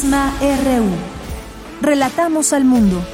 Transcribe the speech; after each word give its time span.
Prisma 0.00 0.34
RU. 0.40 0.88
Relatamos 1.82 2.54
al 2.54 2.64
mundo. 2.64 3.04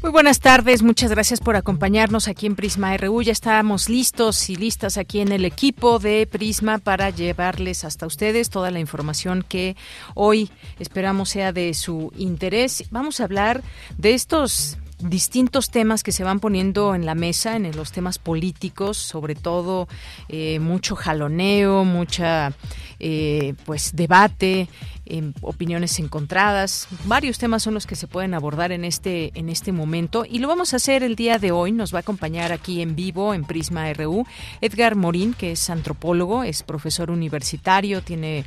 Muy 0.00 0.12
buenas 0.12 0.38
tardes, 0.38 0.84
muchas 0.84 1.10
gracias 1.10 1.40
por 1.40 1.56
acompañarnos 1.56 2.28
aquí 2.28 2.46
en 2.46 2.54
Prisma 2.54 2.96
RU. 2.96 3.22
Ya 3.22 3.32
estamos 3.32 3.88
listos 3.88 4.48
y 4.48 4.54
listas 4.54 4.96
aquí 4.96 5.18
en 5.18 5.32
el 5.32 5.44
equipo 5.44 5.98
de 5.98 6.28
Prisma 6.30 6.78
para 6.78 7.10
llevarles 7.10 7.84
hasta 7.84 8.06
ustedes 8.06 8.48
toda 8.48 8.70
la 8.70 8.78
información 8.78 9.42
que 9.42 9.74
hoy 10.14 10.50
esperamos 10.78 11.30
sea 11.30 11.52
de 11.52 11.74
su 11.74 12.12
interés. 12.16 12.84
Vamos 12.92 13.18
a 13.18 13.24
hablar 13.24 13.64
de 13.96 14.14
estos 14.14 14.78
distintos 15.00 15.70
temas 15.70 16.02
que 16.02 16.12
se 16.12 16.24
van 16.24 16.40
poniendo 16.40 16.94
en 16.94 17.06
la 17.06 17.14
mesa, 17.14 17.56
en 17.56 17.76
los 17.76 17.92
temas 17.92 18.18
políticos, 18.18 18.96
sobre 18.96 19.34
todo 19.34 19.88
eh, 20.28 20.58
mucho 20.58 20.96
jaloneo, 20.96 21.84
mucha 21.84 22.52
eh, 22.98 23.54
pues 23.64 23.94
debate, 23.94 24.68
eh, 25.06 25.32
opiniones 25.40 25.98
encontradas. 25.98 26.88
Varios 27.04 27.38
temas 27.38 27.62
son 27.62 27.74
los 27.74 27.86
que 27.86 27.96
se 27.96 28.06
pueden 28.08 28.34
abordar 28.34 28.72
en 28.72 28.84
este 28.84 29.30
en 29.34 29.48
este 29.48 29.72
momento 29.72 30.24
y 30.28 30.38
lo 30.38 30.48
vamos 30.48 30.72
a 30.72 30.76
hacer 30.76 31.02
el 31.02 31.16
día 31.16 31.38
de 31.38 31.52
hoy. 31.52 31.72
Nos 31.72 31.94
va 31.94 31.98
a 31.98 32.00
acompañar 32.00 32.52
aquí 32.52 32.82
en 32.82 32.96
vivo 32.96 33.34
en 33.34 33.44
Prisma 33.44 33.92
RU 33.92 34.26
Edgar 34.60 34.96
Morín, 34.96 35.32
que 35.34 35.52
es 35.52 35.70
antropólogo, 35.70 36.42
es 36.42 36.62
profesor 36.62 37.10
universitario, 37.10 38.02
tiene 38.02 38.44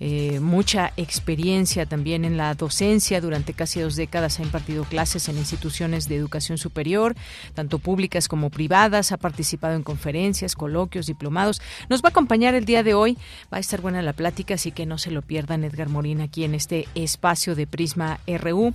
eh, 0.00 0.40
mucha 0.40 0.92
experiencia 0.96 1.84
también 1.84 2.24
en 2.24 2.38
la 2.38 2.54
docencia. 2.54 3.20
Durante 3.20 3.52
casi 3.52 3.80
dos 3.80 3.96
décadas 3.96 4.40
ha 4.40 4.42
impartido 4.42 4.84
clases 4.84 5.28
en 5.28 5.36
instituciones 5.36 6.08
de 6.08 6.16
educación 6.16 6.56
superior, 6.56 7.14
tanto 7.54 7.78
públicas 7.78 8.26
como 8.26 8.48
privadas. 8.48 9.12
Ha 9.12 9.18
participado 9.18 9.74
en 9.74 9.82
conferencias, 9.82 10.56
coloquios, 10.56 11.06
diplomados. 11.06 11.60
Nos 11.90 12.02
va 12.02 12.08
a 12.08 12.10
acompañar 12.10 12.54
el 12.54 12.64
día 12.64 12.82
de 12.82 12.94
hoy. 12.94 13.18
Va 13.52 13.58
a 13.58 13.60
estar 13.60 13.82
buena 13.82 14.00
la 14.00 14.14
plática, 14.14 14.54
así 14.54 14.72
que 14.72 14.86
no 14.86 14.96
se 14.96 15.10
lo 15.10 15.20
pierdan, 15.20 15.64
Edgar 15.64 15.90
Morín, 15.90 16.22
aquí 16.22 16.44
en 16.44 16.54
este 16.54 16.88
espacio 16.94 17.54
de 17.54 17.66
Prisma 17.66 18.20
RU. 18.26 18.72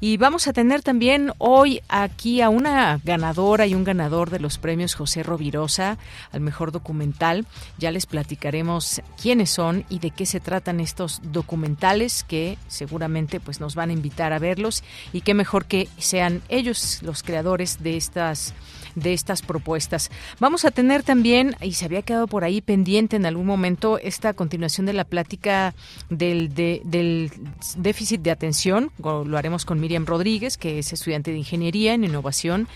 Y 0.00 0.18
vamos 0.18 0.46
a 0.46 0.52
tener 0.52 0.82
también 0.82 1.32
hoy 1.38 1.80
aquí 1.88 2.42
a 2.42 2.50
una 2.50 3.00
ganadora 3.02 3.66
y 3.66 3.74
un 3.74 3.84
ganador 3.84 4.28
de 4.28 4.40
los 4.40 4.58
premios 4.58 4.94
José 4.94 5.22
Rovirosa 5.22 5.96
al 6.32 6.40
mejor 6.40 6.70
documental. 6.70 7.46
Ya 7.78 7.90
les 7.90 8.04
platicaremos 8.04 9.00
quiénes 9.20 9.48
son 9.48 9.84
y 9.88 10.00
de 10.00 10.10
qué 10.10 10.26
se 10.26 10.38
trata 10.40 10.65
estos 10.80 11.20
documentales 11.22 12.24
que 12.24 12.58
seguramente 12.68 13.40
pues 13.40 13.60
nos 13.60 13.74
van 13.74 13.90
a 13.90 13.92
invitar 13.92 14.32
a 14.32 14.38
verlos 14.38 14.82
y 15.12 15.20
qué 15.20 15.34
mejor 15.34 15.66
que 15.66 15.88
sean 15.98 16.42
ellos 16.48 17.02
los 17.02 17.22
creadores 17.22 17.82
de 17.82 17.96
estas 17.96 18.54
de 18.96 19.12
estas 19.12 19.42
propuestas. 19.42 20.10
Vamos 20.40 20.64
a 20.64 20.72
tener 20.72 21.02
también, 21.02 21.54
y 21.60 21.74
se 21.74 21.84
había 21.84 22.02
quedado 22.02 22.26
por 22.26 22.44
ahí 22.44 22.60
pendiente 22.60 23.16
en 23.16 23.26
algún 23.26 23.46
momento, 23.46 23.98
esta 23.98 24.32
continuación 24.32 24.86
de 24.86 24.94
la 24.94 25.04
plática 25.04 25.74
del, 26.08 26.54
del 26.54 27.30
déficit 27.76 28.22
de 28.22 28.30
atención. 28.30 28.90
Lo 28.98 29.36
haremos 29.36 29.64
con 29.64 29.78
Miriam 29.80 30.06
Rodríguez, 30.06 30.56
que 30.56 30.78
es 30.78 30.92
estudiante 30.92 31.30
de 31.30 31.38
Ingeniería 31.38 31.92
en 31.92 32.04
Innovación 32.04 32.68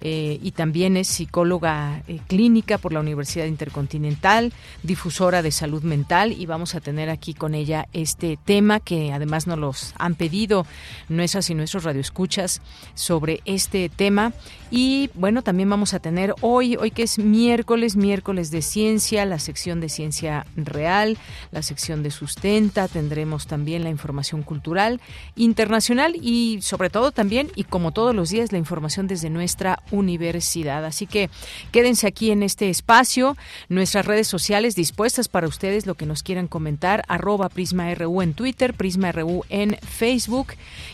eh, 0.00 0.38
y 0.42 0.52
también 0.52 0.96
es 0.96 1.08
psicóloga 1.08 2.02
eh, 2.06 2.20
clínica 2.28 2.78
por 2.78 2.92
la 2.92 3.00
Universidad 3.00 3.46
Intercontinental, 3.46 4.52
difusora 4.82 5.42
de 5.42 5.50
salud 5.50 5.82
mental 5.82 6.32
y 6.32 6.46
vamos 6.46 6.74
a 6.74 6.80
tener 6.80 7.10
aquí 7.10 7.34
con 7.34 7.54
ella 7.54 7.88
este 7.92 8.38
tema 8.44 8.80
que 8.80 9.12
además 9.12 9.46
nos 9.46 9.58
los 9.58 9.94
han 9.98 10.14
pedido 10.14 10.66
nuestras 11.08 11.50
y 11.50 11.54
nuestros 11.54 11.84
radioescuchas 11.84 12.62
sobre 12.94 13.40
este 13.44 13.88
tema. 13.88 14.32
Y 14.70 15.10
bueno, 15.14 15.42
también 15.42 15.70
vamos 15.70 15.94
a 15.94 15.98
tener 15.98 16.34
hoy, 16.42 16.76
hoy 16.76 16.90
que 16.90 17.02
es 17.02 17.18
miércoles, 17.18 17.96
miércoles 17.96 18.50
de 18.50 18.62
ciencia, 18.62 19.24
la 19.24 19.38
sección 19.38 19.80
de 19.80 19.88
ciencia 19.88 20.46
real, 20.56 21.16
la 21.50 21.62
sección 21.62 22.02
de 22.02 22.10
sustenta, 22.10 22.86
tendremos 22.86 23.46
también 23.46 23.82
la 23.82 23.90
información 23.90 24.42
cultural 24.42 25.00
internacional 25.36 26.14
y 26.20 26.60
sobre 26.62 26.90
todo 26.90 27.12
también 27.12 27.48
y 27.54 27.64
como 27.64 27.92
todos 27.92 28.14
los 28.14 28.30
días 28.30 28.52
la 28.52 28.58
información 28.58 29.06
desde 29.06 29.30
nuestra 29.30 29.82
universidad. 29.90 30.84
Así 30.84 31.06
que 31.06 31.30
quédense 31.72 32.06
aquí 32.06 32.30
en 32.30 32.42
este 32.42 32.70
espacio, 32.70 33.36
nuestras 33.68 34.06
redes 34.06 34.26
sociales 34.26 34.74
dispuestas 34.74 35.28
para 35.28 35.48
ustedes, 35.48 35.86
lo 35.86 35.94
que 35.94 36.06
nos 36.06 36.22
quieran 36.22 36.48
comentar, 36.48 37.04
arroba 37.08 37.48
PrismaRU 37.48 38.22
en 38.22 38.34
Twitter, 38.34 38.74
PrismaRU 38.74 39.44
en 39.48 39.76
Facebook. 39.76 40.48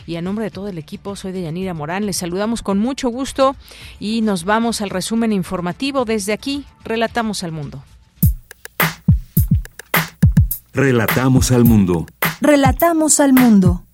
Y 0.07 0.15
a 0.15 0.21
nombre 0.21 0.45
de 0.45 0.51
todo 0.51 0.67
el 0.67 0.77
equipo, 0.77 1.15
soy 1.15 1.31
de 1.31 1.43
Yanira 1.43 1.73
Morán. 1.73 2.05
Les 2.05 2.17
saludamos 2.17 2.61
con 2.61 2.79
mucho 2.79 3.09
gusto 3.09 3.55
y 3.99 4.21
nos 4.21 4.43
vamos 4.43 4.81
al 4.81 4.89
resumen 4.89 5.31
informativo. 5.31 6.05
Desde 6.05 6.33
aquí, 6.33 6.65
relatamos 6.83 7.43
al 7.43 7.51
mundo. 7.51 7.83
Relatamos 10.73 11.51
al 11.51 11.63
mundo. 11.63 12.05
Relatamos 12.41 13.21
al 13.21 13.31
mundo. 13.31 13.84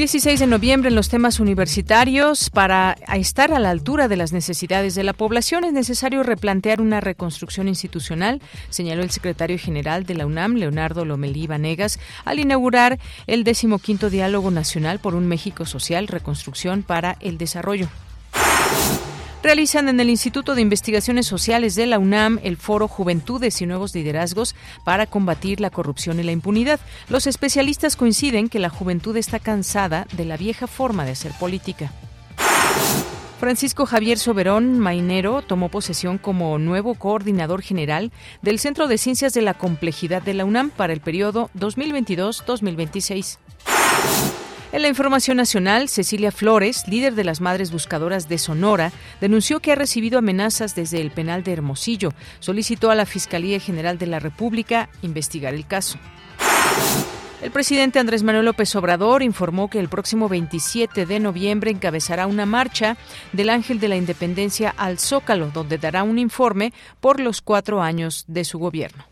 16 0.00 0.40
de 0.40 0.46
noviembre 0.46 0.88
en 0.88 0.94
los 0.94 1.10
temas 1.10 1.40
universitarios. 1.40 2.48
Para 2.48 2.96
estar 3.16 3.52
a 3.52 3.58
la 3.58 3.68
altura 3.68 4.08
de 4.08 4.16
las 4.16 4.32
necesidades 4.32 4.94
de 4.94 5.04
la 5.04 5.12
población 5.12 5.62
es 5.64 5.74
necesario 5.74 6.22
replantear 6.22 6.80
una 6.80 7.02
reconstrucción 7.02 7.68
institucional, 7.68 8.40
señaló 8.70 9.02
el 9.02 9.10
secretario 9.10 9.58
general 9.58 10.06
de 10.06 10.14
la 10.14 10.24
UNAM, 10.24 10.54
Leonardo 10.54 11.04
Lomelí 11.04 11.46
Vanegas, 11.46 12.00
al 12.24 12.38
inaugurar 12.38 12.98
el 13.26 13.44
decimoquinto 13.44 14.08
Diálogo 14.08 14.50
Nacional 14.50 15.00
por 15.00 15.14
un 15.14 15.26
México 15.26 15.66
Social, 15.66 16.08
Reconstrucción 16.08 16.82
para 16.82 17.18
el 17.20 17.36
Desarrollo 17.36 17.90
realizan 19.42 19.88
en 19.88 20.00
el 20.00 20.10
Instituto 20.10 20.54
de 20.54 20.62
Investigaciones 20.62 21.26
Sociales 21.26 21.74
de 21.74 21.86
la 21.86 21.98
UNAM 21.98 22.38
el 22.42 22.56
foro 22.56 22.88
Juventudes 22.88 23.60
y 23.60 23.66
Nuevos 23.66 23.94
Liderazgos 23.94 24.54
para 24.84 25.06
combatir 25.06 25.60
la 25.60 25.70
corrupción 25.70 26.20
y 26.20 26.22
la 26.22 26.32
impunidad. 26.32 26.80
Los 27.08 27.26
especialistas 27.26 27.96
coinciden 27.96 28.48
que 28.48 28.58
la 28.58 28.70
juventud 28.70 29.16
está 29.16 29.38
cansada 29.38 30.06
de 30.12 30.24
la 30.24 30.36
vieja 30.36 30.66
forma 30.66 31.04
de 31.04 31.12
hacer 31.12 31.32
política. 31.32 31.92
Francisco 33.38 33.86
Javier 33.86 34.18
Soberón 34.18 34.78
Mainero 34.78 35.40
tomó 35.40 35.70
posesión 35.70 36.18
como 36.18 36.58
nuevo 36.58 36.94
coordinador 36.94 37.62
general 37.62 38.12
del 38.42 38.58
Centro 38.58 38.86
de 38.86 38.98
Ciencias 38.98 39.32
de 39.32 39.40
la 39.40 39.54
Complejidad 39.54 40.20
de 40.20 40.34
la 40.34 40.44
UNAM 40.44 40.68
para 40.68 40.92
el 40.92 41.00
periodo 41.00 41.48
2022-2026. 41.58 43.38
En 44.72 44.82
la 44.82 44.88
información 44.88 45.36
nacional, 45.36 45.88
Cecilia 45.88 46.30
Flores, 46.30 46.84
líder 46.86 47.16
de 47.16 47.24
las 47.24 47.40
Madres 47.40 47.72
Buscadoras 47.72 48.28
de 48.28 48.38
Sonora, 48.38 48.92
denunció 49.20 49.58
que 49.58 49.72
ha 49.72 49.74
recibido 49.74 50.18
amenazas 50.18 50.76
desde 50.76 51.00
el 51.00 51.10
penal 51.10 51.42
de 51.42 51.52
Hermosillo. 51.52 52.12
Solicitó 52.38 52.92
a 52.92 52.94
la 52.94 53.04
Fiscalía 53.04 53.58
General 53.58 53.98
de 53.98 54.06
la 54.06 54.20
República 54.20 54.88
investigar 55.02 55.54
el 55.54 55.66
caso. 55.66 55.98
El 57.42 57.50
presidente 57.50 57.98
Andrés 57.98 58.22
Manuel 58.22 58.44
López 58.44 58.76
Obrador 58.76 59.24
informó 59.24 59.68
que 59.68 59.80
el 59.80 59.88
próximo 59.88 60.28
27 60.28 61.04
de 61.04 61.18
noviembre 61.18 61.72
encabezará 61.72 62.28
una 62.28 62.46
marcha 62.46 62.96
del 63.32 63.50
Ángel 63.50 63.80
de 63.80 63.88
la 63.88 63.96
Independencia 63.96 64.72
al 64.76 65.00
Zócalo, 65.00 65.50
donde 65.52 65.78
dará 65.78 66.04
un 66.04 66.18
informe 66.18 66.72
por 67.00 67.18
los 67.18 67.40
cuatro 67.40 67.82
años 67.82 68.24
de 68.28 68.44
su 68.44 68.60
gobierno. 68.60 69.04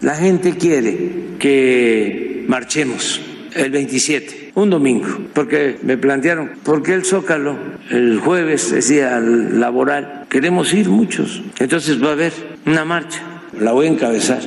La 0.00 0.14
gente 0.14 0.56
quiere 0.56 1.36
que 1.38 2.44
marchemos 2.48 3.20
el 3.54 3.70
27, 3.70 4.47
un 4.62 4.70
domingo, 4.70 5.06
porque 5.34 5.78
me 5.82 5.96
plantearon, 5.96 6.50
¿por 6.62 6.82
qué 6.82 6.94
el 6.94 7.04
Zócalo 7.04 7.56
el 7.90 8.18
jueves 8.18 8.72
es 8.72 8.88
día 8.88 9.20
laboral? 9.20 10.26
Queremos 10.28 10.72
ir 10.74 10.88
muchos, 10.88 11.42
entonces 11.58 12.02
va 12.02 12.08
a 12.08 12.12
haber 12.12 12.32
una 12.66 12.84
marcha, 12.84 13.22
la 13.58 13.72
voy 13.72 13.86
a 13.86 13.90
encabezar, 13.90 14.40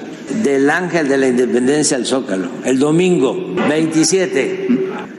del 0.43 0.69
Ángel 0.69 1.07
de 1.07 1.17
la 1.17 1.27
Independencia 1.27 1.97
al 1.97 2.05
Zócalo, 2.05 2.49
el 2.65 2.79
domingo 2.79 3.55
27, 3.69 4.67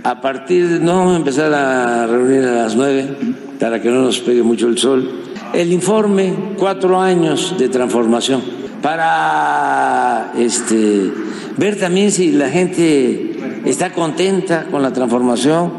a 0.05 0.21
partir, 0.21 0.81
no 0.81 0.99
vamos 0.99 1.15
a 1.15 1.19
empezar 1.19 1.53
a 1.55 2.07
reunir 2.07 2.45
a 2.45 2.53
las 2.65 2.77
9 2.77 3.17
para 3.59 3.81
que 3.81 3.91
no 3.91 4.03
nos 4.03 4.21
pegue 4.21 4.43
mucho 4.43 4.69
el 4.69 4.79
sol, 4.79 5.09
el 5.55 5.73
informe, 5.73 6.35
cuatro 6.57 7.01
años 7.01 7.57
de 7.59 7.69
transformación 7.69 8.62
para 8.83 10.33
este, 10.37 11.13
ver 11.57 11.79
también 11.79 12.11
si 12.11 12.33
la 12.33 12.51
gente 12.51 13.37
está 13.65 13.93
contenta 13.93 14.67
con 14.71 14.83
la 14.83 14.93
transformación, 14.93 15.73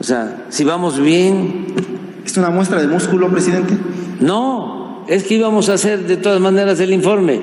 o 0.00 0.02
sea, 0.02 0.46
si 0.48 0.64
vamos 0.64 0.98
bien. 0.98 1.66
¿Es 2.24 2.36
una 2.36 2.50
muestra 2.50 2.80
de 2.80 2.88
músculo, 2.88 3.30
presidente? 3.30 3.74
No, 4.20 5.04
es 5.06 5.24
que 5.24 5.34
íbamos 5.34 5.68
a 5.68 5.74
hacer 5.74 6.06
de 6.06 6.16
todas 6.16 6.40
maneras 6.40 6.80
el 6.80 6.92
informe, 6.92 7.40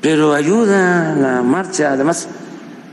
pero 0.00 0.34
ayuda 0.34 1.14
la 1.14 1.42
marcha, 1.42 1.92
además 1.92 2.28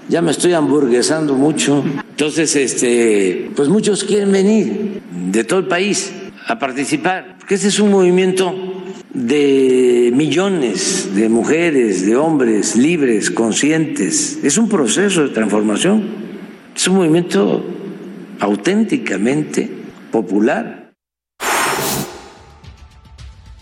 ya 0.07 0.21
me 0.21 0.31
estoy 0.31 0.53
hamburguesando 0.53 1.35
mucho. 1.35 1.83
Entonces, 2.11 2.55
este, 2.55 3.51
pues 3.55 3.69
muchos 3.69 4.03
quieren 4.03 4.31
venir 4.31 5.01
de 5.11 5.43
todo 5.43 5.59
el 5.59 5.67
país 5.67 6.13
a 6.47 6.57
participar, 6.57 7.35
porque 7.39 7.55
este 7.55 7.67
es 7.67 7.79
un 7.79 7.91
movimiento 7.91 8.78
de 9.13 10.11
millones 10.15 11.09
de 11.15 11.29
mujeres, 11.29 12.05
de 12.05 12.15
hombres 12.15 12.75
libres, 12.75 13.31
conscientes. 13.31 14.39
Es 14.43 14.57
un 14.57 14.69
proceso 14.69 15.23
de 15.23 15.29
transformación, 15.29 16.03
es 16.75 16.87
un 16.87 16.95
movimiento 16.97 17.65
auténticamente 18.39 19.69
popular. 20.11 20.78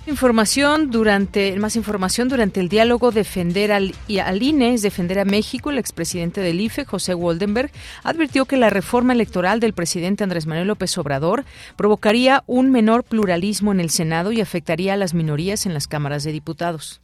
Información 0.07 0.89
durante, 0.89 1.53
más 1.57 1.75
información 1.75 2.29
durante 2.29 2.61
el 2.61 2.69
diálogo 2.69 3.11
Defender 3.11 3.73
al, 3.73 3.93
al 4.23 4.41
INE 4.41 4.73
es 4.73 4.81
Defender 4.81 5.19
a 5.19 5.25
México. 5.25 5.69
El 5.69 5.77
expresidente 5.77 6.39
del 6.39 6.61
IFE, 6.61 6.85
José 6.85 7.13
Woldenberg, 7.13 7.71
advirtió 8.03 8.45
que 8.45 8.55
la 8.55 8.69
reforma 8.69 9.11
electoral 9.11 9.59
del 9.59 9.73
presidente 9.73 10.23
Andrés 10.23 10.45
Manuel 10.45 10.69
López 10.69 10.97
Obrador 10.97 11.43
provocaría 11.75 12.45
un 12.47 12.71
menor 12.71 13.03
pluralismo 13.03 13.73
en 13.73 13.81
el 13.81 13.89
Senado 13.89 14.31
y 14.31 14.39
afectaría 14.39 14.93
a 14.93 14.97
las 14.97 15.13
minorías 15.13 15.65
en 15.65 15.73
las 15.73 15.89
cámaras 15.89 16.23
de 16.23 16.31
diputados. 16.31 17.01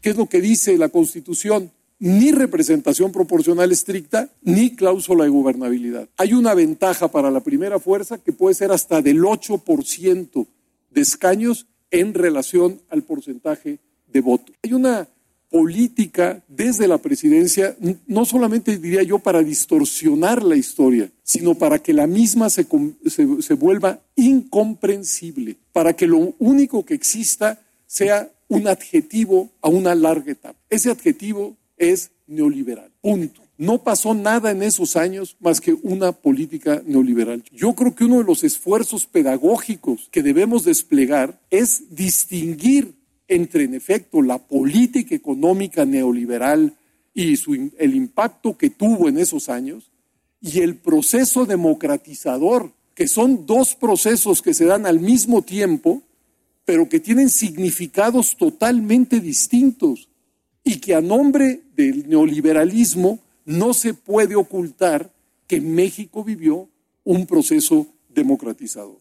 ¿Qué 0.00 0.08
es 0.08 0.16
lo 0.16 0.24
que 0.24 0.40
dice 0.40 0.78
la 0.78 0.88
Constitución? 0.88 1.70
Ni 1.98 2.32
representación 2.32 3.12
proporcional 3.12 3.72
estricta, 3.72 4.30
ni 4.40 4.74
cláusula 4.74 5.24
de 5.24 5.30
gobernabilidad. 5.30 6.08
Hay 6.16 6.32
una 6.32 6.54
ventaja 6.54 7.08
para 7.08 7.30
la 7.30 7.40
primera 7.40 7.78
fuerza 7.78 8.16
que 8.16 8.32
puede 8.32 8.54
ser 8.54 8.72
hasta 8.72 9.02
del 9.02 9.20
8% 9.20 10.46
de 10.90 11.00
escaños 11.02 11.66
en 11.90 12.14
relación 12.14 12.80
al 12.88 13.02
porcentaje 13.02 13.78
de 14.06 14.20
votos. 14.20 14.54
Hay 14.62 14.72
una 14.72 15.08
política 15.50 16.42
desde 16.46 16.86
la 16.86 16.98
presidencia, 16.98 17.76
no 18.06 18.24
solamente 18.24 18.76
diría 18.76 19.02
yo 19.02 19.18
para 19.18 19.42
distorsionar 19.42 20.42
la 20.42 20.56
historia, 20.56 21.10
sino 21.22 21.54
para 21.54 21.78
que 21.78 21.94
la 21.94 22.06
misma 22.06 22.50
se, 22.50 22.66
se, 23.06 23.42
se, 23.42 23.54
vuelva 23.54 24.00
incomprensible, 24.14 25.56
para 25.72 25.94
que 25.94 26.06
lo 26.06 26.34
único 26.38 26.84
que 26.84 26.94
exista 26.94 27.62
sea 27.86 28.30
un 28.48 28.68
adjetivo 28.68 29.50
a 29.62 29.68
una 29.68 29.94
larga 29.94 30.32
etapa. 30.32 30.58
Ese 30.68 30.90
adjetivo 30.90 31.56
es 31.78 32.10
neoliberal. 32.26 32.90
Punto. 33.00 33.47
No 33.58 33.82
pasó 33.82 34.14
nada 34.14 34.52
en 34.52 34.62
esos 34.62 34.94
años 34.94 35.36
más 35.40 35.60
que 35.60 35.74
una 35.74 36.12
política 36.12 36.80
neoliberal. 36.86 37.42
Yo 37.52 37.74
creo 37.74 37.92
que 37.92 38.04
uno 38.04 38.18
de 38.18 38.24
los 38.24 38.44
esfuerzos 38.44 39.04
pedagógicos 39.04 40.08
que 40.12 40.22
debemos 40.22 40.62
desplegar 40.62 41.40
es 41.50 41.82
distinguir 41.90 42.94
entre, 43.26 43.64
en 43.64 43.74
efecto, 43.74 44.22
la 44.22 44.38
política 44.38 45.12
económica 45.12 45.84
neoliberal 45.84 46.76
y 47.12 47.36
su, 47.36 47.72
el 47.78 47.96
impacto 47.96 48.56
que 48.56 48.70
tuvo 48.70 49.08
en 49.08 49.18
esos 49.18 49.48
años 49.48 49.90
y 50.40 50.60
el 50.60 50.76
proceso 50.76 51.44
democratizador, 51.44 52.72
que 52.94 53.08
son 53.08 53.44
dos 53.44 53.74
procesos 53.74 54.40
que 54.40 54.54
se 54.54 54.66
dan 54.66 54.86
al 54.86 55.00
mismo 55.00 55.42
tiempo, 55.42 56.02
pero 56.64 56.88
que 56.88 57.00
tienen 57.00 57.28
significados 57.28 58.36
totalmente 58.36 59.18
distintos 59.18 60.08
y 60.62 60.76
que 60.76 60.94
a 60.94 61.00
nombre 61.00 61.62
del 61.74 62.08
neoliberalismo 62.08 63.18
no 63.48 63.72
se 63.72 63.94
puede 63.94 64.36
ocultar 64.36 65.10
que 65.46 65.58
México 65.62 66.22
vivió 66.22 66.68
un 67.02 67.26
proceso 67.26 67.86
democratizador. 68.10 68.98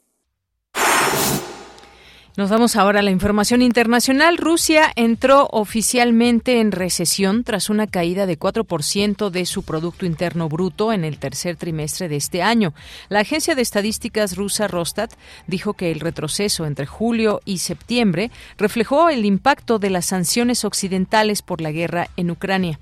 Nos 2.37 2.49
vamos 2.49 2.77
ahora 2.77 2.99
a 2.99 3.03
la 3.03 3.11
información 3.11 3.61
internacional. 3.61 4.37
Rusia 4.37 4.93
entró 4.95 5.49
oficialmente 5.51 6.61
en 6.61 6.71
recesión 6.71 7.43
tras 7.43 7.69
una 7.69 7.87
caída 7.87 8.25
de 8.25 8.39
4% 8.39 9.29
de 9.31 9.45
su 9.45 9.63
Producto 9.63 10.05
Interno 10.05 10.47
Bruto 10.47 10.93
en 10.93 11.03
el 11.03 11.19
tercer 11.19 11.57
trimestre 11.57 12.07
de 12.07 12.15
este 12.15 12.41
año. 12.41 12.73
La 13.09 13.19
agencia 13.19 13.53
de 13.53 13.63
estadísticas 13.63 14.37
rusa 14.37 14.69
Rostat 14.69 15.11
dijo 15.47 15.73
que 15.73 15.91
el 15.91 15.99
retroceso 15.99 16.65
entre 16.65 16.85
julio 16.85 17.41
y 17.43 17.57
septiembre 17.57 18.31
reflejó 18.57 19.09
el 19.09 19.25
impacto 19.25 19.77
de 19.77 19.89
las 19.89 20.05
sanciones 20.05 20.63
occidentales 20.63 21.41
por 21.41 21.59
la 21.59 21.71
guerra 21.71 22.07
en 22.15 22.31
Ucrania. 22.31 22.79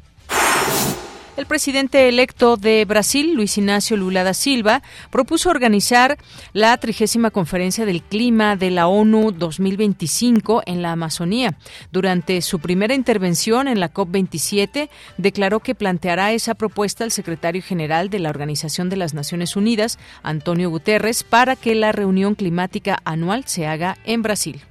El 1.45 1.50
presidente 1.50 2.09
electo 2.09 2.57
de 2.57 2.83
Brasil, 2.86 3.36
Luis 3.36 3.59
Ignacio 3.59 3.95
Lula 3.97 4.24
da 4.24 4.33
Silva, 4.33 4.81
propuso 5.12 5.51
organizar 5.51 6.18
la 6.53 6.75
trigésima 6.77 7.30
conferencia 7.30 7.86
del 7.86 8.01
clima 8.01 8.56
de 8.56 8.71
la 8.71 8.88
ONU 8.88 9.31
2025 9.31 10.63
en 10.65 10.81
la 10.81 10.92
Amazonía. 10.92 11.56
Durante 11.92 12.42
su 12.42 12.57
primera 12.57 12.95
intervención 12.95 13.68
en 13.68 13.80
la 13.80 13.94
COP27, 13.94 14.89
declaró 15.19 15.59
que 15.59 15.75
planteará 15.75 16.33
esa 16.33 16.56
propuesta 16.56 17.03
al 17.03 17.12
secretario 17.12 17.62
general 17.62 18.09
de 18.09 18.18
la 18.18 18.31
Organización 18.31 18.89
de 18.89 18.97
las 18.97 19.13
Naciones 19.13 19.56
Unidas, 19.56 20.00
Antonio 20.24 20.71
Guterres, 20.71 21.24
para 21.24 21.56
que 21.56 21.75
la 21.75 21.92
reunión 21.92 22.33
climática 22.33 22.97
anual 23.06 23.44
se 23.45 23.68
haga 23.68 24.00
en 24.03 24.24
Brasil. 24.24 24.63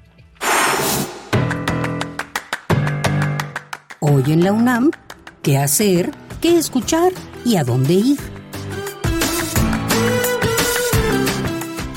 Hoy 4.01 4.25
en 4.27 4.43
la 4.43 4.51
UNAM, 4.51 4.91
¿qué 5.41 5.57
hacer? 5.57 6.24
Qué 6.45 6.59
escuchar 6.59 7.11
y 7.43 7.57
a 7.57 7.65
dónde 7.65 7.95
ir. 7.95 8.19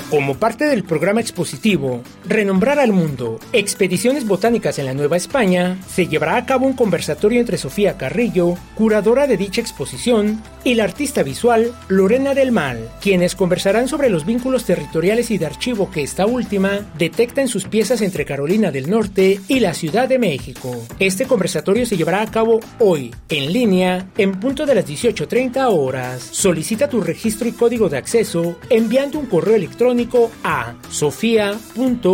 Como 0.10 0.38
parte 0.38 0.64
del 0.64 0.86
programa 0.86 1.20
expositivo 1.20 2.02
Renombrar 2.30 2.78
al 2.78 2.92
Mundo, 2.92 3.40
Expediciones 3.54 4.28
Botánicas 4.28 4.80
en 4.80 4.86
la 4.86 4.94
Nueva 4.94 5.16
España, 5.16 5.78
se 5.88 6.08
llevará 6.08 6.36
a 6.36 6.46
cabo 6.46 6.68
un 6.68 6.74
conversatorio 6.74 7.40
entre 7.40 7.58
Sofía 7.58 7.98
Carrillo, 7.98 8.56
curadora 8.76 9.28
de 9.28 9.38
dicha 9.38 9.62
exposición, 9.62 10.44
y 10.66 10.74
la 10.74 10.84
artista 10.84 11.24
visual 11.24 11.74
Lorena 11.88 12.34
del 12.34 12.52
Mal, 12.52 12.90
quienes 13.00 13.34
conversarán 13.34 13.88
sobre 13.88 14.10
los 14.10 14.26
vínculos 14.26 14.66
territoriales 14.66 15.32
y 15.32 15.38
de 15.38 15.46
archivo 15.46 15.90
que 15.90 16.04
esta 16.04 16.26
última 16.26 16.82
detecta 16.98 17.40
en 17.40 17.48
sus 17.48 17.64
piezas 17.64 18.02
entre 18.02 18.26
Carolina 18.26 18.72
del 18.72 18.90
Norte 18.90 19.40
y 19.48 19.62
la 19.62 19.74
Ciudad 19.74 20.10
de 20.10 20.20
México. 20.20 20.76
Este 21.00 21.26
conversatorio 21.28 21.86
se 21.86 21.96
llevará 21.96 22.22
a 22.22 22.30
cabo 22.30 22.60
hoy, 22.80 23.16
en 23.30 23.54
línea, 23.54 24.10
en 24.18 24.38
punto 24.38 24.66
de 24.66 24.76
las 24.76 24.86
18.30 24.86 25.66
horas. 25.72 26.28
Solicita 26.30 26.90
tu 26.90 27.00
registro 27.00 27.48
y 27.48 27.54
código 27.54 27.88
de 27.88 27.98
acceso 27.98 28.60
enviando 28.70 29.18
un 29.18 29.28
correo 29.28 29.56
electrónico 29.56 30.30
a 30.44 30.74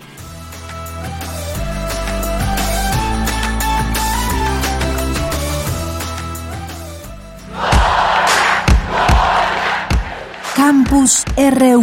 Campus 10.67 11.25
RU. 11.37 11.83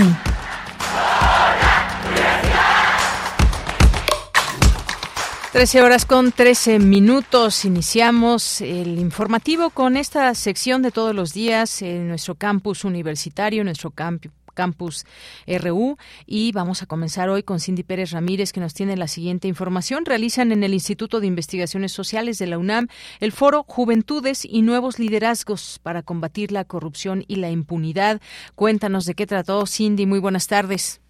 Trece 5.52 5.84
horas 5.84 6.08
con 6.08 6.32
trece 6.32 6.80
minutos. 6.80 7.64
Iniciamos 7.66 8.60
el 8.62 8.98
informativo 8.98 9.70
con 9.70 9.98
esta 9.98 10.34
sección 10.34 10.82
de 10.82 10.90
todos 10.90 11.14
los 11.14 11.32
días 11.32 11.84
en 11.84 12.08
nuestro 12.08 12.34
campus 12.34 12.84
universitario, 12.84 13.64
nuestro 13.64 13.92
campus 13.92 14.32
Campus 14.52 15.06
RU. 15.48 15.98
Y 16.26 16.52
vamos 16.52 16.82
a 16.82 16.86
comenzar 16.86 17.30
hoy 17.30 17.44
con 17.44 17.60
Cindy 17.60 17.84
Pérez 17.84 18.12
Ramírez, 18.12 18.54
que 18.54 18.60
nos 18.60 18.74
tiene 18.74 18.98
la 18.98 19.08
siguiente 19.08 19.48
información. 19.48 20.06
Realizan 20.06 20.52
en 20.52 20.64
el 20.64 20.74
Instituto 20.74 21.20
de 21.20 21.28
Investigaciones 21.28 21.92
Sociales 21.92 22.38
de 22.38 22.48
la 22.48 22.58
UNAM 22.58 22.88
el 23.20 23.32
foro 23.32 23.66
Juventudes 23.68 24.46
y 24.46 24.62
Nuevos 24.62 25.00
Liderazgos 25.00 25.80
para 25.82 26.04
combatir 26.04 26.52
la 26.52 26.66
corrupción 26.66 27.26
y 27.28 27.36
la 27.38 27.50
impunidad. 27.50 28.22
Cuéntanos 28.56 29.06
de 29.06 29.16
qué 29.16 29.28
trató, 29.28 29.66
Cindy. 29.66 30.06
Muy 30.06 30.20
buenas 30.20 30.48
tardes. 30.48 31.01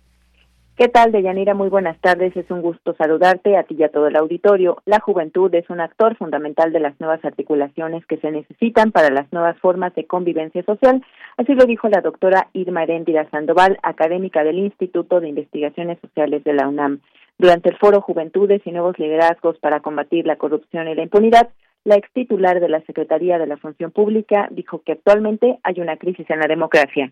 ¿Qué 0.77 0.87
tal, 0.87 1.11
Deyanira? 1.11 1.53
Muy 1.53 1.69
buenas 1.69 1.99
tardes. 1.99 2.35
Es 2.35 2.49
un 2.49 2.61
gusto 2.61 2.95
saludarte 2.95 3.57
a 3.57 3.63
ti 3.63 3.75
y 3.77 3.83
a 3.83 3.89
todo 3.89 4.07
el 4.07 4.15
auditorio. 4.15 4.81
La 4.85 4.99
juventud 4.99 5.53
es 5.53 5.69
un 5.69 5.81
actor 5.81 6.15
fundamental 6.15 6.71
de 6.71 6.79
las 6.79 6.99
nuevas 6.99 7.23
articulaciones 7.25 8.05
que 8.05 8.17
se 8.17 8.31
necesitan 8.31 8.91
para 8.91 9.09
las 9.09 9.31
nuevas 9.33 9.59
formas 9.59 9.93
de 9.95 10.07
convivencia 10.07 10.63
social. 10.63 11.03
Así 11.37 11.53
lo 11.53 11.65
dijo 11.65 11.89
la 11.89 12.01
doctora 12.01 12.47
Irma 12.53 12.83
Heréndira 12.83 13.29
Sandoval, 13.29 13.79
académica 13.83 14.43
del 14.43 14.59
Instituto 14.59 15.19
de 15.19 15.29
Investigaciones 15.29 15.99
Sociales 15.99 16.43
de 16.45 16.53
la 16.53 16.67
UNAM. 16.69 17.01
Durante 17.37 17.69
el 17.69 17.77
foro 17.77 18.01
Juventudes 18.01 18.61
y 18.65 18.71
Nuevos 18.71 18.97
Liderazgos 18.97 19.59
para 19.59 19.81
combatir 19.81 20.25
la 20.25 20.37
corrupción 20.37 20.87
y 20.87 20.95
la 20.95 21.03
impunidad, 21.03 21.49
la 21.83 21.95
ex 21.95 22.09
titular 22.13 22.59
de 22.59 22.69
la 22.69 22.81
Secretaría 22.81 23.37
de 23.39 23.47
la 23.47 23.57
Función 23.57 23.91
Pública 23.91 24.47
dijo 24.51 24.81
que 24.83 24.93
actualmente 24.93 25.59
hay 25.63 25.81
una 25.81 25.97
crisis 25.97 26.29
en 26.29 26.39
la 26.39 26.47
democracia. 26.47 27.11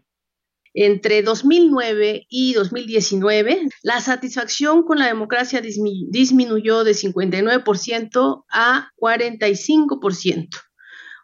Entre 0.74 1.24
2009 1.24 2.28
y 2.30 2.54
2019, 2.54 3.70
la 3.82 4.02
satisfacción 4.02 4.84
con 4.84 5.00
la 5.00 5.08
democracia 5.08 5.62
disminuyó 5.62 6.84
de 6.84 6.92
59% 6.92 8.46
a 8.52 8.92
45%. 8.98 10.48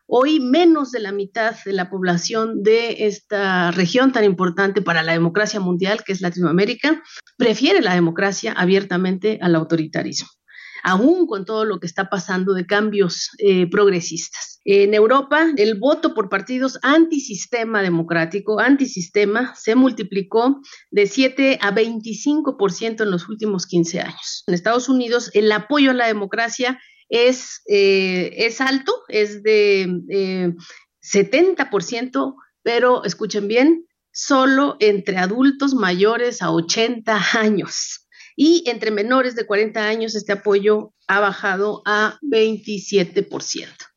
Hoy 0.07 0.39
menos 0.39 0.91
de 0.91 0.99
la 0.99 1.11
mitad 1.11 1.55
de 1.63 1.73
la 1.73 1.89
población 1.89 2.61
de 2.61 3.07
esta 3.07 3.71
región 3.71 4.11
tan 4.11 4.23
importante 4.23 4.81
para 4.81 5.03
la 5.03 5.13
democracia 5.13 5.59
mundial, 5.59 6.03
que 6.03 6.13
es 6.13 6.21
Latinoamérica, 6.21 7.01
prefiere 7.37 7.81
la 7.81 7.95
democracia 7.95 8.51
abiertamente 8.53 9.39
al 9.41 9.55
autoritarismo 9.55 10.29
aún 10.85 11.25
con 11.25 11.45
todo 11.45 11.65
lo 11.65 11.79
que 11.79 11.87
está 11.87 12.09
pasando 12.09 12.53
de 12.53 12.67
cambios 12.67 13.31
eh, 13.39 13.67
progresistas. 13.67 14.59
En 14.65 14.93
Europa, 14.93 15.47
el 15.57 15.79
voto 15.79 16.13
por 16.13 16.29
partidos 16.29 16.77
antisistema 16.83 17.81
democrático, 17.81 18.59
antisistema, 18.59 19.55
se 19.55 19.73
multiplicó 19.73 20.61
de 20.91 21.07
7 21.07 21.57
a 21.59 21.73
25% 21.73 23.01
en 23.01 23.09
los 23.11 23.27
últimos 23.27 23.65
15 23.65 24.01
años. 24.01 24.43
En 24.45 24.53
Estados 24.53 24.87
Unidos, 24.87 25.31
el 25.33 25.51
apoyo 25.51 25.89
a 25.89 25.95
la 25.95 26.05
democracia 26.05 26.79
es, 27.09 27.63
eh, 27.67 28.31
es 28.37 28.61
alto, 28.61 28.93
es 29.07 29.41
de 29.41 29.87
70%, 31.01 32.29
eh, 32.29 32.33
pero 32.61 33.03
escuchen 33.05 33.47
bien, 33.47 33.87
solo 34.11 34.77
entre 34.79 35.17
adultos 35.17 35.73
mayores 35.73 36.43
a 36.43 36.51
80 36.51 37.19
años 37.39 38.04
y 38.35 38.63
entre 38.67 38.91
menores 38.91 39.35
de 39.35 39.45
40 39.45 39.87
años 39.87 40.15
este 40.15 40.33
apoyo 40.33 40.91
ha 41.07 41.19
bajado 41.19 41.81
a 41.85 42.17
27%. 42.21 43.95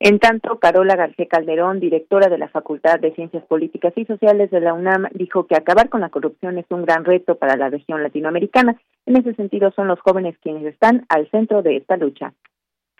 En 0.00 0.18
tanto, 0.18 0.58
Carola 0.58 0.96
García 0.96 1.26
Calderón, 1.28 1.80
directora 1.80 2.28
de 2.28 2.36
la 2.36 2.48
Facultad 2.48 3.00
de 3.00 3.14
Ciencias 3.14 3.44
Políticas 3.46 3.92
y 3.96 4.04
Sociales 4.04 4.50
de 4.50 4.60
la 4.60 4.74
UNAM, 4.74 5.06
dijo 5.14 5.46
que 5.46 5.56
acabar 5.56 5.88
con 5.88 6.00
la 6.00 6.10
corrupción 6.10 6.58
es 6.58 6.66
un 6.68 6.84
gran 6.84 7.04
reto 7.04 7.38
para 7.38 7.56
la 7.56 7.70
región 7.70 8.02
latinoamericana. 8.02 8.78
En 9.06 9.16
ese 9.16 9.34
sentido, 9.34 9.72
son 9.74 9.88
los 9.88 10.00
jóvenes 10.00 10.36
quienes 10.42 10.66
están 10.66 11.06
al 11.08 11.30
centro 11.30 11.62
de 11.62 11.76
esta 11.76 11.96
lucha. 11.96 12.34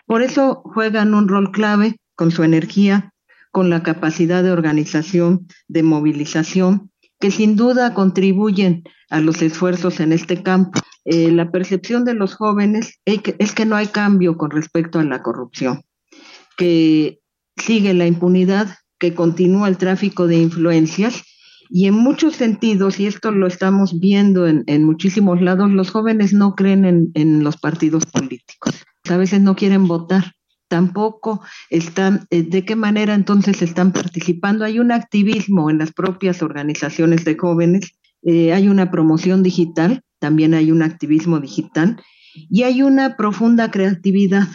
Por 0.06 0.22
eso 0.22 0.62
juegan 0.64 1.14
un 1.14 1.28
rol 1.28 1.50
clave 1.50 1.96
con 2.14 2.30
su 2.30 2.42
energía, 2.42 3.12
con 3.50 3.70
la 3.70 3.82
capacidad 3.82 4.42
de 4.42 4.52
organización, 4.52 5.46
de 5.68 5.82
movilización 5.82 6.90
que 7.24 7.30
sin 7.30 7.56
duda 7.56 7.94
contribuyen 7.94 8.84
a 9.08 9.18
los 9.18 9.40
esfuerzos 9.40 9.98
en 10.00 10.12
este 10.12 10.42
campo. 10.42 10.78
Eh, 11.06 11.30
la 11.32 11.50
percepción 11.50 12.04
de 12.04 12.12
los 12.12 12.34
jóvenes 12.34 13.00
es 13.06 13.54
que 13.54 13.64
no 13.64 13.76
hay 13.76 13.86
cambio 13.86 14.36
con 14.36 14.50
respecto 14.50 14.98
a 14.98 15.04
la 15.04 15.22
corrupción, 15.22 15.84
que 16.58 17.20
sigue 17.56 17.94
la 17.94 18.06
impunidad, 18.06 18.76
que 18.98 19.14
continúa 19.14 19.68
el 19.68 19.78
tráfico 19.78 20.26
de 20.26 20.36
influencias 20.36 21.22
y 21.70 21.86
en 21.86 21.94
muchos 21.94 22.36
sentidos, 22.36 23.00
y 23.00 23.06
esto 23.06 23.30
lo 23.30 23.46
estamos 23.46 23.98
viendo 23.98 24.46
en, 24.46 24.84
muchísimos 24.84 25.40
lados, 25.40 25.70
los 25.70 25.90
jóvenes 25.92 26.34
no 26.34 26.54
creen 26.54 26.84
en, 26.84 27.10
en 27.14 27.42
los 27.42 27.56
partidos 27.56 28.04
políticos. 28.04 28.84
A 29.08 29.16
veces 29.16 29.40
no 29.40 29.56
quieren 29.56 29.88
votar 29.88 30.34
tampoco 30.68 31.42
están, 31.70 32.26
eh, 32.30 32.42
de 32.42 32.64
qué 32.64 32.76
manera 32.76 33.14
entonces 33.14 33.62
están 33.62 33.92
participando. 33.92 34.64
Hay 34.64 34.78
un 34.78 34.92
activismo 34.92 35.70
en 35.70 35.78
las 35.78 35.92
propias 35.92 36.42
organizaciones 36.42 37.24
de 37.24 37.36
jóvenes, 37.36 37.98
eh, 38.22 38.52
hay 38.52 38.68
una 38.68 38.90
promoción 38.90 39.42
digital, 39.42 40.02
también 40.18 40.54
hay 40.54 40.72
un 40.72 40.82
activismo 40.82 41.40
digital 41.40 42.00
y 42.34 42.62
hay 42.62 42.82
una 42.82 43.16
profunda 43.16 43.70
creatividad. 43.70 44.48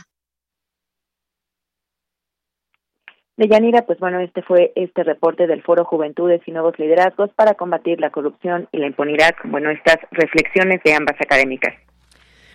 Deyanira, 3.37 3.85
pues 3.85 3.97
bueno, 3.99 4.19
este 4.19 4.41
fue 4.41 4.73
este 4.75 5.01
reporte 5.03 5.47
del 5.47 5.63
Foro 5.63 5.85
Juventudes 5.85 6.41
y 6.45 6.51
Nuevos 6.51 6.77
Liderazgos 6.77 7.29
para 7.35 7.53
combatir 7.53 8.01
la 8.01 8.09
corrupción 8.09 8.67
y 8.73 8.79
la 8.79 8.87
impunidad. 8.87 9.33
Bueno, 9.45 9.69
estas 9.69 9.97
reflexiones 10.11 10.81
de 10.83 10.93
ambas 10.93 11.15
académicas. 11.21 11.73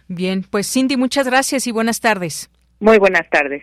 Bien, 0.09 0.43
pues 0.43 0.71
Cindy, 0.71 0.99
muchas 0.99 1.27
gracias 1.27 1.67
y 1.67 1.73
buenas 1.73 2.01
tardes. 2.01 2.51
Muy 2.85 2.99
buenas 2.99 3.27
tardes. 3.31 3.63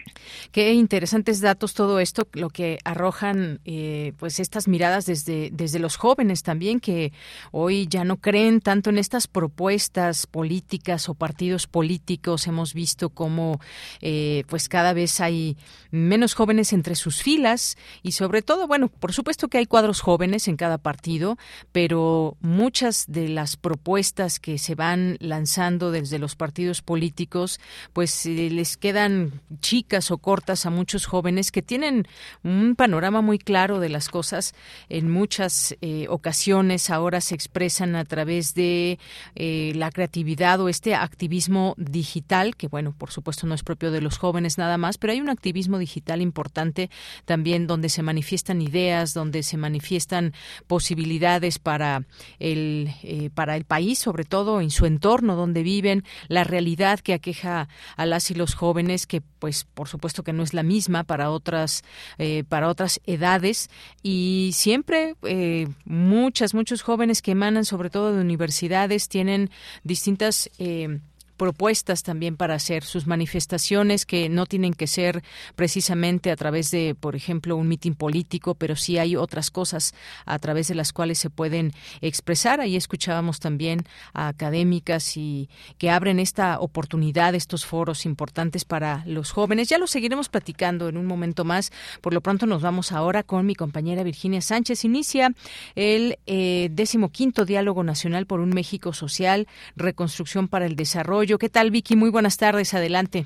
Qué 0.51 0.73
interesantes 0.73 1.41
datos 1.41 1.75
todo 1.75 1.99
esto, 1.99 2.27
lo 2.33 2.49
que 2.49 2.79
arrojan 2.83 3.59
eh, 3.65 4.13
pues 4.17 4.39
estas 4.39 4.67
miradas 4.67 5.05
desde, 5.05 5.51
desde 5.53 5.77
los 5.77 5.95
jóvenes 5.95 6.41
también, 6.41 6.79
que 6.79 7.13
hoy 7.51 7.85
ya 7.87 8.03
no 8.03 8.17
creen 8.17 8.61
tanto 8.61 8.89
en 8.89 8.97
estas 8.97 9.27
propuestas 9.27 10.25
políticas 10.25 11.07
o 11.07 11.13
partidos 11.13 11.67
políticos. 11.67 12.47
Hemos 12.47 12.73
visto 12.73 13.11
cómo 13.11 13.59
eh, 14.01 14.43
pues 14.47 14.67
cada 14.67 14.91
vez 14.91 15.21
hay 15.21 15.55
menos 15.91 16.33
jóvenes 16.33 16.73
entre 16.73 16.95
sus 16.95 17.21
filas 17.21 17.77
y 18.01 18.13
sobre 18.13 18.41
todo, 18.41 18.65
bueno, 18.65 18.87
por 18.87 19.13
supuesto 19.13 19.49
que 19.49 19.59
hay 19.59 19.67
cuadros 19.67 20.01
jóvenes 20.01 20.47
en 20.47 20.57
cada 20.57 20.79
partido, 20.79 21.37
pero 21.71 22.37
muchas 22.41 23.05
de 23.07 23.29
las 23.29 23.55
propuestas 23.55 24.39
que 24.39 24.57
se 24.57 24.73
van 24.73 25.17
lanzando 25.19 25.91
desde 25.91 26.17
los 26.17 26.35
partidos 26.35 26.81
políticos, 26.81 27.59
pues 27.93 28.25
eh, 28.25 28.49
les 28.49 28.77
chicas 29.59 30.11
o 30.11 30.17
cortas 30.17 30.65
a 30.65 30.69
muchos 30.69 31.05
jóvenes 31.05 31.51
que 31.51 31.61
tienen 31.61 32.07
un 32.43 32.75
panorama 32.75 33.21
muy 33.21 33.39
claro 33.39 33.79
de 33.79 33.89
las 33.89 34.09
cosas. 34.09 34.53
En 34.89 35.09
muchas 35.09 35.75
eh, 35.81 36.07
ocasiones 36.09 36.89
ahora 36.89 37.21
se 37.21 37.35
expresan 37.35 37.95
a 37.95 38.05
través 38.05 38.53
de 38.53 38.99
eh, 39.35 39.73
la 39.75 39.91
creatividad 39.91 40.59
o 40.61 40.69
este 40.69 40.95
activismo 40.95 41.75
digital, 41.77 42.55
que 42.55 42.67
bueno, 42.67 42.93
por 42.97 43.11
supuesto 43.11 43.47
no 43.47 43.55
es 43.55 43.63
propio 43.63 43.91
de 43.91 44.01
los 44.01 44.17
jóvenes 44.17 44.57
nada 44.57 44.77
más, 44.77 44.97
pero 44.97 45.13
hay 45.13 45.21
un 45.21 45.29
activismo 45.29 45.77
digital 45.77 46.21
importante 46.21 46.89
también 47.25 47.67
donde 47.67 47.89
se 47.89 48.03
manifiestan 48.03 48.61
ideas, 48.61 49.13
donde 49.13 49.43
se 49.43 49.57
manifiestan 49.57 50.33
posibilidades 50.67 51.59
para 51.59 52.05
el, 52.39 52.93
eh, 53.03 53.29
para 53.33 53.55
el 53.55 53.65
país, 53.65 53.99
sobre 53.99 54.23
todo 54.23 54.61
en 54.61 54.69
su 54.69 54.85
entorno 54.85 55.35
donde 55.35 55.63
viven, 55.63 56.03
la 56.27 56.43
realidad 56.43 56.99
que 56.99 57.13
aqueja 57.13 57.67
a 57.97 58.05
las 58.05 58.31
y 58.31 58.35
los 58.35 58.55
jóvenes 58.55 59.00
que 59.07 59.21
pues 59.21 59.65
por 59.65 59.87
supuesto 59.87 60.23
que 60.23 60.33
no 60.33 60.43
es 60.43 60.53
la 60.53 60.63
misma 60.63 61.03
para 61.03 61.29
otras 61.29 61.83
eh, 62.17 62.43
para 62.47 62.69
otras 62.69 62.99
edades. 63.05 63.69
Y 64.03 64.51
siempre 64.53 65.15
eh, 65.23 65.67
muchas 65.85 66.53
muchos 66.53 66.81
jóvenes 66.81 67.21
que 67.21 67.31
emanan 67.31 67.65
sobre 67.65 67.89
todo 67.89 68.13
de 68.13 68.21
universidades 68.21 69.07
tienen 69.09 69.49
distintas 69.83 70.49
eh, 70.57 70.99
propuestas 71.41 72.03
también 72.03 72.37
para 72.37 72.53
hacer 72.53 72.83
sus 72.83 73.07
manifestaciones 73.07 74.05
que 74.05 74.29
no 74.29 74.45
tienen 74.45 74.75
que 74.75 74.85
ser 74.85 75.23
precisamente 75.55 76.29
a 76.29 76.35
través 76.35 76.69
de, 76.69 76.93
por 76.93 77.15
ejemplo, 77.15 77.55
un 77.55 77.67
mitin 77.67 77.95
político, 77.95 78.53
pero 78.53 78.75
sí 78.75 78.99
hay 78.99 79.15
otras 79.15 79.49
cosas 79.49 79.95
a 80.27 80.37
través 80.37 80.67
de 80.67 80.75
las 80.75 80.93
cuales 80.93 81.17
se 81.17 81.31
pueden 81.31 81.73
expresar. 81.99 82.61
Ahí 82.61 82.75
escuchábamos 82.75 83.39
también 83.39 83.85
a 84.13 84.27
académicas 84.27 85.17
y 85.17 85.49
que 85.79 85.89
abren 85.89 86.19
esta 86.19 86.59
oportunidad, 86.59 87.33
estos 87.33 87.65
foros 87.65 88.05
importantes 88.05 88.63
para 88.63 89.03
los 89.07 89.31
jóvenes. 89.31 89.67
Ya 89.67 89.79
lo 89.79 89.87
seguiremos 89.87 90.29
platicando 90.29 90.89
en 90.89 90.95
un 90.95 91.07
momento 91.07 91.43
más. 91.43 91.71
Por 92.01 92.13
lo 92.13 92.21
pronto 92.21 92.45
nos 92.45 92.61
vamos 92.61 92.91
ahora 92.91 93.23
con 93.23 93.47
mi 93.47 93.55
compañera 93.55 94.03
Virginia 94.03 94.41
Sánchez. 94.41 94.85
Inicia 94.85 95.33
el 95.73 96.19
eh, 96.27 96.69
decimoquinto 96.71 97.45
Diálogo 97.45 97.83
Nacional 97.83 98.27
por 98.27 98.41
un 98.41 98.51
México 98.51 98.93
Social, 98.93 99.47
Reconstrucción 99.75 100.47
para 100.47 100.67
el 100.67 100.75
Desarrollo. 100.75 101.30
¿Qué 101.37 101.49
tal, 101.49 101.71
Vicky? 101.71 101.95
Muy 101.95 102.09
buenas 102.09 102.37
tardes. 102.37 102.73
Adelante. 102.73 103.25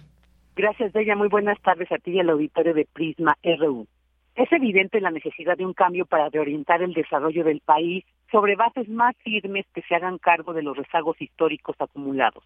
Gracias, 0.56 0.94
Bella. 0.94 1.16
Muy 1.16 1.28
buenas 1.28 1.60
tardes 1.62 1.92
a 1.92 1.98
ti 1.98 2.12
y 2.12 2.20
al 2.20 2.30
auditorio 2.30 2.74
de 2.74 2.88
Prisma 2.92 3.38
RU. 3.44 3.88
Es 4.36 4.52
evidente 4.52 5.00
la 5.00 5.12
necesidad 5.12 5.58
de 5.58 5.66
un 5.66 5.74
cambio 5.74 6.06
para 6.06 6.30
reorientar 6.30 6.82
el 6.82 6.94
desarrollo 6.94 7.44
del 7.44 7.62
país 7.62 8.04
sobre 8.32 8.56
bases 8.56 8.90
más 8.90 9.16
firmes 9.24 9.66
que 9.74 9.82
se 9.84 9.96
hagan 9.96 10.18
cargo 10.18 10.54
de 10.54 10.62
los 10.62 10.76
rezagos 10.76 11.22
históricos 11.22 11.76
acumulados, 11.80 12.44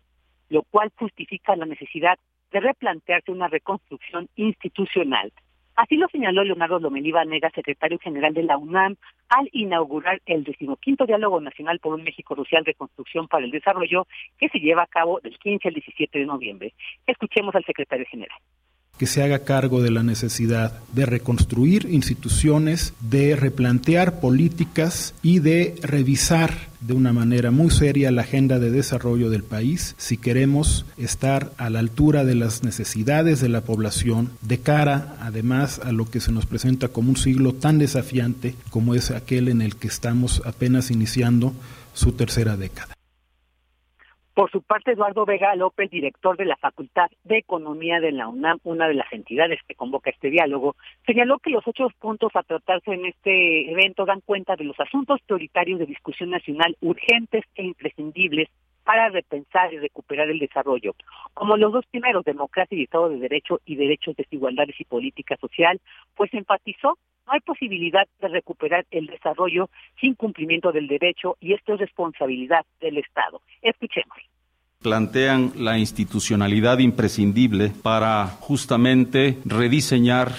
lo 0.49 0.61
cual 0.63 0.91
justifica 0.97 1.55
la 1.55 1.65
necesidad 1.65 2.19
de 2.51 2.59
replantearse 2.59 3.31
una 3.31 3.47
reconstrucción 3.47 4.27
institucional. 4.35 5.31
Así 5.79 5.95
lo 5.95 6.09
señaló 6.09 6.43
Leonardo 6.43 6.77
Lomelí 6.77 7.13
Nega, 7.25 7.49
secretario 7.51 7.97
general 7.99 8.33
de 8.33 8.43
la 8.43 8.57
UNAM, 8.57 8.97
al 9.29 9.47
inaugurar 9.53 10.21
el 10.25 10.43
decimoquinto 10.43 11.05
Diálogo 11.05 11.39
Nacional 11.39 11.79
por 11.79 11.93
un 11.93 12.03
México 12.03 12.35
Social 12.35 12.65
Reconstrucción 12.65 13.29
para 13.29 13.45
el 13.45 13.51
Desarrollo, 13.51 14.05
que 14.37 14.49
se 14.49 14.59
lleva 14.59 14.83
a 14.83 14.87
cabo 14.87 15.21
del 15.21 15.39
15 15.39 15.69
al 15.69 15.73
17 15.75 16.19
de 16.19 16.25
noviembre. 16.25 16.73
Escuchemos 17.07 17.55
al 17.55 17.63
secretario 17.63 18.05
general 18.11 18.37
que 18.99 19.07
se 19.07 19.23
haga 19.23 19.39
cargo 19.39 19.81
de 19.81 19.91
la 19.91 20.03
necesidad 20.03 20.73
de 20.93 21.05
reconstruir 21.05 21.87
instituciones, 21.89 22.93
de 22.99 23.37
replantear 23.37 24.19
políticas 24.19 25.15
y 25.23 25.39
de 25.39 25.75
revisar 25.81 26.69
de 26.81 26.93
una 26.93 27.13
manera 27.13 27.49
muy 27.49 27.71
seria 27.71 28.11
la 28.11 28.21
agenda 28.21 28.59
de 28.59 28.71
desarrollo 28.71 29.29
del 29.29 29.43
país 29.43 29.95
si 29.97 30.17
queremos 30.17 30.85
estar 30.97 31.51
a 31.57 31.69
la 31.69 31.79
altura 31.79 32.25
de 32.25 32.35
las 32.35 32.63
necesidades 32.63 33.41
de 33.41 33.49
la 33.49 33.61
población 33.61 34.29
de 34.41 34.59
cara 34.59 35.17
además 35.21 35.79
a 35.83 35.91
lo 35.91 36.05
que 36.05 36.19
se 36.19 36.31
nos 36.31 36.45
presenta 36.45 36.89
como 36.89 37.09
un 37.09 37.17
siglo 37.17 37.53
tan 37.53 37.79
desafiante 37.79 38.55
como 38.69 38.95
es 38.95 39.11
aquel 39.11 39.47
en 39.47 39.61
el 39.61 39.75
que 39.75 39.87
estamos 39.87 40.41
apenas 40.45 40.91
iniciando 40.91 41.53
su 41.93 42.13
tercera 42.13 42.55
década. 42.55 42.98
Por 44.39 44.49
su 44.51 44.61
parte, 44.61 44.93
Eduardo 44.93 45.25
Vega 45.25 45.53
López, 45.55 45.91
director 45.91 46.37
de 46.37 46.45
la 46.45 46.55
Facultad 46.55 47.11
de 47.25 47.39
Economía 47.39 47.99
de 47.99 48.13
la 48.13 48.29
UNAM, 48.29 48.59
una 48.63 48.87
de 48.87 48.93
las 48.93 49.11
entidades 49.11 49.59
que 49.67 49.75
convoca 49.75 50.11
este 50.11 50.29
diálogo, 50.29 50.77
señaló 51.05 51.39
que 51.39 51.49
los 51.49 51.67
ocho 51.67 51.89
puntos 51.99 52.31
a 52.35 52.43
tratarse 52.43 52.93
en 52.93 53.05
este 53.05 53.69
evento 53.69 54.05
dan 54.05 54.21
cuenta 54.21 54.55
de 54.55 54.63
los 54.63 54.79
asuntos 54.79 55.19
prioritarios 55.25 55.77
de 55.79 55.87
discusión 55.87 56.29
nacional 56.29 56.77
urgentes 56.79 57.43
e 57.55 57.65
imprescindibles 57.65 58.47
para 58.85 59.09
repensar 59.09 59.73
y 59.73 59.77
recuperar 59.77 60.29
el 60.29 60.39
desarrollo, 60.39 60.95
como 61.33 61.57
los 61.57 61.73
dos 61.73 61.85
primeros, 61.87 62.23
democracia 62.23 62.77
y 62.77 62.83
Estado 62.83 63.09
de 63.09 63.19
Derecho 63.19 63.59
y 63.65 63.75
derechos, 63.75 64.15
desigualdades 64.15 64.79
y 64.79 64.85
política 64.85 65.35
social, 65.35 65.81
pues 66.15 66.33
enfatizó 66.33 66.97
no 67.29 67.35
hay 67.35 67.41
posibilidad 67.41 68.07
de 68.19 68.27
recuperar 68.27 68.85
el 68.89 69.05
desarrollo 69.05 69.69
sin 70.01 70.15
cumplimiento 70.15 70.71
del 70.71 70.87
derecho 70.87 71.37
y 71.39 71.53
esto 71.53 71.75
es 71.75 71.79
responsabilidad 71.79 72.65
del 72.81 72.97
Estado. 72.97 73.41
Escuchemos 73.61 74.17
plantean 74.81 75.51
la 75.57 75.77
institucionalidad 75.77 76.79
imprescindible 76.79 77.73
para 77.83 78.27
justamente 78.27 79.37
rediseñar, 79.43 80.31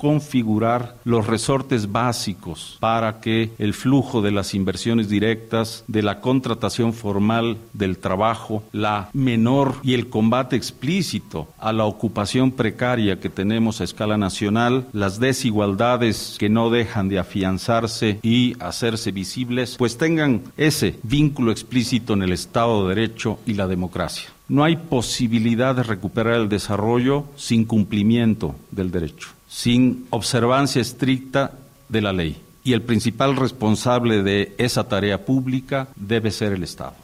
reconfigurar 0.00 0.96
los 1.04 1.26
resortes 1.26 1.92
básicos 1.92 2.78
para 2.80 3.20
que 3.20 3.50
el 3.58 3.74
flujo 3.74 4.22
de 4.22 4.30
las 4.30 4.54
inversiones 4.54 5.10
directas, 5.10 5.84
de 5.88 6.02
la 6.02 6.20
contratación 6.20 6.94
formal 6.94 7.58
del 7.74 7.98
trabajo, 7.98 8.62
la 8.72 9.10
menor 9.12 9.74
y 9.82 9.92
el 9.92 10.08
combate 10.08 10.56
explícito 10.56 11.48
a 11.58 11.74
la 11.74 11.84
ocupación 11.84 12.52
precaria 12.52 13.20
que 13.20 13.28
tenemos 13.28 13.80
a 13.80 13.84
escala 13.84 14.16
nacional, 14.16 14.86
las 14.94 15.20
desigualdades 15.20 16.36
que 16.38 16.48
no 16.48 16.70
dejan 16.70 17.10
de 17.10 17.18
afianzarse 17.18 18.20
y 18.22 18.56
hacerse 18.58 19.12
visibles, 19.12 19.76
pues 19.76 19.98
tengan 19.98 20.44
ese 20.56 20.98
vínculo 21.02 21.52
explícito 21.52 22.14
en 22.14 22.22
el 22.22 22.32
Estado 22.32 22.88
de 22.88 22.94
Derecho 22.94 23.38
y 23.44 23.52
la 23.52 23.66
democracia. 23.66 24.30
No 24.50 24.64
hay 24.64 24.76
posibilidad 24.76 25.76
de 25.76 25.84
recuperar 25.84 26.34
el 26.34 26.48
desarrollo 26.48 27.26
sin 27.36 27.64
cumplimiento 27.64 28.56
del 28.72 28.90
derecho, 28.90 29.28
sin 29.50 30.06
observancia 30.10 30.80
estricta 30.80 31.58
de 31.88 32.00
la 32.00 32.12
ley. 32.12 32.36
Y 32.62 32.72
el 32.72 32.82
principal 32.82 33.34
responsable 33.36 34.22
de 34.22 34.52
esa 34.58 34.88
tarea 34.88 35.24
pública 35.24 35.88
debe 35.96 36.30
ser 36.30 36.52
el 36.52 36.62
Estado. 36.62 36.94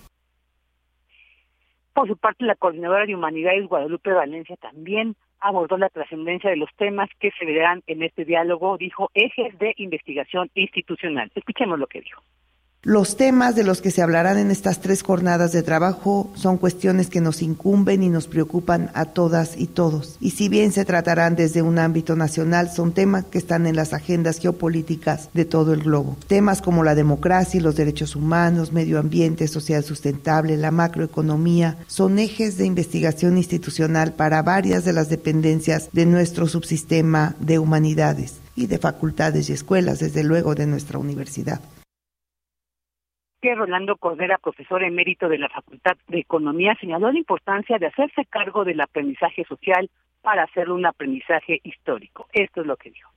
Por 1.93 2.07
su 2.07 2.17
parte, 2.17 2.45
la 2.45 2.55
coordinadora 2.55 3.05
de 3.05 3.17
Humanidades, 3.17 3.67
Guadalupe 3.67 4.13
Valencia, 4.13 4.55
también 4.57 5.17
abordó 5.41 5.77
la 5.77 5.89
trascendencia 5.89 6.49
de 6.49 6.57
los 6.57 6.71
temas 6.77 7.11
que 7.19 7.33
se 7.33 7.45
verán 7.45 7.83
en 7.89 8.05
este 8.05 8.25
diálogo, 8.25 8.79
dijo 8.79 9.11
ejes 9.15 9.59
de 9.59 9.75
investigación 9.79 10.49
institucional. 10.55 11.33
Escuchemos 11.35 11.81
lo 11.81 11.89
que 11.89 12.01
dijo. 12.01 12.23
Los 12.87 13.17
temas 13.17 13.57
de 13.57 13.65
los 13.65 13.81
que 13.81 13.91
se 13.91 14.01
hablarán 14.01 14.39
en 14.39 14.53
estas 14.53 14.81
tres 14.81 15.03
jornadas 15.03 15.51
de 15.51 15.65
trabajo 15.65 16.31
son 16.37 16.57
cuestiones 16.57 17.09
que 17.09 17.21
nos 17.21 17.43
incumben 17.43 18.05
y 18.05 18.11
nos 18.11 18.29
preocupan 18.29 18.93
a 18.95 19.07
todas 19.07 19.59
y 19.59 19.67
todos. 19.67 20.17
Y 20.21 20.31
si 20.31 20.49
bien 20.49 20.71
se 20.71 20.85
tratarán 20.85 21.35
desde 21.35 21.63
un 21.63 21.81
ámbito 21.81 22.15
nacional, 22.15 22.71
son 22.71 22.93
temas 22.93 23.25
que 23.25 23.39
están 23.39 23.67
en 23.67 23.75
las 23.75 23.93
agendas 23.93 24.39
geopolíticas 24.39 25.31
de 25.35 25.45
todo 25.45 25.73
el 25.73 25.83
globo. 25.83 26.17
Temas 26.29 26.63
como 26.63 26.85
la 26.85 26.95
democracia 26.95 27.61
los 27.61 27.75
derechos 27.75 28.15
humanos, 28.15 28.73
medio 28.73 29.01
ambiente, 29.01 29.49
sociedad 29.49 29.83
sustentable, 29.83 30.57
la 30.57 30.71
macroeconomía, 30.71 31.79
son 31.89 32.21
ejes 32.21 32.57
de 32.57 32.67
investigación 32.67 33.37
institucional 33.37 34.13
para 34.13 34.43
varias 34.43 34.85
de 34.85 34.93
las 34.93 35.09
dependencias 35.09 35.89
de 35.93 36.07
nuestro 36.07 36.47
subsistema 36.47 37.35
de 37.41 37.59
humanidades 37.59 38.35
y 38.55 38.69
de 38.69 38.79
facultades 38.79 39.51
y 39.51 39.55
escuelas, 39.55 39.99
desde 39.99 40.23
luego 40.23 40.55
de 40.55 40.69
nuestra 40.69 41.01
universidad 41.01 41.61
que 43.41 43.55
Rolando 43.55 43.97
Cordera, 43.97 44.39
profesor 44.39 44.83
emérito 44.83 45.29
de 45.29 45.39
la 45.39 45.49
Facultad 45.49 45.97
de 46.09 46.19
Economía, 46.19 46.77
señaló 46.81 47.11
la 47.13 47.19
importancia 47.19 47.79
de 47.79 47.87
hacerse 47.87 48.25
cargo 48.27 48.65
del 48.65 48.81
aprendizaje 48.81 49.45
social 49.45 49.91
para 50.23 50.45
hacerlo 50.45 50.75
un 50.75 50.87
aprendizaje 50.87 51.61
histórico. 51.63 52.27
Esto 52.33 52.63
es 52.63 52.67
lo 52.67 52.77
que 52.77 52.91
dijo. 52.91 53.11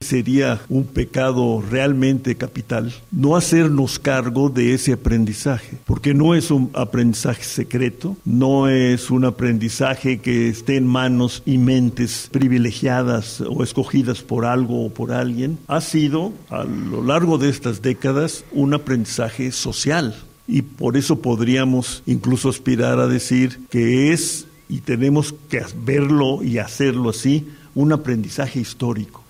Sería 0.00 0.60
un 0.68 0.84
pecado 0.84 1.64
realmente 1.68 2.36
capital 2.36 2.92
no 3.10 3.34
hacernos 3.34 3.98
cargo 3.98 4.50
de 4.50 4.74
ese 4.74 4.92
aprendizaje, 4.92 5.78
porque 5.86 6.12
no 6.12 6.34
es 6.34 6.50
un 6.50 6.70
aprendizaje 6.74 7.42
secreto, 7.42 8.14
no 8.24 8.68
es 8.68 9.10
un 9.10 9.24
aprendizaje 9.24 10.18
que 10.18 10.50
esté 10.50 10.76
en 10.76 10.86
manos 10.86 11.42
y 11.46 11.56
mentes 11.56 12.28
privilegiadas 12.30 13.40
o 13.40 13.62
escogidas 13.62 14.20
por 14.20 14.44
algo 14.44 14.84
o 14.84 14.90
por 14.90 15.12
alguien. 15.12 15.58
Ha 15.66 15.80
sido, 15.80 16.34
a 16.50 16.64
lo 16.64 17.02
largo 17.02 17.38
de 17.38 17.48
estas 17.48 17.80
décadas, 17.80 18.44
un 18.52 18.74
aprendizaje 18.74 19.50
social. 19.50 20.14
Y 20.46 20.62
por 20.62 20.96
eso 20.96 21.20
podríamos 21.22 22.02
incluso 22.06 22.50
aspirar 22.50 23.00
a 23.00 23.08
decir 23.08 23.60
que 23.70 24.12
es, 24.12 24.46
y 24.68 24.80
tenemos 24.80 25.34
que 25.48 25.62
verlo 25.84 26.42
y 26.42 26.58
hacerlo 26.58 27.10
así, 27.10 27.48
un 27.74 27.92
aprendizaje 27.92 28.60
histórico. 28.60 29.25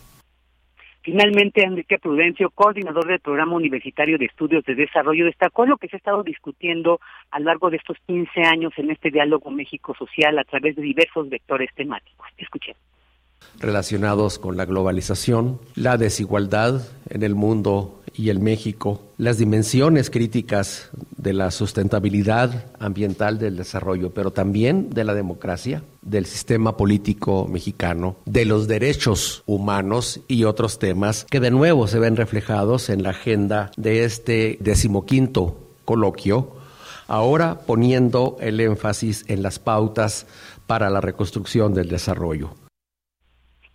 Finalmente, 1.07 1.63
Enrique 1.63 2.01
Prudencio, 2.01 2.51
coordinador 2.51 3.07
del 3.07 3.21
Programa 3.21 3.55
Universitario 3.55 4.19
de 4.19 4.25
Estudios 4.25 4.65
de 4.65 4.75
Desarrollo, 4.75 5.27
destacó 5.27 5.65
lo 5.65 5.77
que 5.77 5.87
se 5.87 5.95
ha 5.95 5.99
estado 5.99 6.25
discutiendo 6.25 6.99
a 7.31 7.39
lo 7.39 7.45
largo 7.45 7.71
de 7.71 7.77
estos 7.77 7.97
15 8.09 8.41
años 8.41 8.73
en 8.77 8.91
este 8.91 9.13
diálogo 9.13 9.53
México 9.53 9.95
Social 9.97 10.37
a 10.37 10.43
través 10.43 10.75
de 10.75 10.83
diversos 10.83 11.29
vectores 11.29 11.71
temáticos. 11.77 12.27
Escuchemos 12.37 12.83
relacionados 13.61 14.41
con 14.41 14.57
la 14.57 14.65
globalización, 14.65 15.61
la 15.77 15.97
desigualdad 15.97 16.81
en 17.09 17.23
el 17.23 17.37
mundo 17.37 18.03
y 18.17 18.31
el 18.31 18.41
México, 18.41 19.03
las 19.19 19.39
dimensiones 19.39 20.11
críticas 20.11 20.91
de 21.17 21.33
la 21.33 21.51
sustentabilidad 21.51 22.67
ambiental 22.79 23.39
del 23.39 23.57
desarrollo, 23.57 24.11
pero 24.11 24.31
también 24.31 24.91
de 24.91 25.05
la 25.05 25.15
democracia, 25.15 25.83
del 26.03 26.27
sistema 26.27 26.77
político 26.77 27.47
mexicano, 27.49 28.17
de 28.25 28.45
los 28.45 28.69
derechos 28.69 29.43
humanos 29.47 30.21
y 30.29 30.45
otros 30.45 30.79
temas 30.79 31.27
que 31.31 31.41
de 31.41 31.51
nuevo 31.51 31.87
se 31.87 31.99
ven 31.99 32.17
reflejados 32.17 32.89
en 32.89 33.03
la 33.03 33.11
agenda 33.11 33.71
de 33.77 34.05
este 34.05 34.59
decimoquinto 34.61 35.59
coloquio, 35.85 36.53
ahora 37.09 37.61
poniendo 37.67 38.37
el 38.41 38.61
énfasis 38.61 39.25
en 39.29 39.43
las 39.43 39.59
pautas 39.59 40.27
para 40.67 40.91
la 40.91 41.01
reconstrucción 41.01 41.75
del 41.75 41.89
desarrollo. 41.89 42.51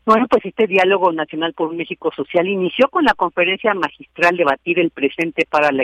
Bueno, 0.04 0.26
pues 0.28 0.44
este 0.46 0.66
diálogo 0.66 1.12
nacional 1.12 1.54
por 1.54 1.70
un 1.70 1.78
México 1.78 2.12
social 2.16 2.48
inició 2.48 2.88
con 2.90 3.04
la 3.04 3.14
conferencia 3.14 3.74
magistral 3.76 4.36
Debatir 4.36 4.80
el 4.80 4.90
presente 4.90 5.46
para 5.48 5.72
la 5.72 5.84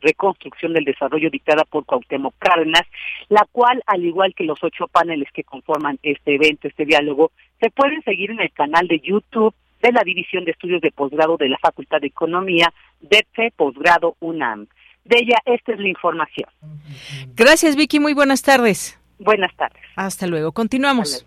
reconstrucción 0.00 0.72
del 0.72 0.84
desarrollo 0.84 1.30
dictada 1.30 1.64
por 1.64 1.84
Cuauhtémoc 1.84 2.34
Cárdenas, 2.38 2.86
la 3.28 3.46
cual, 3.50 3.82
al 3.86 4.04
igual 4.04 4.34
que 4.34 4.44
los 4.44 4.62
ocho 4.62 4.86
paneles 4.86 5.28
que 5.32 5.42
conforman 5.42 5.98
este 6.02 6.36
evento, 6.36 6.68
este 6.68 6.84
diálogo, 6.84 7.32
se 7.60 7.70
pueden 7.70 8.02
seguir 8.02 8.30
en 8.30 8.40
el 8.40 8.52
canal 8.52 8.86
de 8.86 9.00
YouTube 9.00 9.54
de 9.82 9.92
la 9.92 10.02
División 10.04 10.44
de 10.44 10.52
Estudios 10.52 10.80
de 10.80 10.92
Posgrado 10.92 11.36
de 11.36 11.48
la 11.48 11.58
Facultad 11.58 12.00
de 12.00 12.06
Economía, 12.06 12.72
DEPFE 13.00 13.52
Posgrado 13.56 14.16
UNAM. 14.20 14.66
De 15.04 15.18
ella, 15.18 15.38
esta 15.44 15.72
es 15.72 15.80
la 15.80 15.88
información. 15.88 16.48
Gracias, 17.34 17.74
Vicky. 17.74 17.98
Muy 17.98 18.14
buenas 18.14 18.42
tardes. 18.42 19.00
Buenas 19.18 19.54
tardes. 19.56 19.82
Hasta 19.96 20.26
luego. 20.26 20.52
Continuamos. 20.52 21.26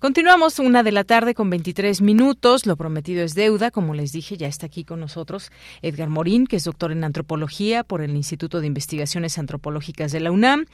Continuamos 0.00 0.58
una 0.60 0.82
de 0.82 0.92
la 0.92 1.04
tarde 1.04 1.34
con 1.34 1.50
23 1.50 2.00
minutos. 2.00 2.64
Lo 2.64 2.76
prometido 2.76 3.22
es 3.22 3.34
deuda. 3.34 3.70
Como 3.70 3.92
les 3.92 4.12
dije, 4.12 4.38
ya 4.38 4.46
está 4.46 4.64
aquí 4.64 4.82
con 4.82 4.98
nosotros 4.98 5.52
Edgar 5.82 6.08
Morín, 6.08 6.46
que 6.46 6.56
es 6.56 6.64
doctor 6.64 6.90
en 6.90 7.04
antropología 7.04 7.84
por 7.84 8.00
el 8.00 8.16
Instituto 8.16 8.62
de 8.62 8.66
Investigaciones 8.66 9.36
Antropológicas 9.36 10.10
de 10.10 10.20
la 10.20 10.30
UNAM. 10.30 10.64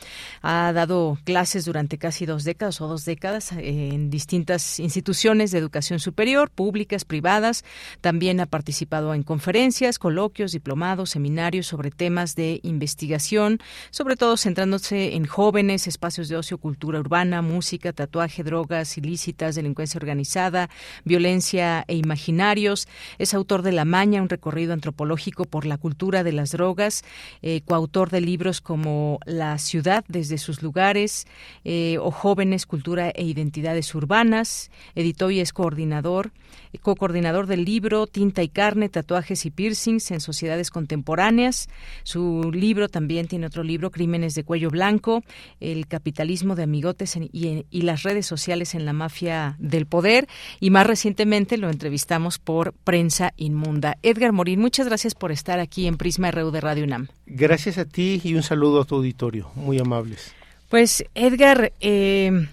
Ha 0.43 0.73
dado 0.73 1.19
clases 1.25 1.65
durante 1.65 1.99
casi 1.99 2.25
dos 2.25 2.45
décadas 2.45 2.81
o 2.81 2.87
dos 2.87 3.05
décadas 3.05 3.51
eh, 3.51 3.89
en 3.93 4.11
distintas 4.11 4.79
instituciones 4.79 5.51
de 5.51 5.59
educación 5.59 5.99
superior, 5.99 6.49
públicas, 6.49 7.05
privadas. 7.05 7.65
También 8.01 8.39
ha 8.39 8.47
participado 8.47 9.13
en 9.13 9.25
conferencias, 9.25 9.99
coloquios, 9.99 10.53
diplomados, 10.53 11.11
seminarios 11.11 11.67
sobre 11.67 11.91
temas 11.91 12.37
de 12.37 12.61
investigación, 12.63 13.59
sobre 13.91 14.15
todo 14.15 14.37
centrándose 14.37 15.17
en 15.17 15.27
jóvenes, 15.27 15.89
espacios 15.89 16.29
de 16.29 16.37
ocio, 16.37 16.59
cultura 16.59 17.01
urbana, 17.01 17.43
música, 17.43 17.93
tatuaje, 17.93 18.45
drogas 18.45 18.97
y 18.97 19.16
delincuencia 19.55 19.99
organizada, 19.99 20.69
violencia 21.05 21.85
e 21.89 21.97
imaginarios. 21.97 22.89
Es 23.19 23.35
autor 23.35 23.63
de 23.63 23.73
La 23.73 23.85
Maña, 23.85 24.23
un 24.23 24.29
recorrido 24.29 24.73
antropológico 24.73 25.45
por 25.45 25.67
la 25.67 25.79
cultura 25.79 26.23
de 26.23 26.33
las 26.33 26.53
drogas, 26.53 27.05
eh, 27.43 27.63
coautor 27.65 28.11
de 28.11 28.21
libros 28.21 28.61
como 28.61 29.19
La 29.25 29.59
ciudad 29.59 30.05
desde 30.09 30.39
sus 30.39 30.63
lugares 30.63 31.27
eh, 31.65 31.99
o 32.01 32.11
Jóvenes, 32.11 32.67
Cultura 32.67 33.11
e 33.11 33.25
Identidades 33.25 33.95
Urbanas. 33.95 34.71
Editó 34.95 35.31
y 35.31 35.41
es 35.41 35.53
coordinador, 35.53 36.33
co-coordinador 36.81 37.47
del 37.47 37.65
libro 37.65 38.07
Tinta 38.07 38.43
y 38.43 38.49
Carne, 38.49 38.89
Tatuajes 38.89 39.47
y 39.47 39.51
Piercings 39.51 40.11
en 40.11 40.21
Sociedades 40.21 40.71
Contemporáneas. 40.71 41.69
Su 42.03 42.51
libro 42.53 42.89
también 42.89 43.29
tiene 43.29 43.47
otro 43.47 43.63
libro, 43.63 43.91
Crímenes 43.91 44.35
de 44.35 44.45
Cuello 44.45 44.71
Blanco, 44.71 45.23
El 45.61 45.87
capitalismo 45.87 46.55
de 46.55 46.65
amigotes 46.65 47.17
y, 47.17 47.65
y 47.71 47.83
las 47.83 48.03
redes 48.03 48.27
sociales 48.27 48.75
en 48.75 48.85
la 48.85 48.93
mafia 48.93 49.57
del 49.59 49.87
poder 49.87 50.29
y 50.61 50.71
más 50.71 50.87
recientemente 50.87 51.57
lo 51.57 51.71
entrevistamos 51.71 52.39
por 52.39 52.73
Prensa 52.73 53.33
Inmunda. 53.37 53.99
Edgar 54.03 54.33
Morín, 54.33 54.61
muchas 54.61 54.87
gracias 54.87 55.15
por 55.15 55.33
estar 55.33 55.61
aquí 55.61 55.87
en 55.87 55.97
Prisma 55.97 56.31
RU 56.31 56.51
de 56.51 56.61
Radio 56.61 56.85
UNAM. 56.85 57.09
Gracias 57.27 57.79
a 57.79 57.85
ti 57.85 58.21
y 58.23 58.35
un 58.35 58.43
saludo 58.43 58.83
a 58.83 58.85
tu 58.85 58.97
auditorio, 58.97 59.51
muy 59.55 59.79
amables. 59.79 60.33
Pues 60.69 61.05
Edgar, 61.15 61.73
eh, 61.81 62.49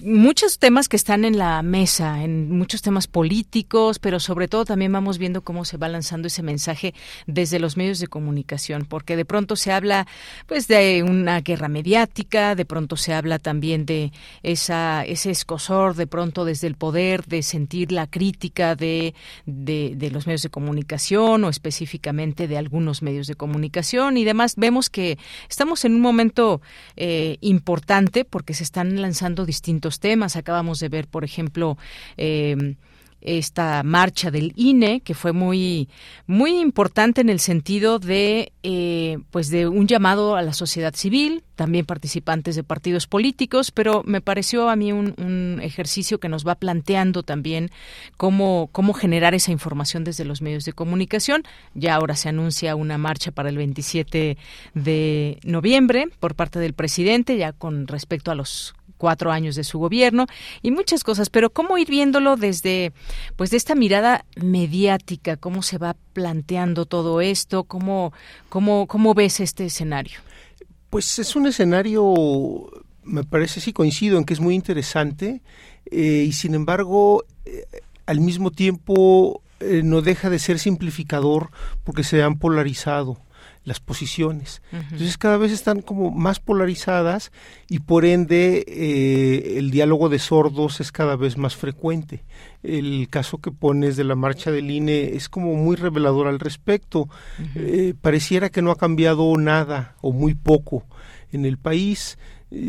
muchos 0.00 0.58
temas 0.58 0.88
que 0.88 0.96
están 0.96 1.24
en 1.24 1.38
la 1.38 1.62
mesa, 1.62 2.22
en 2.22 2.50
muchos 2.50 2.82
temas 2.82 3.06
políticos, 3.06 3.98
pero 3.98 4.20
sobre 4.20 4.48
todo 4.48 4.64
también 4.64 4.92
vamos 4.92 5.18
viendo 5.18 5.42
cómo 5.42 5.64
se 5.64 5.76
va 5.76 5.88
lanzando 5.88 6.28
ese 6.28 6.42
mensaje 6.42 6.94
desde 7.26 7.58
los 7.58 7.76
medios 7.76 7.98
de 7.98 8.06
comunicación, 8.06 8.84
porque 8.84 9.16
de 9.16 9.24
pronto 9.24 9.56
se 9.56 9.72
habla 9.72 10.06
pues 10.46 10.68
de 10.68 11.02
una 11.02 11.40
guerra 11.40 11.68
mediática, 11.68 12.54
de 12.54 12.64
pronto 12.64 12.96
se 12.96 13.14
habla 13.14 13.38
también 13.38 13.86
de 13.86 14.12
esa 14.42 15.04
ese 15.04 15.30
escosor 15.30 15.94
de 15.94 16.06
pronto 16.06 16.44
desde 16.44 16.66
el 16.66 16.74
poder 16.74 17.24
de 17.24 17.42
sentir 17.42 17.92
la 17.92 18.06
crítica 18.06 18.76
de, 18.76 19.14
de, 19.46 20.10
los 20.12 20.26
medios 20.26 20.42
de 20.42 20.50
comunicación 20.50 21.44
o 21.44 21.48
específicamente 21.48 22.48
de 22.48 22.56
algunos 22.56 23.02
medios 23.02 23.26
de 23.26 23.34
comunicación 23.34 24.16
y 24.16 24.24
demás. 24.24 24.54
Vemos 24.56 24.90
que 24.90 25.18
estamos 25.48 25.84
en 25.84 25.94
un 25.94 26.00
momento 26.00 26.60
eh, 26.96 27.38
importante 27.40 28.24
porque 28.24 28.54
se 28.54 28.64
están 28.64 29.00
lanzando 29.00 29.44
distintos 29.44 29.87
temas. 29.98 30.36
Acabamos 30.36 30.80
de 30.80 30.88
ver, 30.88 31.08
por 31.08 31.24
ejemplo, 31.24 31.78
eh, 32.16 32.76
esta 33.20 33.82
marcha 33.82 34.30
del 34.30 34.52
INE 34.54 35.00
que 35.00 35.14
fue 35.14 35.32
muy 35.32 35.88
muy 36.26 36.58
importante 36.60 37.20
en 37.20 37.28
el 37.28 37.40
sentido 37.40 37.98
de 37.98 38.52
eh, 38.62 39.18
pues 39.30 39.50
de 39.50 39.66
un 39.66 39.88
llamado 39.88 40.36
a 40.36 40.42
la 40.42 40.52
sociedad 40.52 40.94
civil 40.94 41.42
también 41.56 41.84
participantes 41.84 42.54
de 42.54 42.62
partidos 42.62 43.08
políticos 43.08 43.72
pero 43.72 44.02
me 44.06 44.20
pareció 44.20 44.70
a 44.70 44.76
mí 44.76 44.92
un, 44.92 45.14
un, 45.18 45.60
ejercicio 45.62 46.20
que 46.20 46.28
nos 46.28 46.46
va 46.46 46.54
planteando 46.54 47.24
también 47.24 47.70
cómo 48.16 48.68
cómo 48.70 48.92
generar 48.92 49.34
esa 49.34 49.50
información 49.50 50.04
desde 50.04 50.24
los 50.24 50.40
medios 50.40 50.64
de 50.64 50.72
comunicación 50.72 51.42
ya 51.74 51.96
ahora 51.96 52.14
se 52.14 52.28
anuncia 52.28 52.76
una 52.76 52.98
marcha 52.98 53.32
para 53.32 53.48
el 53.48 53.56
27 53.56 54.36
de 54.74 55.38
noviembre 55.42 56.06
por 56.20 56.36
parte 56.36 56.60
del 56.60 56.74
presidente 56.74 57.36
ya 57.36 57.52
con 57.52 57.88
respecto 57.88 58.30
a 58.30 58.36
los 58.36 58.74
cuatro 58.98 59.32
años 59.32 59.54
de 59.54 59.64
su 59.64 59.78
gobierno 59.78 60.26
y 60.60 60.70
muchas 60.70 61.04
cosas, 61.04 61.30
pero 61.30 61.50
cómo 61.50 61.78
ir 61.78 61.88
viéndolo 61.88 62.36
desde 62.36 62.92
pues 63.36 63.50
de 63.50 63.56
esta 63.56 63.74
mirada 63.74 64.24
mediática, 64.36 65.36
cómo 65.36 65.62
se 65.62 65.78
va 65.78 65.96
planteando 66.12 66.84
todo 66.84 67.20
esto, 67.20 67.64
cómo 67.64 68.12
cómo 68.48 68.86
cómo 68.86 69.14
ves 69.14 69.40
este 69.40 69.66
escenario. 69.66 70.20
Pues 70.90 71.18
es 71.18 71.36
un 71.36 71.46
escenario, 71.46 72.70
me 73.04 73.24
parece 73.24 73.60
sí 73.60 73.72
coincido 73.72 74.18
en 74.18 74.24
que 74.24 74.34
es 74.34 74.40
muy 74.40 74.54
interesante 74.54 75.42
eh, 75.90 76.24
y 76.26 76.32
sin 76.32 76.54
embargo 76.54 77.24
eh, 77.44 77.64
al 78.06 78.20
mismo 78.20 78.50
tiempo 78.50 79.42
eh, 79.60 79.82
no 79.84 80.02
deja 80.02 80.30
de 80.30 80.38
ser 80.38 80.58
simplificador 80.58 81.50
porque 81.84 82.04
se 82.04 82.22
han 82.22 82.38
polarizado 82.38 83.18
las 83.68 83.80
posiciones. 83.80 84.62
Entonces 84.72 85.18
cada 85.18 85.36
vez 85.36 85.52
están 85.52 85.82
como 85.82 86.10
más 86.10 86.40
polarizadas 86.40 87.30
y 87.68 87.80
por 87.80 88.04
ende 88.04 88.64
eh, 88.66 89.58
el 89.58 89.70
diálogo 89.70 90.08
de 90.08 90.18
sordos 90.18 90.80
es 90.80 90.90
cada 90.90 91.14
vez 91.14 91.36
más 91.36 91.54
frecuente. 91.54 92.24
El 92.62 93.08
caso 93.08 93.38
que 93.38 93.52
pones 93.52 93.96
de 93.96 94.04
la 94.04 94.16
marcha 94.16 94.50
del 94.50 94.70
INE 94.70 95.14
es 95.14 95.28
como 95.28 95.54
muy 95.54 95.76
revelador 95.76 96.26
al 96.26 96.40
respecto. 96.40 97.08
Eh, 97.54 97.94
pareciera 98.00 98.48
que 98.48 98.62
no 98.62 98.70
ha 98.72 98.76
cambiado 98.76 99.36
nada 99.36 99.94
o 100.00 100.12
muy 100.12 100.34
poco 100.34 100.84
en 101.30 101.44
el 101.44 101.58
país. 101.58 102.18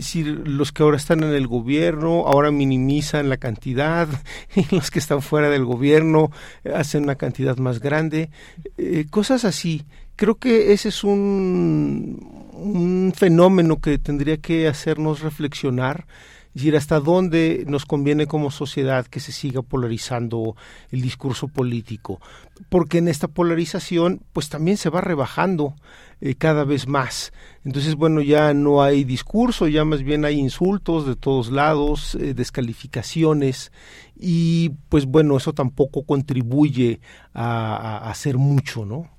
Si 0.01 0.23
los 0.23 0.73
que 0.73 0.83
ahora 0.83 0.97
están 0.97 1.23
en 1.23 1.33
el 1.33 1.47
gobierno 1.47 2.27
ahora 2.27 2.51
minimizan 2.51 3.29
la 3.29 3.38
cantidad 3.38 4.09
y 4.55 4.75
los 4.75 4.91
que 4.91 4.99
están 4.99 5.21
fuera 5.21 5.49
del 5.49 5.63
gobierno 5.63 6.31
hacen 6.75 7.03
una 7.03 7.15
cantidad 7.15 7.57
más 7.57 7.79
grande, 7.79 8.29
eh, 8.77 9.05
cosas 9.09 9.45
así 9.45 9.85
creo 10.19 10.36
que 10.36 10.73
ese 10.73 10.89
es 10.89 11.05
un, 11.05 12.51
un 12.51 13.13
fenómeno 13.15 13.79
que 13.79 13.97
tendría 13.97 14.36
que 14.36 14.67
hacernos 14.67 15.21
reflexionar 15.21 16.08
y 16.53 16.60
decir 16.60 16.75
hasta 16.75 16.99
dónde 16.99 17.63
nos 17.67 17.86
conviene 17.86 18.27
como 18.27 18.51
sociedad 18.51 19.05
que 19.05 19.21
se 19.21 19.32
siga 19.32 19.62
polarizando 19.62 20.58
el 20.91 21.01
discurso 21.01 21.47
político, 21.47 22.19
porque 22.67 22.97
en 22.97 23.08
esta 23.08 23.29
polarización 23.29 24.21
pues 24.34 24.49
también 24.49 24.75
se 24.75 24.89
va 24.89 24.99
rebajando 24.99 25.75
eh, 26.19 26.36
cada 26.36 26.65
vez 26.65 26.86
más. 26.86 27.32
Entonces, 27.63 27.95
bueno, 27.95 28.19
ya 28.19 28.53
no 28.53 28.82
hay 28.82 29.05
discurso, 29.05 29.69
ya 29.69 29.86
más 29.86 30.03
bien 30.03 30.25
hay 30.25 30.38
insultos 30.38 31.08
de 31.08 31.15
todos 31.15 31.49
lados, 31.49 32.15
eh, 32.15 32.34
descalificaciones 32.34 33.71
y 34.17 34.71
pues 34.89 35.05
bueno, 35.05 35.38
eso 35.38 35.53
tampoco 35.53 36.03
contribuye 36.03 36.99
a, 37.33 38.09
hacer 38.09 38.37
mucho, 38.37 38.85
¿no? 38.85 39.09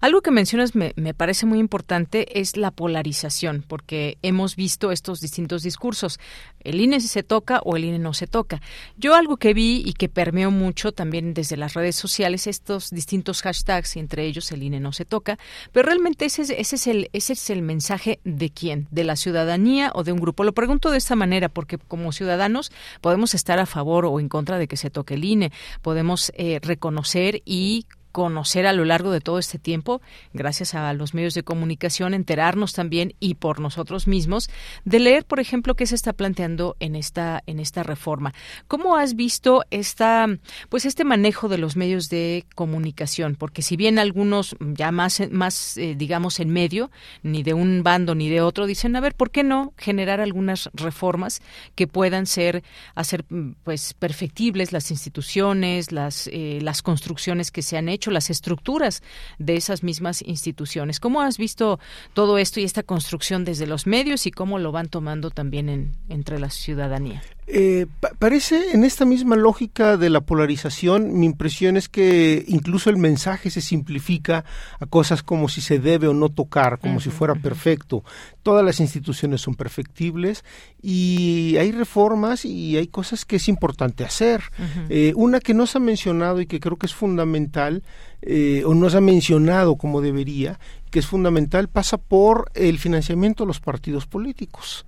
Algo 0.00 0.22
que 0.22 0.30
mencionas 0.30 0.74
me, 0.74 0.92
me, 0.96 1.14
parece 1.14 1.46
muy 1.46 1.58
importante 1.58 2.40
es 2.40 2.56
la 2.56 2.70
polarización, 2.70 3.64
porque 3.66 4.18
hemos 4.22 4.56
visto 4.56 4.90
estos 4.90 5.20
distintos 5.20 5.62
discursos. 5.62 6.18
El 6.60 6.80
INE 6.80 7.00
se 7.00 7.22
toca 7.22 7.60
o 7.64 7.76
el 7.76 7.84
INE 7.84 7.98
no 7.98 8.14
se 8.14 8.26
toca. 8.26 8.60
Yo 8.96 9.14
algo 9.14 9.36
que 9.36 9.54
vi 9.54 9.82
y 9.84 9.92
que 9.92 10.08
permeó 10.08 10.50
mucho 10.50 10.92
también 10.92 11.34
desde 11.34 11.56
las 11.56 11.74
redes 11.74 11.96
sociales, 11.96 12.46
estos 12.46 12.90
distintos 12.90 13.42
hashtags, 13.42 13.96
entre 13.96 14.26
ellos 14.26 14.50
el 14.52 14.62
INE 14.62 14.80
no 14.80 14.92
se 14.92 15.04
toca, 15.04 15.38
pero 15.72 15.86
realmente 15.86 16.24
ese 16.24 16.42
es, 16.42 16.50
ese 16.50 16.76
es, 16.76 16.86
el, 16.86 17.10
ese 17.12 17.34
es 17.34 17.50
el 17.50 17.62
mensaje 17.62 18.20
de 18.24 18.50
quién, 18.50 18.88
de 18.90 19.04
la 19.04 19.16
ciudadanía 19.16 19.92
o 19.94 20.04
de 20.04 20.12
un 20.12 20.20
grupo. 20.20 20.44
Lo 20.44 20.52
pregunto 20.52 20.90
de 20.90 20.98
esta 20.98 21.16
manera, 21.16 21.48
porque 21.48 21.78
como 21.78 22.12
ciudadanos 22.12 22.72
podemos 23.00 23.34
estar 23.34 23.58
a 23.58 23.66
favor 23.66 24.06
o 24.06 24.18
en 24.20 24.28
contra 24.28 24.58
de 24.58 24.68
que 24.68 24.76
se 24.76 24.90
toque 24.90 25.14
el 25.14 25.24
INE. 25.24 25.52
Podemos 25.82 26.32
eh, 26.34 26.58
reconocer 26.62 27.35
y 27.44 27.86
conocer 28.16 28.66
a 28.66 28.72
lo 28.72 28.86
largo 28.86 29.10
de 29.10 29.20
todo 29.20 29.38
este 29.38 29.58
tiempo, 29.58 30.00
gracias 30.32 30.72
a 30.74 30.90
los 30.94 31.12
medios 31.12 31.34
de 31.34 31.42
comunicación, 31.42 32.14
enterarnos 32.14 32.72
también 32.72 33.12
y 33.20 33.34
por 33.34 33.60
nosotros 33.60 34.06
mismos 34.06 34.48
de 34.86 35.00
leer, 35.00 35.26
por 35.26 35.38
ejemplo, 35.38 35.74
qué 35.74 35.84
se 35.84 35.96
está 35.96 36.14
planteando 36.14 36.76
en 36.80 36.96
esta 36.96 37.42
en 37.46 37.60
esta 37.60 37.82
reforma. 37.82 38.32
¿Cómo 38.68 38.96
has 38.96 39.16
visto 39.16 39.64
esta 39.70 40.28
pues 40.70 40.86
este 40.86 41.04
manejo 41.04 41.50
de 41.50 41.58
los 41.58 41.76
medios 41.76 42.08
de 42.08 42.46
comunicación? 42.54 43.36
Porque 43.36 43.60
si 43.60 43.76
bien 43.76 43.98
algunos 43.98 44.56
ya 44.60 44.92
más 44.92 45.20
más 45.30 45.76
eh, 45.76 45.94
digamos 45.94 46.40
en 46.40 46.48
medio, 46.48 46.90
ni 47.22 47.42
de 47.42 47.52
un 47.52 47.82
bando 47.82 48.14
ni 48.14 48.30
de 48.30 48.40
otro 48.40 48.64
dicen, 48.64 48.96
a 48.96 49.00
ver, 49.00 49.14
¿por 49.14 49.30
qué 49.30 49.42
no 49.42 49.74
generar 49.76 50.22
algunas 50.22 50.70
reformas 50.72 51.42
que 51.74 51.86
puedan 51.86 52.24
ser 52.24 52.64
hacer 52.94 53.26
pues 53.62 53.92
perfectibles 53.92 54.72
las 54.72 54.90
instituciones, 54.90 55.92
las 55.92 56.30
eh, 56.32 56.60
las 56.62 56.80
construcciones 56.80 57.50
que 57.50 57.60
se 57.60 57.76
han 57.76 57.90
hecho, 57.90 58.05
las 58.10 58.30
estructuras 58.30 59.02
de 59.38 59.56
esas 59.56 59.82
mismas 59.82 60.22
instituciones? 60.22 61.00
¿Cómo 61.00 61.20
has 61.22 61.38
visto 61.38 61.78
todo 62.14 62.38
esto 62.38 62.60
y 62.60 62.64
esta 62.64 62.82
construcción 62.82 63.44
desde 63.44 63.66
los 63.66 63.86
medios 63.86 64.26
y 64.26 64.30
cómo 64.30 64.58
lo 64.58 64.72
van 64.72 64.88
tomando 64.88 65.30
también 65.30 65.68
en, 65.68 65.94
entre 66.08 66.38
la 66.38 66.50
ciudadanía? 66.50 67.22
Eh, 67.48 67.86
parece 68.18 68.72
en 68.72 68.82
esta 68.82 69.04
misma 69.04 69.36
lógica 69.36 69.96
de 69.96 70.10
la 70.10 70.20
polarización, 70.20 71.20
mi 71.20 71.26
impresión 71.26 71.76
es 71.76 71.88
que 71.88 72.44
incluso 72.48 72.90
el 72.90 72.96
mensaje 72.96 73.50
se 73.50 73.60
simplifica 73.60 74.44
a 74.80 74.86
cosas 74.86 75.22
como 75.22 75.48
si 75.48 75.60
se 75.60 75.78
debe 75.78 76.08
o 76.08 76.14
no 76.14 76.28
tocar, 76.28 76.80
como 76.80 77.00
si 77.00 77.10
fuera 77.10 77.36
perfecto. 77.36 78.02
Todas 78.42 78.64
las 78.64 78.80
instituciones 78.80 79.42
son 79.42 79.54
perfectibles 79.54 80.44
y 80.82 81.56
hay 81.58 81.70
reformas 81.70 82.44
y 82.44 82.76
hay 82.76 82.88
cosas 82.88 83.24
que 83.24 83.36
es 83.36 83.48
importante 83.48 84.04
hacer. 84.04 84.42
eh, 84.88 85.12
una 85.14 85.38
que 85.38 85.54
no 85.54 85.66
se 85.66 85.78
ha 85.78 85.80
mencionado 85.80 86.40
y 86.40 86.46
que 86.46 86.58
creo 86.58 86.76
que 86.76 86.86
es 86.86 86.94
fundamental, 86.94 87.84
eh, 88.22 88.64
o 88.66 88.74
no 88.74 88.90
se 88.90 88.96
ha 88.96 89.00
mencionado 89.00 89.76
como 89.76 90.00
debería, 90.00 90.58
que 90.90 90.98
es 90.98 91.06
fundamental, 91.06 91.68
pasa 91.68 91.96
por 91.96 92.50
el 92.54 92.78
financiamiento 92.78 93.44
de 93.44 93.48
los 93.48 93.60
partidos 93.60 94.06
políticos. 94.06 94.84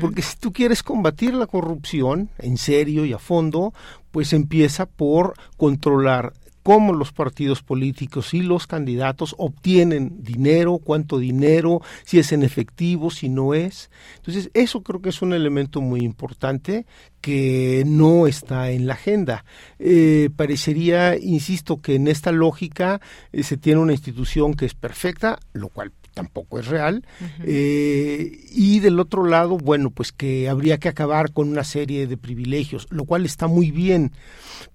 Porque 0.00 0.22
si 0.22 0.36
tú 0.36 0.52
quieres 0.52 0.82
combatir 0.82 1.34
la 1.34 1.46
corrupción 1.46 2.30
en 2.38 2.56
serio 2.56 3.04
y 3.04 3.12
a 3.12 3.18
fondo, 3.18 3.72
pues 4.10 4.32
empieza 4.32 4.86
por 4.86 5.34
controlar 5.56 6.32
cómo 6.62 6.92
los 6.92 7.12
partidos 7.12 7.62
políticos 7.62 8.34
y 8.34 8.42
los 8.42 8.66
candidatos 8.66 9.34
obtienen 9.38 10.22
dinero, 10.22 10.78
cuánto 10.78 11.18
dinero, 11.18 11.80
si 12.04 12.18
es 12.18 12.32
en 12.32 12.42
efectivo, 12.42 13.10
si 13.10 13.28
no 13.28 13.54
es. 13.54 13.90
Entonces, 14.16 14.50
eso 14.54 14.82
creo 14.82 15.00
que 15.00 15.08
es 15.08 15.22
un 15.22 15.32
elemento 15.32 15.80
muy 15.80 16.00
importante 16.00 16.86
que 17.20 17.82
no 17.86 18.26
está 18.26 18.70
en 18.70 18.86
la 18.86 18.94
agenda. 18.94 19.44
Eh, 19.78 20.30
parecería, 20.34 21.16
insisto, 21.18 21.80
que 21.80 21.94
en 21.94 22.08
esta 22.08 22.32
lógica 22.32 23.00
eh, 23.32 23.42
se 23.42 23.56
tiene 23.56 23.80
una 23.80 23.92
institución 23.92 24.54
que 24.54 24.66
es 24.66 24.74
perfecta, 24.74 25.38
lo 25.52 25.68
cual 25.68 25.92
tampoco 26.14 26.58
es 26.58 26.66
real. 26.66 27.04
eh, 27.44 28.40
y 28.50 28.80
del 28.80 29.00
otro 29.00 29.24
lado, 29.24 29.56
bueno, 29.56 29.90
pues 29.90 30.12
que 30.12 30.48
habría 30.48 30.78
que 30.78 30.88
acabar 30.88 31.32
con 31.32 31.48
una 31.48 31.64
serie 31.64 32.06
de 32.06 32.16
privilegios, 32.16 32.86
lo 32.90 33.04
cual 33.04 33.24
está 33.24 33.46
muy 33.46 33.70
bien, 33.70 34.12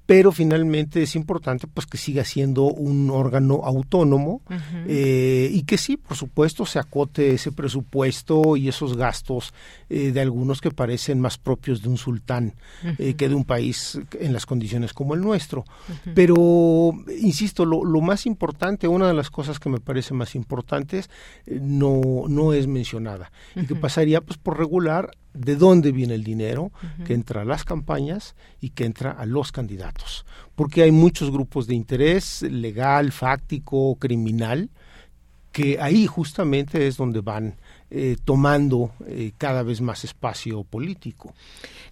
pero 0.05 0.31
finalmente 0.31 1.01
es 1.01 1.15
importante 1.15 1.67
pues 1.67 1.87
que 1.87 1.97
siga 1.97 2.23
siendo 2.23 2.65
un 2.65 3.09
órgano 3.09 3.61
autónomo 3.63 4.41
eh, 4.87 5.49
y 5.51 5.63
que 5.63 5.77
sí, 5.77 5.97
por 5.97 6.15
supuesto, 6.15 6.65
se 6.65 6.77
acote 6.77 7.33
ese 7.33 7.51
presupuesto 7.51 8.55
y 8.55 8.67
esos 8.67 8.97
gastos 8.97 9.53
eh, 9.89 10.11
de 10.11 10.21
algunos 10.21 10.61
que 10.61 10.69
parecen 10.69 11.19
más 11.19 11.37
propios 11.37 11.81
de 11.81 11.89
un 11.89 11.97
sultán 11.97 12.53
eh, 12.99 13.15
que 13.15 13.29
de 13.29 13.35
un 13.35 13.45
país 13.45 13.99
en 14.19 14.33
las 14.33 14.45
condiciones 14.45 14.93
como 14.93 15.15
el 15.15 15.21
nuestro. 15.21 15.65
Pero, 16.13 16.91
insisto, 17.19 17.65
lo, 17.65 17.83
lo 17.83 18.01
más 18.01 18.25
importante, 18.25 18.87
una 18.87 19.07
de 19.07 19.13
las 19.13 19.31
cosas 19.31 19.59
que 19.59 19.69
me 19.69 19.79
parece 19.79 20.13
más 20.13 20.35
importantes, 20.35 21.09
no, 21.47 22.25
no 22.27 22.53
es 22.53 22.67
mencionada. 22.67 23.31
Y 23.55 23.65
que 23.65 23.75
pasaría 23.75 24.21
pues 24.21 24.37
por 24.37 24.57
regular 24.57 25.11
de 25.35 25.55
dónde 25.55 25.91
viene 25.91 26.15
el 26.15 26.23
dinero 26.23 26.71
que 27.05 27.13
entra 27.13 27.41
a 27.41 27.45
las 27.45 27.63
campañas 27.63 28.35
y 28.61 28.69
que 28.69 28.85
entra 28.85 29.11
a 29.11 29.25
los 29.25 29.51
candidatos. 29.51 30.25
Porque 30.55 30.83
hay 30.83 30.91
muchos 30.91 31.31
grupos 31.31 31.67
de 31.67 31.75
interés 31.75 32.41
legal, 32.43 33.11
fáctico, 33.11 33.95
criminal, 33.95 34.69
que 35.51 35.79
ahí 35.79 36.05
justamente 36.05 36.85
es 36.87 36.97
donde 36.97 37.21
van 37.21 37.55
eh, 37.89 38.17
tomando 38.25 38.91
eh, 39.07 39.31
cada 39.37 39.63
vez 39.63 39.79
más 39.79 40.03
espacio 40.03 40.63
político. 40.63 41.33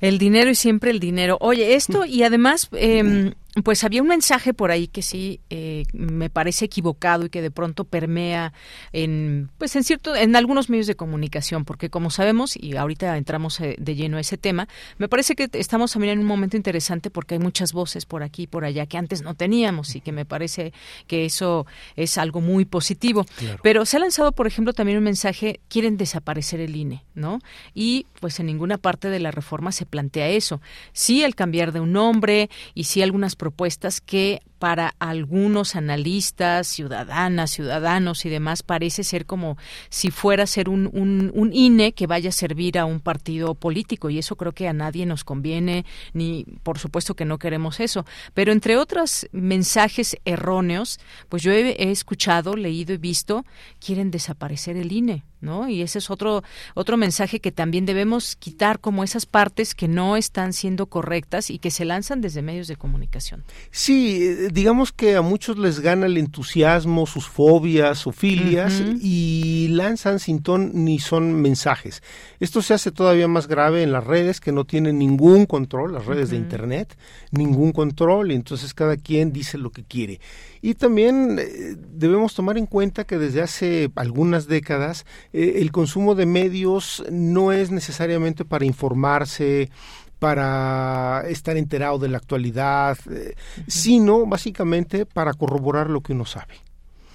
El 0.02 0.18
dinero 0.18 0.50
y 0.50 0.56
siempre 0.56 0.92
el 0.92 1.00
dinero. 1.00 1.38
Oye, 1.40 1.76
esto 1.76 2.04
y 2.06 2.24
además, 2.24 2.68
eh, 2.74 3.34
pues 3.62 3.84
había 3.84 4.02
un 4.02 4.08
mensaje 4.08 4.54
por 4.54 4.72
ahí 4.72 4.88
que 4.88 5.04
sí 5.04 5.40
eh, 5.52 5.84
me 5.94 6.32
parece 6.32 6.66
equivocado 6.66 7.26
y 7.26 7.30
que 7.30 7.42
de 7.42 7.52
pronto 7.52 7.84
permea 7.84 8.52
en, 8.94 9.52
pues 9.60 9.76
en 9.76 9.84
cierto, 9.84 10.16
en 10.16 10.36
algunos 10.36 10.70
medios 10.70 10.88
de 10.88 10.96
comunicación, 10.96 11.64
porque 11.64 11.92
como 11.92 12.10
sabemos 12.10 12.56
y 12.58 12.76
ahorita 12.76 13.16
entramos 13.16 13.60
eh, 13.60 13.76
de 13.78 13.96
lleno 13.96 14.18
a 14.18 14.22
ese 14.22 14.38
tema, 14.38 14.68
me 14.98 15.08
parece 15.08 15.36
que 15.36 15.50
estamos 15.54 15.92
también 15.92 16.14
en 16.14 16.20
un 16.20 16.26
momento 16.26 16.58
interesante 16.58 17.12
porque 17.12 17.36
hay 17.36 17.40
muchas 17.40 17.74
voces 17.74 18.08
por 18.08 18.24
aquí 18.24 18.44
y 18.44 18.48
por 18.48 18.66
allá 18.66 18.88
que 18.88 18.98
antes 18.98 19.22
no 19.22 19.36
teníamos 19.36 19.96
y 19.96 20.02
que 20.02 20.12
me 20.12 20.26
parece 20.26 20.74
que 21.06 21.26
eso 21.26 21.68
es 21.96 22.18
algo 22.18 22.42
muy 22.42 22.66
positivo. 22.66 23.24
Claro. 23.38 23.60
Pero 23.62 23.86
se 23.86 23.98
ha 23.98 24.00
lanzado, 24.00 24.32
por 24.32 24.48
ejemplo, 24.48 24.74
también 24.74 24.98
un 24.98 25.04
mensaje, 25.04 25.60
quieren 25.68 25.98
desaparecer 25.98 26.60
el 26.60 26.76
INE, 26.76 27.04
¿no? 27.14 27.40
Y 27.76 28.08
pues 28.20 28.40
en 28.40 28.48
ninguna 28.48 28.80
parte 28.80 29.10
de 29.10 29.20
la 29.20 29.30
reforma 29.30 29.72
se 29.72 29.86
plantea 29.86 30.30
eso. 30.30 30.60
Sí 30.92 31.24
el 31.24 31.36
cambiar 31.36 31.72
de 31.72 31.82
un 31.82 31.92
nombre 31.92 32.50
y 32.74 32.86
sí 32.86 33.04
algunas 33.04 33.36
propuestas 33.44 34.00
que 34.00 34.42
para 34.58 34.96
algunos 35.00 35.76
analistas, 35.76 36.66
ciudadanas, 36.68 37.52
ciudadanos 37.52 38.26
y 38.26 38.30
demás, 38.30 38.64
parece 38.64 39.04
ser 39.04 39.26
como 39.26 39.58
si 39.90 40.12
fuera 40.12 40.44
a 40.44 40.48
ser 40.48 40.70
un, 40.70 40.90
un, 40.94 41.52
INE 41.52 41.92
que 41.92 42.08
vaya 42.08 42.30
a 42.30 42.32
servir 42.32 42.80
a 42.80 42.86
un 42.86 43.02
partido 43.02 43.54
político 43.54 44.10
y 44.10 44.18
eso 44.18 44.38
creo 44.38 44.54
que 44.54 44.70
a 44.70 44.72
nadie 44.72 45.06
nos 45.06 45.26
conviene, 45.26 45.84
ni 46.14 46.46
por 46.64 46.80
supuesto 46.80 47.18
que 47.18 47.26
no 47.26 47.38
queremos 47.38 47.82
eso. 47.82 48.06
Pero 48.34 48.54
entre 48.54 48.78
otros 48.78 49.28
mensajes 49.34 50.16
erróneos, 50.24 51.02
pues 51.28 51.44
yo 51.44 51.52
he, 51.52 51.72
he 51.72 51.92
escuchado, 51.92 52.56
leído 52.56 52.94
y 52.94 52.98
visto, 52.98 53.44
quieren 53.86 54.10
desaparecer 54.10 54.78
el 54.78 54.94
INE. 54.94 55.26
¿No? 55.44 55.68
Y 55.68 55.82
ese 55.82 56.00
es 56.00 56.10
otro 56.10 56.42
otro 56.74 56.96
mensaje 56.96 57.42
que 57.42 57.52
también 57.52 57.86
debemos 57.86 58.38
quitar 58.38 58.80
como 58.80 59.04
esas 59.04 59.26
partes 59.26 59.76
que 59.76 59.90
no 59.90 60.16
están 60.16 60.54
siendo 60.54 60.86
correctas 60.86 61.50
y 61.50 61.60
que 61.60 61.70
se 61.70 61.84
lanzan 61.84 62.22
desde 62.22 62.42
medios 62.42 62.68
de 62.68 62.78
comunicación. 62.78 63.44
Sí, 63.70 64.24
eh, 64.24 64.48
digamos 64.54 64.94
que 64.94 65.18
a 65.18 65.22
muchos 65.22 65.58
les 65.58 65.82
gana 65.82 66.06
el 66.06 66.18
entusiasmo, 66.18 67.06
sus 67.06 67.28
fobias 67.28 68.08
o 68.08 68.14
filias 68.14 68.82
y 69.02 69.68
lanzan 69.72 70.20
sin 70.20 70.42
ton 70.42 70.72
ni 70.74 71.00
son 71.00 71.34
mensajes. 71.34 72.02
Esto 72.40 72.62
se 72.62 72.74
hace 72.74 72.92
todavía 72.92 73.28
más 73.28 73.48
grave 73.48 73.84
en 73.84 73.92
las 73.92 74.06
redes 74.06 74.40
que 74.40 74.54
no 74.54 74.64
tienen 74.64 74.98
ningún 74.98 75.46
control, 75.46 75.92
las 75.92 76.06
redes 76.06 76.30
de 76.30 76.38
internet, 76.38 76.98
ningún 77.32 77.74
control 77.74 78.32
y 78.32 78.36
entonces 78.36 78.74
cada 78.74 78.96
quien 78.96 79.34
dice 79.34 79.58
lo 79.58 79.72
que 79.72 79.84
quiere. 79.84 80.22
Y 80.66 80.76
también 80.76 81.40
eh, 81.40 81.76
debemos 81.78 82.34
tomar 82.34 82.58
en 82.58 82.68
cuenta 82.68 83.04
que 83.04 83.18
desde 83.18 83.42
hace 83.42 83.92
algunas 83.96 84.48
décadas 84.48 85.06
eh, 85.34 85.56
el 85.58 85.74
consumo 85.74 86.16
de 86.16 86.26
medios 86.26 87.04
no 87.12 87.52
es 87.52 87.70
necesariamente 87.70 88.46
para 88.46 88.64
informarse, 88.64 89.70
para 90.20 91.26
estar 91.28 91.58
enterado 91.58 92.00
de 92.00 92.08
la 92.08 92.18
actualidad, 92.18 92.98
eh, 93.12 93.36
sino 93.68 94.26
básicamente 94.26 95.06
para 95.06 95.34
corroborar 95.34 95.90
lo 95.90 96.00
que 96.00 96.14
uno 96.14 96.24
sabe. 96.24 96.56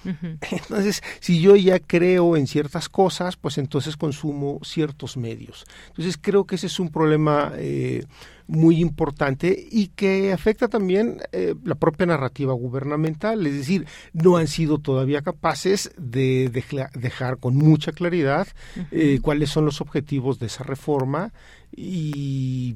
Entonces, 0.51 1.01
si 1.19 1.41
yo 1.41 1.55
ya 1.55 1.79
creo 1.79 2.37
en 2.37 2.45
ciertas 2.45 2.87
cosas, 2.87 3.35
pues 3.35 3.57
entonces 3.57 3.97
consumo 3.97 4.59
ciertos 4.63 5.17
medios. 5.17 5.65
Entonces, 5.87 6.17
creo 6.21 6.45
que 6.45 6.55
ese 6.55 6.67
es 6.67 6.79
un 6.79 6.89
problema 6.89 7.51
eh, 7.55 8.05
muy 8.49 8.81
importante 8.81 9.67
y 9.71 9.87
que 9.89 10.33
afecta 10.33 10.67
también 10.67 11.21
eh, 11.31 11.53
la 11.63 11.75
propia 11.75 12.07
narrativa 12.07 12.51
gubernamental. 12.53 13.45
Es 13.45 13.53
decir, 13.53 13.85
no 14.13 14.37
han 14.37 14.47
sido 14.47 14.79
todavía 14.79 15.21
capaces 15.21 15.91
de 15.97 16.49
deja- 16.49 16.89
dejar 16.95 17.37
con 17.37 17.55
mucha 17.55 17.91
claridad 17.91 18.47
eh, 18.91 19.19
cuáles 19.21 19.51
son 19.51 19.65
los 19.65 19.81
objetivos 19.81 20.39
de 20.39 20.47
esa 20.47 20.63
reforma 20.63 21.31
y 21.71 22.75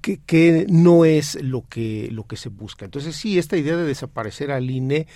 que, 0.00 0.20
que 0.24 0.66
no 0.68 1.04
es 1.04 1.40
lo 1.42 1.64
que 1.68 2.08
lo 2.12 2.24
que 2.24 2.36
se 2.36 2.48
busca. 2.48 2.84
Entonces 2.84 3.16
sí, 3.16 3.38
esta 3.38 3.56
idea 3.56 3.76
de 3.76 3.84
desaparecer 3.84 4.50
al 4.50 4.70
INE 4.70 5.06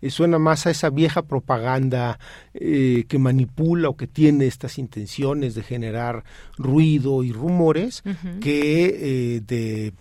eh, 0.00 0.10
suena 0.10 0.38
más 0.38 0.66
a 0.66 0.70
esa 0.70 0.90
vieja 0.90 1.22
propaganda 1.22 2.18
eh, 2.54 3.04
que 3.08 3.18
manipula 3.18 3.88
o 3.88 3.96
que 3.96 4.06
tiene 4.06 4.46
estas 4.46 4.78
intenciones 4.78 5.54
de 5.54 5.62
generar 5.62 6.24
ruido 6.56 7.22
y 7.22 7.32
rumores 7.32 8.02
que 8.40 9.36
eh, 9.36 9.40
de 9.46 9.92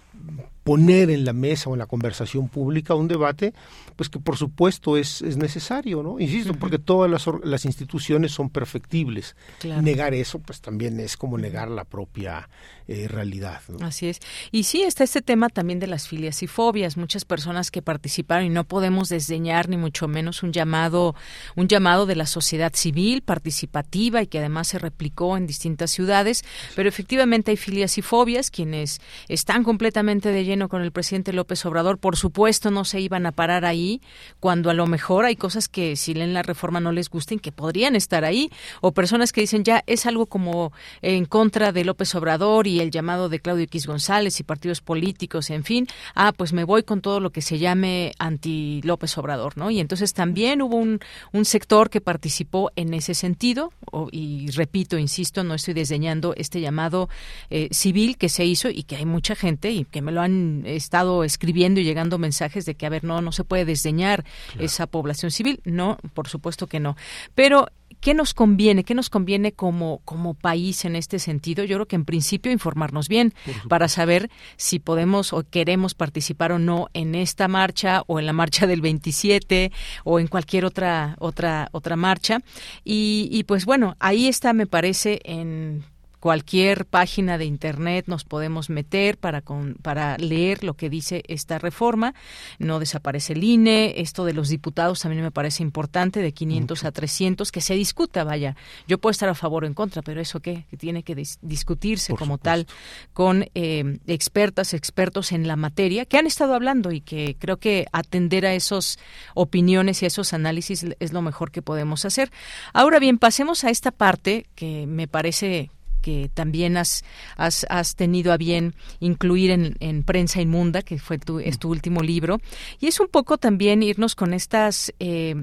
poner 0.63 1.09
en 1.09 1.25
la 1.25 1.33
mesa 1.33 1.69
o 1.69 1.73
en 1.73 1.79
la 1.79 1.87
conversación 1.87 2.47
pública 2.47 2.93
un 2.93 3.07
debate, 3.07 3.53
pues 4.01 4.09
que 4.09 4.19
por 4.19 4.35
supuesto 4.35 4.97
es, 4.97 5.21
es 5.21 5.37
necesario, 5.37 6.01
¿no? 6.01 6.19
Insisto, 6.19 6.55
porque 6.55 6.79
todas 6.79 7.07
las, 7.07 7.23
las, 7.43 7.65
instituciones 7.65 8.31
son 8.31 8.49
perfectibles. 8.49 9.35
Negar 9.83 10.15
eso, 10.15 10.39
pues 10.39 10.59
también 10.59 10.99
es 10.99 11.17
como 11.17 11.37
negar 11.37 11.69
la 11.69 11.85
propia 11.85 12.49
eh, 12.87 13.07
realidad. 13.07 13.61
Así 13.81 14.07
es. 14.07 14.19
Y 14.51 14.63
sí, 14.63 14.81
está 14.81 15.03
este 15.03 15.21
tema 15.21 15.49
también 15.49 15.79
de 15.79 15.85
las 15.85 16.07
filias 16.07 16.41
y 16.41 16.47
fobias. 16.47 16.97
Muchas 16.97 17.25
personas 17.25 17.69
que 17.69 17.83
participaron 17.83 18.47
y 18.47 18.49
no 18.49 18.63
podemos 18.63 19.07
desdeñar 19.07 19.69
ni 19.69 19.77
mucho 19.77 20.07
menos 20.07 20.41
un 20.41 20.51
llamado, 20.51 21.13
un 21.55 21.67
llamado 21.67 22.07
de 22.07 22.15
la 22.15 22.25
sociedad 22.25 22.73
civil 22.73 23.21
participativa 23.21 24.23
y 24.23 24.27
que 24.27 24.39
además 24.39 24.69
se 24.69 24.79
replicó 24.79 25.37
en 25.37 25.45
distintas 25.45 25.91
ciudades. 25.91 26.43
Pero 26.75 26.89
efectivamente 26.89 27.51
hay 27.51 27.57
filias 27.57 27.99
y 27.99 28.01
fobias 28.01 28.49
quienes 28.49 28.99
están 29.27 29.63
completamente 29.63 30.29
de 30.29 30.43
lleno 30.43 30.69
con 30.69 30.81
el 30.81 30.91
presidente 30.91 31.33
López 31.33 31.63
Obrador. 31.67 31.99
Por 31.99 32.17
supuesto, 32.17 32.71
no 32.71 32.83
se 32.83 32.99
iban 32.99 33.27
a 33.27 33.31
parar 33.31 33.63
ahí 33.63 33.90
cuando 34.39 34.69
a 34.69 34.73
lo 34.73 34.87
mejor 34.87 35.25
hay 35.25 35.35
cosas 35.35 35.67
que 35.67 35.95
si 35.95 36.13
leen 36.13 36.33
la 36.33 36.43
reforma 36.43 36.79
no 36.79 36.91
les 36.91 37.09
gusten 37.09 37.39
que 37.39 37.51
podrían 37.51 37.95
estar 37.95 38.23
ahí 38.23 38.49
o 38.79 38.93
personas 38.93 39.33
que 39.33 39.41
dicen 39.41 39.63
ya 39.63 39.83
es 39.87 40.05
algo 40.05 40.27
como 40.27 40.71
en 41.01 41.25
contra 41.25 41.71
de 41.71 41.83
López 41.83 42.13
Obrador 42.15 42.67
y 42.67 42.79
el 42.79 42.91
llamado 42.91 43.27
de 43.27 43.39
Claudio 43.39 43.63
X 43.65 43.87
González 43.87 44.39
y 44.39 44.43
partidos 44.43 44.81
políticos, 44.81 45.49
en 45.49 45.63
fin, 45.63 45.87
ah, 46.15 46.31
pues 46.35 46.53
me 46.53 46.63
voy 46.63 46.83
con 46.83 47.01
todo 47.01 47.19
lo 47.19 47.31
que 47.31 47.41
se 47.41 47.59
llame 47.59 48.13
anti 48.19 48.81
López 48.83 49.17
Obrador, 49.17 49.57
¿no? 49.57 49.71
Y 49.71 49.79
entonces 49.79 50.13
también 50.13 50.61
hubo 50.61 50.77
un, 50.77 50.99
sector 51.43 51.89
que 51.89 52.01
participó 52.01 52.71
en 52.75 52.93
ese 52.93 53.13
sentido, 53.13 53.73
y 54.11 54.51
repito, 54.51 54.97
insisto, 54.97 55.43
no 55.43 55.55
estoy 55.55 55.73
desdeñando 55.73 56.33
este 56.37 56.61
llamado 56.61 57.09
eh, 57.49 57.67
civil 57.71 58.15
que 58.17 58.29
se 58.29 58.45
hizo 58.45 58.69
y 58.69 58.83
que 58.83 58.95
hay 58.95 59.05
mucha 59.05 59.35
gente 59.35 59.71
y 59.71 59.85
que 59.85 60.01
me 60.01 60.11
lo 60.11 60.21
han 60.21 60.63
estado 60.65 61.23
escribiendo 61.23 61.79
y 61.79 61.83
llegando 61.83 62.19
mensajes 62.19 62.65
de 62.65 62.75
que, 62.75 62.85
a 62.85 62.89
ver, 62.89 63.03
no, 63.03 63.21
no 63.21 63.31
se 63.31 63.43
puede 63.43 63.65
desdeñar 63.81 64.25
esa 64.59 64.87
población 64.87 65.31
civil. 65.31 65.61
No, 65.65 65.97
por 66.13 66.27
supuesto 66.27 66.67
que 66.67 66.79
no. 66.79 66.95
Pero 67.35 67.67
¿Qué 67.99 68.15
nos 68.15 68.33
conviene? 68.33 68.83
¿Qué 68.83 68.95
nos 68.95 69.11
conviene 69.11 69.51
como, 69.51 69.99
como 70.05 70.33
país 70.33 70.85
en 70.85 70.95
este 70.95 71.19
sentido? 71.19 71.63
Yo 71.65 71.75
creo 71.75 71.87
que 71.87 71.95
en 71.95 72.05
principio 72.05 72.51
informarnos 72.51 73.07
bien 73.07 73.33
para 73.69 73.87
saber 73.89 74.31
si 74.57 74.79
podemos 74.79 75.33
o 75.33 75.43
queremos 75.47 75.93
participar 75.93 76.51
o 76.51 76.57
no 76.57 76.87
en 76.93 77.13
esta 77.13 77.47
marcha 77.47 78.03
o 78.07 78.17
en 78.17 78.25
la 78.25 78.33
marcha 78.33 78.65
del 78.65 78.81
27 78.81 79.71
o 80.03 80.19
en 80.19 80.27
cualquier 80.27 80.65
otra 80.65 81.15
otra 81.19 81.69
otra 81.73 81.95
marcha. 81.95 82.39
Y, 82.83 83.29
y 83.31 83.43
pues 83.43 83.65
bueno, 83.65 83.95
ahí 83.99 84.27
está, 84.27 84.53
me 84.53 84.65
parece, 84.65 85.19
en 85.23 85.83
cualquier 86.21 86.85
página 86.85 87.39
de 87.39 87.45
internet 87.45 88.05
nos 88.07 88.23
podemos 88.23 88.69
meter 88.69 89.17
para 89.17 89.41
para 89.81 90.17
leer 90.19 90.63
lo 90.63 90.75
que 90.75 90.89
dice 90.89 91.23
esta 91.27 91.57
reforma. 91.57 92.13
No 92.59 92.79
desaparece 92.79 93.33
el 93.33 93.43
INE. 93.43 93.95
Esto 93.97 94.23
de 94.23 94.33
los 94.33 94.47
diputados 94.47 95.01
también 95.01 95.23
me 95.23 95.31
parece 95.31 95.63
importante, 95.63 96.21
de 96.21 96.31
500 96.31 96.85
a 96.85 96.91
300, 96.91 97.51
que 97.51 97.59
se 97.59 97.73
discuta, 97.73 98.23
vaya. 98.23 98.55
Yo 98.87 98.99
puedo 98.99 99.11
estar 99.11 99.29
a 99.29 99.35
favor 99.35 99.63
o 99.63 99.67
en 99.67 99.73
contra, 99.73 100.03
pero 100.03 100.21
eso 100.21 100.39
qué? 100.39 100.65
que 100.69 100.77
tiene 100.77 101.01
que 101.01 101.15
discutirse 101.41 102.13
como 102.13 102.37
tal 102.37 102.67
con 103.13 103.47
eh, 103.55 103.97
expertas, 104.05 104.75
expertos 104.75 105.31
en 105.31 105.47
la 105.47 105.55
materia 105.55 106.05
que 106.05 106.19
han 106.19 106.27
estado 106.27 106.53
hablando 106.53 106.91
y 106.91 107.01
que 107.01 107.35
creo 107.39 107.57
que 107.57 107.87
atender 107.91 108.45
a 108.45 108.53
esas 108.53 108.99
opiniones 109.33 110.01
y 110.01 110.05
a 110.05 110.07
esos 110.07 110.33
análisis 110.33 110.85
es 110.99 111.13
lo 111.13 111.23
mejor 111.23 111.49
que 111.49 111.63
podemos 111.63 112.05
hacer. 112.05 112.31
Ahora 112.73 112.99
bien, 112.99 113.17
pasemos 113.17 113.63
a 113.63 113.71
esta 113.71 113.89
parte 113.89 114.45
que 114.53 114.85
me 114.85 115.07
parece 115.07 115.71
que 116.01 116.29
también 116.33 116.77
has, 116.77 117.03
has, 117.37 117.65
has 117.69 117.95
tenido 117.95 118.33
a 118.33 118.37
bien 118.37 118.75
incluir 118.99 119.51
en, 119.51 119.75
en, 119.79 120.03
Prensa 120.03 120.41
Inmunda, 120.41 120.81
que 120.81 120.99
fue 120.99 121.17
tu, 121.19 121.39
es 121.39 121.59
tu 121.59 121.69
último 121.69 122.01
libro. 122.01 122.39
Y 122.79 122.87
es 122.87 122.99
un 122.99 123.07
poco 123.07 123.37
también 123.37 123.83
irnos 123.83 124.15
con 124.15 124.33
estas... 124.33 124.93
Eh, 124.99 125.35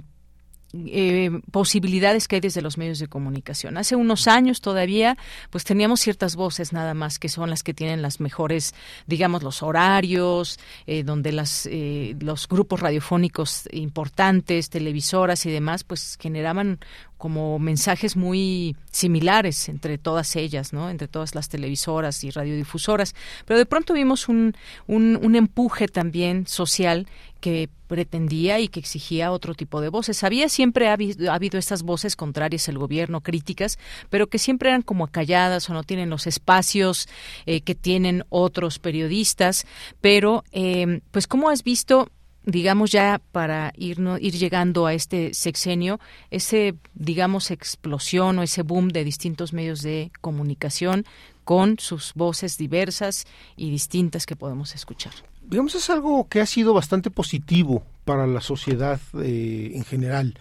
eh, 0.74 1.30
posibilidades 1.50 2.28
que 2.28 2.36
hay 2.36 2.40
desde 2.40 2.60
los 2.60 2.76
medios 2.76 2.98
de 2.98 3.08
comunicación. 3.08 3.78
Hace 3.78 3.96
unos 3.96 4.28
años 4.28 4.60
todavía, 4.60 5.16
pues 5.48 5.64
teníamos 5.64 5.98
ciertas 6.00 6.36
voces 6.36 6.74
nada 6.74 6.92
más 6.92 7.18
que 7.18 7.30
son 7.30 7.48
las 7.48 7.62
que 7.62 7.72
tienen 7.72 8.02
las 8.02 8.20
mejores, 8.20 8.74
digamos, 9.06 9.42
los 9.42 9.62
horarios, 9.62 10.58
eh, 10.86 11.04
donde 11.04 11.32
las, 11.32 11.66
eh, 11.72 12.14
los 12.20 12.48
grupos 12.48 12.80
radiofónicos 12.80 13.66
importantes, 13.72 14.68
televisoras 14.68 15.46
y 15.46 15.50
demás, 15.50 15.84
pues 15.84 16.18
generaban 16.20 16.80
como 17.18 17.58
mensajes 17.58 18.16
muy 18.16 18.76
similares 18.90 19.68
entre 19.68 19.98
todas 19.98 20.36
ellas, 20.36 20.72
¿no? 20.72 20.88
Entre 20.88 21.08
todas 21.08 21.34
las 21.34 21.48
televisoras 21.48 22.24
y 22.24 22.30
radiodifusoras. 22.30 23.14
Pero 23.44 23.58
de 23.58 23.66
pronto 23.66 23.92
vimos 23.92 24.28
un, 24.28 24.54
un, 24.86 25.18
un 25.22 25.36
empuje 25.36 25.88
también 25.88 26.46
social 26.46 27.06
que 27.40 27.68
pretendía 27.86 28.60
y 28.60 28.68
que 28.68 28.80
exigía 28.80 29.32
otro 29.32 29.54
tipo 29.54 29.80
de 29.80 29.88
voces. 29.88 30.22
Había 30.22 30.48
siempre 30.48 30.88
ha 30.88 30.92
habido, 30.92 31.30
ha 31.30 31.34
habido, 31.34 31.58
estas 31.58 31.82
voces 31.82 32.16
contrarias 32.16 32.68
al 32.68 32.78
gobierno, 32.78 33.20
críticas, 33.20 33.78
pero 34.10 34.28
que 34.28 34.38
siempre 34.38 34.68
eran 34.68 34.82
como 34.82 35.04
acalladas 35.04 35.68
o 35.70 35.74
no 35.74 35.82
tienen 35.82 36.10
los 36.10 36.26
espacios 36.26 37.08
eh, 37.46 37.60
que 37.62 37.74
tienen 37.74 38.24
otros 38.28 38.78
periodistas. 38.78 39.66
Pero, 40.00 40.44
eh, 40.52 41.00
pues, 41.10 41.26
¿cómo 41.26 41.48
has 41.50 41.64
visto 41.64 42.10
digamos 42.48 42.90
ya 42.90 43.20
para 43.30 43.72
ir, 43.76 43.98
ir 44.20 44.34
llegando 44.34 44.86
a 44.86 44.94
este 44.94 45.34
sexenio, 45.34 46.00
ese, 46.30 46.74
digamos, 46.94 47.50
explosión 47.50 48.38
o 48.38 48.42
ese 48.42 48.62
boom 48.62 48.88
de 48.88 49.04
distintos 49.04 49.52
medios 49.52 49.82
de 49.82 50.10
comunicación 50.22 51.04
con 51.44 51.78
sus 51.78 52.14
voces 52.14 52.56
diversas 52.56 53.26
y 53.56 53.70
distintas 53.70 54.24
que 54.24 54.34
podemos 54.34 54.74
escuchar. 54.74 55.12
Digamos, 55.42 55.74
es 55.74 55.90
algo 55.90 56.26
que 56.28 56.40
ha 56.40 56.46
sido 56.46 56.72
bastante 56.72 57.10
positivo 57.10 57.82
para 58.04 58.26
la 58.26 58.40
sociedad 58.40 59.00
eh, 59.22 59.72
en 59.74 59.84
general. 59.84 60.38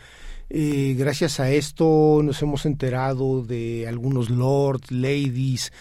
Eh, 0.50 0.96
gracias 0.98 1.41
a 1.41 1.52
esto 1.52 2.22
nos 2.24 2.41
hemos 2.41 2.65
enterado 2.65 3.43
de 3.43 3.86
algunos 3.86 4.30
lords, 4.30 4.91
ladies, 4.91 5.74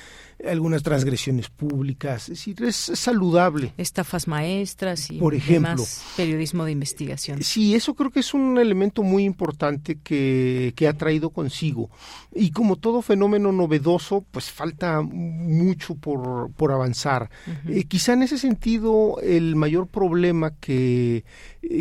algunas 0.44 0.83
transgresiones 0.83 1.49
públicas, 1.49 2.25
es 2.25 2.38
decir, 2.38 2.62
es, 2.64 2.77
saludable. 2.77 3.72
Estafas 3.77 4.29
maestras 4.29 5.11
y 5.11 5.18
Por 5.18 5.35
ejemplo, 5.35 5.85
periodismo 6.16 6.64
de 6.64 6.72
investigación. 6.72 7.42
Sí, 7.42 7.75
eso 7.75 7.94
creo 7.94 8.11
que 8.11 8.20
es 8.20 8.35
un 8.35 8.59
elemento 8.59 9.03
muy 9.03 9.25
importante 9.25 9.99
que, 10.03 10.72
que 10.77 10.88
ha 10.88 10.92
traído 10.92 11.31
consigo. 11.31 11.90
Y 12.35 12.51
como 12.51 12.77
todo 12.77 13.03
fenómeno 13.03 13.53
novedoso, 13.53 14.25
pues 14.31 14.51
falta 14.51 15.01
mucho 15.03 15.94
por, 15.94 16.53
por 16.53 16.72
avanzar. 16.72 17.31
Eh, 17.68 17.85
quizá 17.85 18.12
en 18.12 18.22
ese 18.22 18.38
sentido 18.38 19.18
el 19.22 19.57
mayor 19.57 19.87
problema 19.87 20.53
que, 20.61 21.25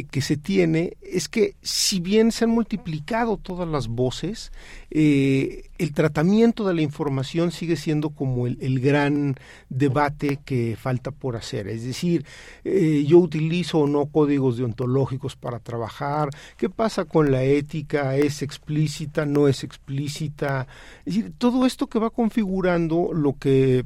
que 0.09 0.21
se 0.21 0.37
tiene 0.37 0.97
es 1.01 1.29
que 1.29 1.55
si 1.61 1.99
bien 1.99 2.31
se 2.31 2.45
han 2.45 2.49
multiplicado 2.49 3.37
todas 3.37 3.67
las 3.67 3.87
voces, 3.87 4.51
eh, 4.89 5.69
el 5.77 5.93
tratamiento 5.93 6.65
de 6.65 6.73
la 6.73 6.81
información 6.81 7.51
sigue 7.51 7.75
siendo 7.75 8.09
como 8.09 8.47
el, 8.47 8.79
gran 8.79 9.35
debate 9.69 10.39
que 10.43 10.75
falta 10.79 11.11
por 11.11 11.35
hacer. 11.35 11.67
Es 11.67 11.83
decir, 11.83 12.25
eh, 12.63 13.03
yo 13.07 13.19
utilizo 13.19 13.79
o 13.79 13.87
no 13.87 14.07
códigos 14.07 14.57
deontológicos 14.57 15.35
para 15.35 15.59
trabajar, 15.59 16.29
¿qué 16.57 16.69
pasa 16.69 17.05
con 17.05 17.31
la 17.31 17.43
ética? 17.43 18.15
¿Es 18.15 18.41
explícita? 18.41 19.25
¿No 19.25 19.47
es 19.47 19.63
explícita? 19.63 20.67
Es 21.05 21.15
decir, 21.15 21.33
todo 21.37 21.65
esto 21.65 21.87
que 21.87 21.99
va 21.99 22.09
configurando 22.09 23.11
lo 23.13 23.33
que 23.33 23.79
eh, 23.79 23.83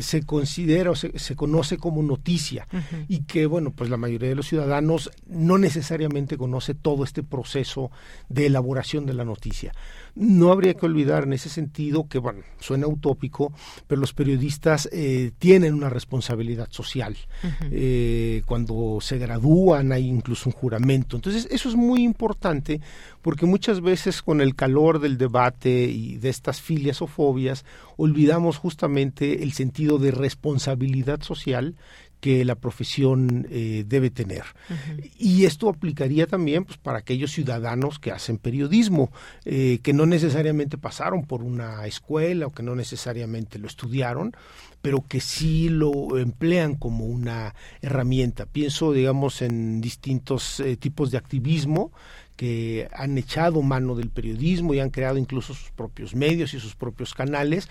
se 0.00 0.24
considera 0.24 0.90
o 0.90 0.94
se, 0.94 1.18
se 1.18 1.36
conoce 1.36 1.78
como 1.78 2.02
noticia 2.02 2.66
y 3.08 3.22
que 3.22 3.46
bueno 3.46 3.70
pues 3.70 3.90
la 3.90 3.96
mayoría 3.96 4.28
de 4.28 4.34
los 4.34 4.48
ciudadanos 4.48 5.10
no 5.26 5.58
necesariamente 5.58 6.36
conoce 6.36 6.74
todo 6.74 7.04
este 7.04 7.22
proceso 7.22 7.90
de 8.28 8.46
elaboración 8.46 9.06
de 9.06 9.14
la 9.14 9.24
noticia 9.24 9.72
no 10.18 10.50
habría 10.50 10.74
que 10.74 10.84
olvidar 10.84 11.24
en 11.24 11.32
ese 11.32 11.48
sentido 11.48 12.08
que, 12.08 12.18
bueno, 12.18 12.40
suena 12.58 12.88
utópico, 12.88 13.52
pero 13.86 14.00
los 14.00 14.12
periodistas 14.12 14.88
eh, 14.92 15.30
tienen 15.38 15.74
una 15.74 15.88
responsabilidad 15.88 16.68
social. 16.70 17.16
Eh, 17.70 18.42
cuando 18.44 18.98
se 19.00 19.18
gradúan 19.18 19.92
hay 19.92 20.06
incluso 20.06 20.48
un 20.48 20.54
juramento. 20.54 21.16
Entonces, 21.16 21.46
eso 21.50 21.68
es 21.68 21.76
muy 21.76 22.02
importante 22.02 22.80
porque 23.28 23.44
muchas 23.44 23.82
veces 23.82 24.22
con 24.22 24.40
el 24.40 24.54
calor 24.54 25.00
del 25.00 25.18
debate 25.18 25.82
y 25.82 26.16
de 26.16 26.30
estas 26.30 26.62
filias 26.62 27.02
o 27.02 27.06
fobias, 27.06 27.66
olvidamos 27.98 28.56
justamente 28.56 29.42
el 29.42 29.52
sentido 29.52 29.98
de 29.98 30.12
responsabilidad 30.12 31.20
social 31.20 31.76
que 32.20 32.42
la 32.46 32.54
profesión 32.54 33.46
eh, 33.50 33.84
debe 33.86 34.08
tener. 34.08 34.44
Y 35.18 35.44
esto 35.44 35.68
aplicaría 35.68 36.26
también 36.26 36.64
pues, 36.64 36.78
para 36.78 37.00
aquellos 37.00 37.30
ciudadanos 37.30 37.98
que 37.98 38.12
hacen 38.12 38.38
periodismo, 38.38 39.12
eh, 39.44 39.80
que 39.82 39.92
no 39.92 40.06
necesariamente 40.06 40.78
pasaron 40.78 41.26
por 41.26 41.42
una 41.42 41.86
escuela 41.86 42.46
o 42.46 42.52
que 42.52 42.62
no 42.62 42.74
necesariamente 42.74 43.58
lo 43.58 43.66
estudiaron, 43.66 44.32
pero 44.80 45.04
que 45.06 45.20
sí 45.20 45.68
lo 45.68 46.16
emplean 46.16 46.76
como 46.76 47.04
una 47.04 47.54
herramienta. 47.82 48.46
Pienso, 48.46 48.94
digamos, 48.94 49.42
en 49.42 49.82
distintos 49.82 50.60
eh, 50.60 50.78
tipos 50.78 51.10
de 51.10 51.18
activismo 51.18 51.92
que 52.38 52.88
han 52.94 53.18
echado 53.18 53.60
mano 53.62 53.96
del 53.96 54.10
periodismo 54.10 54.72
y 54.72 54.78
han 54.78 54.90
creado 54.90 55.18
incluso 55.18 55.54
sus 55.54 55.72
propios 55.72 56.14
medios 56.14 56.54
y 56.54 56.60
sus 56.60 56.76
propios 56.76 57.12
canales 57.12 57.68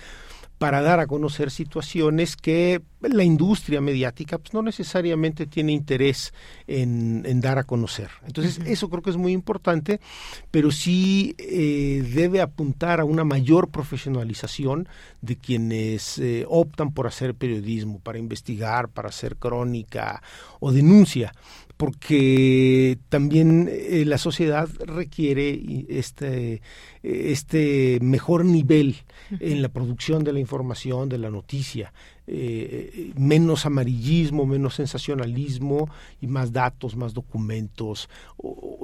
para 0.58 0.82
dar 0.82 1.00
a 1.00 1.08
conocer 1.08 1.52
situaciones 1.52 2.36
que 2.36 2.82
la 3.00 3.24
industria 3.24 3.80
mediática 3.80 4.40
pues, 4.40 4.54
no 4.54 4.62
necesariamente 4.62 5.46
tiene 5.46 5.72
interés 5.72 6.34
en, 6.66 7.40
dar 7.40 7.60
a 7.60 7.64
conocer. 7.64 8.10
Entonces, 8.26 8.60
eso 8.66 8.90
creo 8.90 9.04
que 9.04 9.12
es 9.12 9.18
muy 9.18 9.32
importante, 9.32 10.02
pero 10.52 10.72
sí 10.72 11.36
eh, 11.38 12.04
debe 12.14 12.42
apuntar 12.42 13.00
a 13.00 13.06
una 13.06 13.24
mayor 13.24 13.70
profesionalización 13.70 14.90
de 15.22 15.38
quienes 15.38 16.18
eh, 16.18 16.46
optan 16.50 16.92
por 16.92 17.08
hacer 17.08 17.36
periodismo, 17.36 18.00
para 18.00 18.18
investigar, 18.18 18.90
para 18.90 19.10
hacer 19.10 19.38
crónica 19.38 20.22
o 20.60 20.74
denuncia 20.74 21.32
porque 21.78 22.98
también 23.10 23.70
eh, 23.72 24.04
la 24.06 24.18
sociedad 24.18 24.68
requiere 24.80 25.86
este, 25.90 26.62
este 27.04 28.00
mejor 28.02 28.46
nivel 28.46 28.98
en 29.40 29.62
la 29.62 29.70
producción 29.70 30.24
de 30.24 30.34
la 30.34 30.40
información, 30.40 31.08
de 31.08 31.20
la 31.20 31.30
noticia. 31.30 31.94
Eh, 32.30 33.14
menos 33.18 33.66
amarillismo, 33.66 34.46
menos 34.46 34.76
sensacionalismo 34.76 35.90
y 36.20 36.28
más 36.28 36.52
datos, 36.52 36.98
más 36.98 37.14
documentos, 37.14 38.10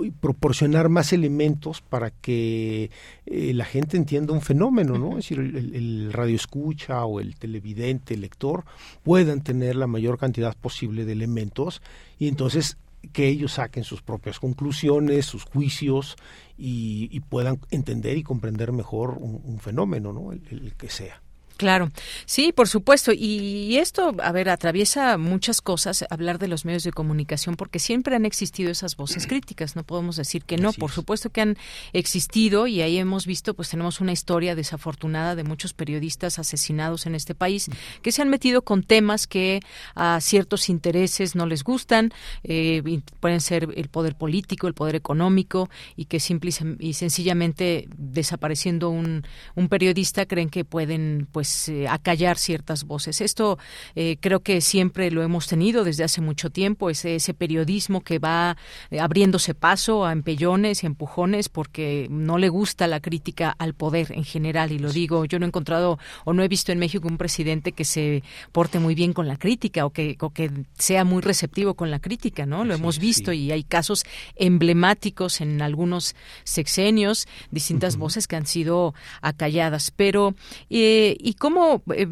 y 0.02 0.12
proporcionar 0.12 0.88
más 0.88 1.12
elementos 1.12 1.82
para 1.82 2.12
que 2.12 2.90
eh, 3.26 3.54
la 3.54 3.66
gente 3.66 3.98
entienda 3.98 4.32
un 4.32 4.42
fenómeno, 4.42 4.98
¿no? 4.98 5.10
Es 5.18 5.28
decir, 5.28 5.40
el, 5.40 5.76
el 5.76 6.14
radio 6.14 6.38
escucha 6.38 7.04
o 7.04 7.20
el 7.20 7.36
televidente, 7.36 8.14
el 8.14 8.22
lector, 8.22 8.64
puedan 9.04 9.42
tener 9.42 9.76
la 9.76 9.88
mayor 9.88 10.18
cantidad 10.18 10.56
posible 10.56 11.04
de 11.04 11.12
elementos 11.12 11.82
y 12.18 12.30
entonces 12.30 12.78
que 13.12 13.28
ellos 13.28 13.54
saquen 13.54 13.84
sus 13.84 14.02
propias 14.02 14.40
conclusiones, 14.40 15.26
sus 15.26 15.44
juicios 15.44 16.16
y, 16.58 17.20
puedan 17.22 17.60
entender 17.72 18.18
y 18.18 18.24
comprender 18.24 18.72
mejor 18.72 19.18
un, 19.20 19.60
fenómeno, 19.60 20.14
¿no? 20.14 20.32
el 20.32 20.74
que 20.78 20.90
sea. 20.90 21.23
Claro, 21.64 21.92
sí, 22.26 22.52
por 22.52 22.68
supuesto. 22.68 23.14
Y 23.14 23.78
esto, 23.78 24.14
a 24.22 24.34
ver, 24.34 24.50
atraviesa 24.50 25.18
muchas 25.18 25.62
cosas, 25.62 26.04
hablar 26.10 26.38
de 26.38 26.50
los 26.50 26.66
medios 26.66 26.84
de 26.84 26.92
comunicación, 26.92 27.56
porque 27.56 27.80
siempre 27.80 28.18
han 28.18 28.26
existido 28.26 28.70
esas 28.70 28.98
voces 28.98 29.28
críticas, 29.28 29.78
no 29.78 29.84
podemos 29.86 30.18
decir 30.18 30.44
que 30.44 30.58
no, 30.58 30.74
por 30.74 30.92
supuesto 30.92 31.30
que 31.30 31.40
han 31.40 31.58
existido 31.94 32.68
y 32.68 32.82
ahí 32.82 32.98
hemos 32.98 33.26
visto, 33.26 33.54
pues 33.54 33.70
tenemos 33.70 34.02
una 34.02 34.12
historia 34.12 34.56
desafortunada 34.56 35.36
de 35.36 35.46
muchos 35.46 35.74
periodistas 35.74 36.38
asesinados 36.38 37.06
en 37.06 37.16
este 37.16 37.34
país 37.34 37.70
que 38.02 38.12
se 38.12 38.22
han 38.22 38.30
metido 38.30 38.64
con 38.64 38.84
temas 38.84 39.26
que 39.26 39.62
a 39.96 40.20
ciertos 40.20 40.68
intereses 40.68 41.34
no 41.34 41.46
les 41.46 41.64
gustan, 41.64 42.12
eh, 42.44 43.02
pueden 43.22 43.40
ser 43.40 43.70
el 43.78 43.88
poder 43.88 44.16
político, 44.16 44.68
el 44.68 44.74
poder 44.74 44.96
económico, 44.96 45.70
y 45.96 46.06
que 46.06 46.20
simple 46.20 46.52
y 46.80 46.94
sencillamente 46.94 47.88
desapareciendo 47.96 48.90
un, 48.90 49.24
un 49.56 49.70
periodista 49.70 50.26
creen 50.26 50.50
que 50.50 50.66
pueden, 50.66 51.28
pues, 51.32 51.53
pues 51.54 51.70
eh, 51.70 51.88
acallar 51.88 52.38
ciertas 52.38 52.84
voces. 52.84 53.22
Esto 53.22 53.60
eh, 53.96 54.18
creo 54.20 54.40
que 54.40 54.60
siempre 54.60 55.12
lo 55.12 55.22
hemos 55.22 55.48
tenido 55.48 55.84
desde 55.84 56.04
hace 56.04 56.20
mucho 56.20 56.50
tiempo, 56.50 56.90
ese, 56.90 57.16
ese 57.16 57.34
periodismo 57.34 58.02
que 58.02 58.18
va 58.18 58.58
eh, 58.90 59.00
abriéndose 59.00 59.54
paso 59.54 60.06
a 60.06 60.12
empellones 60.12 60.84
y 60.84 60.88
empujones 60.88 61.50
porque 61.50 62.08
no 62.10 62.40
le 62.40 62.50
gusta 62.50 62.88
la 62.88 63.02
crítica 63.02 63.56
al 63.60 63.76
poder 63.76 64.14
en 64.14 64.24
general. 64.24 64.72
Y 64.72 64.80
lo 64.80 64.92
digo, 64.92 65.26
yo 65.26 65.38
no 65.38 65.46
he 65.46 65.50
encontrado 65.50 66.00
o 66.26 66.34
no 66.34 66.44
he 66.44 66.48
visto 66.48 66.72
en 66.72 66.80
México 66.80 67.08
un 67.08 67.18
presidente 67.18 67.72
que 67.72 67.86
se 67.86 68.24
porte 68.52 68.80
muy 68.80 68.96
bien 68.96 69.14
con 69.14 69.28
la 69.28 69.38
crítica 69.38 69.86
o 69.86 69.92
que, 69.92 70.18
que 70.34 70.52
sea 70.78 71.04
muy 71.04 71.22
receptivo 71.22 71.76
con 71.76 71.92
la 71.92 72.00
crítica, 72.00 72.48
¿no? 72.48 72.66
Lo 72.66 72.74
hemos 72.74 72.98
visto 72.98 73.32
y 73.32 73.52
hay 73.52 73.64
casos 73.64 74.06
emblemáticos 74.36 75.40
en 75.40 75.62
algunos 75.62 76.16
sexenios, 76.46 77.28
distintas 77.52 77.98
voces 77.98 78.28
que 78.28 78.38
han 78.38 78.48
sido 78.48 78.96
acalladas, 79.22 79.92
pero 79.92 80.36
y 80.70 81.36
cómo... 81.44 81.84
Eh, 81.94 82.08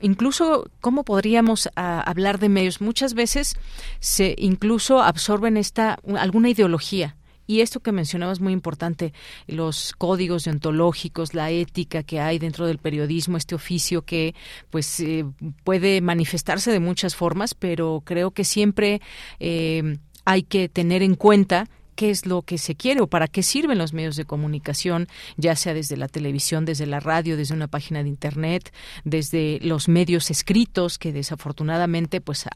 incluso 0.00 0.68
cómo 0.80 1.04
podríamos 1.04 1.68
ah, 1.76 2.00
hablar 2.00 2.40
de 2.40 2.48
medios 2.48 2.80
muchas 2.80 3.14
veces 3.14 3.54
se 4.00 4.34
incluso 4.36 5.00
absorben 5.00 5.56
esta 5.56 6.00
alguna 6.18 6.50
ideología. 6.50 7.14
Y 7.46 7.60
esto 7.60 7.78
que 7.78 7.92
mencionabas 7.92 8.40
muy 8.40 8.52
importante, 8.52 9.12
los 9.46 9.92
códigos 9.96 10.44
deontológicos, 10.44 11.34
la 11.34 11.52
ética 11.52 12.02
que 12.02 12.18
hay 12.18 12.40
dentro 12.40 12.66
del 12.66 12.78
periodismo, 12.78 13.36
este 13.36 13.54
oficio 13.54 14.02
que 14.02 14.34
pues 14.70 14.98
eh, 14.98 15.24
puede 15.62 16.00
manifestarse 16.00 16.72
de 16.72 16.80
muchas 16.80 17.14
formas, 17.14 17.54
pero 17.54 18.02
creo 18.04 18.32
que 18.32 18.42
siempre 18.42 19.00
eh, 19.38 19.98
hay 20.24 20.42
que 20.42 20.68
tener 20.68 21.04
en 21.04 21.14
cuenta 21.14 21.68
qué 22.02 22.10
es 22.10 22.26
lo 22.26 22.42
que 22.42 22.58
se 22.58 22.74
quiere 22.74 23.00
o 23.00 23.06
para 23.06 23.28
qué 23.28 23.44
sirven 23.44 23.78
los 23.78 23.92
medios 23.92 24.16
de 24.16 24.24
comunicación, 24.24 25.06
ya 25.36 25.54
sea 25.54 25.72
desde 25.72 25.96
la 25.96 26.08
televisión, 26.08 26.64
desde 26.64 26.84
la 26.84 26.98
radio, 26.98 27.36
desde 27.36 27.54
una 27.54 27.68
página 27.68 28.02
de 28.02 28.08
internet, 28.08 28.74
desde 29.04 29.60
los 29.62 29.86
medios 29.86 30.28
escritos 30.28 30.98
que 30.98 31.12
desafortunadamente 31.12 32.20
pues 32.20 32.46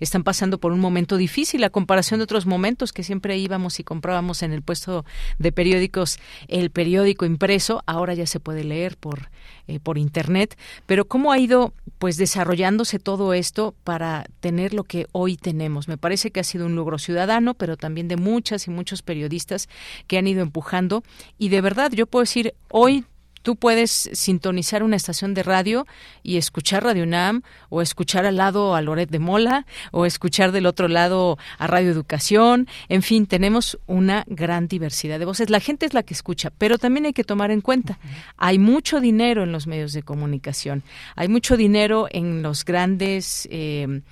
están 0.00 0.24
pasando 0.24 0.58
por 0.58 0.72
un 0.72 0.80
momento 0.80 1.18
difícil 1.18 1.62
a 1.62 1.70
comparación 1.70 2.18
de 2.18 2.24
otros 2.24 2.46
momentos 2.46 2.92
que 2.92 3.04
siempre 3.04 3.38
íbamos 3.38 3.78
y 3.78 3.84
comprábamos 3.84 4.42
en 4.42 4.52
el 4.52 4.62
puesto 4.62 5.04
de 5.38 5.52
periódicos 5.52 6.18
el 6.48 6.70
periódico 6.70 7.26
impreso, 7.26 7.84
ahora 7.86 8.14
ya 8.14 8.26
se 8.26 8.40
puede 8.40 8.64
leer 8.64 8.96
por 8.96 9.30
eh, 9.70 9.78
por 9.78 9.98
internet, 9.98 10.58
pero 10.86 11.06
cómo 11.06 11.30
ha 11.30 11.38
ido 11.38 11.72
pues 12.00 12.16
desarrollándose 12.16 12.98
todo 12.98 13.34
esto 13.34 13.74
para 13.84 14.24
tener 14.40 14.72
lo 14.72 14.84
que 14.84 15.06
hoy 15.12 15.36
tenemos. 15.36 15.86
Me 15.86 15.98
parece 15.98 16.30
que 16.30 16.40
ha 16.40 16.44
sido 16.44 16.64
un 16.64 16.74
logro 16.74 16.98
ciudadano, 16.98 17.52
pero 17.52 17.76
también 17.76 18.08
de 18.08 18.16
muchas 18.16 18.66
y 18.66 18.70
muchos 18.70 19.02
periodistas 19.02 19.68
que 20.06 20.16
han 20.16 20.26
ido 20.26 20.40
empujando 20.40 21.04
y 21.36 21.50
de 21.50 21.60
verdad 21.60 21.92
yo 21.92 22.06
puedo 22.06 22.22
decir 22.22 22.54
hoy 22.70 23.04
Tú 23.42 23.56
puedes 23.56 24.10
sintonizar 24.12 24.82
una 24.82 24.96
estación 24.96 25.34
de 25.34 25.42
radio 25.42 25.86
y 26.22 26.36
escuchar 26.36 26.84
Radio 26.84 27.04
UNAM 27.04 27.42
o 27.68 27.80
escuchar 27.80 28.26
al 28.26 28.36
lado 28.36 28.74
a 28.74 28.82
Loret 28.82 29.10
de 29.10 29.18
Mola 29.18 29.66
o 29.92 30.04
escuchar 30.04 30.52
del 30.52 30.66
otro 30.66 30.88
lado 30.88 31.38
a 31.58 31.66
Radio 31.66 31.90
Educación. 31.90 32.68
En 32.88 33.02
fin, 33.02 33.26
tenemos 33.26 33.78
una 33.86 34.24
gran 34.26 34.68
diversidad 34.68 35.18
de 35.18 35.24
voces. 35.24 35.48
La 35.48 35.60
gente 35.60 35.86
es 35.86 35.94
la 35.94 36.02
que 36.02 36.14
escucha, 36.14 36.50
pero 36.58 36.78
también 36.78 37.06
hay 37.06 37.12
que 37.12 37.24
tomar 37.24 37.50
en 37.50 37.60
cuenta, 37.60 37.98
hay 38.36 38.58
mucho 38.58 39.00
dinero 39.00 39.44
en 39.44 39.52
los 39.52 39.66
medios 39.66 39.92
de 39.92 40.02
comunicación, 40.02 40.82
hay 41.16 41.28
mucho 41.28 41.56
dinero 41.56 42.08
en 42.10 42.42
los 42.42 42.64
grandes... 42.64 43.48
Eh, 43.50 44.02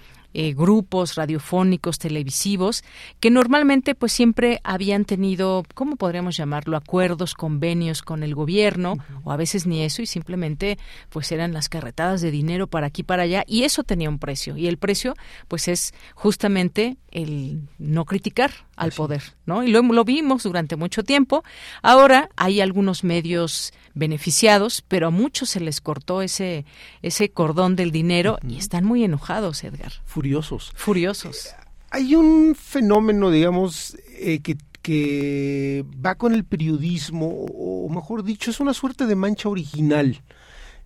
eh, 0.40 0.54
grupos 0.54 1.16
radiofónicos, 1.16 1.98
televisivos, 1.98 2.84
que 3.18 3.28
normalmente 3.28 3.96
pues 3.96 4.12
siempre 4.12 4.60
habían 4.62 5.04
tenido, 5.04 5.64
¿cómo 5.74 5.96
podríamos 5.96 6.36
llamarlo?, 6.36 6.76
acuerdos, 6.76 7.34
convenios 7.34 8.02
con 8.02 8.22
el 8.22 8.36
gobierno, 8.36 8.98
o 9.24 9.32
a 9.32 9.36
veces 9.36 9.66
ni 9.66 9.82
eso, 9.82 10.00
y 10.00 10.06
simplemente 10.06 10.78
pues 11.08 11.32
eran 11.32 11.52
las 11.52 11.68
carretadas 11.68 12.20
de 12.20 12.30
dinero 12.30 12.68
para 12.68 12.86
aquí 12.86 13.02
para 13.02 13.24
allá, 13.24 13.42
y 13.48 13.64
eso 13.64 13.82
tenía 13.82 14.08
un 14.08 14.20
precio, 14.20 14.56
y 14.56 14.68
el 14.68 14.76
precio 14.76 15.16
pues 15.48 15.66
es 15.66 15.92
justamente 16.14 16.98
el 17.10 17.62
no 17.78 18.04
criticar 18.04 18.52
al 18.76 18.92
poder, 18.92 19.22
¿no? 19.44 19.64
Y 19.64 19.72
lo, 19.72 19.82
lo 19.82 20.04
vimos 20.04 20.44
durante 20.44 20.76
mucho 20.76 21.02
tiempo. 21.02 21.42
Ahora 21.82 22.28
hay 22.36 22.60
algunos 22.60 23.02
medios 23.02 23.72
beneficiados, 23.98 24.82
pero 24.86 25.08
a 25.08 25.10
muchos 25.10 25.50
se 25.50 25.60
les 25.60 25.80
cortó 25.80 26.22
ese, 26.22 26.64
ese 27.02 27.30
cordón 27.30 27.76
del 27.76 27.90
dinero 27.90 28.38
y 28.48 28.56
están 28.56 28.84
muy 28.84 29.04
enojados, 29.04 29.64
Edgar. 29.64 29.92
Furiosos. 30.04 30.72
Furiosos. 30.74 31.46
Eh, 31.46 31.50
hay 31.90 32.14
un 32.14 32.54
fenómeno, 32.54 33.30
digamos, 33.30 33.96
eh, 34.18 34.40
que, 34.40 34.56
que 34.80 35.84
va 36.04 36.14
con 36.14 36.32
el 36.32 36.44
periodismo, 36.44 37.28
o 37.28 37.88
mejor 37.88 38.22
dicho, 38.22 38.50
es 38.50 38.60
una 38.60 38.72
suerte 38.72 39.06
de 39.06 39.16
mancha 39.16 39.48
original. 39.48 40.22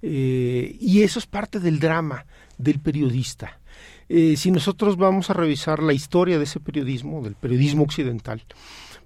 Eh, 0.01 0.77
y 0.81 1.03
eso 1.03 1.19
es 1.19 1.27
parte 1.27 1.61
del 1.61 1.79
drama 1.79 2.27
del 2.59 2.81
periodista. 2.81 3.61
si 4.09 4.51
nosotros 4.51 4.97
vamos 4.97 5.31
a 5.31 5.35
revisar 5.35 5.83
la 5.83 5.93
historia 5.93 6.39
de 6.39 6.45
ese 6.45 6.61
periodismo, 6.61 7.23
del 7.23 7.35
periodismo 7.35 7.83
occidental, 7.83 8.45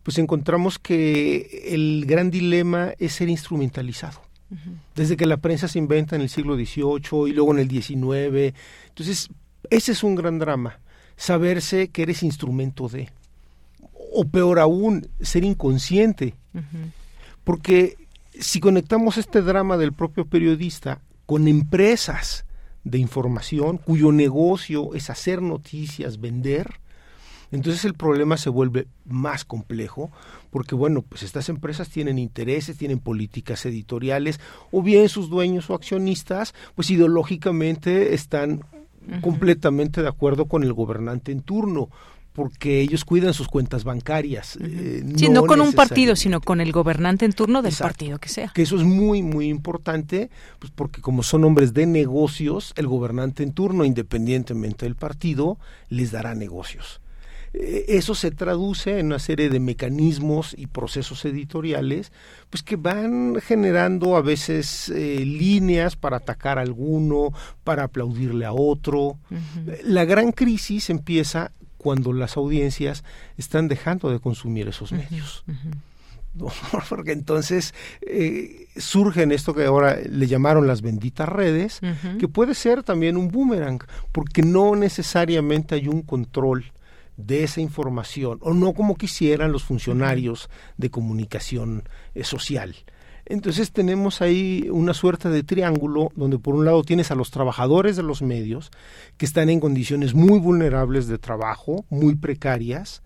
pues 0.07 0.19
encontramos 0.19 0.79
que 0.79 1.65
el 1.75 2.05
gran 2.07 2.31
dilema 2.31 2.93
es 2.97 3.15
ser 3.15 3.29
instrumentalizado. 3.29 4.21
Desde 4.95 5.17
que 5.17 5.27
la 5.27 5.39
prensa 5.39 5.67
se 5.67 5.81
inventa 5.81 6.15
en 6.15 6.23
el 6.23 6.29
siglo 6.29 6.55
XVIII 6.55 7.29
y 7.29 7.33
luego 7.33 7.51
en 7.51 7.59
el 7.59 7.69
XIX. 7.69 8.55
Entonces, 8.87 9.29
ese 9.69 9.91
es 9.91 10.05
un 10.05 10.15
gran 10.15 10.39
drama, 10.39 10.79
saberse 11.17 11.89
que 11.89 12.03
eres 12.03 12.23
instrumento 12.23 12.89
de, 12.89 13.11
o 14.15 14.25
peor 14.25 14.61
aún, 14.61 15.09
ser 15.21 15.43
inconsciente. 15.43 16.35
Porque 17.43 17.97
si 18.39 18.61
conectamos 18.61 19.19
este 19.19 19.43
drama 19.43 19.77
del 19.77 19.93
propio 19.93 20.25
periodista 20.25 21.01
con 21.27 21.49
empresas 21.49 22.45
de 22.85 22.99
información 22.99 23.79
cuyo 23.79 24.13
negocio 24.13 24.95
es 24.95 25.11
hacer 25.11 25.43
noticias, 25.43 26.21
vender, 26.21 26.79
entonces 27.53 27.85
el 27.85 27.95
problema 27.95 28.37
se 28.37 28.51
vuelve 28.51 28.87
más 29.05 29.45
complejo 29.45 30.11
porque, 30.51 30.75
bueno, 30.75 31.03
pues 31.03 31.23
estas 31.23 31.49
empresas 31.49 31.89
tienen 31.89 32.19
intereses, 32.19 32.77
tienen 32.77 32.99
políticas 32.99 33.65
editoriales 33.67 34.41
o 34.71 34.83
bien 34.83 35.09
sus 35.09 35.29
dueños 35.29 35.71
o 35.71 35.75
accionistas, 35.75 36.55
pues 36.75 36.91
ideológicamente 36.91 38.15
están 38.15 38.65
completamente 39.21 40.03
de 40.03 40.09
acuerdo 40.09 40.47
con 40.47 40.65
el 40.65 40.73
gobernante 40.73 41.31
en 41.31 41.43
turno 41.43 41.89
porque 42.37 42.83
ellos 42.83 43.07
cuidan 43.07 43.33
sus 43.33 43.49
cuentas 43.49 43.83
bancarias. 43.85 44.59
Eh, 44.61 45.03
sí, 45.17 45.31
no, 45.31 45.47
con 45.47 45.63
un 45.63 45.73
partido, 45.73 46.15
sino 46.17 46.43
con 46.43 46.61
el 46.61 46.71
gobernante 46.71 47.25
en 47.25 47.33
turno 47.33 47.63
del 47.63 47.75
partido 47.75 48.19
que 48.19 48.29
sea. 48.29 48.53
Que 48.55 48.61
eso 48.61 48.77
es 48.77 48.83
muy, 48.83 49.23
muy 49.23 49.49
importante, 49.49 50.29
pues 50.59 50.71
porque 50.71 51.01
como 51.01 51.23
son 51.23 51.45
hombres 51.45 51.73
de 51.73 51.87
negocios, 51.87 52.75
el 52.77 52.89
gobernante 52.89 53.43
en 53.43 53.53
turno, 53.53 53.87
independientemente 53.87 54.85
del 54.85 54.97
partido, 54.97 55.59
les 55.89 56.11
dará 56.13 56.35
negocios. 56.35 57.01
Eh, 57.59 57.87
eso 57.97 58.15
se 58.15 58.31
traduce 58.31 58.99
en 58.99 59.07
una 59.07 59.19
serie 59.19 59.49
de 59.49 59.61
mecanismos 59.61 60.55
y 60.57 60.67
procesos 60.67 61.25
editoriales 61.25 62.13
pues 62.51 62.63
que 62.63 62.77
van 62.77 63.37
generando 63.41 64.17
a 64.17 64.21
veces 64.21 64.91
eh, 64.91 65.25
líneas 65.25 65.97
para 65.97 66.19
atacar 66.19 66.59
a 66.59 66.63
alguno, 66.63 67.33
para 67.65 67.85
aplaudirle 67.85 68.45
a 68.45 68.53
otro. 68.53 69.19
La 69.83 70.05
gran 70.05 70.33
crisis 70.33 70.91
empieza 70.91 71.53
cuando 71.79 72.13
las 72.13 72.37
audiencias 72.37 73.05
están 73.39 73.69
dejando 73.69 74.11
de 74.11 74.21
consumir 74.21 74.69
esos 74.69 74.93
medios. 74.93 75.45
porque 76.91 77.13
entonces 77.13 77.73
eh, 78.03 78.67
surgen 78.77 79.33
esto 79.33 79.55
que 79.55 79.65
ahora 79.65 79.99
le 80.07 80.27
llamaron 80.27 80.67
las 80.67 80.83
benditas 80.83 81.27
redes, 81.27 81.81
que 82.19 82.29
puede 82.29 82.55
ser 82.55 82.83
también 82.83 83.17
un 83.17 83.29
boomerang, 83.29 83.81
porque 84.13 84.43
no 84.43 84.77
necesariamente 84.77 85.75
hay 85.75 85.89
un 85.89 86.03
control 86.03 86.73
de 87.17 87.45
esa 87.45 87.61
información, 87.61 88.39
o 88.43 88.55
no 88.55 88.75
como 88.75 88.97
quisieran 88.97 89.53
los 89.53 89.65
funcionarios 89.65 90.51
de 90.77 90.91
comunicación 90.91 91.89
eh, 92.15 92.25
social. 92.25 92.75
Entonces 93.29 93.73
tenemos 93.73 94.23
ahí 94.23 94.69
una 94.71 94.95
suerte 94.95 95.29
de 95.29 95.43
triángulo 95.43 96.13
donde 96.15 96.39
por 96.39 96.55
un 96.55 96.65
lado 96.65 96.85
tienes 96.85 97.11
a 97.11 97.17
los 97.17 97.33
trabajadores 97.33 97.97
de 97.97 98.05
los 98.05 98.23
medios 98.23 98.71
que 99.17 99.27
están 99.27 99.51
en 99.51 99.59
condiciones 99.59 100.15
muy 100.15 100.39
vulnerables 100.39 101.09
de 101.09 101.19
trabajo, 101.19 101.85
muy 101.91 102.15
precarias, 102.15 103.03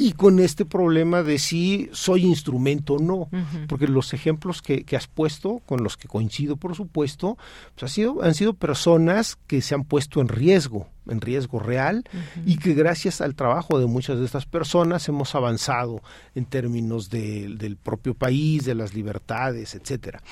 y 0.00 0.12
con 0.12 0.40
este 0.40 0.64
problema 0.64 1.22
de 1.22 1.38
si 1.38 1.90
soy 1.92 2.24
instrumento 2.24 2.94
o 2.94 2.98
no, 2.98 3.28
porque 3.68 3.86
los 3.86 4.14
ejemplos 4.14 4.62
que, 4.62 4.84
has 4.96 5.06
puesto, 5.06 5.60
con 5.66 5.84
los 5.84 5.98
que 5.98 6.08
coincido 6.08 6.56
por 6.56 6.74
supuesto, 6.74 7.36
pues 7.74 7.82
ha 7.84 7.94
sido, 7.94 8.22
han 8.22 8.34
sido 8.34 8.54
personas 8.54 9.36
que 9.46 9.60
se 9.60 9.74
han 9.74 9.84
puesto 9.84 10.22
en 10.22 10.28
riesgo, 10.28 10.88
en 11.06 11.20
riesgo 11.20 11.58
real, 11.58 12.04
y 12.46 12.56
que 12.56 12.72
gracias 12.72 13.20
al 13.20 13.34
trabajo 13.34 13.78
de 13.78 13.86
muchas 13.86 14.18
de 14.18 14.24
estas 14.24 14.46
personas 14.46 15.06
hemos 15.08 15.34
avanzado 15.34 16.00
en 16.34 16.46
términos 16.46 17.10
del 17.10 17.76
propio 17.76 18.14
país, 18.14 18.64
de 18.64 18.74
las 18.74 18.94
libertades, 18.94 19.74
etcétera. 19.74 20.22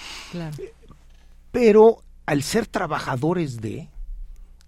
Pero 1.53 2.03
al 2.25 2.43
ser 2.43 2.67
trabajadores 2.67 3.61
de, 3.61 3.91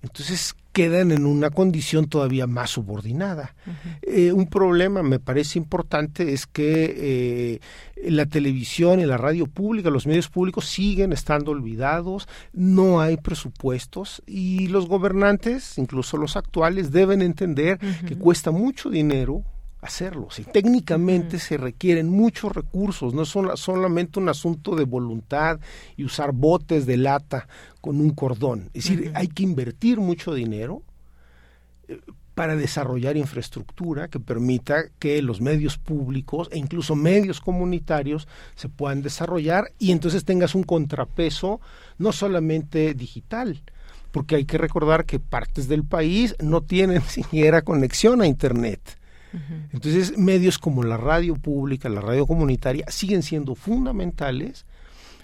entonces 0.02 0.54
quedan 0.72 1.10
en 1.10 1.26
una 1.26 1.50
condición 1.50 2.08
todavía 2.08 2.46
más 2.46 2.70
subordinada. 2.70 3.54
Eh, 4.02 4.32
un 4.32 4.46
problema, 4.46 5.02
me 5.02 5.18
parece 5.18 5.58
importante, 5.58 6.32
es 6.32 6.46
que 6.46 6.94
eh, 6.96 7.60
la 8.08 8.26
televisión 8.26 9.00
y 9.00 9.06
la 9.06 9.16
radio 9.16 9.46
pública, 9.46 9.90
los 9.90 10.06
medios 10.06 10.28
públicos 10.28 10.66
siguen 10.66 11.12
estando 11.12 11.50
olvidados, 11.50 12.28
no 12.52 13.00
hay 13.00 13.16
presupuestos 13.16 14.22
y 14.26 14.68
los 14.68 14.86
gobernantes, 14.86 15.76
incluso 15.78 16.16
los 16.16 16.36
actuales, 16.36 16.92
deben 16.92 17.22
entender 17.22 17.78
que 18.06 18.16
cuesta 18.16 18.50
mucho 18.50 18.90
dinero 18.90 19.44
hacerlo. 19.82 20.28
Si 20.30 20.44
técnicamente 20.44 21.38
se 21.38 21.56
requieren 21.56 22.08
muchos 22.08 22.52
recursos, 22.52 23.14
no 23.14 23.22
es 23.22 23.60
solamente 23.60 24.18
un 24.18 24.28
asunto 24.28 24.76
de 24.76 24.84
voluntad 24.84 25.60
y 25.96 26.04
usar 26.04 26.32
botes 26.32 26.86
de 26.86 26.96
lata 26.96 27.48
con 27.80 28.00
un 28.00 28.10
cordón. 28.10 28.70
Es 28.74 28.84
decir, 28.84 29.12
hay 29.14 29.28
que 29.28 29.42
invertir 29.42 29.98
mucho 29.98 30.34
dinero 30.34 30.82
eh, 31.88 31.98
para 32.34 32.56
desarrollar 32.56 33.16
infraestructura 33.16 34.08
que 34.08 34.20
permita 34.20 34.84
que 34.98 35.20
los 35.20 35.40
medios 35.40 35.76
públicos 35.76 36.48
e 36.52 36.58
incluso 36.58 36.94
medios 36.96 37.40
comunitarios 37.40 38.28
se 38.54 38.68
puedan 38.68 39.02
desarrollar 39.02 39.72
y 39.78 39.92
entonces 39.92 40.24
tengas 40.24 40.54
un 40.54 40.62
contrapeso 40.62 41.60
no 41.98 42.12
solamente 42.12 42.94
digital, 42.94 43.62
porque 44.10 44.36
hay 44.36 44.44
que 44.44 44.58
recordar 44.58 45.04
que 45.04 45.18
partes 45.18 45.68
del 45.68 45.84
país 45.84 46.34
no 46.42 46.62
tienen 46.62 47.02
siquiera 47.08 47.62
conexión 47.62 48.22
a 48.22 48.26
Internet. 48.26 48.99
Entonces, 49.72 50.16
medios 50.18 50.58
como 50.58 50.82
la 50.82 50.96
radio 50.96 51.36
pública, 51.36 51.88
la 51.88 52.00
radio 52.00 52.26
comunitaria, 52.26 52.84
siguen 52.88 53.22
siendo 53.22 53.54
fundamentales 53.54 54.66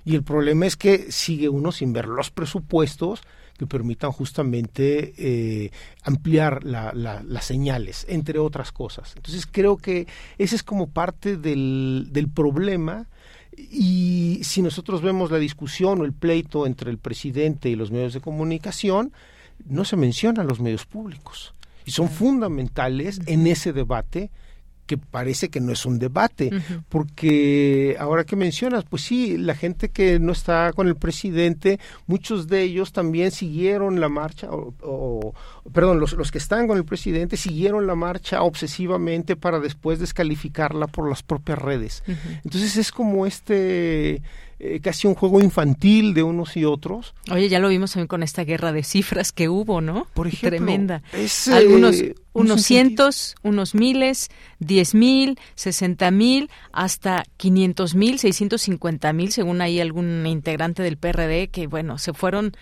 y 0.05 0.15
el 0.15 0.23
problema 0.23 0.67
es 0.67 0.77
que 0.77 1.11
sigue 1.11 1.49
uno 1.49 1.73
sin 1.73 1.93
ver 1.93 2.07
los 2.07 2.31
presupuestos 2.31 3.23
que 3.59 3.67
permitan 3.67 4.13
justamente 4.13 5.15
eh, 5.17 5.71
ampliar 6.05 6.63
las 6.65 7.45
señales, 7.45 8.07
entre 8.09 8.39
otras 8.39 8.71
cosas. 8.71 9.15
Entonces 9.17 9.47
creo 9.51 9.79
que 9.79 10.07
ese 10.39 10.57
es 10.57 10.63
como 10.63 10.89
parte 10.89 11.37
del, 11.37 12.09
del 12.11 12.29
problema 12.29 13.09
y 13.57 14.41
si 14.43 14.63
nosotros 14.63 15.01
vemos 15.01 15.31
la 15.31 15.39
discusión 15.39 16.01
o 16.01 16.05
el 16.05 16.13
pleito 16.13 16.67
entre 16.67 16.91
el 16.91 16.99
presidente 16.99 17.71
y 17.71 17.75
los 17.75 17.91
medios 17.91 18.13
de 18.13 18.21
comunicación, 18.21 19.13
no 19.65 19.85
se 19.85 19.97
mencionan 19.97 20.47
los 20.47 20.61
medios 20.61 20.85
públicos 20.85 21.55
y 21.87 21.93
son 21.93 22.11
fundamentales 22.11 23.21
en 23.27 23.47
ese 23.47 23.73
debate 23.73 24.31
que 24.87 24.99
parece 24.99 25.49
que 25.49 25.61
no 25.61 25.73
es 25.73 25.85
un 25.85 25.99
debate, 25.99 26.51
porque 26.89 27.97
ahora 27.99 28.25
que 28.25 28.37
mencionas, 28.37 28.85
pues 28.85 29.03
sí, 29.03 29.37
la 29.37 29.55
gente 29.55 29.89
que 29.89 30.21
no 30.21 30.33
está 30.33 30.73
con 30.73 30.87
el 30.87 30.95
presidente, 30.95 31.81
muchos 32.07 32.47
de 32.47 32.63
ellos 32.63 32.93
también 32.93 33.33
siguieron 33.33 34.01
la 34.01 34.09
marcha, 34.09 34.49
o, 34.51 35.35
perdón, 35.73 35.99
los, 35.99 36.13
los 36.13 36.31
que 36.31 36.39
están 36.39 36.69
con 36.69 36.79
el 36.79 36.85
presidente 36.85 37.37
siguieron 37.37 37.87
la 37.87 37.97
marcha 37.97 38.43
obsesivamente 38.43 39.35
para 39.35 39.59
después 39.59 39.99
descalificarla 39.99 40.87
por 40.87 41.09
las 41.09 41.25
propias 41.25 41.59
redes. 41.59 42.05
Entonces 42.45 42.77
es 42.77 42.93
como 42.93 43.27
este 43.27 44.23
eh, 44.59 44.81
casi 44.81 45.07
un 45.07 45.15
juego 45.15 45.41
infantil 45.41 46.15
de 46.15 46.23
unos 46.23 46.57
y 46.57 46.65
otros. 46.65 47.15
Oye, 47.31 47.49
ya 47.49 47.59
lo 47.59 47.69
vimos 47.69 47.93
también 47.93 48.09
con 48.09 48.23
esta 48.23 48.45
guerra 48.45 48.73
de 48.73 48.83
cifras 48.83 49.33
que 49.33 49.49
hubo, 49.49 49.81
¿no? 49.81 50.07
Por 50.15 50.27
ejemplo, 50.27 50.49
tremenda. 50.49 51.03
Eh, 51.13 51.29
Algunos, 51.53 52.03
unos 52.33 52.63
cientos, 52.63 53.35
unos 53.43 53.75
miles, 53.75 54.31
diez 54.59 54.95
mil, 54.95 55.39
sesenta 55.55 56.11
mil, 56.11 56.51
hasta 56.73 57.25
quinientos 57.37 57.95
mil, 57.95 58.19
seiscientos 58.19 58.63
cincuenta 58.63 59.13
mil, 59.13 59.33
según 59.33 59.61
ahí 59.61 59.81
algún 59.81 60.27
integrante 60.27 60.83
del 60.83 60.97
PRD 60.97 61.49
que, 61.49 61.67
bueno, 61.67 61.99
se 61.99 62.13
fueron 62.13 62.57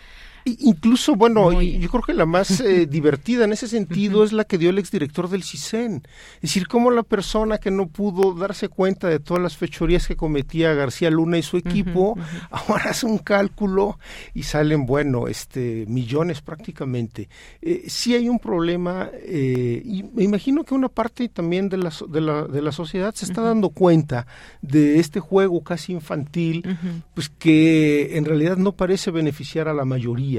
Incluso, 0.46 1.14
bueno, 1.16 1.62
yo 1.62 1.88
creo 1.88 2.02
que 2.02 2.12
la 2.12 2.26
más 2.26 2.60
eh, 2.60 2.86
divertida 2.90 3.44
en 3.44 3.52
ese 3.52 3.66
sentido 3.66 4.24
es 4.24 4.32
la 4.32 4.44
que 4.44 4.58
dio 4.58 4.68
el 4.68 4.78
exdirector 4.78 5.30
del 5.30 5.42
CISEN. 5.42 6.02
Es 6.36 6.42
decir, 6.42 6.68
cómo 6.68 6.90
la 6.90 7.02
persona 7.02 7.56
que 7.56 7.70
no 7.70 7.86
pudo 7.86 8.34
darse 8.34 8.68
cuenta 8.68 9.08
de 9.08 9.20
todas 9.20 9.42
las 9.42 9.56
fechorías 9.56 10.06
que 10.06 10.16
cometía 10.16 10.74
García 10.74 11.10
Luna 11.10 11.38
y 11.38 11.42
su 11.42 11.56
equipo, 11.56 12.18
ahora 12.50 12.90
hace 12.90 13.06
un 13.06 13.18
cálculo 13.18 13.98
y 14.34 14.42
salen, 14.42 14.84
bueno, 14.84 15.28
este 15.28 15.86
millones 15.88 16.42
prácticamente. 16.42 17.30
Eh, 17.62 17.84
sí 17.86 18.14
hay 18.14 18.28
un 18.28 18.38
problema, 18.38 19.08
eh, 19.14 19.80
y 19.82 20.02
me 20.02 20.24
imagino 20.24 20.64
que 20.64 20.74
una 20.74 20.90
parte 20.90 21.28
también 21.30 21.70
de 21.70 21.78
la, 21.78 21.92
de 22.08 22.20
la, 22.20 22.44
de 22.44 22.60
la 22.60 22.72
sociedad 22.72 23.14
se 23.14 23.24
está 23.24 23.40
dando 23.40 23.70
cuenta 23.70 24.26
de 24.60 25.00
este 25.00 25.20
juego 25.20 25.62
casi 25.64 25.92
infantil, 25.92 26.76
pues 27.14 27.30
que 27.30 28.18
en 28.18 28.26
realidad 28.26 28.58
no 28.58 28.72
parece 28.72 29.10
beneficiar 29.10 29.68
a 29.68 29.74
la 29.74 29.86
mayoría 29.86 30.33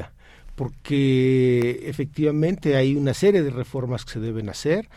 porque 0.56 1.82
efectivamente 1.84 2.76
hay 2.76 2.96
una 2.96 3.14
serie 3.14 3.44
de 3.44 3.50
reformas 3.50 4.06
que 4.06 4.14
se 4.14 4.20
deben 4.20 4.50
hacer, 4.50 4.90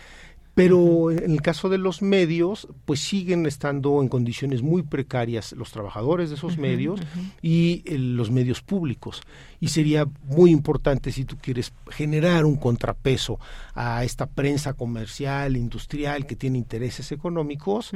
pero 0.58 1.12
en 1.12 1.30
el 1.30 1.40
caso 1.40 1.68
de 1.68 1.78
los 1.78 2.02
medios, 2.02 2.66
pues 2.84 2.98
siguen 2.98 3.46
estando 3.46 4.02
en 4.02 4.08
condiciones 4.08 4.60
muy 4.60 4.82
precarias 4.82 5.52
los 5.52 5.70
trabajadores 5.70 6.30
de 6.30 6.34
esos 6.34 6.58
medios 6.58 7.00
y 7.40 7.84
eh, 7.86 7.96
los 7.96 8.32
medios 8.32 8.60
públicos. 8.60 9.22
Y 9.60 9.68
sería 9.68 10.08
muy 10.24 10.50
importante 10.50 11.12
si 11.12 11.24
tú 11.24 11.36
quieres 11.40 11.72
generar 11.90 12.44
un 12.44 12.56
contrapeso 12.56 13.38
a 13.72 14.02
esta 14.02 14.26
prensa 14.26 14.72
comercial, 14.72 15.56
industrial, 15.56 16.26
que 16.26 16.34
tiene 16.34 16.58
intereses 16.58 17.12
económicos, 17.12 17.92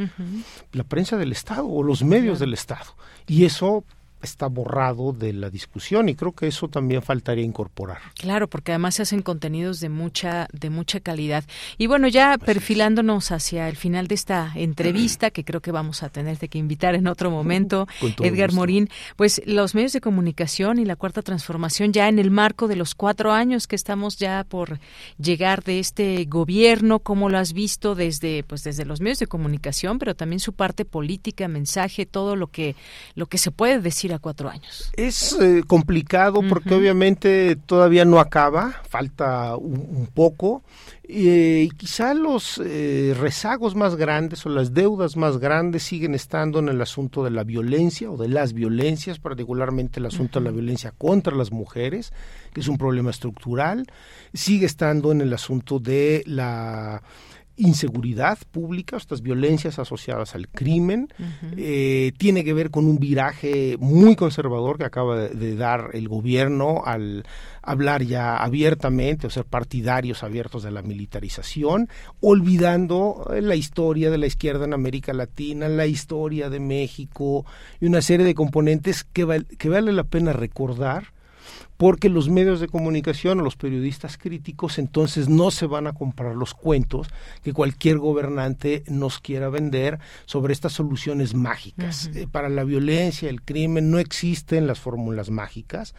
la 0.70 0.84
prensa 0.84 1.16
del 1.16 1.32
Estado 1.32 1.66
o 1.66 1.82
los 1.82 2.04
medios 2.04 2.38
del 2.38 2.54
Estado. 2.54 2.94
Y 3.26 3.44
eso 3.44 3.84
está 4.22 4.46
borrado 4.46 5.12
de 5.12 5.32
la 5.32 5.50
discusión 5.50 6.08
y 6.08 6.14
creo 6.14 6.32
que 6.32 6.46
eso 6.46 6.68
también 6.68 7.02
faltaría 7.02 7.44
incorporar. 7.44 7.98
Claro, 8.14 8.48
porque 8.48 8.72
además 8.72 8.96
se 8.96 9.02
hacen 9.02 9.22
contenidos 9.22 9.80
de 9.80 9.88
mucha 9.88 10.48
de 10.52 10.70
mucha 10.70 11.00
calidad. 11.00 11.44
Y 11.78 11.86
bueno, 11.86 12.08
ya 12.08 12.38
perfilándonos 12.38 13.32
hacia 13.32 13.68
el 13.68 13.76
final 13.76 14.06
de 14.06 14.14
esta 14.14 14.52
entrevista 14.54 15.30
que 15.30 15.44
creo 15.44 15.60
que 15.60 15.72
vamos 15.72 16.02
a 16.02 16.08
tener 16.08 16.38
que 16.38 16.58
invitar 16.58 16.94
en 16.94 17.06
otro 17.06 17.30
momento, 17.30 17.86
Edgar 18.20 18.52
Morín, 18.52 18.88
pues 19.16 19.42
los 19.46 19.74
medios 19.74 19.92
de 19.92 20.00
comunicación 20.00 20.78
y 20.78 20.84
la 20.84 20.96
cuarta 20.96 21.22
transformación 21.22 21.92
ya 21.92 22.08
en 22.08 22.18
el 22.18 22.30
marco 22.30 22.68
de 22.68 22.76
los 22.76 22.94
cuatro 22.94 23.32
años 23.32 23.66
que 23.66 23.76
estamos 23.76 24.16
ya 24.16 24.44
por 24.44 24.78
llegar 25.18 25.62
de 25.62 25.78
este 25.78 26.24
gobierno, 26.24 27.00
¿cómo 27.00 27.28
lo 27.28 27.38
has 27.38 27.52
visto 27.52 27.94
desde 27.94 28.42
pues 28.44 28.64
desde 28.64 28.84
los 28.84 29.00
medios 29.00 29.18
de 29.18 29.26
comunicación, 29.26 29.98
pero 29.98 30.14
también 30.14 30.40
su 30.40 30.52
parte 30.52 30.84
política, 30.84 31.48
mensaje, 31.48 32.06
todo 32.06 32.36
lo 32.36 32.48
que 32.48 32.76
lo 33.14 33.26
que 33.26 33.38
se 33.38 33.50
puede 33.50 33.80
decir 33.80 34.11
a 34.14 34.18
cuatro 34.18 34.48
años? 34.48 34.90
Es 34.94 35.32
eh, 35.40 35.62
complicado 35.66 36.40
porque 36.48 36.74
obviamente 36.74 37.56
todavía 37.56 38.04
no 38.04 38.20
acaba, 38.20 38.82
falta 38.88 39.56
un, 39.56 40.08
poco. 40.12 40.62
y 41.06 41.68
quizá 41.70 42.14
los 42.14 42.60
eh, 42.64 43.14
rezagos 43.18 43.74
más 43.74 43.96
grandes 43.96 44.44
o 44.46 44.48
las 44.48 44.74
deudas 44.74 45.16
más 45.16 45.38
grandes 45.38 45.82
siguen 45.82 46.14
estando 46.14 46.58
en 46.58 46.68
el 46.68 46.80
asunto 46.80 47.24
de 47.24 47.30
la 47.30 47.44
violencia 47.44 48.10
o 48.10 48.16
de 48.16 48.28
las 48.28 48.52
violencias, 48.52 49.18
particularmente 49.18 50.00
el 50.00 50.06
asunto 50.06 50.38
de 50.38 50.46
la 50.46 50.50
violencia 50.50 50.92
contra 50.96 51.34
las 51.34 51.52
mujeres, 51.52 52.12
que 52.52 52.60
es 52.60 52.68
un 52.68 52.78
problema 52.78 53.10
estructural. 53.10 53.86
Sigue 54.32 54.66
estando 54.66 55.12
en 55.12 55.20
el 55.20 55.32
asunto 55.32 55.78
de 55.78 56.22
la 56.26 57.02
inseguridad 57.56 58.38
pública, 58.50 58.96
estas 58.96 59.22
violencias 59.22 59.78
asociadas 59.78 60.34
al 60.34 60.48
crimen, 60.48 61.08
eh, 61.56 62.12
tiene 62.18 62.44
que 62.44 62.54
ver 62.54 62.70
con 62.70 62.86
un 62.86 62.98
viraje 62.98 63.76
muy 63.78 64.16
conservador 64.16 64.78
que 64.78 64.84
acaba 64.84 65.16
de, 65.16 65.56
dar 65.56 65.90
el 65.92 66.08
gobierno 66.08 66.82
al 66.84 67.24
hablar 67.62 68.02
ya 68.02 68.36
abiertamente 68.36 69.26
o 69.26 69.30
ser 69.30 69.44
partidarios 69.44 70.22
abiertos 70.22 70.62
de 70.62 70.70
la 70.70 70.82
militarización, 70.82 71.88
olvidando 72.20 73.28
eh, 73.32 73.42
la 73.42 73.54
historia 73.54 74.10
de 74.10 74.18
la 74.18 74.26
izquierda 74.26 74.64
en 74.64 74.72
América 74.72 75.12
Latina, 75.12 75.68
la 75.68 75.86
historia 75.86 76.48
de 76.50 76.60
México 76.60 77.44
y 77.80 77.86
una 77.86 78.02
serie 78.02 78.26
de 78.26 78.34
componentes 78.34 79.04
que, 79.04 79.44
que 79.58 79.68
vale 79.68 79.92
la 79.92 80.04
pena 80.04 80.32
recordar 80.32 81.11
porque 81.82 82.08
los 82.08 82.28
medios 82.28 82.60
de 82.60 82.68
comunicación 82.68 83.40
o 83.40 83.42
los 83.42 83.56
periodistas 83.56 84.16
críticos 84.16 84.78
entonces 84.78 85.28
no 85.28 85.50
se 85.50 85.66
van 85.66 85.88
a 85.88 85.92
comprar 85.92 86.36
los 86.36 86.54
cuentos 86.54 87.08
que 87.42 87.52
cualquier 87.52 87.98
gobernante 87.98 88.84
nos 88.86 89.18
quiera 89.18 89.48
vender 89.48 89.98
sobre 90.24 90.52
estas 90.52 90.74
soluciones 90.74 91.34
mágicas. 91.34 92.08
Eh, 92.14 92.28
para 92.30 92.48
la 92.48 92.62
violencia, 92.62 93.28
el 93.28 93.42
crimen, 93.42 93.90
no 93.90 93.98
existen 93.98 94.68
las 94.68 94.78
fórmulas 94.78 95.30
mágicas 95.30 95.96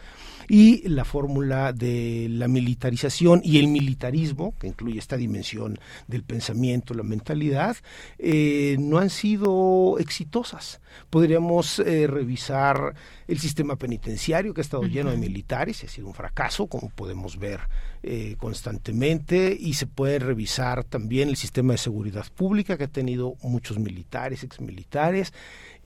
y 0.48 0.88
la 0.88 1.04
fórmula 1.04 1.74
de 1.74 2.28
la 2.30 2.48
militarización 2.48 3.42
y 3.44 3.58
el 3.58 3.68
militarismo, 3.68 4.54
que 4.58 4.68
incluye 4.68 4.98
esta 4.98 5.18
dimensión 5.18 5.78
del 6.06 6.22
pensamiento, 6.22 6.94
la 6.94 7.02
mentalidad, 7.02 7.76
eh, 8.18 8.76
no 8.78 8.96
han 8.96 9.10
sido 9.10 9.98
exitosas. 9.98 10.80
Podríamos 11.10 11.78
eh, 11.80 12.06
revisar 12.06 12.94
el 13.26 13.38
sistema 13.38 13.76
penitenciario, 13.76 14.54
que 14.54 14.60
ha 14.60 14.62
estado 14.62 14.84
lleno 14.84 15.10
de 15.10 15.16
militares 15.16 15.73
ha 15.82 15.88
sido 15.88 16.06
un 16.06 16.14
fracaso, 16.14 16.66
como 16.66 16.88
podemos 16.88 17.38
ver 17.38 17.60
eh, 18.02 18.36
constantemente, 18.38 19.56
y 19.58 19.74
se 19.74 19.86
puede 19.86 20.18
revisar 20.18 20.84
también 20.84 21.28
el 21.28 21.36
sistema 21.36 21.72
de 21.72 21.78
seguridad 21.78 22.26
pública, 22.34 22.78
que 22.78 22.84
ha 22.84 22.88
tenido 22.88 23.34
muchos 23.42 23.78
militares, 23.78 24.44
exmilitares, 24.44 25.32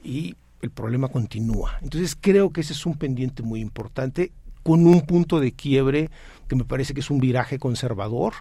y 0.04 0.36
el 0.62 0.70
problema 0.70 1.08
continúa. 1.08 1.78
Entonces 1.82 2.16
creo 2.20 2.50
que 2.50 2.60
ese 2.60 2.72
es 2.72 2.86
un 2.86 2.96
pendiente 2.96 3.42
muy 3.42 3.60
importante 3.60 4.32
con 4.62 4.86
un 4.86 5.00
punto 5.02 5.40
de 5.40 5.52
quiebre 5.52 6.10
que 6.46 6.56
me 6.56 6.64
parece 6.64 6.94
que 6.94 7.00
es 7.00 7.10
un 7.10 7.20
viraje 7.20 7.58
conservador 7.58 8.34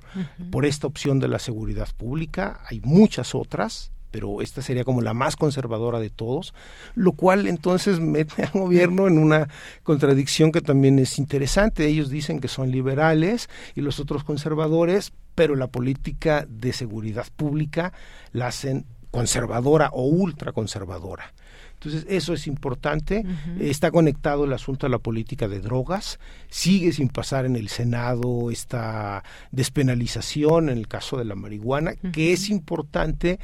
por 0.52 0.66
esta 0.66 0.88
opción 0.88 1.20
de 1.20 1.28
la 1.28 1.40
seguridad 1.40 1.88
pública. 1.96 2.62
Hay 2.70 2.82
muchas 2.82 3.36
otras, 3.36 3.92
pero 4.12 4.42
esta 4.42 4.62
sería 4.62 4.84
como 4.84 5.02
la 5.02 5.14
más 5.14 5.36
conservadora 5.36 6.00
de 6.00 6.10
todos, 6.10 6.54
lo 6.96 7.14
cual 7.14 7.48
entonces 7.48 8.00
mete 8.00 8.44
al 8.44 8.52
gobierno 8.52 9.08
en 9.08 9.18
una 9.18 9.48
contradicción 9.84 10.52
que 10.52 10.62
también 10.62 11.00
es 11.00 11.20
interesante. 11.20 11.88
Ellos 11.88 12.10
dicen 12.10 12.40
que 12.40 12.48
son 12.48 12.72
liberales 12.72 13.50
y 13.76 13.82
los 13.82 14.00
otros 14.00 14.24
conservadores, 14.24 15.14
pero 15.36 15.56
la 15.56 15.68
política 15.68 16.46
de 16.50 16.74
seguridad 16.74 17.28
pública 17.36 17.94
la 18.32 18.48
hacen 18.48 18.86
conservadora 19.12 19.90
o 19.94 20.06
ultraconservadora. 20.06 21.34
Entonces, 21.76 22.06
eso 22.10 22.34
es 22.34 22.48
importante. 22.48 23.24
Está 23.60 23.92
conectado 23.92 24.46
el 24.46 24.54
asunto 24.54 24.88
de 24.88 24.92
la 24.92 24.98
política 24.98 25.48
de 25.48 25.60
drogas. 25.60 26.20
Sigue 26.50 26.92
sin 26.92 27.08
pasar 27.08 27.46
en 27.46 27.56
el 27.56 27.70
Senado 27.70 28.50
esta 28.50 29.24
despenalización 29.52 30.70
en 30.70 30.80
el 30.80 30.88
caso 30.88 31.18
de 31.18 31.26
la 31.26 31.36
marihuana, 31.36 31.94
que 32.12 32.34
es 32.34 32.50
importante 32.50 33.40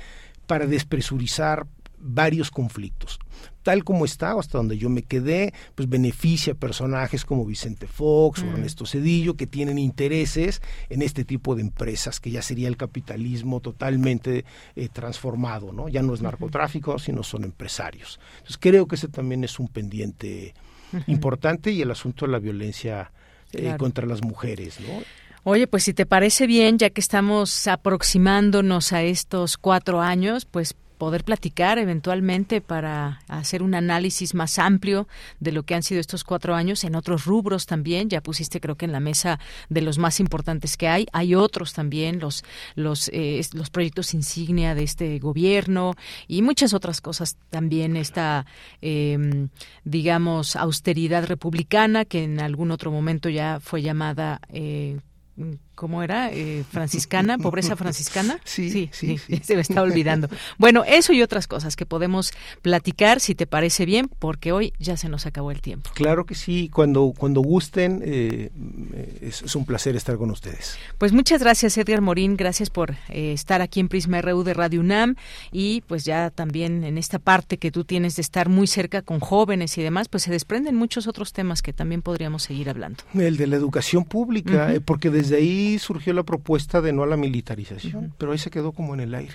para 0.54 0.68
despresurizar 0.68 1.66
varios 1.98 2.52
conflictos. 2.52 3.18
Tal 3.64 3.84
como 3.84 4.06
está, 4.06 4.38
hasta 4.38 4.60
donde 4.60 4.78
yo 4.78 4.88
me 4.88 5.02
quedé, 5.02 5.52
pues 5.74 5.90
beneficia 5.90 6.54
a 6.54 6.56
personajes 6.56 7.26
como 7.26 7.44
Vicente 7.44 7.88
Fox 7.88 8.44
o 8.44 8.46
mm. 8.46 8.50
Ernesto 8.50 8.86
Cedillo, 8.86 9.34
que 9.36 9.48
tienen 9.48 9.80
intereses 9.80 10.62
en 10.90 11.02
este 11.02 11.26
tipo 11.26 11.56
de 11.56 11.64
empresas, 11.64 12.20
que 12.20 12.30
ya 12.30 12.44
sería 12.44 12.68
el 12.68 12.78
capitalismo 12.78 13.62
totalmente 13.62 14.46
eh, 14.76 14.90
transformado, 14.90 15.74
¿no? 15.74 15.90
Ya 15.90 16.04
no 16.04 16.14
es 16.14 16.22
narcotráfico, 16.22 17.00
sino 17.00 17.24
son 17.24 17.46
empresarios. 17.46 18.20
Entonces 18.34 18.60
creo 18.60 18.88
que 18.88 18.94
ese 18.94 19.08
también 19.08 19.44
es 19.44 19.58
un 19.58 19.70
pendiente 19.70 20.54
importante 21.08 21.72
y 21.72 21.82
el 21.82 21.90
asunto 21.90 22.28
de 22.28 22.32
la 22.32 22.38
violencia 22.38 23.12
eh, 23.54 23.74
contra 23.80 24.06
las 24.06 24.22
mujeres, 24.22 24.80
¿no? 24.82 25.02
Oye, 25.46 25.68
pues 25.68 25.84
si 25.84 25.94
te 25.94 26.06
parece 26.06 26.48
bien, 26.48 26.78
ya 26.78 26.90
que 26.90 27.02
estamos 27.02 27.68
aproximándonos 27.68 28.94
a 28.94 29.04
estos 29.04 29.58
cuatro 29.58 30.00
años, 30.00 30.46
pues 30.46 30.74
poder 30.98 31.26
platicar 31.26 31.80
eventualmente 31.80 32.62
para 32.62 33.20
hacer 33.28 33.62
un 33.62 33.76
análisis 33.76 34.36
más 34.36 34.58
amplio 34.58 35.06
de 35.42 35.52
lo 35.52 35.64
que 35.64 35.76
han 35.76 35.84
sido 35.84 36.00
estos 36.00 36.24
cuatro 36.24 36.56
años 36.56 36.86
en 36.86 36.96
otros 36.96 37.26
rubros 37.26 37.66
también. 37.66 38.08
Ya 38.08 38.22
pusiste 38.22 38.62
creo 38.62 38.78
que 38.78 38.86
en 38.86 38.94
la 38.94 39.02
mesa 39.02 39.38
de 39.68 39.82
los 39.82 39.98
más 39.98 40.22
importantes 40.22 40.78
que 40.78 40.88
hay. 40.88 41.08
Hay 41.12 41.36
otros 41.36 41.74
también, 41.74 42.20
los, 42.20 42.46
los, 42.76 43.10
eh, 43.12 43.42
los 43.52 43.70
proyectos 43.70 44.14
insignia 44.14 44.76
de 44.76 44.84
este 44.84 45.20
gobierno 45.20 45.96
y 46.26 46.42
muchas 46.42 46.74
otras 46.74 47.02
cosas 47.02 47.36
también. 47.50 47.98
Esta, 47.98 48.46
em, 48.80 49.50
digamos, 49.84 50.56
austeridad 50.56 51.26
republicana 51.26 52.06
que 52.06 52.24
en 52.24 52.40
algún 52.40 52.72
otro 52.72 52.92
momento 52.92 53.28
ya 53.28 53.60
fue 53.60 53.82
llamada... 53.82 54.40
Eh, 54.48 55.00
Mm. 55.38 55.58
¿Cómo 55.84 56.02
era? 56.02 56.32
Eh, 56.32 56.64
¿Franciscana? 56.72 57.38
¿Pobreza 57.38 57.76
franciscana? 57.76 58.40
Sí, 58.46 58.70
sí, 58.70 58.90
sí, 58.94 59.18
Se 59.44 59.56
me 59.56 59.62
está 59.62 59.82
olvidando. 59.82 60.30
Bueno, 60.58 60.86
eso 60.88 61.12
y 61.12 61.22
otras 61.22 61.46
cosas 61.46 61.76
que 61.76 61.86
podemos 61.86 62.32
platicar, 62.62 63.20
si 63.20 63.36
te 63.36 63.48
parece 63.48 63.86
bien, 63.86 64.10
porque 64.20 64.54
hoy 64.54 64.72
ya 64.80 64.96
se 64.96 65.10
nos 65.10 65.26
acabó 65.26 65.52
el 65.52 65.60
tiempo. 65.60 65.90
Claro 65.94 66.26
que 66.26 66.36
sí, 66.36 66.70
cuando, 66.72 67.14
cuando 67.18 67.42
gusten, 67.42 68.02
eh, 68.06 68.52
es, 69.20 69.56
un 69.56 69.66
placer 69.66 69.98
estar 69.98 70.16
con 70.16 70.32
ustedes. 70.32 70.78
Pues 71.00 71.12
muchas 71.12 71.42
gracias, 71.42 71.78
Edgar 71.78 72.00
Morín, 72.00 72.38
gracias 72.38 72.70
por 72.70 72.92
eh, 73.10 73.34
estar 73.34 73.62
aquí 73.62 73.82
en 73.82 73.90
Prisma 73.90 74.22
RU 74.22 74.46
de 74.46 74.54
Radio 74.54 74.80
UNAM 74.80 75.16
y 75.52 75.82
pues 75.82 76.06
ya 76.06 76.30
también 76.30 76.86
en 76.86 76.98
esta 76.98 77.20
parte 77.20 77.58
que 77.58 77.72
tú 77.72 77.84
tienes 77.84 78.16
de 78.16 78.22
estar 78.22 78.48
muy 78.48 78.68
cerca 78.68 79.02
con 79.02 79.20
jóvenes 79.20 79.78
y 79.78 79.84
demás, 79.84 80.08
pues 80.08 80.24
se 80.24 80.32
desprenden 80.32 80.76
muchos 80.76 81.08
otros 81.08 81.34
temas 81.34 81.62
que 81.62 81.74
también 81.74 82.02
podríamos 82.02 82.44
seguir 82.44 82.70
hablando. 82.70 83.04
El 83.14 83.36
de 83.36 83.48
la 83.48 83.58
educación 83.58 84.06
pública, 84.06 84.74
porque 84.86 85.10
desde 85.10 85.38
ahí 85.38 85.73
surgió 85.80 86.14
la 86.14 86.24
propuesta 86.24 86.82
de 86.82 86.94
no 86.94 87.04
a 87.04 87.08
la 87.08 87.18
militarización, 87.18 88.14
pero 88.18 88.32
ahí 88.32 88.38
se 88.38 88.50
quedó 88.50 88.72
como 88.72 88.94
en 88.94 89.00
el 89.00 89.16
aire. 89.16 89.34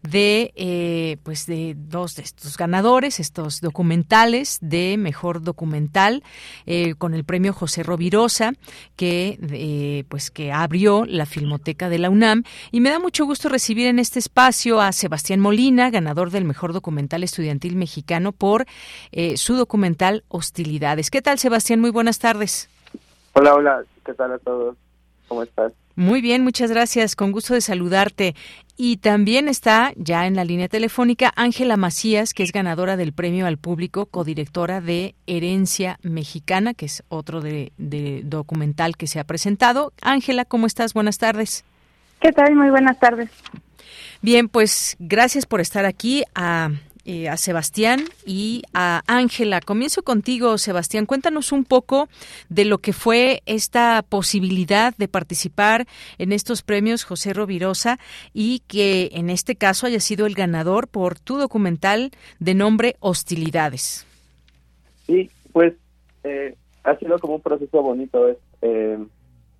de, 0.02 0.52
eh, 0.54 1.16
pues, 1.22 1.46
de 1.46 1.74
dos 1.78 2.14
de 2.14 2.24
estos 2.24 2.58
ganadores, 2.58 3.20
estos 3.20 3.62
documentales 3.62 4.58
de 4.60 4.98
mejor 4.98 5.40
documental 5.40 6.22
eh, 6.66 6.94
con 6.96 7.14
el 7.14 7.24
premio 7.24 7.54
José 7.54 7.82
Rovirosa, 7.82 8.52
que, 8.96 9.38
eh, 9.40 10.04
pues, 10.10 10.30
que 10.30 10.52
abrió 10.52 11.06
la 11.06 11.24
Filmoteca 11.24 11.88
de 11.88 12.00
la 12.00 12.10
UNAM 12.10 12.42
y 12.70 12.80
me 12.80 12.90
da 12.90 12.98
mucho 12.98 13.24
gusto 13.24 13.48
recibir 13.48 13.86
en 13.86 13.98
este 13.98 14.18
espacio 14.18 14.82
a 14.82 14.92
Sebastián 14.92 15.40
Molina, 15.40 15.88
ganador 15.88 16.30
del 16.30 16.44
mejor 16.44 16.74
documental 16.74 17.22
estudiantil 17.22 17.76
mexicano 17.76 18.32
por 18.32 18.66
su 19.36 19.54
documental 19.54 20.24
Hostilidades. 20.28 21.10
¿Qué 21.10 21.22
tal, 21.22 21.38
Sebastián? 21.38 21.80
Muy 21.80 21.88
buenas 21.88 22.18
tardes 22.18 22.25
tardes. 22.26 22.68
Hola, 23.34 23.54
hola, 23.54 23.84
¿qué 24.04 24.12
tal 24.12 24.32
a 24.32 24.38
todos? 24.38 24.76
¿Cómo 25.28 25.44
estás? 25.44 25.72
Muy 25.94 26.20
bien, 26.20 26.42
muchas 26.42 26.72
gracias, 26.72 27.14
con 27.14 27.30
gusto 27.30 27.54
de 27.54 27.60
saludarte. 27.60 28.34
Y 28.76 28.96
también 28.96 29.46
está 29.46 29.92
ya 29.94 30.26
en 30.26 30.34
la 30.34 30.44
línea 30.44 30.66
telefónica 30.66 31.32
Ángela 31.36 31.76
Macías, 31.76 32.34
que 32.34 32.42
es 32.42 32.50
ganadora 32.50 32.96
del 32.96 33.12
premio 33.12 33.46
al 33.46 33.58
público, 33.58 34.06
codirectora 34.06 34.80
de 34.80 35.14
Herencia 35.28 36.00
Mexicana, 36.02 36.74
que 36.74 36.86
es 36.86 37.04
otro 37.10 37.40
de, 37.40 37.70
de 37.78 38.22
documental 38.24 38.96
que 38.96 39.06
se 39.06 39.20
ha 39.20 39.24
presentado. 39.24 39.92
Ángela, 40.02 40.44
¿cómo 40.44 40.66
estás? 40.66 40.94
Buenas 40.94 41.18
tardes. 41.18 41.64
¿Qué 42.20 42.32
tal? 42.32 42.56
Muy 42.56 42.70
buenas 42.70 42.98
tardes. 42.98 43.30
Bien, 44.20 44.48
pues 44.48 44.96
gracias 44.98 45.46
por 45.46 45.60
estar 45.60 45.84
aquí. 45.84 46.24
A 46.34 46.70
eh, 47.08 47.28
a 47.28 47.36
Sebastián 47.36 48.00
y 48.26 48.62
a 48.74 49.02
Ángela. 49.06 49.60
Comienzo 49.60 50.02
contigo, 50.02 50.58
Sebastián. 50.58 51.06
Cuéntanos 51.06 51.52
un 51.52 51.64
poco 51.64 52.08
de 52.48 52.64
lo 52.64 52.78
que 52.78 52.92
fue 52.92 53.42
esta 53.46 54.02
posibilidad 54.02 54.92
de 54.96 55.06
participar 55.06 55.86
en 56.18 56.32
estos 56.32 56.62
premios 56.62 57.04
José 57.04 57.32
Rovirosa 57.32 58.00
y 58.34 58.62
que 58.66 59.10
en 59.12 59.30
este 59.30 59.54
caso 59.54 59.86
haya 59.86 60.00
sido 60.00 60.26
el 60.26 60.34
ganador 60.34 60.88
por 60.88 61.18
tu 61.20 61.36
documental 61.36 62.10
de 62.40 62.54
nombre 62.54 62.96
Hostilidades. 62.98 64.04
Sí, 65.06 65.30
pues 65.52 65.74
eh, 66.24 66.56
ha 66.82 66.98
sido 66.98 67.20
como 67.20 67.36
un 67.36 67.40
proceso 67.40 67.82
bonito. 67.82 68.36
Eh, 68.62 68.98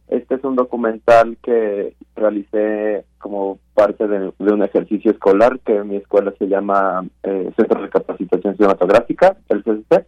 este 0.08 0.36
es 0.36 0.44
un 0.44 0.54
documental 0.54 1.36
que 1.42 1.94
realicé 2.14 3.04
como 3.18 3.58
parte 3.74 4.06
de, 4.06 4.32
un 4.38 4.62
ejercicio 4.62 5.10
escolar 5.10 5.58
que 5.60 5.76
en 5.76 5.88
mi 5.88 5.96
escuela 5.96 6.32
se 6.38 6.46
llama 6.46 7.04
eh, 7.22 7.50
Centro 7.56 7.82
de 7.82 7.88
Capacitación 7.88 8.56
Cinematográfica, 8.56 9.36
el 9.48 9.64
CCC. 9.64 10.06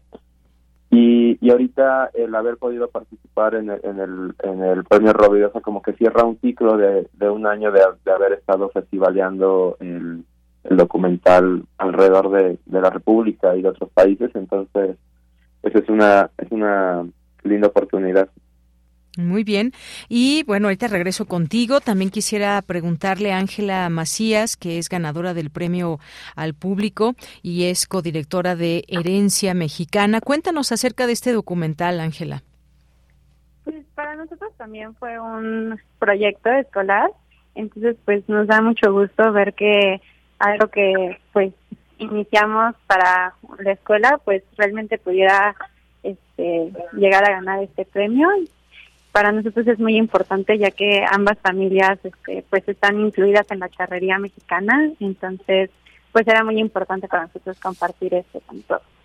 Y, 0.90 1.36
y 1.44 1.50
ahorita 1.50 2.10
el 2.14 2.34
haber 2.34 2.56
podido 2.56 2.88
participar 2.88 3.54
en 3.56 3.70
el, 3.70 3.80
en 3.82 4.00
el, 4.00 4.34
en 4.42 4.62
el 4.62 4.84
premio 4.84 5.12
Rovirosa 5.12 5.60
como 5.60 5.82
que 5.82 5.92
cierra 5.94 6.24
un 6.24 6.40
ciclo 6.40 6.78
de, 6.78 7.08
de 7.12 7.28
un 7.28 7.46
año 7.46 7.70
de, 7.72 7.82
haber 8.10 8.32
estado 8.32 8.70
festivaleando 8.70 9.76
el, 9.80 10.24
el 10.64 10.76
documental 10.76 11.64
alrededor 11.76 12.30
de, 12.30 12.58
de 12.64 12.80
la 12.80 12.88
República 12.88 13.54
y 13.54 13.62
de 13.62 13.68
otros 13.68 13.90
países. 13.90 14.30
Entonces, 14.34 14.96
pues 15.60 15.74
es 15.74 15.88
una, 15.88 16.30
es 16.38 16.50
una 16.50 17.04
linda 17.42 17.68
oportunidad. 17.68 18.28
Muy 19.16 19.42
bien. 19.42 19.72
Y 20.08 20.44
bueno, 20.44 20.68
ahorita 20.68 20.86
regreso 20.86 21.26
contigo. 21.26 21.80
También 21.80 22.10
quisiera 22.10 22.62
preguntarle 22.62 23.32
a 23.32 23.38
Ángela 23.38 23.88
Macías, 23.88 24.56
que 24.56 24.78
es 24.78 24.88
ganadora 24.88 25.34
del 25.34 25.50
premio 25.50 25.98
al 26.36 26.54
público 26.54 27.14
y 27.42 27.64
es 27.64 27.86
codirectora 27.86 28.54
de 28.54 28.84
Herencia 28.86 29.54
Mexicana. 29.54 30.20
Cuéntanos 30.20 30.70
acerca 30.70 31.06
de 31.06 31.14
este 31.14 31.32
documental, 31.32 31.98
Ángela. 31.98 32.42
Pues 33.64 33.84
para 33.94 34.14
nosotros 34.14 34.52
también 34.56 34.94
fue 34.94 35.18
un 35.18 35.80
proyecto 35.98 36.50
escolar, 36.50 37.10
entonces 37.54 37.96
pues 38.04 38.26
nos 38.28 38.46
da 38.46 38.62
mucho 38.62 38.92
gusto 38.92 39.32
ver 39.32 39.52
que 39.54 40.00
algo 40.38 40.68
que 40.68 41.18
pues 41.32 41.52
iniciamos 41.98 42.76
para 42.86 43.34
la 43.58 43.72
escuela 43.72 44.20
pues 44.24 44.42
realmente 44.56 44.96
pudiera 44.98 45.56
este, 46.02 46.72
llegar 46.92 47.28
a 47.28 47.32
ganar 47.32 47.62
este 47.62 47.84
premio 47.84 48.28
para 49.18 49.32
nosotros 49.32 49.66
es 49.66 49.80
muy 49.80 49.96
importante 49.96 50.56
ya 50.58 50.70
que 50.70 51.04
ambas 51.10 51.36
familias 51.40 51.98
este, 52.04 52.44
pues 52.48 52.62
están 52.68 53.00
incluidas 53.00 53.50
en 53.50 53.58
la 53.58 53.68
charrería 53.68 54.16
mexicana, 54.16 54.92
entonces 55.00 55.70
pues 56.12 56.28
era 56.28 56.44
muy 56.44 56.60
importante 56.60 57.08
para 57.08 57.26
nosotros 57.26 57.58
compartir 57.58 58.14
esto 58.14 58.40
con 58.46 58.62
todos. 58.62 58.97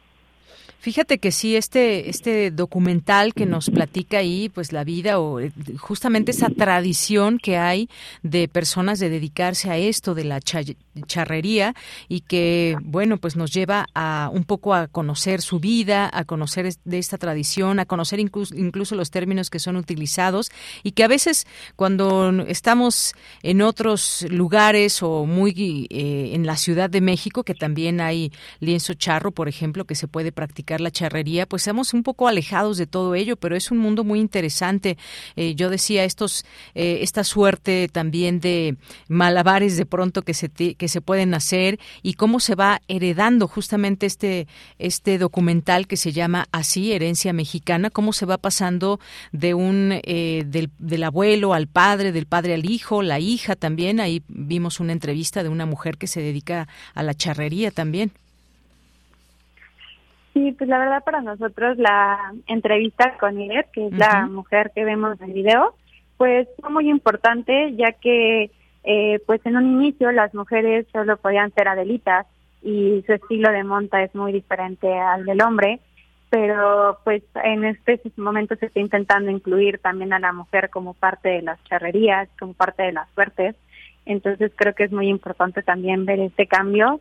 Fíjate 0.84 1.18
que 1.18 1.32
sí, 1.32 1.56
este, 1.56 2.10
este 2.10 2.52
documental 2.52 3.34
que 3.34 3.46
nos 3.46 3.70
platica 3.70 4.18
ahí, 4.18 4.50
pues 4.50 4.74
la 4.74 4.84
vida 4.84 5.18
o 5.18 5.40
eh, 5.40 5.54
justamente 5.80 6.32
esa 6.32 6.50
tradición 6.50 7.38
que 7.38 7.56
hay 7.56 7.88
de 8.22 8.50
personas 8.50 9.00
de 9.00 9.10
dedicarse 9.10 9.70
a 9.70 9.78
esto 9.78 10.14
de 10.14 10.26
la 10.26 10.42
charrería 10.42 11.74
y 12.10 12.20
que, 12.20 12.76
bueno, 12.82 13.16
pues 13.16 13.38
nos 13.38 13.54
lleva 13.54 13.86
a 13.96 14.30
un 14.34 14.44
poco 14.44 14.74
a 14.74 14.88
conocer 14.88 15.42
su 15.42 15.62
vida, 15.62 16.10
a 16.12 16.26
conocer 16.26 16.74
de 16.84 17.00
esta 17.00 17.18
tradición, 17.18 17.80
a 17.80 17.86
conocer 17.86 18.20
incluso, 18.20 18.54
incluso 18.54 18.96
los 18.96 19.10
términos 19.10 19.50
que 19.50 19.60
son 19.60 19.78
utilizados 19.78 20.52
y 20.84 20.92
que 20.92 21.06
a 21.06 21.08
veces 21.08 21.48
cuando 21.78 22.30
estamos 22.46 23.14
en 23.42 23.62
otros 23.62 24.26
lugares 24.30 25.02
o 25.02 25.26
muy 25.26 25.88
eh, 25.90 26.32
en 26.34 26.46
la 26.46 26.58
Ciudad 26.58 26.90
de 26.90 27.00
México, 27.00 27.46
que 27.46 27.56
también 27.56 28.02
hay 28.02 28.34
lienzo 28.60 28.96
charro, 28.96 29.32
por 29.32 29.48
ejemplo, 29.48 29.86
que 29.86 29.96
se 29.96 30.10
puede 30.10 30.34
practicar 30.34 30.73
la 30.82 30.92
charrería, 30.92 31.46
pues 31.46 31.64
estamos 31.64 31.94
un 31.94 32.04
poco 32.04 32.28
alejados 32.28 32.78
de 32.78 32.88
todo 32.88 33.16
ello, 33.16 33.36
pero 33.36 33.56
es 33.56 33.72
un 33.72 33.78
mundo 33.78 34.04
muy 34.04 34.20
interesante. 34.20 34.98
Eh, 35.36 35.56
yo 35.56 35.70
decía, 35.70 36.04
estos, 36.04 36.46
eh, 36.76 37.00
esta 37.02 37.24
suerte 37.24 37.90
también 37.92 38.40
de 38.40 38.76
malabares 39.08 39.78
de 39.78 39.86
pronto 39.86 40.22
que 40.22 40.34
se, 40.34 40.50
que 40.50 40.88
se 40.88 41.02
pueden 41.02 41.34
hacer 41.34 41.80
y 42.02 42.14
cómo 42.14 42.40
se 42.40 42.56
va 42.56 42.82
heredando 42.88 43.48
justamente 43.48 44.06
este, 44.06 44.48
este 44.80 45.18
documental 45.18 45.88
que 45.88 45.98
se 45.98 46.12
llama 46.12 46.48
así, 46.52 46.94
Herencia 46.94 47.34
Mexicana, 47.34 47.90
cómo 47.90 48.14
se 48.14 48.26
va 48.26 48.38
pasando 48.38 49.00
de 49.32 49.54
un, 49.54 50.00
eh, 50.04 50.44
del, 50.46 50.70
del 50.80 51.04
abuelo 51.04 51.54
al 51.54 51.68
padre, 51.68 52.12
del 52.12 52.26
padre 52.26 52.54
al 52.54 52.70
hijo, 52.70 53.02
la 53.02 53.20
hija 53.20 53.56
también. 53.56 54.00
Ahí 54.00 54.24
vimos 54.28 54.80
una 54.80 54.94
entrevista 54.94 55.44
de 55.44 55.50
una 55.50 55.66
mujer 55.66 55.98
que 55.98 56.08
se 56.08 56.22
dedica 56.22 56.68
a 56.94 57.04
la 57.04 57.14
charrería 57.14 57.72
también. 57.72 58.12
Sí, 60.34 60.52
pues 60.54 60.68
la 60.68 60.80
verdad 60.80 61.04
para 61.04 61.22
nosotros 61.22 61.78
la 61.78 62.34
entrevista 62.48 63.18
con 63.20 63.40
Iret, 63.40 63.70
que 63.72 63.88
es 63.88 63.94
la 63.94 64.26
mujer 64.26 64.72
que 64.74 64.84
vemos 64.84 65.22
en 65.22 65.30
el 65.30 65.34
video, 65.34 65.76
pues 66.18 66.48
fue 66.60 66.72
muy 66.72 66.90
importante 66.90 67.76
ya 67.76 67.92
que 67.92 68.50
eh, 68.84 69.20
pues 69.28 69.46
en 69.46 69.58
un 69.58 69.82
inicio 69.82 70.12
las 70.12 70.34
mujeres 70.34 70.88
solo 70.92 71.18
podían 71.18 71.54
ser 71.54 71.68
adelitas 71.68 72.26
y 72.64 73.04
su 73.06 73.14
estilo 73.14 73.52
de 73.52 73.64
monta 73.64 74.02
es 74.02 74.14
muy 74.16 74.32
diferente 74.32 74.92
al 74.92 75.24
del 75.26 75.42
hombre, 75.42 75.80
pero 76.32 76.98
pues 77.04 77.22
en 77.44 77.64
este 77.66 78.02
momento 78.18 78.56
se 78.56 78.66
está 78.66 78.80
intentando 78.80 79.30
incluir 79.30 79.78
también 79.80 80.14
a 80.14 80.20
la 80.20 80.34
mujer 80.34 80.72
como 80.72 80.96
parte 80.96 81.30
de 81.30 81.42
las 81.44 81.64
charrerías, 81.66 82.28
como 82.40 82.54
parte 82.54 82.82
de 82.82 82.94
las 82.94 83.08
suertes, 83.14 83.56
entonces 84.06 84.52
creo 84.56 84.74
que 84.74 84.86
es 84.86 84.92
muy 84.92 85.08
importante 85.10 85.62
también 85.62 86.06
ver 86.06 86.20
este 86.20 86.48
cambio 86.48 87.00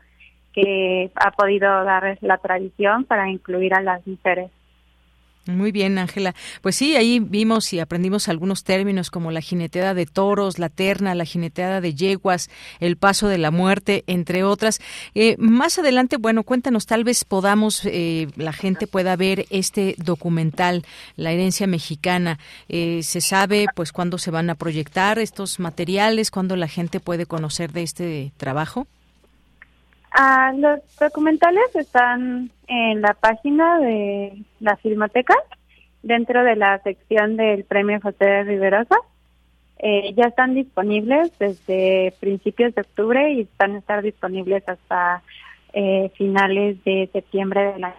que 0.53 1.11
ha 1.14 1.30
podido 1.32 1.84
dar 1.84 2.18
la 2.20 2.38
tradición 2.38 3.05
para 3.05 3.30
incluir 3.30 3.74
a 3.74 3.80
las 3.80 4.07
mujeres. 4.07 4.50
Muy 5.46 5.72
bien, 5.72 5.98
Ángela. 5.98 6.36
Pues 6.61 6.76
sí, 6.76 6.94
ahí 6.94 7.18
vimos 7.18 7.72
y 7.72 7.80
aprendimos 7.80 8.28
algunos 8.28 8.62
términos 8.62 9.11
como 9.11 9.32
la 9.32 9.40
jineteada 9.40 9.92
de 9.92 10.07
toros, 10.07 10.61
la 10.61 10.68
terna, 10.68 11.16
la 11.16 11.24
jineteada 11.24 11.80
de 11.80 11.94
yeguas, 11.94 12.48
el 12.78 12.96
paso 12.96 13.26
de 13.26 13.38
la 13.38 13.50
muerte, 13.50 14.05
entre 14.07 14.44
otras. 14.44 14.80
Eh, 15.16 15.34
más 15.38 15.80
adelante, 15.80 16.16
bueno, 16.16 16.44
cuéntanos, 16.44 16.86
tal 16.86 17.03
vez 17.03 17.24
podamos, 17.24 17.84
eh, 17.86 18.28
la 18.36 18.53
gente 18.53 18.86
pueda 18.86 19.16
ver 19.16 19.46
este 19.50 19.96
documental, 19.98 20.84
La 21.16 21.32
herencia 21.32 21.66
mexicana. 21.66 22.38
Eh, 22.68 23.00
¿Se 23.03 23.20
sabe, 23.20 23.66
pues, 23.74 23.90
cuándo 23.90 24.18
se 24.18 24.30
van 24.30 24.48
a 24.48 24.55
proyectar 24.55 25.18
estos 25.18 25.59
materiales, 25.59 26.30
cuándo 26.30 26.55
la 26.55 26.68
gente 26.68 27.00
puede 27.00 27.26
conocer 27.26 27.72
de 27.72 27.82
este 27.82 28.32
trabajo? 28.36 28.86
Ah, 30.14 30.52
los 30.54 30.80
documentales 30.98 31.74
están 31.74 32.50
en 32.66 33.00
la 33.00 33.14
página 33.14 33.78
de 33.78 34.44
la 34.60 34.76
Filmoteca, 34.76 35.34
dentro 36.02 36.44
de 36.44 36.54
la 36.56 36.78
sección 36.80 37.36
del 37.36 37.64
Premio 37.64 37.98
José 38.00 38.42
Riverosa. 38.44 38.96
Eh, 39.78 40.12
ya 40.14 40.24
están 40.24 40.54
disponibles 40.54 41.36
desde 41.38 42.14
principios 42.20 42.74
de 42.74 42.82
octubre 42.82 43.32
y 43.32 43.48
van 43.58 43.76
a 43.76 43.78
estar 43.78 44.02
disponibles 44.02 44.68
hasta 44.68 45.22
eh, 45.72 46.10
finales 46.16 46.82
de 46.84 47.08
septiembre 47.12 47.72
del 47.72 47.84
año. 47.84 47.96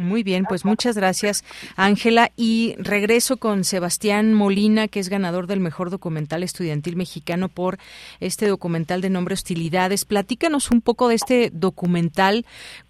Muy 0.00 0.22
bien, 0.22 0.46
pues 0.48 0.64
muchas 0.64 0.96
gracias, 0.96 1.44
Ángela. 1.76 2.30
Y 2.34 2.74
regreso 2.78 3.36
con 3.36 3.64
Sebastián 3.64 4.32
Molina, 4.32 4.88
que 4.88 4.98
es 4.98 5.10
ganador 5.10 5.46
del 5.46 5.60
mejor 5.60 5.90
documental 5.90 6.42
estudiantil 6.42 6.96
mexicano 6.96 7.50
por 7.50 7.76
este 8.18 8.48
documental 8.48 9.02
de 9.02 9.10
nombre 9.10 9.34
Hostilidades. 9.34 10.06
Platícanos 10.06 10.70
un 10.70 10.80
poco 10.80 11.08
de 11.08 11.16
este 11.16 11.50
documental. 11.52 12.46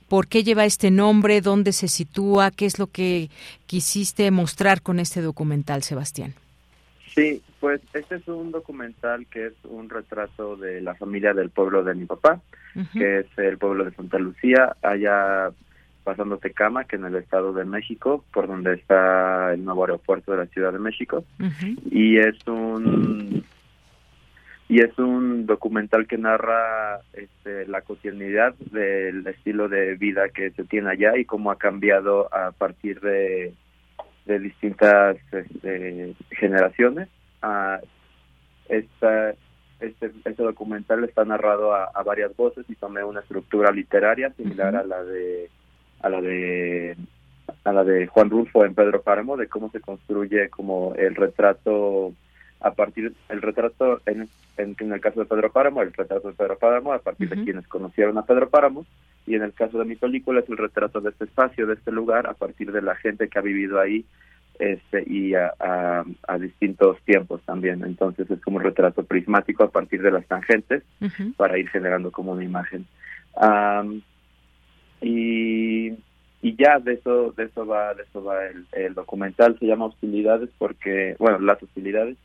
¿Por 0.09 0.29
qué 0.29 0.45
lleva 0.45 0.65
este 0.65 0.93
nombre? 0.93 1.41
¿Dónde 1.41 1.73
se 1.73 1.89
sitúa? 1.89 2.53
¿Qué 2.53 2.67
es 2.67 2.79
lo 2.79 2.87
que 2.87 3.29
quisiste 3.67 4.31
mostrar 4.31 4.81
con 4.81 5.01
este 5.01 5.21
documental, 5.21 5.83
Sebastián? 5.83 6.35
Sí, 7.13 7.43
pues 7.59 7.81
este 7.93 8.17
es 8.17 8.29
un 8.29 8.53
documental 8.53 9.27
que 9.27 9.47
es 9.47 9.55
un 9.65 9.91
retrato 9.91 10.55
de 10.55 10.81
la 10.81 10.95
familia 10.95 11.35
del 11.35 11.51
pueblo 11.51 11.83
de 11.83 11.97
mi 11.97 12.07
papá, 12.07 12.41
que 12.93 13.19
es 13.19 13.27
el 13.37 13.59
pueblo 13.59 13.85
de 13.85 13.91
Santa 13.97 14.21
Lucía, 14.21 14.77
allá 14.81 15.51
pasando 16.05 16.39
Tecama, 16.39 16.85
que 16.85 16.97
en 16.97 17.05
el 17.05 17.17
Estado 17.17 17.53
de 17.53 17.65
México, 17.65 18.25
por 18.33 18.47
donde 18.47 18.75
está 18.75 19.53
el 19.53 19.65
nuevo 19.65 19.85
aeropuerto 19.85 20.33
de 20.33 20.39
la 20.39 20.47
Ciudad 20.47 20.73
de 20.73 20.79
México. 20.79 21.25
Y 21.91 22.19
es 22.19 22.37
un 22.47 23.45
y 24.69 24.81
es 24.83 24.97
un 25.01 25.47
documental 25.47 26.07
que 26.07 26.17
narra 26.17 27.01
este, 27.13 27.67
la 27.67 27.81
cotidianidad 27.81 28.55
del 28.71 29.27
estilo 29.27 29.69
de 29.69 29.97
vida 29.97 30.29
que 30.29 30.53
se 30.53 30.63
tiene 30.63 30.91
allá 30.91 31.19
y 31.19 31.25
cómo 31.25 31.51
ha 31.51 31.59
cambiado 31.59 32.33
a 32.33 32.53
partir 32.53 33.01
de, 33.01 33.53
de 34.27 34.39
distintas 34.39 35.17
este, 35.33 36.15
generaciones. 36.31 37.09
Ah, 37.43 37.81
esta, 38.69 39.35
este, 39.81 40.13
este 40.25 40.43
documental 40.43 41.03
está 41.03 41.25
narrado 41.25 41.75
a, 41.75 41.91
varias 42.05 42.37
voces 42.37 42.65
y 42.69 42.77
tomé 42.77 43.03
una 43.03 43.21
estructura 43.21 43.73
literaria 43.73 44.33
similar 44.35 44.77
a 44.77 44.85
la 44.85 45.03
de 45.03 45.51
a 46.03 46.09
la 46.09 46.21
de 46.21 46.97
a 47.65 47.73
la 47.73 47.85
de 47.85 48.07
Juan 48.07 48.31
Rulfo 48.31 48.65
en 48.65 48.75
Pedro 48.75 49.03
Páramo 49.03 49.37
de 49.37 49.49
cómo 49.49 49.71
se 49.71 49.81
construye 49.81 50.49
como 50.49 50.95
el 50.97 51.15
retrato 51.15 52.13
a 52.61 52.73
partir 52.73 53.13
el 53.29 53.43
retrato 53.43 54.01
en, 54.07 54.29
en, 54.57 54.93
el 54.93 55.01
caso 55.01 55.21
de 55.21 55.27
Pedro 55.27 55.51
Páramo 55.51 55.83
el 55.83 55.93
retrato 55.93 56.29
de 56.29 56.35
Pedro 56.35 56.59
Páramo 56.59 56.93
a 56.93 56.99
partir 56.99 57.29
de 57.29 57.43
quienes 57.43 57.67
conocieron 57.67 58.19
a 58.19 58.25
Pedro 58.25 58.49
Páramo 58.49 58.87
y 59.27 59.35
en 59.35 59.43
el 59.43 59.53
caso 59.53 59.79
de 59.79 59.85
mi 59.85 59.97
película 59.97 60.41
es 60.41 60.49
el 60.49 60.57
retrato 60.57 61.01
de 61.01 61.11
este 61.11 61.25
espacio 61.25 61.67
de 61.67 61.75
este 61.75 61.93
lugar 61.93 62.27
a 62.27 62.35
partir 62.35 62.73
de 62.73 62.83
la 62.83 62.95
gente 62.95 63.29
que 63.29 63.39
ha 63.39 63.43
vivido 63.43 63.81
ahí 63.81 64.05
este 64.59 65.03
y 65.07 65.35
a, 65.35 65.55
a, 66.29 66.39
distintos 66.39 67.01
tiempos 67.05 67.41
también. 67.47 67.83
Entonces 67.83 68.31
es 68.31 68.41
como 68.43 68.59
un 68.59 68.63
retrato 68.63 69.03
prismático 69.05 69.65
a 69.65 69.71
partir 69.71 70.03
de 70.03 70.11
las 70.11 70.27
tangentes 70.27 70.83
para 71.37 71.59
ir 71.59 71.69
generando 71.71 72.11
como 72.11 72.33
una 72.33 72.45
imagen 72.45 72.87
y 75.01 75.93
y 76.43 76.57
ya 76.57 76.79
de 76.79 76.95
eso 76.95 77.33
de 77.33 77.45
eso 77.45 77.67
va 77.67 77.95
de 77.95 78.03
eso 78.03 78.25
va 78.25 78.47
el, 78.47 78.67
el 78.73 78.95
documental 78.95 79.59
se 79.59 79.67
llama 79.67 79.87
hostilidades 79.87 80.51
porque 80.59 81.17
bueno 81.19 81.39
las 81.39 81.63
hostilidades 81.63 82.17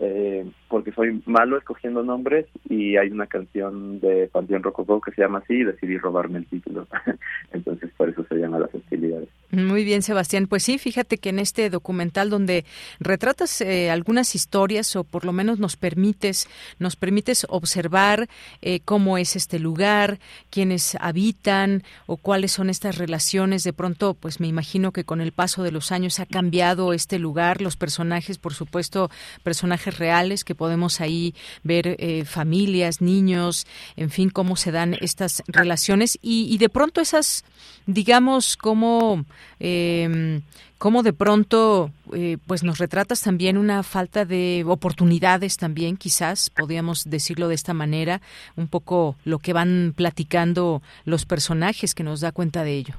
eh, 0.00 0.48
porque 0.68 0.92
soy 0.92 1.22
malo 1.26 1.58
escogiendo 1.58 2.04
nombres 2.04 2.46
y 2.68 2.96
hay 2.96 3.10
una 3.10 3.26
canción 3.26 4.00
de 4.00 4.28
Panteón 4.28 4.62
Rococó 4.62 5.00
que 5.00 5.10
se 5.12 5.22
llama 5.22 5.38
así 5.38 5.54
y 5.54 5.64
decidí 5.64 5.98
robarme 5.98 6.38
el 6.38 6.46
título. 6.46 6.86
Entonces 7.52 7.90
por 7.96 8.08
eso 8.08 8.24
se 8.28 8.36
llama 8.36 8.58
Las 8.58 8.74
hostilidades. 8.74 9.28
Muy 9.50 9.82
bien, 9.82 10.02
Sebastián. 10.02 10.46
Pues 10.46 10.62
sí, 10.62 10.76
fíjate 10.78 11.16
que 11.16 11.30
en 11.30 11.38
este 11.38 11.70
documental 11.70 12.28
donde 12.28 12.64
retratas 13.00 13.60
eh, 13.62 13.90
algunas 13.90 14.34
historias 14.34 14.94
o 14.94 15.04
por 15.04 15.24
lo 15.24 15.32
menos 15.32 15.58
nos 15.58 15.76
permites 15.76 16.48
nos 16.78 16.96
permites 16.96 17.46
observar 17.48 18.28
eh, 18.60 18.80
cómo 18.84 19.18
es 19.18 19.36
este 19.36 19.58
lugar, 19.58 20.18
quiénes 20.50 20.96
habitan 21.00 21.82
o 22.06 22.18
cuáles 22.18 22.52
son 22.52 22.70
estas 22.70 22.98
relaciones. 22.98 23.64
De 23.64 23.72
pronto, 23.72 24.14
pues 24.14 24.38
me 24.38 24.46
imagino 24.46 24.92
que 24.92 25.04
con 25.04 25.20
el 25.20 25.32
paso 25.32 25.62
de 25.62 25.72
los 25.72 25.92
años 25.92 26.20
ha 26.20 26.26
cambiado 26.26 26.92
este 26.92 27.18
lugar, 27.18 27.62
los 27.62 27.76
personajes, 27.76 28.38
por 28.38 28.54
supuesto, 28.54 29.10
personajes 29.42 29.87
reales 29.96 30.44
que 30.44 30.54
podemos 30.54 31.00
ahí 31.00 31.34
ver 31.62 31.96
eh, 31.98 32.24
familias, 32.24 33.00
niños, 33.00 33.66
en 33.96 34.10
fin, 34.10 34.30
cómo 34.30 34.56
se 34.56 34.72
dan 34.72 34.96
estas 35.00 35.42
relaciones 35.46 36.18
y, 36.20 36.52
y 36.52 36.58
de 36.58 36.68
pronto 36.68 37.00
esas, 37.00 37.44
digamos, 37.86 38.56
como 38.56 39.24
eh, 39.60 40.40
cómo 40.78 41.02
de 41.02 41.12
pronto 41.12 41.90
eh, 42.12 42.38
pues 42.46 42.62
nos 42.62 42.78
retratas 42.78 43.22
también 43.22 43.58
una 43.58 43.82
falta 43.82 44.24
de 44.24 44.64
oportunidades 44.66 45.56
también 45.56 45.96
quizás 45.96 46.50
podríamos 46.50 47.10
decirlo 47.10 47.48
de 47.48 47.56
esta 47.56 47.74
manera 47.74 48.20
un 48.56 48.68
poco 48.68 49.16
lo 49.24 49.40
que 49.40 49.52
van 49.52 49.92
platicando 49.94 50.80
los 51.04 51.26
personajes 51.26 51.94
que 51.94 52.04
nos 52.04 52.20
da 52.20 52.32
cuenta 52.32 52.62
de 52.62 52.72
ello. 52.74 52.94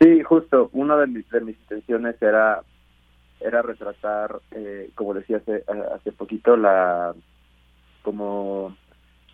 Sí 0.00 0.22
justo 0.22 0.70
una 0.72 0.96
de 0.96 1.06
mis, 1.06 1.28
de 1.30 1.40
mis 1.40 1.56
intenciones 1.56 2.16
era 2.20 2.62
era 3.40 3.62
retratar 3.62 4.40
eh, 4.52 4.90
como 4.94 5.14
decía 5.14 5.38
hace, 5.38 5.64
hace 5.94 6.12
poquito 6.12 6.56
la 6.56 7.14
como 8.02 8.76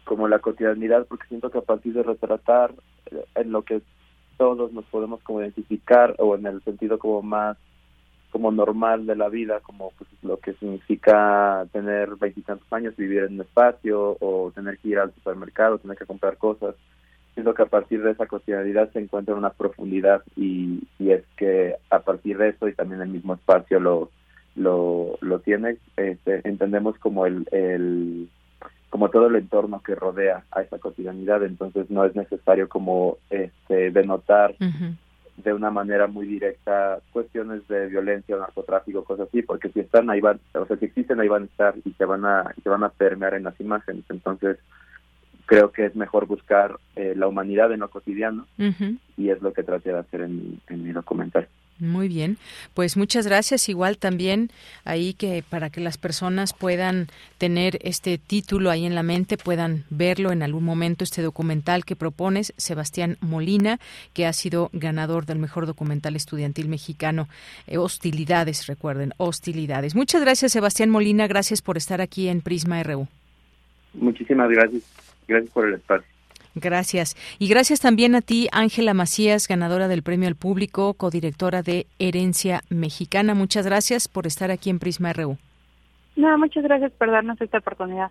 como 0.05 0.29
la 0.29 0.41
cotidianidad 0.41 1.07
porque 1.07 1.29
siento 1.29 1.51
que 1.51 1.59
a 1.59 1.63
partir 1.63 1.95
de 1.95 2.03
retratar 2.03 2.75
eh, 3.11 3.25
en 3.37 3.53
lo 3.53 3.63
que 3.63 3.83
todos 4.37 4.73
nos 4.73 4.85
podemos 4.87 5.23
como 5.23 5.41
identificar 5.41 6.15
o 6.19 6.35
en 6.35 6.47
el 6.47 6.63
sentido 6.63 6.99
como 6.99 7.23
más 7.23 7.57
como 8.33 8.51
normal 8.51 9.05
de 9.05 9.15
la 9.15 9.29
vida, 9.29 9.61
como 9.61 9.93
pues, 9.99 10.09
lo 10.23 10.39
que 10.39 10.55
significa 10.55 11.67
tener 11.71 12.17
veintitantos 12.17 12.67
años, 12.73 12.97
vivir 12.97 13.25
en 13.25 13.35
un 13.35 13.43
espacio 13.43 14.17
o 14.21 14.51
tener 14.55 14.79
que 14.79 14.89
ir 14.89 14.99
al 14.99 15.13
supermercado, 15.15 15.79
tener 15.79 15.99
que 15.99 16.07
comprar 16.07 16.39
cosas. 16.39 16.75
Siento 17.35 17.55
que 17.55 17.63
a 17.63 17.67
partir 17.67 18.03
de 18.03 18.11
esa 18.11 18.27
cotidianidad 18.27 18.91
se 18.93 19.01
encuentra 19.01 19.35
una 19.35 19.51
profundidad 19.51 20.23
y, 20.37 20.83
y 20.99 21.13
es 21.13 21.25
que 21.37 21.77
a 21.91 22.01
partir 22.01 22.39
de 22.39 22.51
eso 22.51 22.69
y 22.69 22.75
también 22.75 23.01
el 23.01 23.09
mismo 23.09 23.35
espacio 23.35 23.81
lo 23.81 24.11
lo, 24.55 25.19
lo 25.21 25.41
tiene, 25.41 25.79
este, 25.97 26.47
entendemos 26.47 26.99
como 26.99 27.27
el, 27.27 27.47
el 27.53 28.29
como 28.91 29.09
todo 29.09 29.29
el 29.29 29.37
entorno 29.37 29.83
que 29.83 29.95
rodea 29.95 30.45
a 30.51 30.61
esa 30.61 30.79
cotidianidad, 30.79 31.43
entonces 31.43 31.89
no 31.91 32.05
es 32.05 32.15
necesario 32.15 32.69
como 32.69 33.17
este 33.31 33.91
denotar 33.91 34.55
de 34.59 35.55
una 35.55 35.71
manera 35.71 36.09
muy 36.09 36.27
directa 36.27 36.99
cuestiones 37.11 37.67
de 37.69 37.87
violencia, 37.87 38.37
narcotráfico, 38.37 39.03
cosas 39.03 39.29
así, 39.29 39.41
porque 39.41 39.71
si 39.71 39.81
están 39.81 40.11
ahí 40.11 40.21
van, 40.21 40.39
o 40.53 40.67
sea, 40.67 40.77
si 40.77 40.85
existen 40.85 41.21
ahí 41.21 41.29
van 41.29 41.45
a 41.45 41.47
estar 41.47 41.75
y 41.83 41.91
se 41.93 42.05
van 42.05 42.27
a 42.27 42.55
se 42.63 42.69
van 42.69 42.85
a 42.85 42.91
permear 42.91 43.33
en 43.33 43.45
las 43.45 43.59
imágenes, 43.59 44.05
entonces 44.11 44.59
creo 45.53 45.71
que 45.71 45.85
es 45.85 45.95
mejor 45.95 46.25
buscar 46.25 46.79
eh, 46.97 47.13
la 47.15 47.29
humanidad 47.29 47.71
en 47.73 47.81
lo 47.81 47.91
cotidiano 47.91 48.47
y 49.19 49.29
es 49.29 49.43
lo 49.43 49.53
que 49.53 49.63
traté 49.63 49.93
de 49.93 49.99
hacer 49.99 50.23
en, 50.23 50.59
en 50.67 50.83
mi 50.83 50.93
documental. 50.93 51.47
Muy 51.79 52.09
bien, 52.09 52.39
pues 52.73 52.97
muchas 52.97 53.27
gracias. 53.27 53.69
Igual 53.69 53.99
también 53.99 54.49
ahí 54.87 55.13
que 55.13 55.45
para 55.47 55.69
que 55.69 55.83
las 55.83 55.99
personas 55.99 56.55
puedan 56.55 57.09
tener 57.37 57.79
este 57.83 58.17
título 58.17 58.71
ahí 58.71 58.87
en 58.87 58.95
la 58.95 59.03
mente, 59.03 59.37
puedan 59.37 59.85
verlo 59.91 60.33
en 60.33 60.43
algún 60.43 60.65
momento, 60.65 61.05
este 61.05 61.21
documental 61.21 61.85
que 61.85 61.97
propones, 61.97 62.55
Sebastián 62.57 63.19
Molina, 63.21 63.79
que 64.15 64.25
ha 64.25 64.33
sido 64.33 64.71
ganador 64.73 65.27
del 65.27 65.39
mejor 65.39 65.67
documental 65.67 66.17
estudiantil 66.17 66.69
mexicano, 66.69 67.29
eh, 67.67 67.77
Hostilidades, 67.77 68.67
recuerden, 68.69 69.13
Hostilidades. 69.19 69.95
Muchas 69.95 70.23
gracias, 70.23 70.53
Sebastián 70.53 70.89
Molina, 70.89 71.27
gracias 71.27 71.61
por 71.61 71.77
estar 71.77 72.01
aquí 72.01 72.29
en 72.29 72.41
Prisma 72.41 72.83
RU. 72.83 73.07
Muchísimas 73.93 74.49
gracias, 74.49 74.85
gracias 75.33 75.53
por 75.53 75.67
el 75.67 75.75
espacio. 75.75 76.07
Gracias. 76.55 77.17
Y 77.39 77.49
gracias 77.49 77.81
también 77.81 78.15
a 78.15 78.21
ti, 78.21 78.49
Ángela 78.53 78.95
Macías, 78.95 79.49
ganadora 79.49 79.89
del 79.89 80.03
Premio 80.03 80.29
al 80.29 80.37
Público, 80.37 80.95
codirectora 80.95 81.63
de 81.63 81.87
Herencia 81.99 82.63
Mexicana. 82.69 83.35
Muchas 83.35 83.65
gracias 83.67 84.09
por 84.09 84.27
estar 84.27 84.51
aquí 84.51 84.69
en 84.71 84.79
Prisma 84.79 85.13
RU. 85.13 85.39
No, 86.15 86.37
muchas 86.37 86.63
gracias 86.63 86.93
por 86.93 87.11
darnos 87.11 87.41
esta 87.41 87.59
oportunidad. 87.59 88.11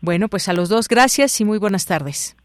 Bueno, 0.00 0.28
pues 0.28 0.48
a 0.48 0.54
los 0.54 0.68
dos 0.68 0.88
gracias 0.88 1.40
y 1.40 1.44
muy 1.44 1.58
buenas 1.58 1.86
tardes. 1.86 2.36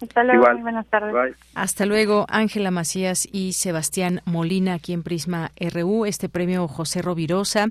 Hasta 0.00 0.24
luego, 0.24 0.46
buenas 0.60 0.86
tardes. 0.86 1.36
Hasta 1.54 1.86
luego, 1.86 2.26
Ángela 2.28 2.70
Macías 2.70 3.28
y 3.30 3.52
Sebastián 3.52 4.20
Molina 4.24 4.74
aquí 4.74 4.92
en 4.92 5.02
Prisma 5.02 5.50
RU. 5.58 6.06
Este 6.06 6.28
premio 6.28 6.68
José 6.68 7.02
Rovirosa 7.02 7.68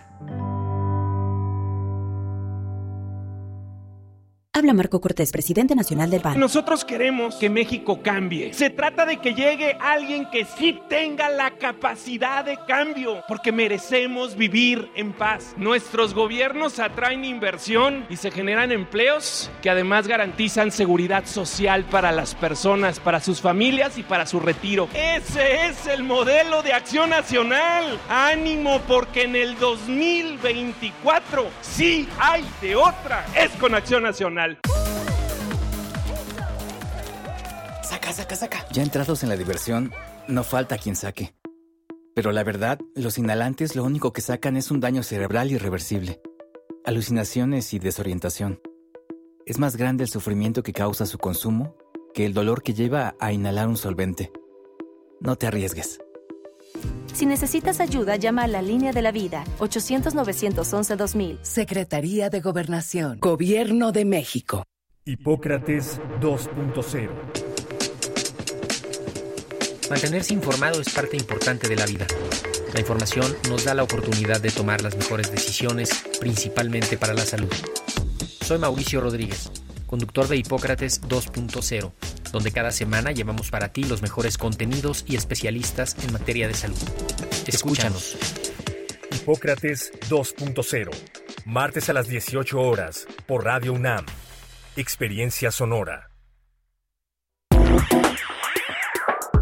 Habla 4.61 4.73
Marco 4.73 5.01
Cortés, 5.01 5.31
presidente 5.31 5.73
nacional 5.73 6.11
del 6.11 6.21
PAN. 6.21 6.39
Nosotros 6.39 6.85
queremos 6.85 7.33
que 7.37 7.49
México 7.49 8.03
cambie. 8.03 8.53
Se 8.53 8.69
trata 8.69 9.07
de 9.07 9.17
que 9.17 9.33
llegue 9.33 9.75
alguien 9.81 10.29
que 10.29 10.45
sí 10.45 10.79
tenga 10.87 11.31
la 11.31 11.49
capacidad 11.57 12.45
de 12.45 12.59
cambio, 12.67 13.23
porque 13.27 13.51
merecemos 13.51 14.35
vivir 14.35 14.91
en 14.95 15.13
paz. 15.13 15.55
Nuestros 15.57 16.13
gobiernos 16.13 16.77
atraen 16.77 17.25
inversión 17.25 18.05
y 18.07 18.17
se 18.17 18.29
generan 18.29 18.71
empleos 18.71 19.49
que 19.63 19.71
además 19.71 20.07
garantizan 20.07 20.69
seguridad 20.69 21.25
social 21.25 21.83
para 21.85 22.11
las 22.11 22.35
personas, 22.35 22.99
para 22.99 23.19
sus 23.19 23.41
familias 23.41 23.97
y 23.97 24.03
para 24.03 24.27
su 24.27 24.39
retiro. 24.39 24.89
Ese 24.93 25.65
es 25.65 25.87
el 25.87 26.03
modelo 26.03 26.61
de 26.61 26.73
acción 26.73 27.09
nacional. 27.09 27.99
Ánimo, 28.07 28.79
porque 28.87 29.23
en 29.23 29.35
el 29.35 29.57
2024 29.57 31.47
sí 31.61 32.07
hay 32.19 32.45
de 32.61 32.75
otra. 32.75 33.25
Es 33.35 33.49
con 33.53 33.73
acción 33.73 34.03
nacional. 34.03 34.50
Saca, 37.83 38.13
saca, 38.13 38.35
saca. 38.35 38.65
Ya 38.71 38.83
entrados 38.83 39.23
en 39.23 39.29
la 39.29 39.37
diversión, 39.37 39.91
no 40.27 40.43
falta 40.43 40.77
quien 40.77 40.95
saque. 40.95 41.33
Pero 42.15 42.31
la 42.31 42.43
verdad, 42.43 42.79
los 42.95 43.17
inhalantes 43.17 43.75
lo 43.75 43.83
único 43.83 44.11
que 44.13 44.21
sacan 44.21 44.57
es 44.57 44.71
un 44.71 44.79
daño 44.79 45.03
cerebral 45.03 45.51
irreversible, 45.51 46.21
alucinaciones 46.85 47.73
y 47.73 47.79
desorientación. 47.79 48.59
Es 49.45 49.59
más 49.59 49.75
grande 49.77 50.03
el 50.03 50.09
sufrimiento 50.09 50.63
que 50.63 50.73
causa 50.73 51.05
su 51.05 51.17
consumo 51.17 51.75
que 52.13 52.25
el 52.25 52.33
dolor 52.33 52.61
que 52.61 52.73
lleva 52.73 53.15
a 53.19 53.31
inhalar 53.31 53.67
un 53.67 53.77
solvente. 53.77 54.31
No 55.19 55.35
te 55.37 55.47
arriesgues. 55.47 55.99
Si 57.13 57.25
necesitas 57.25 57.79
ayuda, 57.79 58.15
llama 58.15 58.43
a 58.43 58.47
la 58.47 58.61
línea 58.61 58.91
de 58.91 59.01
la 59.01 59.11
vida 59.11 59.43
800-911-2000. 59.59 61.39
Secretaría 61.41 62.29
de 62.29 62.41
Gobernación. 62.41 63.19
Gobierno 63.19 63.91
de 63.91 64.05
México. 64.05 64.63
Hipócrates 65.05 65.99
2.0 66.21 67.09
Mantenerse 69.89 70.33
informado 70.33 70.79
es 70.79 70.89
parte 70.93 71.17
importante 71.17 71.67
de 71.67 71.75
la 71.75 71.85
vida. 71.85 72.07
La 72.73 72.79
información 72.79 73.35
nos 73.49 73.65
da 73.65 73.73
la 73.73 73.83
oportunidad 73.83 74.39
de 74.39 74.49
tomar 74.49 74.81
las 74.81 74.95
mejores 74.95 75.31
decisiones, 75.31 75.89
principalmente 76.19 76.97
para 76.97 77.13
la 77.13 77.25
salud. 77.25 77.51
Soy 78.39 78.57
Mauricio 78.57 79.01
Rodríguez, 79.01 79.51
conductor 79.87 80.29
de 80.29 80.37
Hipócrates 80.37 81.01
2.0 81.01 81.91
donde 82.31 82.51
cada 82.51 82.71
semana 82.71 83.11
llevamos 83.11 83.49
para 83.49 83.69
ti 83.69 83.83
los 83.83 84.01
mejores 84.01 84.37
contenidos 84.37 85.05
y 85.07 85.15
especialistas 85.15 85.95
en 86.03 86.13
materia 86.13 86.47
de 86.47 86.53
salud. 86.53 86.77
Escúchanos. 87.47 88.17
Hipócrates 89.13 89.91
2.0, 90.09 90.89
martes 91.45 91.89
a 91.89 91.93
las 91.93 92.07
18 92.07 92.59
horas, 92.59 93.07
por 93.27 93.45
Radio 93.45 93.73
UNAM. 93.73 94.05
Experiencia 94.75 95.51
sonora. 95.51 96.11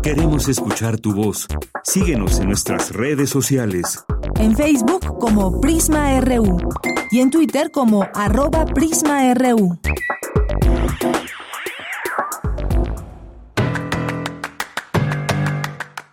Queremos 0.01 0.47
escuchar 0.47 0.97
tu 0.97 1.13
voz. 1.13 1.45
Síguenos 1.83 2.39
en 2.39 2.47
nuestras 2.47 2.93
redes 2.93 3.29
sociales. 3.29 4.03
En 4.39 4.55
Facebook 4.55 5.19
como 5.19 5.59
Prisma 5.59 6.19
RU 6.21 6.57
y 7.11 7.19
en 7.19 7.29
Twitter 7.29 7.69
como 7.71 8.07
arroba 8.13 8.65
PrismaRU. 8.65 9.77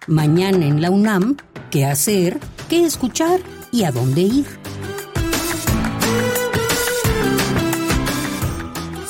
Mañana 0.06 0.64
en 0.66 0.80
la 0.80 0.90
UNAM, 0.90 1.36
¿qué 1.72 1.84
hacer? 1.84 2.38
¿Qué 2.68 2.84
escuchar? 2.84 3.40
¿Y 3.72 3.82
a 3.82 3.90
dónde 3.90 4.20
ir? 4.20 4.65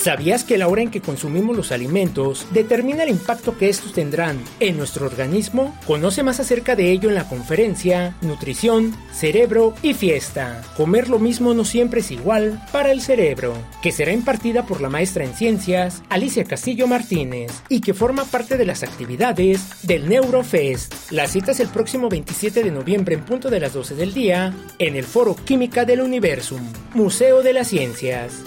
¿Sabías 0.07 0.45
que 0.45 0.57
la 0.57 0.69
hora 0.69 0.83
en 0.83 0.93
que 0.93 1.01
consumimos 1.01 1.57
los 1.57 1.73
alimentos 1.73 2.47
determina 2.53 3.03
el 3.03 3.11
impacto 3.11 3.59
que 3.59 3.69
estos 3.69 3.93
tendrán 3.93 4.39
en 4.61 4.77
nuestro 4.77 5.05
organismo? 5.05 5.77
Conoce 5.85 6.23
más 6.23 6.39
acerca 6.39 6.77
de 6.77 6.93
ello 6.93 7.09
en 7.09 7.17
la 7.17 7.29
conferencia 7.29 8.15
Nutrición, 8.21 8.97
Cerebro 9.13 9.75
y 9.83 9.95
Fiesta. 9.95 10.63
Comer 10.77 11.09
lo 11.09 11.19
mismo 11.19 11.55
no 11.55 11.65
siempre 11.65 12.03
es 12.03 12.13
igual 12.13 12.65
para 12.71 12.93
el 12.93 13.01
cerebro, 13.01 13.55
que 13.83 13.91
será 13.91 14.13
impartida 14.13 14.65
por 14.65 14.81
la 14.81 14.89
maestra 14.89 15.25
en 15.25 15.35
ciencias 15.35 16.05
Alicia 16.09 16.45
Castillo 16.45 16.87
Martínez 16.87 17.51
y 17.69 17.81
que 17.81 17.93
forma 17.93 18.27
parte 18.27 18.57
de 18.57 18.65
las 18.65 18.85
actividades 18.85 19.61
del 19.83 20.09
Neurofest. 20.09 21.11
La 21.11 21.27
cita 21.27 21.51
es 21.51 21.59
el 21.59 21.69
próximo 21.69 22.09
27 22.09 22.63
de 22.63 22.71
noviembre 22.71 23.17
en 23.17 23.25
punto 23.25 23.51
de 23.51 23.59
las 23.59 23.73
12 23.73 23.97
del 23.97 24.15
día 24.15 24.55
en 24.79 24.95
el 24.95 25.05
Foro 25.05 25.35
Química 25.35 25.85
del 25.85 26.01
Universum, 26.01 26.63
Museo 26.95 27.43
de 27.43 27.53
las 27.55 27.67
Ciencias. 27.67 28.45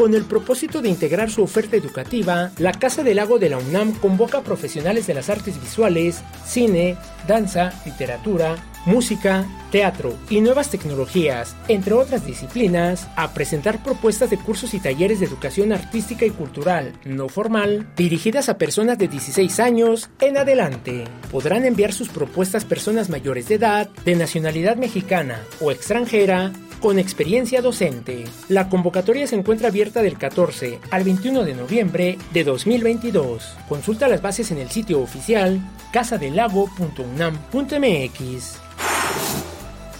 Con 0.00 0.14
el 0.14 0.24
propósito 0.24 0.80
de 0.80 0.88
integrar 0.88 1.30
su 1.30 1.42
oferta 1.42 1.76
educativa, 1.76 2.52
la 2.56 2.72
Casa 2.72 3.02
del 3.02 3.16
Lago 3.16 3.38
de 3.38 3.50
la 3.50 3.58
UNAM 3.58 3.92
convoca 3.92 4.38
a 4.38 4.42
profesionales 4.42 5.06
de 5.06 5.12
las 5.12 5.28
artes 5.28 5.60
visuales, 5.60 6.22
cine, 6.42 6.96
danza, 7.28 7.74
literatura, 7.84 8.56
música, 8.86 9.44
teatro 9.70 10.16
y 10.30 10.40
nuevas 10.40 10.70
tecnologías, 10.70 11.54
entre 11.68 11.92
otras 11.92 12.24
disciplinas, 12.24 13.08
a 13.14 13.34
presentar 13.34 13.82
propuestas 13.82 14.30
de 14.30 14.38
cursos 14.38 14.72
y 14.72 14.80
talleres 14.80 15.20
de 15.20 15.26
educación 15.26 15.70
artística 15.70 16.24
y 16.24 16.30
cultural 16.30 16.94
no 17.04 17.28
formal 17.28 17.86
dirigidas 17.94 18.48
a 18.48 18.56
personas 18.56 18.96
de 18.96 19.08
16 19.08 19.60
años 19.60 20.08
en 20.22 20.38
adelante. 20.38 21.04
Podrán 21.30 21.66
enviar 21.66 21.92
sus 21.92 22.08
propuestas 22.08 22.64
personas 22.64 23.10
mayores 23.10 23.48
de 23.48 23.56
edad, 23.56 23.90
de 24.06 24.16
nacionalidad 24.16 24.76
mexicana 24.76 25.42
o 25.60 25.70
extranjera, 25.70 26.52
con 26.80 26.98
experiencia 26.98 27.62
docente. 27.62 28.24
La 28.48 28.68
convocatoria 28.68 29.26
se 29.26 29.36
encuentra 29.36 29.68
abierta 29.68 30.02
del 30.02 30.18
14 30.18 30.80
al 30.90 31.04
21 31.04 31.44
de 31.44 31.54
noviembre 31.54 32.18
de 32.32 32.44
2022. 32.44 33.56
Consulta 33.68 34.08
las 34.08 34.22
bases 34.22 34.50
en 34.50 34.58
el 34.58 34.70
sitio 34.70 35.00
oficial 35.00 35.60
casadelago.unam.mx. 35.92 38.60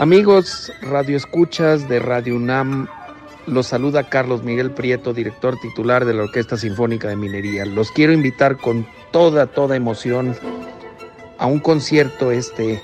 Amigos 0.00 0.72
radioescuchas 0.80 1.88
de 1.88 1.98
Radio 1.98 2.36
UNAM 2.36 2.86
Los 3.48 3.66
saluda 3.66 4.08
Carlos 4.08 4.44
Miguel 4.44 4.70
Prieto, 4.70 5.12
director 5.12 5.58
titular 5.60 6.04
de 6.04 6.14
la 6.14 6.22
Orquesta 6.22 6.56
Sinfónica 6.56 7.08
de 7.08 7.16
Minería. 7.16 7.66
Los 7.66 7.90
quiero 7.90 8.12
invitar 8.12 8.58
con 8.58 8.86
toda, 9.10 9.48
toda 9.48 9.74
emoción 9.74 10.36
a 11.38 11.46
un 11.46 11.58
concierto 11.58 12.30
este 12.30 12.80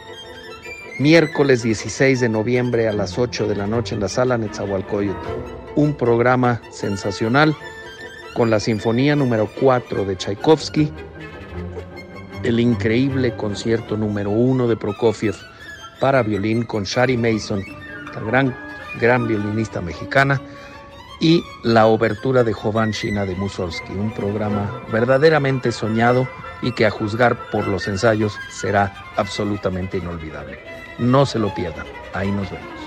miércoles 0.98 1.62
16 1.62 2.18
de 2.18 2.28
noviembre 2.28 2.88
a 2.88 2.92
las 2.92 3.16
8 3.16 3.46
de 3.46 3.54
la 3.54 3.68
noche 3.68 3.94
en 3.94 4.00
la 4.00 4.08
sala 4.08 4.36
Netzahualcoyotl. 4.36 5.28
Un 5.76 5.94
programa 5.94 6.62
sensacional 6.72 7.54
con 8.34 8.50
la 8.50 8.58
Sinfonía 8.58 9.14
número 9.14 9.48
4 9.60 10.04
de 10.04 10.16
Tchaikovsky, 10.16 10.90
el 12.42 12.58
increíble 12.58 13.36
concierto 13.36 13.96
número 13.96 14.30
1 14.30 14.66
de 14.66 14.76
Prokofiev 14.76 15.36
para 16.01 16.22
violín 16.22 16.64
con 16.64 16.84
Shari 16.84 17.16
Mason, 17.16 17.64
la 18.14 18.20
gran, 18.20 18.57
gran 19.01 19.26
violinista 19.26 19.80
mexicana, 19.80 20.40
y 21.20 21.42
la 21.62 21.86
obertura 21.86 22.45
de 22.45 22.53
Jovan 22.53 22.90
Shina 22.90 23.24
de 23.24 23.34
Mussorgsky, 23.36 23.92
un 23.92 24.12
programa 24.12 24.82
verdaderamente 24.92 25.72
soñado 25.72 26.28
y 26.61 26.72
que 26.72 26.86
a 26.86 26.90
juzgar 26.90 27.51
por 27.51 27.66
los 27.66 27.88
ensayos 27.88 28.36
será 28.51 28.92
absolutamente 29.16 29.99
inolvidable. 29.99 30.59
No 30.99 31.24
se 31.26 31.38
lo 31.38 31.55
pierdan, 31.55 31.86
ahí 32.12 32.30
nos 32.30 32.51
vemos. 32.51 32.84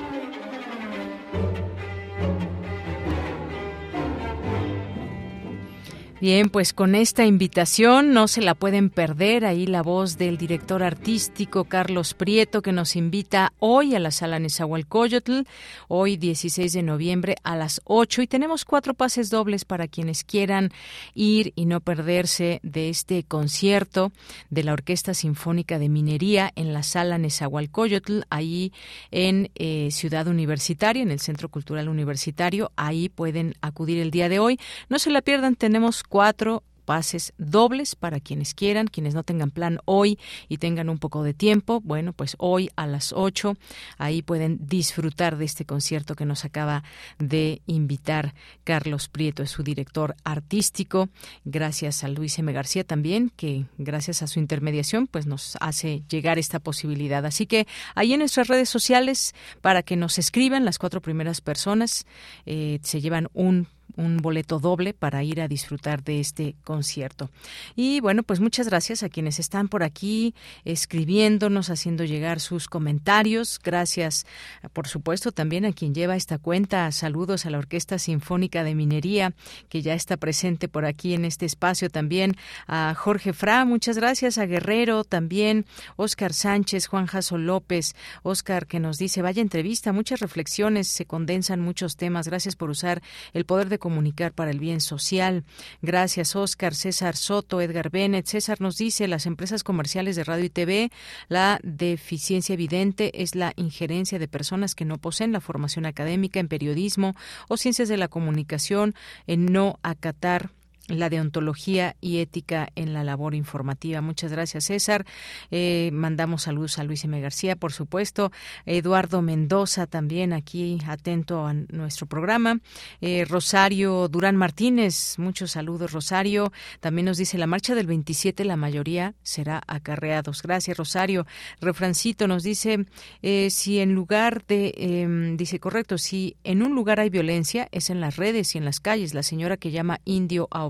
Bien, 6.20 6.50
pues 6.50 6.74
con 6.74 6.96
esta 6.96 7.28
invitación 7.28 8.12
no 8.12 8.28
se 8.28 8.42
la 8.42 8.56
pueden 8.56 8.90
perder. 8.90 9.46
Ahí 9.46 9.68
la 9.68 9.84
voz 9.84 10.18
del 10.18 10.38
director 10.38 10.82
artístico 10.82 11.66
Carlos 11.66 12.16
Prieto 12.16 12.64
que 12.64 12.72
nos 12.72 12.96
invita 12.96 13.54
hoy 13.60 13.94
a 13.94 14.00
la 14.00 14.10
sala 14.10 14.40
Nezahualcóyotl, 14.40 15.42
hoy 15.88 16.18
16 16.18 16.74
de 16.74 16.82
noviembre 16.82 17.36
a 17.44 17.56
las 17.56 17.82
8 17.84 18.24
y 18.24 18.28
tenemos 18.28 18.66
cuatro 18.66 18.96
pases 18.96 19.30
dobles 19.30 19.64
para 19.64 19.88
quienes 19.88 20.24
quieran 20.24 20.72
ir 21.14 21.54
y 21.56 21.68
no 21.68 21.82
perderse 21.82 22.62
de 22.64 22.90
este 22.90 23.22
concierto 23.22 24.12
de 24.50 24.64
la 24.64 24.74
Orquesta 24.74 25.14
Sinfónica 25.14 25.78
de 25.78 25.88
Minería 25.88 26.52
en 26.56 26.74
la 26.74 26.82
sala 26.82 27.20
Nezahualcóyotl, 27.20 28.22
ahí 28.32 28.74
en 29.12 29.52
eh, 29.54 29.90
Ciudad 29.92 30.26
Universitaria, 30.26 31.04
en 31.04 31.12
el 31.12 31.20
Centro 31.20 31.50
Cultural 31.50 31.90
Universitario. 31.90 32.72
Ahí 32.76 33.08
pueden 33.08 33.54
acudir 33.62 34.00
el 34.00 34.10
día 34.10 34.30
de 34.30 34.40
hoy. 34.40 34.60
No 34.90 34.98
se 34.98 35.12
la 35.12 35.22
pierdan, 35.22 35.56
tenemos 35.56 36.07
cuatro 36.08 36.64
pases 36.88 37.34
dobles 37.38 37.96
para 37.96 38.22
quienes 38.22 38.54
quieran, 38.54 38.88
quienes 38.88 39.14
no 39.14 39.24
tengan 39.24 39.52
plan 39.52 39.80
hoy 39.84 40.18
y 40.48 40.58
tengan 40.58 40.88
un 40.88 41.00
poco 41.00 41.22
de 41.22 41.34
tiempo. 41.34 41.82
Bueno, 41.82 42.14
pues 42.14 42.38
hoy 42.40 42.70
a 42.78 42.88
las 42.88 43.12
8 43.12 43.58
ahí 43.98 44.22
pueden 44.22 44.66
disfrutar 44.68 45.38
de 45.38 45.44
este 45.44 45.66
concierto 45.66 46.16
que 46.16 46.26
nos 46.26 46.46
acaba 46.46 46.86
de 47.20 47.62
invitar 47.66 48.34
Carlos 48.64 49.10
Prieto, 49.10 49.44
es 49.44 49.52
su 49.52 49.64
director 49.64 50.16
artístico. 50.24 51.10
Gracias 51.44 52.06
a 52.06 52.08
Luis 52.08 52.40
M. 52.40 52.54
García 52.54 52.86
también, 52.86 53.34
que 53.36 53.66
gracias 53.78 54.24
a 54.24 54.28
su 54.28 54.40
intermediación 54.40 55.08
pues 55.08 55.28
nos 55.28 55.58
hace 55.60 56.04
llegar 56.08 56.40
esta 56.40 56.60
posibilidad. 56.60 57.26
Así 57.26 57.48
que 57.48 57.68
ahí 57.96 58.14
en 58.14 58.20
nuestras 58.20 58.48
redes 58.48 58.70
sociales 58.70 59.36
para 59.60 59.84
que 59.84 59.98
nos 59.98 60.18
escriban 60.18 60.64
las 60.64 60.80
cuatro 60.80 61.02
primeras 61.02 61.42
personas 61.42 62.06
eh, 62.46 62.80
se 62.82 63.02
llevan 63.02 63.28
un 63.34 63.68
un 63.98 64.18
boleto 64.18 64.60
doble 64.60 64.94
para 64.94 65.24
ir 65.24 65.42
a 65.42 65.48
disfrutar 65.48 66.04
de 66.04 66.20
este 66.20 66.56
concierto. 66.64 67.30
Y 67.76 68.00
bueno, 68.00 68.24
pues 68.24 68.40
muchas 68.40 68.68
gracias 68.68 69.04
a 69.04 69.10
quienes 69.10 69.40
están 69.40 69.68
por 69.68 69.84
aquí 69.84 70.34
escribiéndonos, 70.64 71.70
haciendo 71.70 72.06
llegar 72.06 72.40
sus 72.40 72.68
comentarios. 72.68 73.60
Gracias, 73.62 74.26
por 74.72 74.88
supuesto, 74.88 75.32
también 75.32 75.66
a 75.66 75.74
quien 75.74 75.94
lleva 75.94 76.16
esta 76.16 76.38
cuenta. 76.38 76.90
Saludos 76.92 77.46
a 77.46 77.50
la 77.50 77.58
Orquesta 77.58 78.00
Sinfónica 78.00 78.64
de 78.64 78.76
Minería, 78.76 79.34
que 79.68 79.82
ya 79.82 79.94
está 79.94 80.18
presente 80.18 80.68
por 80.68 80.86
aquí 80.86 81.14
en 81.14 81.26
este 81.26 81.46
espacio 81.46 81.90
también. 81.90 82.36
A 82.68 82.94
Jorge 82.96 83.34
Fra, 83.34 83.66
muchas 83.66 83.98
gracias. 83.98 84.38
A 84.38 84.46
Guerrero 84.46 85.04
también. 85.04 85.66
Oscar 85.96 86.34
Sánchez, 86.34 86.88
Juan 86.88 87.08
Jaso 87.08 87.38
López. 87.38 87.96
Oscar 88.24 88.68
que 88.68 88.80
nos 88.80 88.98
dice, 88.98 89.22
vaya 89.22 89.42
entrevista, 89.42 89.92
muchas 89.92 90.20
reflexiones, 90.20 90.88
se 90.88 91.06
condensan 91.06 91.62
muchos 91.62 91.98
temas. 91.98 92.28
Gracias 92.28 92.56
por 92.56 92.70
usar 92.70 93.02
el 93.34 93.46
poder 93.46 93.70
de 93.70 93.80
comunicar 93.88 94.34
para 94.34 94.52
el 94.52 94.60
bien 94.60 94.82
social. 94.82 95.46
Gracias, 95.82 96.36
Oscar, 96.36 96.76
César 96.76 97.16
Soto, 97.16 97.62
Edgar 97.62 97.90
Bennett. 97.90 98.26
César 98.26 98.60
nos 98.60 98.76
dice, 98.76 99.08
las 99.08 99.26
empresas 99.26 99.64
comerciales 99.64 100.18
de 100.18 100.26
radio 100.26 100.44
y 100.44 100.50
TV, 100.50 100.92
la 101.30 101.62
deficiencia 101.64 102.52
evidente 102.52 103.24
es 103.24 103.34
la 103.34 103.54
injerencia 103.56 104.20
de 104.20 104.28
personas 104.28 104.76
que 104.76 104.84
no 104.84 104.98
poseen 104.98 105.32
la 105.32 105.40
formación 105.40 105.86
académica 105.86 106.42
en 106.42 106.50
periodismo 106.50 107.16
o 107.48 107.56
ciencias 107.56 107.88
de 107.88 107.96
la 107.96 108.10
comunicación 108.10 108.94
en 109.26 109.46
no 109.46 109.80
acatar 109.84 110.52
la 110.88 111.10
deontología 111.10 111.96
y 112.02 112.18
ética 112.20 112.70
en 112.76 112.94
la 112.94 113.04
labor 113.04 113.36
informativa. 113.36 114.02
Muchas 114.02 114.32
gracias, 114.32 114.66
César. 114.66 115.06
Eh, 115.52 115.90
mandamos 115.94 116.44
saludos 116.44 116.80
a 116.80 116.84
Luis 116.84 117.04
M. 117.04 117.20
García, 117.20 117.56
por 117.56 117.74
supuesto. 117.74 118.32
Eduardo 118.66 119.22
Mendoza 119.22 119.88
también 119.88 120.34
aquí 120.34 120.80
atento 120.88 121.46
a 121.46 121.54
nuestro 121.54 122.08
programa. 122.08 122.60
Eh, 123.02 123.26
Rosario 123.28 124.08
Durán 124.08 124.38
Martínez, 124.38 125.16
muchos 125.18 125.52
saludos, 125.52 125.92
Rosario. 125.92 126.52
También 126.80 127.06
nos 127.06 127.18
dice 127.18 127.38
la 127.38 127.48
marcha 127.48 127.76
del 127.76 127.88
27, 127.88 128.46
la 128.46 128.56
mayoría 128.56 129.16
será 129.24 129.62
acarreados. 129.68 130.42
Gracias, 130.42 130.78
Rosario. 130.78 131.26
Refrancito 131.60 132.28
nos 132.28 132.44
dice 132.44 132.86
eh, 133.22 133.50
si 133.50 133.80
en 133.80 133.94
lugar 133.94 134.46
de, 134.48 134.74
em, 134.78 135.38
dice 135.38 135.60
correcto, 135.60 135.98
si 135.98 136.38
en 136.44 136.62
un 136.62 136.76
lugar 136.76 137.00
hay 137.00 137.10
violencia 137.10 137.68
es 137.72 137.90
en 137.90 138.02
las 138.02 138.16
redes 138.16 138.56
y 138.56 138.58
en 138.58 138.66
las 138.66 138.80
calles. 138.80 139.14
La 139.14 139.24
señora 139.24 139.58
que 139.58 139.72
llama 139.72 140.00
indio 140.06 140.48
a 140.52 140.66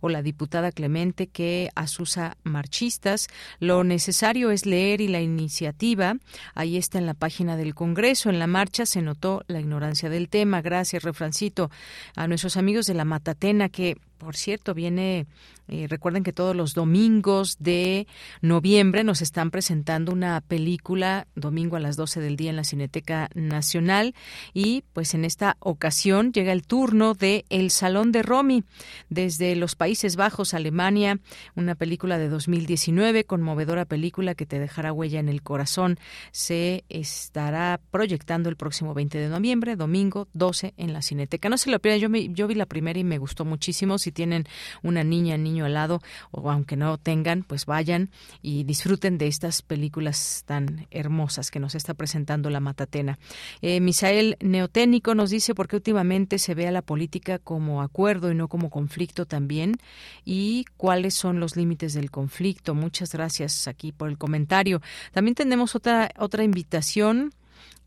o 0.00 0.08
la 0.08 0.22
diputada 0.22 0.72
Clemente 0.72 1.26
que 1.26 1.70
asusa 1.74 2.36
marchistas. 2.42 3.28
Lo 3.58 3.84
necesario 3.84 4.50
es 4.50 4.66
leer 4.66 5.00
y 5.00 5.08
la 5.08 5.20
iniciativa. 5.20 6.16
Ahí 6.54 6.76
está 6.76 6.98
en 6.98 7.06
la 7.06 7.14
página 7.14 7.56
del 7.56 7.74
Congreso. 7.74 8.30
En 8.30 8.38
la 8.38 8.46
marcha 8.46 8.86
se 8.86 9.02
notó 9.02 9.42
la 9.46 9.60
ignorancia 9.60 10.10
del 10.10 10.28
tema. 10.28 10.62
Gracias, 10.62 11.02
Refrancito. 11.02 11.70
A 12.16 12.26
nuestros 12.28 12.56
amigos 12.56 12.86
de 12.86 12.94
la 12.94 13.04
Matatena 13.04 13.68
que 13.68 13.96
por 14.22 14.36
cierto, 14.36 14.72
viene, 14.72 15.26
eh, 15.72 15.86
recuerden 15.88 16.22
que 16.22 16.34
todos 16.34 16.54
los 16.54 16.74
domingos 16.74 17.56
de 17.58 18.06
noviembre 18.42 19.04
nos 19.04 19.22
están 19.22 19.50
presentando 19.50 20.12
una 20.12 20.42
película, 20.42 21.26
domingo 21.34 21.76
a 21.76 21.80
las 21.80 21.96
12 21.96 22.20
del 22.20 22.36
día 22.36 22.50
en 22.50 22.56
la 22.56 22.64
Cineteca 22.64 23.30
Nacional, 23.34 24.14
y 24.52 24.84
pues 24.92 25.14
en 25.14 25.24
esta 25.24 25.56
ocasión 25.60 26.30
llega 26.34 26.52
el 26.52 26.66
turno 26.66 27.14
de 27.14 27.46
El 27.48 27.70
Salón 27.70 28.12
de 28.12 28.22
Romy, 28.22 28.64
desde 29.08 29.56
los 29.56 29.74
Países 29.74 30.16
Bajos, 30.16 30.52
Alemania, 30.52 31.20
una 31.54 31.74
película 31.74 32.18
de 32.18 32.28
2019, 32.28 33.24
conmovedora 33.24 33.86
película 33.86 34.34
que 34.34 34.44
te 34.44 34.58
dejará 34.58 34.92
huella 34.92 35.20
en 35.20 35.30
el 35.30 35.40
corazón, 35.40 35.98
se 36.32 36.84
estará 36.90 37.80
proyectando 37.90 38.50
el 38.50 38.56
próximo 38.56 38.92
20 38.92 39.16
de 39.16 39.28
noviembre, 39.30 39.76
domingo 39.76 40.28
12 40.34 40.74
en 40.76 40.92
la 40.92 41.00
Cineteca. 41.00 41.48
No 41.48 41.56
se 41.56 41.70
lo 41.70 41.78
pierdan, 41.78 42.00
yo, 42.00 42.10
me, 42.10 42.28
yo 42.28 42.46
vi 42.46 42.56
la 42.56 42.66
primera 42.66 42.98
y 42.98 43.04
me 43.04 43.16
gustó 43.16 43.46
muchísimo. 43.46 43.96
Si 43.96 44.12
tienen 44.12 44.44
una 44.82 45.02
niña, 45.02 45.38
niño 45.38 45.61
al 45.64 45.74
lado, 45.74 46.00
o 46.30 46.50
aunque 46.50 46.76
no 46.76 46.98
tengan, 46.98 47.42
pues 47.42 47.66
vayan 47.66 48.10
y 48.42 48.64
disfruten 48.64 49.18
de 49.18 49.26
estas 49.26 49.62
películas 49.62 50.44
tan 50.46 50.86
hermosas 50.90 51.50
que 51.50 51.60
nos 51.60 51.74
está 51.74 51.94
presentando 51.94 52.50
la 52.50 52.60
Matatena. 52.60 53.18
Eh, 53.60 53.80
Misael 53.80 54.36
Neoténico 54.40 55.14
nos 55.14 55.30
dice 55.30 55.54
por 55.54 55.68
qué 55.68 55.76
últimamente 55.76 56.38
se 56.38 56.54
ve 56.54 56.68
a 56.68 56.72
la 56.72 56.82
política 56.82 57.38
como 57.38 57.82
acuerdo 57.82 58.30
y 58.30 58.34
no 58.34 58.48
como 58.48 58.70
conflicto 58.70 59.26
también, 59.26 59.76
y 60.24 60.64
cuáles 60.76 61.14
son 61.14 61.40
los 61.40 61.56
límites 61.56 61.94
del 61.94 62.10
conflicto. 62.10 62.74
Muchas 62.74 63.12
gracias 63.12 63.68
aquí 63.68 63.92
por 63.92 64.08
el 64.08 64.18
comentario. 64.18 64.80
También 65.12 65.34
tenemos 65.34 65.74
otra, 65.74 66.10
otra 66.18 66.44
invitación 66.44 67.32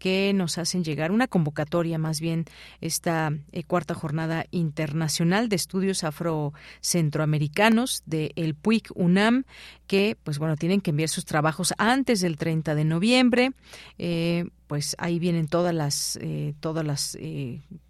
que 0.05 0.33
nos 0.35 0.59
hacen 0.59 0.83
llegar 0.83 1.11
una 1.11 1.27
convocatoria 1.27 1.97
más 1.97 2.21
bien 2.21 2.45
esta 2.79 3.33
eh, 3.51 3.63
cuarta 3.63 3.95
jornada 3.95 4.45
internacional 4.51 5.49
de 5.49 5.55
estudios 5.55 6.03
afrocentroamericanos 6.03 8.03
de 8.05 8.31
el 8.35 8.53
PUIC 8.53 8.91
UNAM 8.93 9.45
que 9.87 10.15
pues 10.23 10.37
bueno 10.37 10.57
tienen 10.57 10.81
que 10.81 10.91
enviar 10.91 11.09
sus 11.09 11.25
trabajos 11.25 11.73
antes 11.79 12.21
del 12.21 12.37
30 12.37 12.75
de 12.75 12.85
noviembre. 12.85 13.53
Eh, 13.97 14.45
pues 14.67 14.95
ahí 14.99 15.17
vienen 15.17 15.47
todas 15.47 15.73
las 15.73 16.19
eh, 16.21 16.53
todas 16.59 16.85
las 16.85 17.17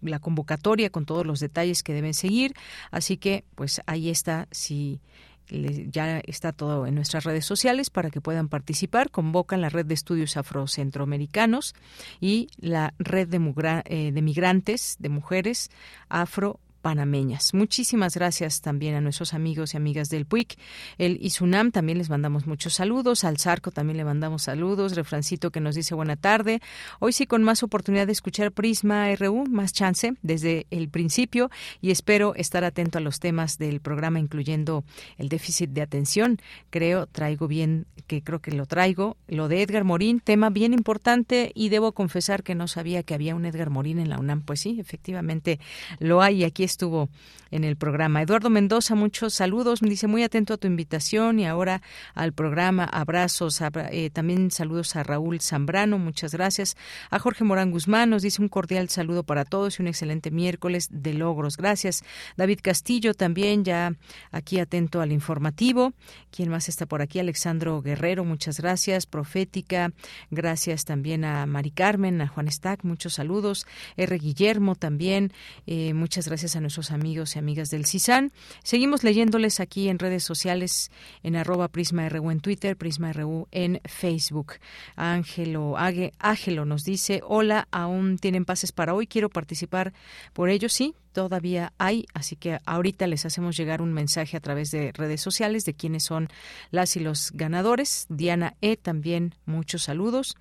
la 0.00 0.18
convocatoria 0.18 0.88
con 0.88 1.04
todos 1.04 1.26
los 1.26 1.38
detalles 1.38 1.82
que 1.82 1.92
deben 1.92 2.14
seguir. 2.14 2.54
Así 2.90 3.18
que 3.18 3.44
pues 3.56 3.82
ahí 3.84 4.08
está 4.08 4.48
si 4.52 5.02
ya 5.48 6.20
está 6.26 6.52
todo 6.52 6.86
en 6.86 6.94
nuestras 6.94 7.24
redes 7.24 7.44
sociales 7.44 7.90
para 7.90 8.10
que 8.10 8.20
puedan 8.20 8.48
participar. 8.48 9.10
Convocan 9.10 9.60
la 9.60 9.68
red 9.68 9.86
de 9.86 9.94
estudios 9.94 10.36
afrocentroamericanos 10.36 11.74
y 12.20 12.48
la 12.58 12.94
red 12.98 13.28
de, 13.28 13.82
eh, 13.86 14.12
de 14.12 14.22
migrantes, 14.22 14.96
de 14.98 15.08
mujeres 15.08 15.70
afro 16.08 16.60
panameñas. 16.86 17.52
Muchísimas 17.52 18.14
gracias 18.14 18.60
también 18.60 18.94
a 18.94 19.00
nuestros 19.00 19.34
amigos 19.34 19.74
y 19.74 19.76
amigas 19.76 20.08
del 20.08 20.24
PUIC. 20.24 20.56
El 20.98 21.18
ISUNAM 21.20 21.72
también 21.72 21.98
les 21.98 22.10
mandamos 22.10 22.46
muchos 22.46 22.74
saludos. 22.74 23.24
Al 23.24 23.38
Zarco 23.38 23.72
también 23.72 23.96
le 23.96 24.04
mandamos 24.04 24.44
saludos. 24.44 24.94
Refrancito 24.94 25.50
que 25.50 25.58
nos 25.58 25.74
dice 25.74 25.96
buena 25.96 26.14
tarde. 26.14 26.60
Hoy 27.00 27.12
sí 27.12 27.26
con 27.26 27.42
más 27.42 27.64
oportunidad 27.64 28.06
de 28.06 28.12
escuchar 28.12 28.52
Prisma 28.52 29.12
RU, 29.16 29.46
más 29.48 29.72
chance 29.72 30.14
desde 30.22 30.68
el 30.70 30.88
principio 30.88 31.50
y 31.80 31.90
espero 31.90 32.36
estar 32.36 32.62
atento 32.62 32.98
a 32.98 33.00
los 33.00 33.18
temas 33.18 33.58
del 33.58 33.80
programa, 33.80 34.20
incluyendo 34.20 34.84
el 35.18 35.28
déficit 35.28 35.70
de 35.70 35.82
atención. 35.82 36.38
Creo, 36.70 37.08
traigo 37.08 37.48
bien, 37.48 37.86
que 38.06 38.22
creo 38.22 38.38
que 38.38 38.52
lo 38.52 38.64
traigo. 38.66 39.16
Lo 39.26 39.48
de 39.48 39.62
Edgar 39.62 39.82
Morín, 39.82 40.20
tema 40.20 40.50
bien 40.50 40.72
importante 40.72 41.50
y 41.52 41.68
debo 41.68 41.90
confesar 41.90 42.44
que 42.44 42.54
no 42.54 42.68
sabía 42.68 43.02
que 43.02 43.14
había 43.14 43.34
un 43.34 43.44
Edgar 43.44 43.70
Morín 43.70 43.98
en 43.98 44.08
la 44.08 44.20
UNAM. 44.20 44.42
Pues 44.42 44.60
sí, 44.60 44.78
efectivamente 44.78 45.58
lo 45.98 46.22
hay 46.22 46.36
y 46.36 46.44
aquí 46.44 46.62
estuvo 46.76 47.08
en 47.50 47.64
el 47.64 47.76
programa. 47.76 48.20
Eduardo 48.20 48.50
Mendoza, 48.50 48.94
muchos 48.94 49.32
saludos. 49.32 49.80
Me 49.80 49.88
dice 49.88 50.06
muy 50.08 50.22
atento 50.22 50.54
a 50.54 50.56
tu 50.56 50.66
invitación 50.66 51.38
y 51.38 51.46
ahora 51.46 51.80
al 52.14 52.32
programa. 52.32 52.84
Abrazos. 52.84 53.62
Eh, 53.90 54.10
también 54.10 54.50
saludos 54.50 54.94
a 54.96 55.02
Raúl 55.02 55.40
Zambrano. 55.40 55.98
Muchas 55.98 56.32
gracias. 56.32 56.76
A 57.10 57.18
Jorge 57.18 57.44
Morán 57.44 57.70
Guzmán 57.70 58.10
nos 58.10 58.22
dice 58.22 58.42
un 58.42 58.48
cordial 58.48 58.88
saludo 58.90 59.22
para 59.22 59.44
todos 59.44 59.78
y 59.78 59.82
un 59.82 59.88
excelente 59.88 60.30
miércoles 60.30 60.88
de 60.90 61.14
logros. 61.14 61.56
Gracias. 61.56 62.04
David 62.36 62.60
Castillo 62.62 63.14
también 63.14 63.64
ya 63.64 63.94
aquí 64.32 64.58
atento 64.58 65.00
al 65.00 65.12
informativo. 65.12 65.94
¿Quién 66.30 66.50
más 66.50 66.68
está 66.68 66.84
por 66.84 67.00
aquí? 67.00 67.20
Alexandro 67.20 67.80
Guerrero. 67.80 68.24
Muchas 68.24 68.60
gracias. 68.60 69.06
Profética. 69.06 69.92
Gracias 70.30 70.84
también 70.84 71.24
a 71.24 71.46
Mari 71.46 71.70
Carmen, 71.70 72.20
a 72.20 72.28
Juan 72.28 72.50
Stack. 72.50 72.84
Muchos 72.84 73.14
saludos. 73.14 73.66
R. 73.96 74.18
Guillermo 74.18 74.74
también. 74.74 75.32
Eh, 75.66 75.94
muchas 75.94 76.28
gracias 76.28 76.56
a 76.56 76.60
nuestros 76.66 76.90
amigos 76.90 77.36
y 77.36 77.38
amigas 77.38 77.70
del 77.70 77.86
CISAN. 77.86 78.32
Seguimos 78.64 79.04
leyéndoles 79.04 79.60
aquí 79.60 79.88
en 79.88 80.00
redes 80.00 80.24
sociales 80.24 80.90
en 81.22 81.36
arroba 81.36 81.68
Prisma 81.68 82.08
RU 82.08 82.32
en 82.32 82.40
Twitter, 82.40 82.76
Prisma 82.76 83.12
RU 83.12 83.46
en 83.52 83.80
Facebook. 83.84 84.54
Ángelo, 84.96 85.76
Ángelo 85.76 86.64
nos 86.64 86.82
dice, 86.82 87.20
hola, 87.24 87.68
¿aún 87.70 88.18
tienen 88.18 88.44
pases 88.44 88.72
para 88.72 88.94
hoy? 88.94 89.06
Quiero 89.06 89.30
participar 89.30 89.92
por 90.32 90.50
ello, 90.50 90.68
sí, 90.68 90.94
todavía 91.12 91.72
hay, 91.78 92.04
así 92.14 92.34
que 92.34 92.58
ahorita 92.66 93.06
les 93.06 93.24
hacemos 93.24 93.56
llegar 93.56 93.80
un 93.80 93.92
mensaje 93.92 94.36
a 94.36 94.40
través 94.40 94.72
de 94.72 94.90
redes 94.92 95.20
sociales 95.20 95.64
de 95.64 95.74
quiénes 95.74 96.02
son 96.02 96.28
las 96.72 96.96
y 96.96 97.00
los 97.00 97.30
ganadores. 97.32 98.06
Diana 98.08 98.54
E, 98.60 98.76
también 98.76 99.36
muchos 99.44 99.84
saludos. 99.84 100.36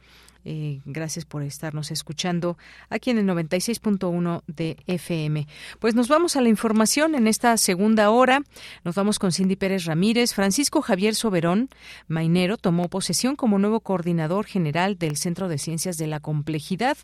Eh, 0.45 0.79
gracias 0.85 1.25
por 1.25 1.41
estarnos 1.41 1.89
escuchando 1.89 2.57
aquí 2.89 3.09
en 3.09 3.17
el 3.17 3.25
96.1 3.25 4.43
de 4.45 4.77
FM. 4.85 5.47
Pues 5.79 5.95
nos 5.95 6.07
vamos 6.07 6.35
a 6.35 6.41
la 6.41 6.49
información 6.49 7.15
en 7.15 7.25
esta 7.25 7.57
segunda 7.57 8.11
hora. 8.11 8.43
Nos 8.83 8.93
vamos 8.93 9.17
con 9.17 9.31
Cindy 9.31 9.55
Pérez 9.55 9.85
Ramírez. 9.85 10.33
Francisco 10.35 10.81
Javier 10.81 11.15
Soberón 11.15 11.69
Mainero 12.07 12.57
tomó 12.57 12.89
posesión 12.89 13.35
como 13.35 13.57
nuevo 13.57 13.79
coordinador 13.79 14.45
general 14.45 14.99
del 14.99 15.17
Centro 15.17 15.47
de 15.47 15.57
Ciencias 15.57 15.97
de 15.97 16.07
la 16.07 16.19
Complejidad 16.19 16.97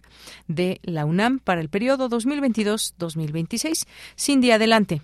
de 0.47 0.79
la 0.83 1.05
UNAM 1.05 1.39
para 1.39 1.61
el 1.61 1.69
periodo 1.69 2.09
2022-2026. 2.09 3.87
Cindy, 4.15 4.51
adelante. 4.51 5.01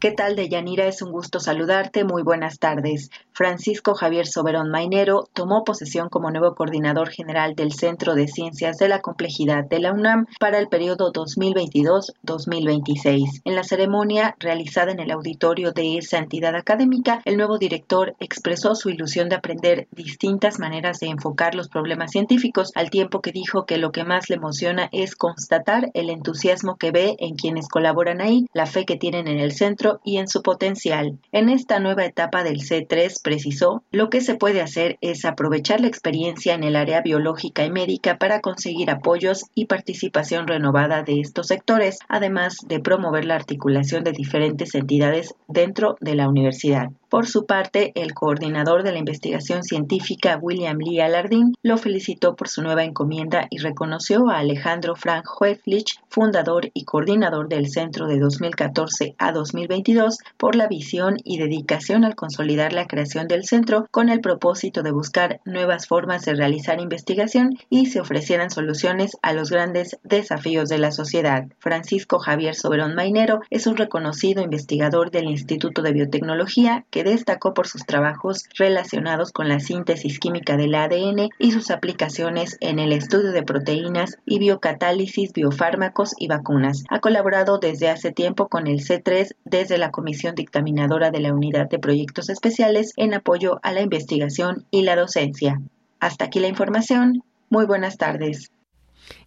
¿Qué 0.00 0.12
tal, 0.12 0.36
Deyanira? 0.36 0.86
Es 0.86 1.02
un 1.02 1.10
gusto 1.10 1.40
saludarte. 1.40 2.04
Muy 2.04 2.22
buenas 2.22 2.60
tardes. 2.60 3.10
Francisco 3.32 3.94
Javier 3.94 4.28
Soberón 4.28 4.70
Mainero 4.70 5.24
tomó 5.32 5.64
posesión 5.64 6.08
como 6.08 6.30
nuevo 6.30 6.54
coordinador 6.54 7.08
general 7.08 7.56
del 7.56 7.72
Centro 7.72 8.14
de 8.14 8.28
Ciencias 8.28 8.76
de 8.76 8.86
la 8.86 9.00
Complejidad 9.00 9.64
de 9.64 9.80
la 9.80 9.92
UNAM 9.92 10.26
para 10.38 10.60
el 10.60 10.68
periodo 10.68 11.12
2022-2026. 11.12 13.40
En 13.44 13.56
la 13.56 13.64
ceremonia 13.64 14.36
realizada 14.38 14.92
en 14.92 15.00
el 15.00 15.10
auditorio 15.10 15.72
de 15.72 15.98
esa 15.98 16.18
entidad 16.18 16.54
académica, 16.54 17.20
el 17.24 17.36
nuevo 17.36 17.58
director 17.58 18.14
expresó 18.20 18.76
su 18.76 18.90
ilusión 18.90 19.28
de 19.28 19.34
aprender 19.34 19.88
distintas 19.90 20.60
maneras 20.60 21.00
de 21.00 21.08
enfocar 21.08 21.56
los 21.56 21.68
problemas 21.68 22.12
científicos, 22.12 22.70
al 22.76 22.90
tiempo 22.90 23.20
que 23.20 23.32
dijo 23.32 23.66
que 23.66 23.78
lo 23.78 23.90
que 23.90 24.04
más 24.04 24.30
le 24.30 24.36
emociona 24.36 24.88
es 24.92 25.16
constatar 25.16 25.90
el 25.94 26.10
entusiasmo 26.10 26.76
que 26.76 26.92
ve 26.92 27.16
en 27.18 27.34
quienes 27.34 27.66
colaboran 27.66 28.20
ahí, 28.20 28.46
la 28.52 28.66
fe 28.66 28.84
que 28.84 28.94
tienen 28.94 29.26
en 29.26 29.40
el 29.40 29.50
centro 29.50 29.87
y 30.04 30.18
en 30.18 30.28
su 30.28 30.42
potencial. 30.42 31.18
En 31.32 31.48
esta 31.48 31.80
nueva 31.80 32.04
etapa 32.04 32.42
del 32.42 32.60
C3 32.60 33.20
precisó, 33.22 33.82
lo 33.90 34.10
que 34.10 34.20
se 34.20 34.34
puede 34.34 34.60
hacer 34.60 34.98
es 35.00 35.24
aprovechar 35.24 35.80
la 35.80 35.88
experiencia 35.88 36.54
en 36.54 36.64
el 36.64 36.76
área 36.76 37.00
biológica 37.00 37.64
y 37.64 37.70
médica 37.70 38.18
para 38.18 38.40
conseguir 38.40 38.90
apoyos 38.90 39.44
y 39.54 39.66
participación 39.66 40.46
renovada 40.46 41.02
de 41.02 41.20
estos 41.20 41.48
sectores, 41.48 41.98
además 42.08 42.58
de 42.66 42.80
promover 42.80 43.24
la 43.24 43.34
articulación 43.34 44.04
de 44.04 44.12
diferentes 44.12 44.74
entidades 44.74 45.34
dentro 45.48 45.96
de 46.00 46.14
la 46.14 46.28
universidad. 46.28 46.88
Por 47.08 47.26
su 47.26 47.46
parte, 47.46 47.92
el 47.94 48.12
coordinador 48.12 48.82
de 48.82 48.92
la 48.92 48.98
investigación 48.98 49.62
científica 49.62 50.38
William 50.42 50.76
Lee 50.76 51.00
Alardín 51.00 51.54
lo 51.62 51.78
felicitó 51.78 52.36
por 52.36 52.48
su 52.48 52.60
nueva 52.60 52.84
encomienda 52.84 53.46
y 53.48 53.58
reconoció 53.58 54.28
a 54.28 54.40
Alejandro 54.40 54.94
Frank 54.94 55.24
Hueflich, 55.40 56.00
fundador 56.10 56.70
y 56.74 56.84
coordinador 56.84 57.48
del 57.48 57.70
centro 57.70 58.08
de 58.08 58.18
2014 58.18 59.14
a 59.16 59.32
2022, 59.32 60.18
por 60.36 60.54
la 60.54 60.68
visión 60.68 61.16
y 61.24 61.38
dedicación 61.38 62.04
al 62.04 62.14
consolidar 62.14 62.74
la 62.74 62.86
creación 62.86 63.26
del 63.26 63.44
centro 63.44 63.86
con 63.90 64.10
el 64.10 64.20
propósito 64.20 64.82
de 64.82 64.90
buscar 64.90 65.40
nuevas 65.46 65.86
formas 65.86 66.26
de 66.26 66.34
realizar 66.34 66.78
investigación 66.78 67.56
y 67.70 67.86
se 67.86 68.00
ofrecieran 68.00 68.50
soluciones 68.50 69.16
a 69.22 69.32
los 69.32 69.50
grandes 69.50 69.98
desafíos 70.02 70.68
de 70.68 70.76
la 70.76 70.90
sociedad. 70.90 71.46
Francisco 71.58 72.18
Javier 72.18 72.54
Soberón 72.54 72.94
Mainero 72.94 73.40
es 73.48 73.66
un 73.66 73.78
reconocido 73.78 74.42
investigador 74.42 75.10
del 75.10 75.30
Instituto 75.30 75.80
de 75.80 75.92
Biotecnología 75.92 76.84
que 76.90 76.97
destacó 77.04 77.54
por 77.54 77.66
sus 77.66 77.84
trabajos 77.84 78.44
relacionados 78.58 79.32
con 79.32 79.48
la 79.48 79.60
síntesis 79.60 80.18
química 80.18 80.56
del 80.56 80.74
ADN 80.74 81.30
y 81.38 81.52
sus 81.52 81.70
aplicaciones 81.70 82.56
en 82.60 82.78
el 82.78 82.92
estudio 82.92 83.32
de 83.32 83.42
proteínas 83.42 84.18
y 84.24 84.38
biocatálisis, 84.38 85.32
biofármacos 85.32 86.14
y 86.18 86.28
vacunas. 86.28 86.84
Ha 86.88 87.00
colaborado 87.00 87.58
desde 87.58 87.88
hace 87.88 88.12
tiempo 88.12 88.48
con 88.48 88.66
el 88.66 88.80
C3 88.80 89.34
desde 89.44 89.78
la 89.78 89.90
Comisión 89.90 90.34
Dictaminadora 90.34 91.10
de 91.10 91.20
la 91.20 91.32
Unidad 91.32 91.68
de 91.68 91.78
Proyectos 91.78 92.28
Especiales 92.28 92.92
en 92.96 93.14
apoyo 93.14 93.60
a 93.62 93.72
la 93.72 93.82
investigación 93.82 94.66
y 94.70 94.82
la 94.82 94.96
docencia. 94.96 95.60
Hasta 96.00 96.26
aquí 96.26 96.40
la 96.40 96.48
información. 96.48 97.22
Muy 97.50 97.66
buenas 97.66 97.96
tardes. 97.96 98.50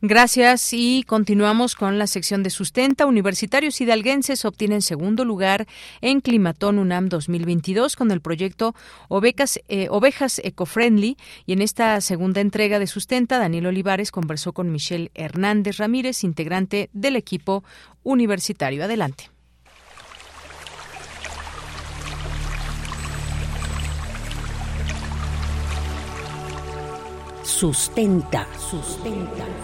Gracias 0.02 0.74
y 0.74 1.04
continuamos 1.04 1.76
con 1.76 2.00
la 2.00 2.08
sección 2.08 2.44
de 2.44 2.50
sustenta. 2.50 3.06
Universitarios 3.06 3.80
hidalguenses 3.82 4.46
obtienen 4.46 4.82
segundo 4.82 5.26
lugar 5.26 5.68
en 6.02 6.22
Climatón 6.22 6.80
UNAM 6.80 7.10
2022 7.10 7.96
con 7.96 8.12
el 8.12 8.22
proyecto 8.22 8.74
Ovejas, 9.10 9.60
eh, 9.68 9.88
Ovejas 9.90 10.42
Ecofriendly 10.44 11.18
y 11.46 11.54
en 11.54 11.62
esta 11.62 12.02
segunda 12.02 12.42
entrega 12.42 12.80
de 12.80 12.88
sustenta 12.88 13.38
Daniel 13.38 13.68
Olivares 13.68 14.12
conversó 14.12 14.54
con 14.54 14.72
Michelle 14.72 15.12
Hernández 15.14 15.78
Ramírez, 15.78 16.24
integrante 16.24 16.90
del 16.94 17.16
equipo 17.16 17.64
universitario. 18.04 18.84
Adelante. 18.84 19.30
Sustenta, 27.44 28.48
sustenta 28.58 29.61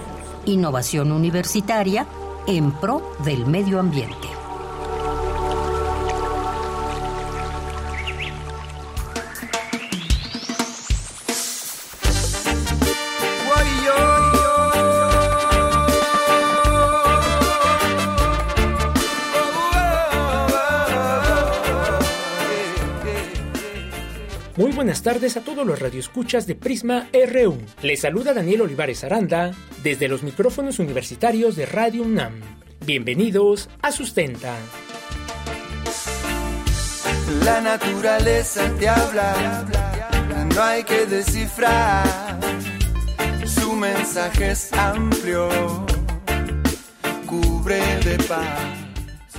innovación 0.48 1.11
universitaria 1.11 2.07
en 2.48 2.72
pro 2.72 3.02
del 3.24 3.45
medio 3.45 3.80
ambiente. 3.80 4.36
Muy 24.58 24.72
buenas 24.72 25.04
tardes 25.04 25.38
a 25.38 25.42
todos 25.42 25.68
los 25.68 25.80
radioescuchas 25.80 26.48
de 26.48 26.56
Prisma 26.56 27.08
RU. 27.14 27.60
Les 27.84 28.00
saluda 28.00 28.34
Daniel 28.34 28.62
Olivares 28.62 29.04
Aranda 29.04 29.52
desde 29.84 30.08
los 30.08 30.24
micrófonos 30.24 30.80
universitarios 30.80 31.56
de 31.56 31.68
Radio 31.68 32.02
UNAM. 32.02 32.42
Bienvenidos 32.84 33.70
a 33.84 33.92
Sustenta. 33.92 34.56
La 37.44 37.62
naturaleza 37.62 38.68
te 38.80 38.90
habla, 38.90 39.68
no 40.56 40.64
hay 40.64 40.84
que 40.84 41.06
descifrar. 41.06 42.40
Su 43.46 43.74
mensaje 43.74 44.52
es 44.52 44.74
amplio, 44.74 45.50
cubre 47.28 47.80
de 48.04 48.18
paz 48.24 48.86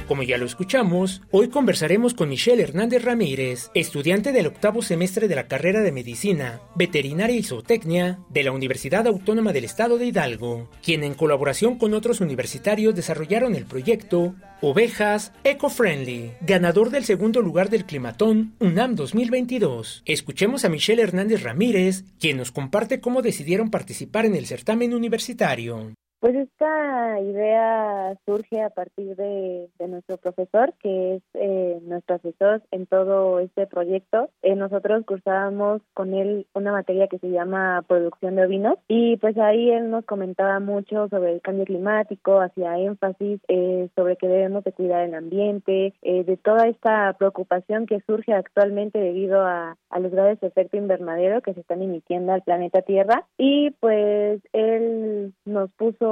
Como 0.09 0.23
ya 0.23 0.39
lo 0.39 0.47
escuchamos, 0.47 1.21
hoy 1.31 1.49
conversaremos 1.49 2.15
con 2.15 2.31
Michelle 2.31 2.63
Hernández 2.63 3.05
Ramírez, 3.05 3.71
estudiante 3.75 4.33
del 4.33 4.47
octavo 4.47 4.81
semestre 4.81 5.29
de 5.29 5.35
la 5.35 5.49
carrera 5.49 5.83
de 5.83 5.93
Medicina, 5.93 6.63
Veterinaria 6.77 7.37
y 7.37 7.43
Zootecnia 7.43 8.19
de 8.31 8.43
la 8.43 8.53
Universidad 8.53 9.07
Autónoma 9.07 9.53
del 9.53 9.65
Estado 9.65 9.99
de 9.99 10.07
Hidalgo, 10.07 10.71
quien 10.83 11.05
en 11.05 11.13
colaboración 11.13 11.77
con 11.77 11.93
otros 11.93 12.23
universitarios 12.23 12.95
desarrollaron 12.95 13.55
el 13.55 13.67
proyecto 13.67 14.35
Ovejas 14.63 15.35
Eco-Friendly, 15.45 16.33
ganador 16.41 16.89
del 16.89 17.05
segundo 17.05 17.43
lugar 17.43 17.69
del 17.69 17.85
Climatón 17.85 18.55
UNAM 18.61 18.95
2022. 18.95 20.05
Escuchemos 20.07 20.65
a 20.65 20.71
Michelle 20.71 21.03
Hernández 21.03 21.43
Ramírez, 21.43 22.05
quien 22.19 22.39
nos 22.39 22.51
comparte 22.51 23.01
cómo 23.01 23.21
decidieron 23.21 23.71
participar 23.71 24.25
en 24.25 24.37
el 24.37 24.47
certamen 24.47 24.95
universitario. 24.95 25.93
Pues 26.21 26.35
esta 26.35 27.21
idea 27.21 28.17
surge 28.27 28.61
a 28.61 28.71
partir 28.71 29.15
de, 29.15 29.69
nuestro 29.87 30.17
profesor, 30.17 30.75
que 30.83 31.15
es 31.15 31.23
eh, 31.35 31.79
nuestro 31.83 32.17
asesor 32.17 32.61
en 32.73 32.87
todo 32.87 33.39
este 33.39 33.69
proyecto. 33.69 34.29
Eh, 34.43 34.57
nosotros 34.57 35.05
cursábamos 35.07 35.81
con 35.95 36.15
él 36.15 36.47
una 36.55 36.73
materia 36.73 37.07
que 37.07 37.21
se 37.21 37.31
llama 37.31 37.85
producción 37.87 38.35
de 38.35 38.45
ovinos 38.45 38.75
y 38.89 39.17
pues 39.19 39.39
ahí 39.39 39.71
él 39.71 39.91
nos 39.91 40.05
comentaba 40.05 40.59
mucho 40.59 41.09
sobre 41.09 41.33
el 41.35 41.41
cambio 41.41 41.65
climático, 41.65 42.41
hacía 42.41 42.79
énfasis 42.79 43.41
eh, 43.47 43.89
sobre 43.95 44.17
que 44.17 44.27
debemos 44.27 44.65
de 44.65 44.73
cuidar 44.73 45.05
el 45.05 45.15
ambiente, 45.15 45.95
de 46.03 46.37
toda 46.43 46.67
esta 46.67 47.13
preocupación 47.15 47.87
que 47.87 48.01
surge 48.01 48.33
actualmente 48.33 48.99
debido 48.99 49.41
a, 49.43 49.77
a 49.89 49.99
los 50.01 50.11
graves 50.11 50.41
de 50.41 50.49
efecto 50.49 50.77
invernadero 50.77 51.43
que 51.43 51.55
se 51.55 51.61
están 51.61 51.81
emitiendo 51.81 52.33
al 52.33 52.43
planeta 52.43 52.83
Tierra 52.83 53.25
y 53.37 53.71
pues 53.81 54.41
él 54.53 55.33
nos 55.45 55.71
puso 55.73 56.08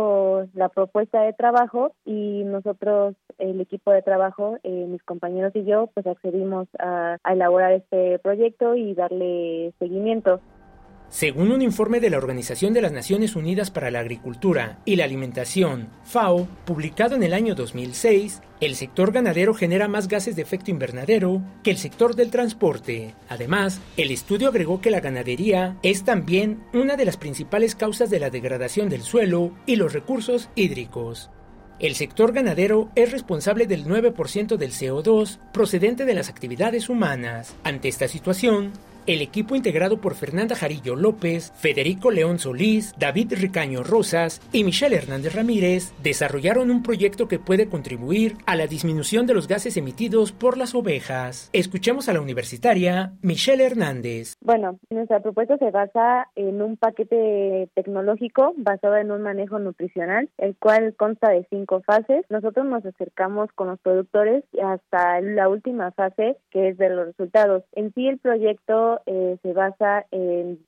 la 0.55 0.69
propuesta 0.69 1.23
de 1.23 1.33
trabajo 1.33 1.93
y 2.05 2.43
nosotros, 2.45 3.15
el 3.39 3.61
equipo 3.61 3.91
de 3.91 4.03
trabajo, 4.03 4.59
eh, 4.63 4.87
mis 4.89 5.03
compañeros 5.03 5.55
y 5.55 5.65
yo, 5.65 5.89
pues 5.95 6.07
accedimos 6.07 6.69
a, 6.79 7.19
a 7.23 7.33
elaborar 7.33 7.73
este 7.73 8.19
proyecto 8.19 8.75
y 8.75 8.95
darle 8.95 9.73
seguimiento. 9.79 10.41
Según 11.09 11.53
un 11.53 11.63
informe 11.63 12.01
de 12.01 12.11
la 12.11 12.19
Organización 12.19 12.75
de 12.75 12.83
las 12.83 12.93
Naciones 12.93 13.37
Unidas 13.37 13.71
para 13.71 13.91
la 13.91 14.01
Agricultura 14.01 14.81
y 14.85 14.97
la 14.97 15.05
Alimentación, 15.05 15.89
FAO, 16.05 16.49
publicado 16.65 17.15
en 17.15 17.23
el 17.23 17.33
año 17.33 17.55
2006, 17.55 18.43
el 18.61 18.75
sector 18.75 19.13
ganadero 19.13 19.55
genera 19.55 19.87
más 19.87 20.09
gases 20.09 20.35
de 20.35 20.43
efecto 20.43 20.71
invernadero 20.71 21.43
que 21.63 21.71
el 21.71 21.79
sector 21.79 22.17
del 22.17 22.31
transporte. 22.31 23.15
Además, 23.29 23.81
el 23.97 24.11
estudio 24.11 24.49
agregó 24.49 24.81
que 24.81 24.91
la 24.91 25.01
ganadería 25.01 25.77
es 25.83 26.05
también 26.05 26.65
una 26.75 26.97
de 26.97 27.05
las 27.05 27.17
principales 27.17 27.77
causas 27.77 28.11
de 28.11 28.21
la 28.21 28.31
degradación 28.31 28.89
del 28.89 29.03
suelo 29.03 29.53
y 29.65 29.77
los 29.77 29.93
recursos 29.93 30.51
hídricos. 30.57 31.31
El 31.79 31.95
sector 31.95 32.33
ganadero 32.33 32.91
es 32.95 33.13
responsable 33.13 33.67
del 33.67 33.85
9% 33.85 34.57
del 34.57 34.73
CO2 34.73 35.39
procedente 35.53 36.07
de 36.07 36.15
las 36.15 36.31
actividades 36.31 36.89
humanas. 36.89 37.55
Ante 37.65 37.89
esta 37.89 38.09
situación, 38.09 38.73
el 39.07 39.23
equipo 39.23 39.55
integrado 39.55 40.01
por 40.01 40.15
Fernanda 40.15 40.57
Jarillo 40.57 40.97
López, 40.97 41.53
Federico 41.57 42.11
León 42.11 42.39
Solís, 42.39 42.95
David 42.99 43.35
Ricaño 43.39 43.83
Rosas 43.83 44.41
y 44.53 44.65
Michelle 44.65 44.97
Hernández 44.97 45.35
Ramírez 45.35 45.95
desarrollaron 46.03 46.71
un 46.71 46.83
proyecto 46.83 47.29
que 47.29 47.39
puede 47.39 47.69
contribuir 47.69 48.35
a 48.47 48.57
la 48.57 48.67
disminución 48.67 49.27
de 49.27 49.35
los 49.35 49.49
gases 49.49 49.77
emitidos 49.77 50.33
por 50.33 50.59
las 50.59 50.75
ovejas. 50.75 51.51
Escuchemos 51.53 52.09
a 52.09 52.13
la 52.13 52.21
universitaria 52.21 53.13
Michelle 53.23 53.65
Hernández. 53.65 54.35
Bueno, 54.41 54.79
nuestra 54.91 55.21
propuesta 55.21 55.57
se 55.59 55.71
basa 55.71 56.29
en 56.35 56.61
un 56.61 56.77
paquete 56.77 57.69
tecnológico 57.75 58.55
basado 58.57 58.97
en 58.97 59.11
un 59.11 59.23
manejo 59.23 59.59
nutricional, 59.59 60.29
el 60.39 60.57
cual 60.57 60.95
consta 60.97 61.31
de 61.31 61.47
cinco 61.51 61.83
fases. 61.83 62.25
Nosotros 62.29 62.67
nos 62.67 62.85
acercamos 62.85 63.51
con 63.55 63.69
los 63.69 63.79
productores 63.81 64.45
hasta 64.63 65.21
la 65.21 65.49
última 65.49 65.93
fase, 65.93 66.37
que 66.51 66.69
es 66.69 66.79
de 66.79 66.91
los 66.91 67.07
resultados. 67.07 67.63
En 67.73 67.93
sí, 67.95 68.09
el 68.09 68.19
proyecto 68.19 68.96
eh, 69.07 69.37
se 69.43 69.53
basa 69.53 70.07
en, 70.11 70.59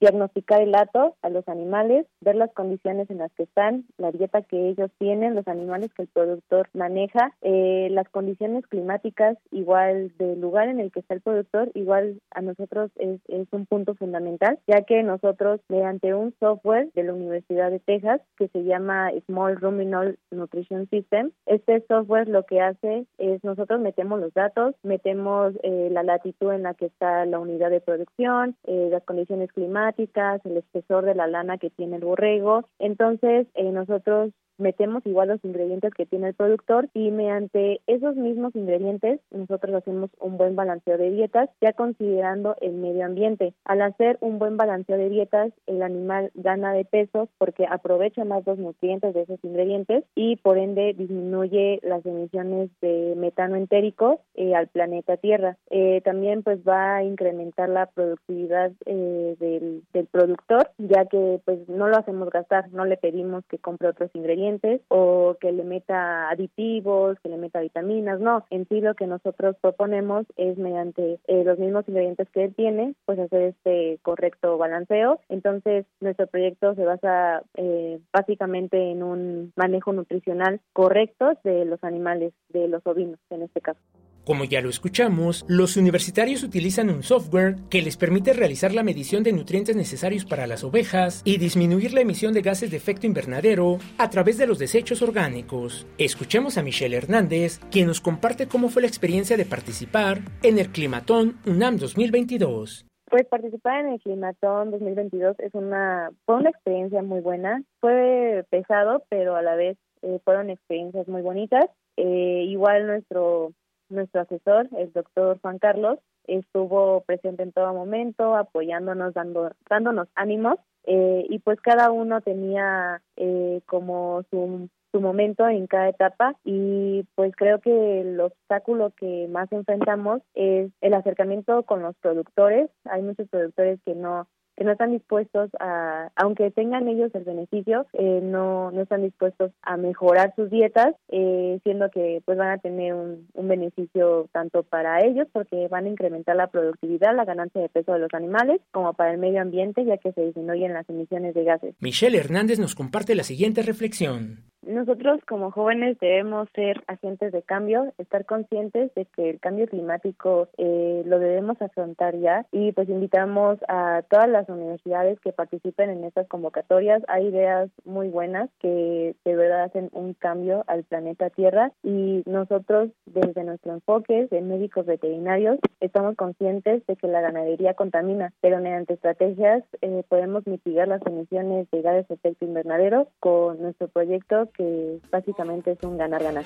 diagnosticar 0.00 0.62
el 0.62 0.74
hato 0.74 1.16
a 1.22 1.28
los 1.28 1.46
animales, 1.48 2.06
ver 2.20 2.36
las 2.36 2.52
condiciones 2.52 3.10
en 3.10 3.18
las 3.18 3.32
que 3.32 3.44
están, 3.44 3.84
la 3.98 4.12
dieta 4.12 4.42
que 4.42 4.68
ellos 4.68 4.90
tienen, 4.98 5.34
los 5.34 5.46
animales 5.48 5.92
que 5.94 6.02
el 6.02 6.08
productor 6.08 6.68
maneja, 6.72 7.32
eh, 7.42 7.88
las 7.90 8.08
condiciones 8.08 8.66
climáticas, 8.66 9.38
igual 9.50 10.12
del 10.18 10.40
lugar 10.40 10.68
en 10.68 10.80
el 10.80 10.90
que 10.92 11.00
está 11.00 11.14
el 11.14 11.20
productor, 11.20 11.70
igual 11.74 12.20
a 12.30 12.40
nosotros 12.40 12.90
es, 12.96 13.20
es 13.28 13.48
un 13.52 13.66
punto 13.66 13.94
fundamental, 13.94 14.58
ya 14.66 14.82
que 14.82 15.02
nosotros 15.02 15.60
mediante 15.68 16.14
un 16.14 16.34
software 16.40 16.90
de 16.94 17.02
la 17.04 17.14
Universidad 17.14 17.70
de 17.70 17.80
Texas 17.80 18.20
que 18.36 18.48
se 18.48 18.64
llama 18.64 19.10
Small 19.26 19.56
Ruminal 19.56 20.18
Nutrition 20.30 20.88
System, 20.90 21.30
este 21.46 21.84
software 21.86 22.28
lo 22.28 22.44
que 22.44 22.60
hace 22.60 23.06
es 23.18 23.42
nosotros 23.44 23.80
metemos 23.80 24.20
los 24.20 24.32
datos, 24.34 24.74
metemos 24.82 25.54
eh, 25.62 25.88
la 25.90 26.02
latitud 26.02 26.52
en 26.52 26.62
la 26.62 26.74
que 26.74 26.86
está 26.86 27.24
la 27.26 27.38
unidad 27.38 27.70
de 27.74 27.80
producción, 27.80 28.56
eh, 28.64 28.88
las 28.90 29.04
condiciones 29.04 29.52
climáticas, 29.52 30.40
el 30.44 30.56
espesor 30.56 31.04
de 31.04 31.14
la 31.14 31.26
lana 31.26 31.58
que 31.58 31.70
tiene 31.70 31.96
el 31.96 32.04
borrego. 32.04 32.68
Entonces, 32.78 33.46
eh, 33.54 33.70
nosotros 33.70 34.32
metemos 34.58 35.04
igual 35.06 35.28
los 35.28 35.44
ingredientes 35.44 35.92
que 35.94 36.06
tiene 36.06 36.28
el 36.28 36.34
productor 36.34 36.88
y 36.94 37.10
mediante 37.10 37.80
esos 37.86 38.16
mismos 38.16 38.54
ingredientes 38.54 39.20
nosotros 39.30 39.74
hacemos 39.74 40.10
un 40.20 40.36
buen 40.36 40.56
balanceo 40.56 40.98
de 40.98 41.10
dietas 41.10 41.50
ya 41.60 41.72
considerando 41.72 42.56
el 42.60 42.74
medio 42.74 43.04
ambiente. 43.04 43.54
Al 43.64 43.82
hacer 43.82 44.18
un 44.20 44.38
buen 44.38 44.56
balanceo 44.56 44.96
de 44.96 45.08
dietas 45.08 45.52
el 45.66 45.82
animal 45.82 46.30
gana 46.34 46.72
de 46.72 46.84
peso 46.84 47.28
porque 47.38 47.66
aprovecha 47.68 48.24
más 48.24 48.46
los 48.46 48.58
nutrientes 48.58 49.14
de 49.14 49.22
esos 49.22 49.42
ingredientes 49.42 50.04
y 50.14 50.36
por 50.36 50.58
ende 50.58 50.94
disminuye 50.94 51.80
las 51.82 52.04
emisiones 52.06 52.70
de 52.80 53.14
metano 53.16 53.56
entérico 53.56 54.20
eh, 54.34 54.54
al 54.54 54.68
planeta 54.68 55.16
Tierra. 55.16 55.56
Eh, 55.70 56.00
también 56.04 56.42
pues 56.42 56.60
va 56.66 56.96
a 56.96 57.04
incrementar 57.04 57.68
la 57.68 57.86
productividad 57.86 58.72
eh, 58.86 59.36
del, 59.38 59.82
del 59.92 60.06
productor 60.06 60.70
ya 60.78 61.06
que 61.06 61.40
pues 61.44 61.68
no 61.68 61.88
lo 61.88 61.96
hacemos 61.96 62.30
gastar, 62.30 62.70
no 62.72 62.84
le 62.84 62.96
pedimos 62.96 63.44
que 63.46 63.58
compre 63.58 63.88
otros 63.88 64.10
ingredientes 64.14 64.43
o 64.88 65.36
que 65.40 65.52
le 65.52 65.64
meta 65.64 66.28
aditivos, 66.30 67.18
que 67.20 67.28
le 67.28 67.36
meta 67.36 67.60
vitaminas, 67.60 68.20
no. 68.20 68.44
En 68.50 68.66
sí 68.68 68.80
lo 68.80 68.94
que 68.94 69.06
nosotros 69.06 69.56
proponemos 69.60 70.26
es 70.36 70.58
mediante 70.58 71.18
eh, 71.26 71.44
los 71.44 71.58
mismos 71.58 71.88
ingredientes 71.88 72.28
que 72.30 72.44
él 72.44 72.54
tiene, 72.54 72.94
pues 73.06 73.18
hacer 73.18 73.42
este 73.42 73.98
correcto 74.02 74.58
balanceo. 74.58 75.20
Entonces 75.28 75.86
nuestro 76.00 76.26
proyecto 76.26 76.74
se 76.74 76.84
basa 76.84 77.42
eh, 77.54 78.00
básicamente 78.12 78.90
en 78.90 79.02
un 79.02 79.52
manejo 79.56 79.92
nutricional 79.92 80.60
correcto 80.72 81.38
de 81.44 81.64
los 81.64 81.82
animales, 81.82 82.32
de 82.50 82.68
los 82.68 82.86
ovinos 82.86 83.18
en 83.30 83.42
este 83.42 83.60
caso. 83.60 83.80
Como 84.24 84.44
ya 84.44 84.62
lo 84.62 84.70
escuchamos, 84.70 85.44
los 85.48 85.76
universitarios 85.76 86.42
utilizan 86.42 86.88
un 86.88 87.02
software 87.02 87.56
que 87.68 87.82
les 87.82 87.98
permite 87.98 88.32
realizar 88.32 88.72
la 88.72 88.82
medición 88.82 89.22
de 89.22 89.32
nutrientes 89.32 89.76
necesarios 89.76 90.24
para 90.24 90.46
las 90.46 90.64
ovejas 90.64 91.20
y 91.26 91.36
disminuir 91.36 91.92
la 91.92 92.00
emisión 92.00 92.32
de 92.32 92.40
gases 92.40 92.70
de 92.70 92.78
efecto 92.78 93.06
invernadero 93.06 93.78
a 93.98 94.08
través 94.08 94.38
de 94.38 94.46
los 94.46 94.58
desechos 94.58 95.02
orgánicos. 95.02 95.86
Escuchemos 95.98 96.56
a 96.56 96.62
Michelle 96.62 96.96
Hernández, 96.96 97.60
quien 97.70 97.86
nos 97.86 98.00
comparte 98.00 98.48
cómo 98.48 98.70
fue 98.70 98.80
la 98.80 98.88
experiencia 98.88 99.36
de 99.36 99.44
participar 99.44 100.20
en 100.42 100.58
el 100.58 100.70
Climatón 100.70 101.38
UNAM 101.46 101.76
2022. 101.76 102.86
Pues 103.10 103.26
participar 103.26 103.84
en 103.84 103.92
el 103.92 104.00
Climatón 104.00 104.70
2022 104.70 105.38
es 105.40 105.52
una 105.52 106.10
fue 106.24 106.36
una 106.36 106.48
experiencia 106.48 107.02
muy 107.02 107.20
buena. 107.20 107.62
Fue 107.80 108.44
pesado, 108.48 109.04
pero 109.10 109.36
a 109.36 109.42
la 109.42 109.54
vez 109.54 109.76
eh, 110.00 110.18
fueron 110.24 110.48
experiencias 110.48 111.06
muy 111.08 111.20
bonitas. 111.20 111.66
Eh, 111.96 112.46
igual 112.48 112.86
nuestro 112.86 113.52
nuestro 113.88 114.22
asesor, 114.22 114.68
el 114.76 114.92
doctor 114.92 115.38
Juan 115.40 115.58
Carlos, 115.58 115.98
estuvo 116.26 117.02
presente 117.02 117.42
en 117.42 117.52
todo 117.52 117.72
momento, 117.74 118.34
apoyándonos, 118.34 119.14
dando, 119.14 119.50
dándonos 119.68 120.08
ánimos, 120.14 120.58
eh, 120.86 121.26
y 121.28 121.38
pues 121.38 121.60
cada 121.60 121.90
uno 121.90 122.20
tenía 122.20 123.00
eh, 123.16 123.60
como 123.66 124.22
su, 124.30 124.68
su 124.92 125.00
momento 125.00 125.48
en 125.48 125.66
cada 125.66 125.88
etapa 125.88 126.36
y 126.44 127.04
pues 127.14 127.34
creo 127.36 127.60
que 127.60 128.02
el 128.02 128.20
obstáculo 128.20 128.90
que 128.90 129.26
más 129.28 129.50
enfrentamos 129.50 130.20
es 130.34 130.70
el 130.82 130.94
acercamiento 130.94 131.62
con 131.62 131.82
los 131.82 131.96
productores. 131.96 132.70
Hay 132.84 133.02
muchos 133.02 133.28
productores 133.28 133.80
que 133.84 133.94
no 133.94 134.28
que 134.56 134.64
no 134.64 134.72
están 134.72 134.92
dispuestos 134.92 135.50
a, 135.60 136.10
aunque 136.16 136.50
tengan 136.50 136.88
ellos 136.88 137.14
el 137.14 137.24
beneficio, 137.24 137.86
eh, 137.92 138.20
no, 138.22 138.70
no 138.70 138.82
están 138.82 139.02
dispuestos 139.02 139.52
a 139.62 139.76
mejorar 139.76 140.32
sus 140.36 140.50
dietas, 140.50 140.94
eh, 141.08 141.58
siendo 141.62 141.90
que 141.90 142.22
pues 142.24 142.38
van 142.38 142.50
a 142.50 142.58
tener 142.58 142.94
un, 142.94 143.28
un, 143.34 143.48
beneficio 143.48 144.28
tanto 144.32 144.62
para 144.62 145.04
ellos 145.04 145.28
porque 145.32 145.68
van 145.68 145.86
a 145.86 145.88
incrementar 145.88 146.36
la 146.36 146.48
productividad, 146.48 147.14
la 147.14 147.24
ganancia 147.24 147.60
de 147.60 147.68
peso 147.68 147.92
de 147.92 147.98
los 147.98 148.14
animales, 148.14 148.60
como 148.72 148.92
para 148.94 149.12
el 149.12 149.18
medio 149.18 149.40
ambiente, 149.40 149.84
ya 149.84 149.98
que 149.98 150.12
se 150.12 150.22
disminuyen 150.22 150.72
las 150.72 150.88
emisiones 150.88 151.34
de 151.34 151.44
gases. 151.44 151.74
Michelle 151.80 152.18
Hernández 152.18 152.58
nos 152.58 152.74
comparte 152.74 153.14
la 153.14 153.22
siguiente 153.22 153.62
reflexión. 153.62 154.44
Nosotros 154.66 155.20
como 155.28 155.50
jóvenes 155.50 155.98
debemos 156.00 156.48
ser 156.54 156.82
agentes 156.86 157.32
de 157.32 157.42
cambio, 157.42 157.92
estar 157.98 158.24
conscientes 158.24 158.94
de 158.94 159.04
que 159.04 159.30
el 159.30 159.40
cambio 159.40 159.66
climático 159.66 160.48
eh, 160.56 161.02
lo 161.04 161.18
debemos 161.18 161.60
afrontar 161.60 162.16
ya 162.16 162.46
y 162.50 162.72
pues 162.72 162.88
invitamos 162.88 163.58
a 163.68 164.02
todas 164.08 164.28
las 164.28 164.48
universidades 164.48 165.20
que 165.20 165.32
participen 165.32 165.90
en 165.90 166.04
estas 166.04 166.26
convocatorias. 166.28 167.02
Hay 167.08 167.26
ideas 167.26 167.68
muy 167.84 168.08
buenas 168.08 168.48
que 168.58 169.14
de 169.24 169.36
verdad 169.36 169.64
hacen 169.64 169.90
un 169.92 170.14
cambio 170.14 170.64
al 170.66 170.84
planeta 170.84 171.30
Tierra 171.30 171.72
y 171.82 172.22
nosotros 172.26 172.90
desde 173.06 173.44
nuestro 173.44 173.74
enfoque 173.74 174.28
de 174.30 174.40
médicos 174.40 174.86
veterinarios 174.86 175.58
estamos 175.80 176.16
conscientes 176.16 176.86
de 176.86 176.96
que 176.96 177.06
la 177.06 177.20
ganadería 177.20 177.74
contamina, 177.74 178.32
pero 178.40 178.60
mediante 178.60 178.94
estrategias 178.94 179.62
eh, 179.82 180.04
podemos 180.08 180.46
mitigar 180.46 180.88
las 180.88 181.04
emisiones 181.06 181.70
de 181.70 181.82
gases 181.82 182.08
de 182.08 182.14
efecto 182.14 182.46
invernadero 182.46 183.08
con 183.20 183.60
nuestro 183.60 183.88
proyecto 183.88 184.48
que 184.56 184.98
básicamente 185.10 185.72
es 185.72 185.78
un 185.82 185.96
ganar-ganar. 185.96 186.44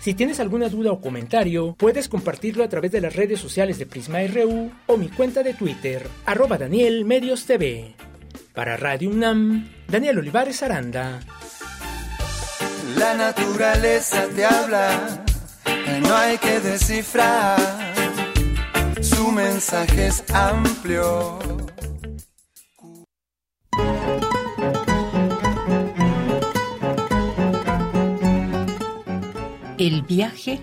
Si 0.00 0.14
tienes 0.14 0.38
alguna 0.40 0.68
duda 0.68 0.92
o 0.92 1.00
comentario, 1.00 1.74
puedes 1.76 2.08
compartirlo 2.08 2.62
a 2.62 2.68
través 2.68 2.92
de 2.92 3.00
las 3.00 3.16
redes 3.16 3.40
sociales 3.40 3.78
de 3.78 3.86
Prisma 3.86 4.20
RU 4.26 4.70
o 4.86 4.96
mi 4.96 5.08
cuenta 5.08 5.42
de 5.42 5.54
Twitter, 5.54 6.06
arroba 6.24 6.56
Daniel 6.56 7.04
Medios 7.04 7.46
TV. 7.46 7.94
Para 8.54 8.76
Radio 8.76 9.10
UNAM, 9.10 9.68
Daniel 9.88 10.18
Olivares 10.18 10.62
Aranda. 10.62 11.20
La 12.96 13.14
naturaleza 13.14 14.26
te 14.34 14.44
habla, 14.44 15.24
no 16.00 16.16
hay 16.16 16.38
que 16.38 16.60
descifrar, 16.60 17.58
su 19.00 19.30
mensaje 19.30 20.06
es 20.06 20.24
amplio. 20.32 21.38
El 29.78 30.02
viaje 30.02 30.58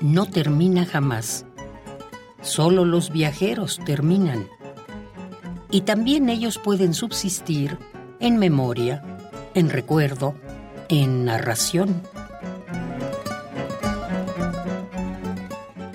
no 0.00 0.24
termina 0.24 0.86
jamás. 0.86 1.44
Solo 2.40 2.86
los 2.86 3.12
viajeros 3.12 3.78
terminan. 3.84 4.48
Y 5.70 5.82
también 5.82 6.30
ellos 6.30 6.56
pueden 6.56 6.94
subsistir 6.94 7.76
en 8.20 8.38
memoria, 8.38 9.02
en 9.52 9.68
recuerdo, 9.68 10.34
en 10.88 11.26
narración. 11.26 12.00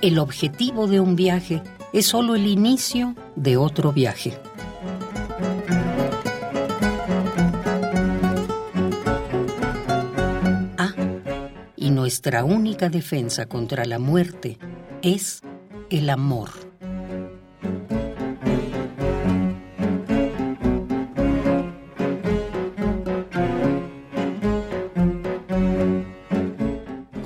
El 0.04 0.20
objetivo 0.20 0.86
de 0.86 1.00
un 1.00 1.16
viaje 1.16 1.64
es 1.92 2.06
solo 2.06 2.36
el 2.36 2.46
inicio 2.46 3.16
de 3.36 3.58
otro 3.58 3.92
viaje. 3.92 4.40
Nuestra 12.10 12.44
única 12.44 12.90
defensa 12.90 13.46
contra 13.46 13.86
la 13.86 14.00
muerte 14.00 14.58
es 15.04 15.44
el 15.92 16.10
amor. 16.10 16.50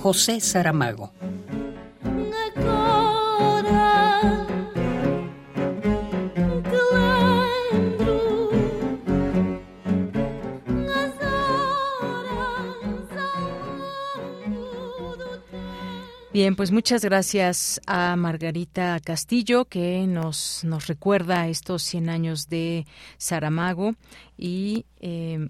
José 0.02 0.42
Saramago 0.42 1.14
Bien, 16.34 16.56
pues 16.56 16.72
muchas 16.72 17.06
gracias 17.06 17.80
a 17.86 18.16
Margarita 18.16 19.00
Castillo 19.00 19.66
que 19.66 20.08
nos, 20.08 20.64
nos 20.64 20.88
recuerda 20.88 21.48
estos 21.48 21.84
100 21.84 22.10
años 22.10 22.50
de 22.50 22.88
Saramago. 23.20 23.94
Y 24.36 24.86
eh, 25.00 25.48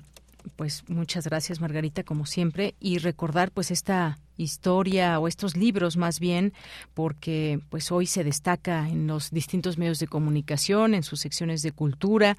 pues 0.58 0.84
muchas 0.90 1.26
gracias 1.26 1.62
Margarita 1.62 2.04
como 2.04 2.26
siempre. 2.26 2.76
Y 2.82 2.98
recordar 2.98 3.52
pues 3.52 3.72
esta 3.72 4.20
historia 4.38 5.20
o 5.20 5.28
estos 5.28 5.56
libros 5.56 5.98
más 5.98 6.20
bien 6.20 6.54
porque 6.94 7.60
pues 7.70 7.92
hoy 7.92 8.06
se 8.06 8.24
destaca 8.24 8.90
en 8.90 9.08
los 9.08 9.32
distintos 9.32 9.78
medios 9.78 10.00
de 10.00 10.08
comunicación 10.08 10.94
en 10.94 11.04
sus 11.04 11.20
secciones 11.20 11.62
de 11.62 11.72
cultura 11.72 12.38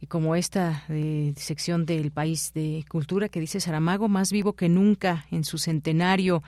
y 0.00 0.06
como 0.06 0.34
esta 0.34 0.84
de 0.88 1.34
sección 1.36 1.86
del 1.86 2.10
país 2.10 2.52
de 2.54 2.84
cultura 2.88 3.28
que 3.28 3.40
dice 3.40 3.60
Saramago 3.60 4.08
más 4.08 4.32
vivo 4.32 4.54
que 4.54 4.68
nunca 4.68 5.26
en 5.30 5.44
su 5.44 5.58
centenario 5.58 6.42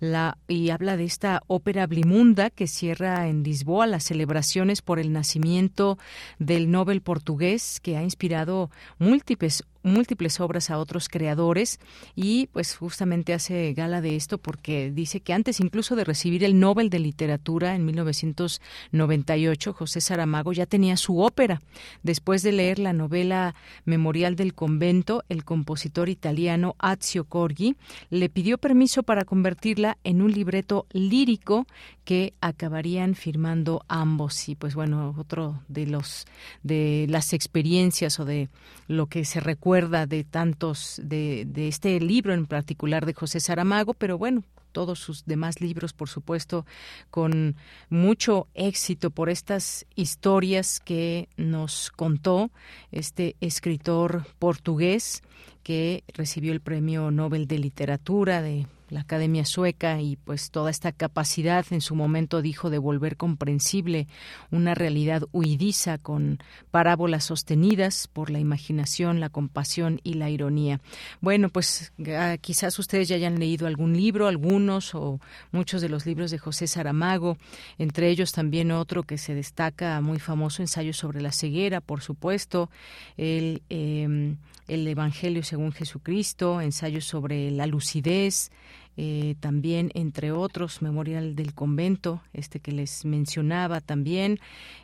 la 0.00 0.38
y 0.48 0.70
habla 0.70 0.96
de 0.96 1.04
esta 1.04 1.42
ópera 1.46 1.86
Blimunda 1.86 2.50
que 2.50 2.66
cierra 2.66 3.28
en 3.28 3.42
Lisboa 3.42 3.86
las 3.86 4.04
celebraciones 4.04 4.82
por 4.82 4.98
el 4.98 5.12
nacimiento 5.12 5.98
del 6.38 6.70
Nobel 6.70 7.00
portugués 7.00 7.80
que 7.80 7.96
ha 7.96 8.02
inspirado 8.02 8.70
múltiples 8.98 9.64
múltiples 9.86 10.40
obras 10.40 10.70
a 10.70 10.78
otros 10.78 11.08
creadores 11.08 11.78
y 12.14 12.48
pues 12.48 12.76
justamente 12.76 13.32
hace 13.32 13.72
gala 13.72 14.00
de 14.00 14.16
esto 14.16 14.35
porque 14.38 14.90
dice 14.90 15.20
que 15.20 15.32
antes 15.32 15.60
incluso 15.60 15.96
de 15.96 16.04
recibir 16.04 16.44
el 16.44 16.58
Nobel 16.58 16.90
de 16.90 16.98
Literatura 16.98 17.74
en 17.74 17.84
1998, 17.84 19.72
José 19.72 20.00
Saramago 20.00 20.52
ya 20.52 20.66
tenía 20.66 20.96
su 20.96 21.20
ópera. 21.20 21.60
Después 22.02 22.42
de 22.42 22.52
leer 22.52 22.78
la 22.78 22.92
novela 22.92 23.54
Memorial 23.84 24.36
del 24.36 24.54
Convento, 24.54 25.24
el 25.28 25.44
compositor 25.44 26.08
italiano 26.08 26.74
Azio 26.78 27.24
Corgi 27.24 27.76
le 28.10 28.28
pidió 28.28 28.58
permiso 28.58 29.02
para 29.02 29.24
convertirla 29.24 29.98
en 30.04 30.22
un 30.22 30.32
libreto 30.32 30.86
lírico 30.92 31.66
que 32.04 32.34
acabarían 32.40 33.14
firmando 33.14 33.84
ambos. 33.88 34.48
Y 34.48 34.54
pues 34.54 34.74
bueno, 34.74 35.14
otro 35.18 35.60
de 35.68 35.86
los 35.86 36.26
de 36.62 37.06
las 37.08 37.32
experiencias 37.32 38.20
o 38.20 38.24
de 38.24 38.48
lo 38.86 39.06
que 39.06 39.24
se 39.24 39.40
recuerda 39.40 40.06
de 40.06 40.22
tantos 40.24 41.00
de, 41.02 41.44
de 41.46 41.68
este 41.68 41.98
libro 42.00 42.32
en 42.32 42.46
particular 42.46 43.06
de 43.06 43.14
José 43.14 43.40
Saramago, 43.40 43.94
pero 43.94 44.18
bueno, 44.18 44.25
todos 44.72 44.98
sus 44.98 45.24
demás 45.24 45.62
libros, 45.62 45.94
por 45.94 46.10
supuesto, 46.10 46.66
con 47.10 47.56
mucho 47.88 48.46
éxito 48.52 49.10
por 49.10 49.30
estas 49.30 49.86
historias 49.94 50.80
que 50.80 51.30
nos 51.38 51.90
contó 51.90 52.50
este 52.92 53.36
escritor 53.40 54.26
portugués 54.38 55.22
que 55.62 56.04
recibió 56.12 56.52
el 56.52 56.60
Premio 56.60 57.10
Nobel 57.10 57.46
de 57.46 57.58
Literatura 57.58 58.42
de 58.42 58.66
la 58.88 59.00
Academia 59.00 59.44
Sueca 59.44 60.00
y 60.00 60.16
pues 60.16 60.50
toda 60.50 60.70
esta 60.70 60.92
capacidad 60.92 61.64
en 61.70 61.80
su 61.80 61.94
momento 61.94 62.42
dijo 62.42 62.70
de 62.70 62.78
volver 62.78 63.16
comprensible 63.16 64.06
una 64.50 64.74
realidad 64.74 65.24
huidiza 65.32 65.98
con 65.98 66.38
parábolas 66.70 67.24
sostenidas 67.24 68.08
por 68.08 68.30
la 68.30 68.38
imaginación, 68.38 69.20
la 69.20 69.28
compasión 69.28 70.00
y 70.04 70.14
la 70.14 70.30
ironía. 70.30 70.80
Bueno, 71.20 71.48
pues 71.48 71.92
ah, 72.16 72.36
quizás 72.40 72.78
ustedes 72.78 73.08
ya 73.08 73.16
hayan 73.16 73.38
leído 73.38 73.66
algún 73.66 73.96
libro, 73.96 74.28
algunos 74.28 74.94
o 74.94 75.20
muchos 75.52 75.82
de 75.82 75.88
los 75.88 76.06
libros 76.06 76.30
de 76.30 76.38
José 76.38 76.66
Saramago, 76.66 77.38
entre 77.78 78.08
ellos 78.10 78.32
también 78.32 78.70
otro 78.70 79.02
que 79.02 79.18
se 79.18 79.34
destaca 79.34 80.00
muy 80.00 80.18
famoso, 80.18 80.62
Ensayo 80.62 80.92
sobre 80.92 81.20
la 81.20 81.32
ceguera, 81.32 81.80
por 81.80 82.00
supuesto, 82.00 82.70
el, 83.16 83.62
em, 83.68 84.36
el 84.68 84.86
Evangelio 84.86 85.42
según 85.42 85.72
Jesucristo, 85.72 86.60
Ensayo 86.60 87.00
sobre 87.00 87.50
la 87.50 87.66
lucidez, 87.66 88.50
eh, 88.96 89.34
también 89.40 89.90
entre 89.94 90.32
otros 90.32 90.82
Memorial 90.82 91.36
del 91.36 91.54
Convento, 91.54 92.22
este 92.32 92.60
que 92.60 92.72
les 92.72 93.04
mencionaba 93.04 93.80
también, 93.80 94.38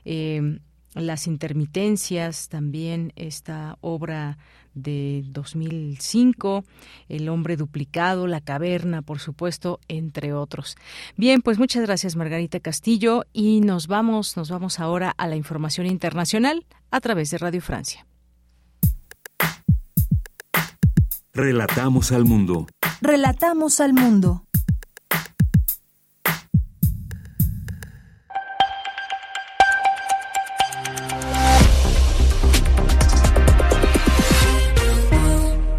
eh, 0.04 0.58
las 0.94 1.26
intermitencias, 1.26 2.48
también 2.48 3.12
esta 3.16 3.78
obra 3.80 4.36
de 4.74 5.22
2005, 5.26 6.64
El 7.08 7.28
hombre 7.28 7.56
duplicado, 7.56 8.26
La 8.26 8.40
caverna, 8.40 9.02
por 9.02 9.18
supuesto, 9.18 9.80
entre 9.88 10.32
otros. 10.32 10.76
Bien, 11.16 11.42
pues 11.42 11.58
muchas 11.58 11.82
gracias 11.82 12.16
Margarita 12.16 12.60
Castillo 12.60 13.24
y 13.32 13.60
nos 13.60 13.86
vamos, 13.86 14.36
nos 14.36 14.50
vamos 14.50 14.80
ahora 14.80 15.14
a 15.16 15.26
la 15.28 15.36
información 15.36 15.86
internacional 15.86 16.66
a 16.90 17.00
través 17.00 17.30
de 17.30 17.38
Radio 17.38 17.60
Francia. 17.60 18.06
Relatamos 21.34 22.12
al 22.12 22.26
mundo. 22.26 22.66
Relatamos 23.04 23.80
al 23.80 23.94
mundo. 23.94 24.44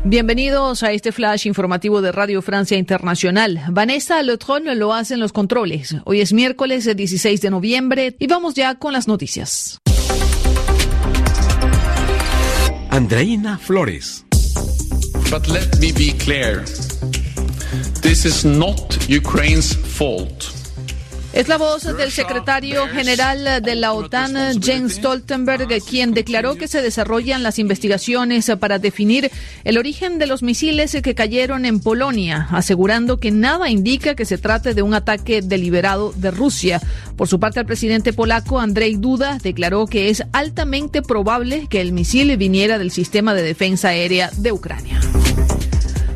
Bienvenidos 0.03 0.83
a 0.83 0.91
este 0.91 1.13
flash 1.13 1.47
informativo 1.47 2.01
de 2.01 2.11
Radio 2.11 2.41
Francia 2.41 2.77
Internacional. 2.77 3.61
Vanessa 3.69 4.21
Lotron 4.21 4.77
lo 4.77 4.93
hace 4.93 5.13
en 5.13 5.21
los 5.21 5.31
controles. 5.31 5.95
Hoy 6.03 6.19
es 6.19 6.33
miércoles 6.33 6.93
16 6.93 7.39
de 7.39 7.49
noviembre 7.49 8.17
y 8.19 8.27
vamos 8.27 8.53
ya 8.53 8.75
con 8.75 8.91
las 8.91 9.07
noticias. 9.07 9.79
Andreina 12.89 13.57
Flores. 13.57 14.25
But 15.31 15.47
let 15.47 15.79
me 15.79 15.93
be 15.93 16.11
clear. 16.17 16.65
This 18.03 18.25
is 18.25 18.43
not 18.43 18.97
Ukraine's 19.07 19.73
fault. 19.77 20.51
Es 21.31 21.47
la 21.47 21.57
voz 21.57 21.83
del 21.83 22.11
secretario 22.11 22.85
general 22.89 23.63
de 23.63 23.75
la 23.75 23.93
OTAN, 23.93 24.61
Jens 24.61 24.95
Stoltenberg, 24.95 25.67
quien 25.89 26.13
declaró 26.13 26.55
que 26.55 26.67
se 26.67 26.81
desarrollan 26.81 27.43
las 27.43 27.59
investigaciones 27.59 28.51
para 28.59 28.77
definir 28.77 29.31
el 29.63 29.77
origen 29.77 30.19
de 30.19 30.27
los 30.27 30.43
misiles 30.43 30.97
que 31.01 31.15
cayeron 31.15 31.63
en 31.63 31.79
Polonia, 31.79 32.49
asegurando 32.51 33.21
que 33.21 33.31
nada 33.31 33.69
indica 33.69 34.15
que 34.15 34.25
se 34.25 34.37
trate 34.37 34.73
de 34.73 34.81
un 34.81 34.93
ataque 34.93 35.41
deliberado 35.41 36.11
de 36.11 36.29
Rusia. 36.29 36.81
Por 37.15 37.29
su 37.29 37.39
parte, 37.39 37.61
el 37.61 37.65
presidente 37.65 38.11
polaco, 38.11 38.59
Andrzej 38.59 38.99
Duda, 38.99 39.37
declaró 39.41 39.87
que 39.87 40.09
es 40.09 40.23
altamente 40.33 41.01
probable 41.01 41.67
que 41.69 41.79
el 41.79 41.93
misil 41.93 42.35
viniera 42.35 42.77
del 42.77 42.91
sistema 42.91 43.33
de 43.33 43.43
defensa 43.43 43.87
aérea 43.87 44.29
de 44.35 44.51
Ucrania. 44.51 44.99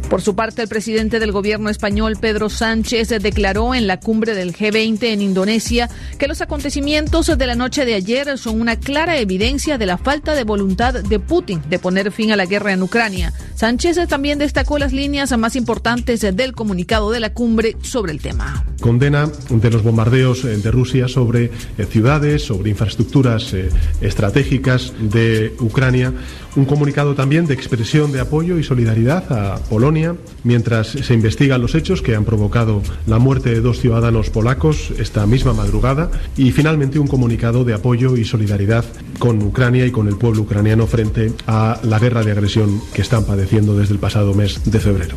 Por 0.09 0.21
su 0.21 0.35
parte, 0.35 0.61
el 0.61 0.69
presidente 0.69 1.19
del 1.19 1.33
gobierno 1.33 1.69
español, 1.69 2.15
Pedro 2.19 2.49
Sánchez, 2.49 3.09
declaró 3.09 3.75
en 3.75 3.87
la 3.87 3.99
cumbre 3.99 4.35
del 4.35 4.53
G20 4.55 5.03
en 5.03 5.21
Indonesia 5.21 5.89
que 6.17 6.29
los 6.29 6.39
acontecimientos 6.39 7.37
de 7.37 7.45
la 7.45 7.55
noche 7.55 7.83
de 7.83 7.93
ayer 7.93 8.37
son 8.37 8.61
una 8.61 8.77
clara 8.77 9.17
evidencia 9.17 9.77
de 9.77 9.85
la 9.85 9.97
falta 9.97 10.33
de 10.33 10.45
voluntad 10.45 10.93
de 10.93 11.19
Putin 11.19 11.61
de 11.69 11.77
poner 11.77 12.13
fin 12.13 12.31
a 12.31 12.37
la 12.37 12.45
guerra 12.45 12.71
en 12.71 12.83
Ucrania. 12.83 13.33
Sánchez 13.55 13.99
también 14.07 14.39
destacó 14.39 14.79
las 14.79 14.93
líneas 14.93 15.37
más 15.37 15.57
importantes 15.57 16.21
del 16.21 16.53
comunicado 16.53 17.11
de 17.11 17.19
la 17.19 17.33
cumbre 17.33 17.75
sobre 17.81 18.13
el 18.13 18.21
tema. 18.21 18.63
Condena 18.79 19.29
de 19.49 19.69
los 19.69 19.83
bombardeos 19.83 20.43
de 20.43 20.71
Rusia 20.71 21.09
sobre 21.09 21.51
ciudades, 21.89 22.43
sobre 22.43 22.69
infraestructuras 22.69 23.53
estratégicas 23.99 24.93
de 24.99 25.53
Ucrania 25.59 26.13
un 26.57 26.65
comunicado 26.65 27.13
también 27.13 27.45
de 27.45 27.53
expresión 27.53 28.11
de 28.11 28.19
apoyo 28.19 28.57
y 28.57 28.63
solidaridad 28.63 29.31
a 29.31 29.57
Polonia 29.69 30.15
mientras 30.43 30.87
se 30.87 31.13
investigan 31.13 31.61
los 31.61 31.75
hechos 31.75 32.01
que 32.01 32.15
han 32.15 32.25
provocado 32.25 32.81
la 33.05 33.19
muerte 33.19 33.51
de 33.51 33.61
dos 33.61 33.79
ciudadanos 33.79 34.31
polacos 34.31 34.91
esta 34.97 35.25
misma 35.27 35.53
madrugada 35.53 36.09
y 36.35 36.51
finalmente 36.51 36.99
un 36.99 37.07
comunicado 37.07 37.63
de 37.63 37.75
apoyo 37.75 38.17
y 38.17 38.25
solidaridad 38.25 38.83
con 39.19 39.41
Ucrania 39.41 39.85
y 39.85 39.91
con 39.91 40.07
el 40.07 40.17
pueblo 40.17 40.41
ucraniano 40.41 40.87
frente 40.87 41.31
a 41.45 41.79
la 41.83 41.99
guerra 41.99 42.23
de 42.23 42.31
agresión 42.31 42.81
que 42.93 43.03
están 43.03 43.23
padeciendo 43.23 43.77
desde 43.77 43.93
el 43.93 43.99
pasado 43.99 44.33
mes 44.33 44.59
de 44.65 44.79
febrero. 44.79 45.15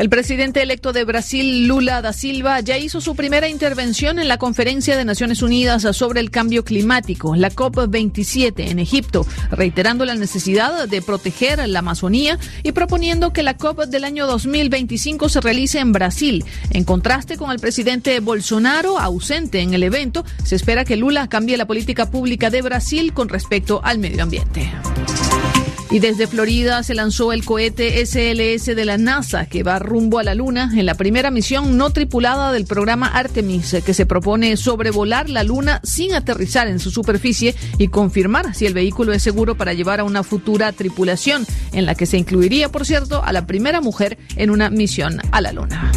El 0.00 0.08
presidente 0.08 0.62
electo 0.62 0.94
de 0.94 1.04
Brasil, 1.04 1.66
Lula 1.66 2.00
da 2.00 2.14
Silva, 2.14 2.60
ya 2.60 2.78
hizo 2.78 3.02
su 3.02 3.14
primera 3.14 3.50
intervención 3.50 4.18
en 4.18 4.28
la 4.28 4.38
Conferencia 4.38 4.96
de 4.96 5.04
Naciones 5.04 5.42
Unidas 5.42 5.82
sobre 5.94 6.20
el 6.20 6.30
Cambio 6.30 6.64
Climático, 6.64 7.36
la 7.36 7.50
COP27 7.50 8.70
en 8.70 8.78
Egipto, 8.78 9.26
reiterando 9.50 10.06
la 10.06 10.14
necesidad 10.14 10.88
de 10.88 11.02
proteger 11.02 11.68
la 11.68 11.80
Amazonía 11.80 12.38
y 12.62 12.72
proponiendo 12.72 13.34
que 13.34 13.42
la 13.42 13.58
COP 13.58 13.80
del 13.88 14.04
año 14.04 14.26
2025 14.26 15.28
se 15.28 15.42
realice 15.42 15.80
en 15.80 15.92
Brasil. 15.92 16.46
En 16.70 16.84
contraste 16.84 17.36
con 17.36 17.50
el 17.50 17.58
presidente 17.58 18.20
Bolsonaro, 18.20 18.98
ausente 18.98 19.60
en 19.60 19.74
el 19.74 19.82
evento, 19.82 20.24
se 20.44 20.56
espera 20.56 20.86
que 20.86 20.96
Lula 20.96 21.28
cambie 21.28 21.58
la 21.58 21.66
política 21.66 22.10
pública 22.10 22.48
de 22.48 22.62
Brasil 22.62 23.12
con 23.12 23.28
respecto 23.28 23.82
al 23.84 23.98
medio 23.98 24.22
ambiente. 24.22 24.66
Y 25.90 25.98
desde 25.98 26.28
Florida 26.28 26.84
se 26.84 26.94
lanzó 26.94 27.32
el 27.32 27.44
cohete 27.44 28.06
SLS 28.06 28.76
de 28.76 28.84
la 28.84 28.96
NASA 28.96 29.46
que 29.46 29.64
va 29.64 29.80
rumbo 29.80 30.20
a 30.20 30.22
la 30.22 30.36
Luna 30.36 30.70
en 30.76 30.86
la 30.86 30.94
primera 30.94 31.32
misión 31.32 31.76
no 31.76 31.90
tripulada 31.90 32.52
del 32.52 32.64
programa 32.64 33.08
Artemis 33.08 33.76
que 33.84 33.92
se 33.92 34.06
propone 34.06 34.56
sobrevolar 34.56 35.28
la 35.28 35.42
Luna 35.42 35.80
sin 35.82 36.14
aterrizar 36.14 36.68
en 36.68 36.78
su 36.78 36.92
superficie 36.92 37.56
y 37.76 37.88
confirmar 37.88 38.54
si 38.54 38.66
el 38.66 38.74
vehículo 38.74 39.12
es 39.12 39.22
seguro 39.22 39.56
para 39.56 39.72
llevar 39.72 39.98
a 39.98 40.04
una 40.04 40.22
futura 40.22 40.70
tripulación 40.70 41.44
en 41.72 41.86
la 41.86 41.96
que 41.96 42.06
se 42.06 42.18
incluiría, 42.18 42.68
por 42.68 42.86
cierto, 42.86 43.24
a 43.24 43.32
la 43.32 43.46
primera 43.46 43.80
mujer 43.80 44.16
en 44.36 44.50
una 44.50 44.70
misión 44.70 45.20
a 45.32 45.40
la 45.40 45.52
Luna. 45.52 45.90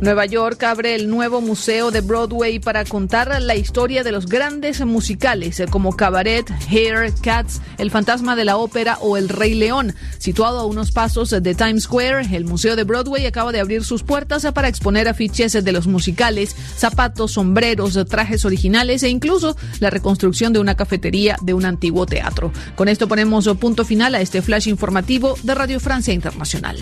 Nueva 0.00 0.26
York 0.26 0.62
abre 0.64 0.94
el 0.94 1.08
nuevo 1.08 1.40
museo 1.40 1.90
de 1.90 2.00
Broadway 2.00 2.58
para 2.58 2.84
contar 2.84 3.40
la 3.40 3.54
historia 3.54 4.02
de 4.02 4.12
los 4.12 4.26
grandes 4.26 4.84
musicales 4.84 5.62
como 5.70 5.96
Cabaret, 5.96 6.50
Hair, 6.68 7.12
Cats, 7.22 7.62
El 7.78 7.90
fantasma 7.90 8.36
de 8.36 8.44
la 8.44 8.56
ópera 8.56 8.98
o 9.00 9.16
El 9.16 9.28
Rey 9.28 9.54
León. 9.54 9.94
Situado 10.18 10.58
a 10.58 10.66
unos 10.66 10.90
pasos 10.90 11.30
de 11.30 11.54
Times 11.54 11.84
Square, 11.84 12.34
el 12.36 12.44
Museo 12.44 12.76
de 12.76 12.84
Broadway 12.84 13.26
acaba 13.26 13.52
de 13.52 13.60
abrir 13.60 13.84
sus 13.84 14.02
puertas 14.02 14.46
para 14.52 14.68
exponer 14.68 15.08
afiches 15.08 15.52
de 15.52 15.72
los 15.72 15.86
musicales, 15.86 16.54
zapatos, 16.76 17.32
sombreros, 17.32 17.98
trajes 18.08 18.44
originales 18.44 19.02
e 19.02 19.08
incluso 19.08 19.56
la 19.80 19.90
reconstrucción 19.90 20.52
de 20.52 20.58
una 20.58 20.76
cafetería 20.76 21.36
de 21.40 21.54
un 21.54 21.64
antiguo 21.64 22.04
teatro. 22.04 22.52
Con 22.74 22.88
esto 22.88 23.08
ponemos 23.08 23.48
punto 23.58 23.84
final 23.84 24.14
a 24.14 24.20
este 24.20 24.42
flash 24.42 24.68
informativo 24.68 25.36
de 25.42 25.54
Radio 25.54 25.80
Francia 25.80 26.12
Internacional. 26.12 26.76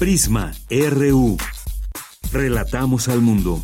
Prisma 0.00 0.50
RU. 0.70 1.36
Relatamos 2.32 3.10
al 3.10 3.20
mundo. 3.20 3.62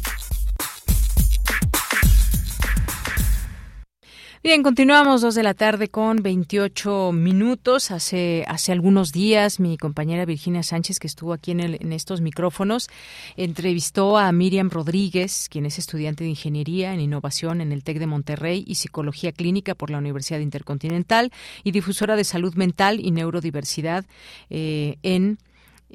Bien, 4.45 4.63
continuamos 4.63 5.23
dos 5.23 5.35
de 5.35 5.43
la 5.43 5.55
tarde 5.55 5.89
con 5.89 6.23
28 6.23 7.13
minutos. 7.13 7.91
Hace, 7.91 8.45
hace 8.49 8.71
algunos 8.71 9.13
días 9.13 9.61
mi 9.61 9.79
compañera 9.79 10.27
Virginia 10.27 10.63
Sánchez, 10.63 10.99
que 10.99 11.07
estuvo 11.07 11.33
aquí 11.33 11.53
en, 11.53 11.93
estos 11.95 12.21
micrófonos, 12.21 12.91
entrevistó 13.39 14.19
a 14.19 14.31
Miriam 14.31 14.69
Rodríguez, 14.69 15.49
quien 15.51 15.65
es 15.65 15.79
estudiante 15.79 16.25
de 16.25 16.31
Ingeniería 16.31 16.93
en 16.93 17.01
Innovación 17.01 17.63
en 17.63 17.73
el 17.73 17.83
TEC 17.83 17.99
de 17.99 18.07
Monterrey 18.07 18.63
y 18.67 18.75
Psicología 18.75 19.33
Clínica 19.33 19.75
por 19.75 19.89
la 19.89 19.97
Universidad 19.97 20.41
Intercontinental 20.41 21.33
y 21.65 21.71
difusora 21.71 22.15
de 22.15 22.25
salud 22.25 22.55
mental 22.57 23.01
y 23.01 23.11
neurodiversidad 23.11 24.05
eh, 24.51 24.99
en 25.03 25.39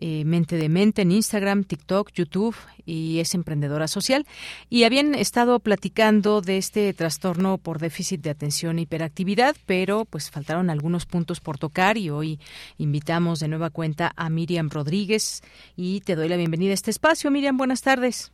eh, 0.02 0.26
Mente 0.26 0.58
de 0.58 0.68
Mente 0.68 1.04
en 1.04 1.12
Instagram, 1.12 1.64
TikTok, 1.64 2.12
YouTube 2.14 2.56
y 2.86 3.20
es 3.20 3.34
emprendedora 3.36 3.88
social. 3.88 4.26
Y 4.70 4.84
habían 4.84 5.16
estado 5.16 5.60
platicando 5.60 6.42
de 6.42 6.58
este 6.58 6.94
trastorno 6.94 7.58
por 7.58 7.80
déficit 7.80 8.22
de 8.22 8.32
atención 8.32 8.80
e 8.80 8.82
hiperactividad, 8.82 9.56
pero 9.66 10.06
pues 10.06 10.30
faltaron 10.30 10.70
algunos 10.70 11.06
puntos 11.06 11.40
por 11.40 11.58
tocar 11.58 11.98
y 11.98 12.10
hoy 12.10 12.40
invitamos 12.78 13.40
de 13.40 13.48
nueva 13.48 13.70
cuenta 13.70 14.12
a 14.16 14.30
Miriam 14.30 14.70
Rodríguez 14.70 15.42
y 15.76 16.02
te 16.02 16.16
doy 16.16 16.28
la 16.28 16.38
bienvenida 16.38 16.72
a 16.72 16.74
este 16.74 16.92
espacio. 16.92 17.32
Miriam, 17.32 17.58
buenas 17.58 17.82
tardes. 17.82 18.32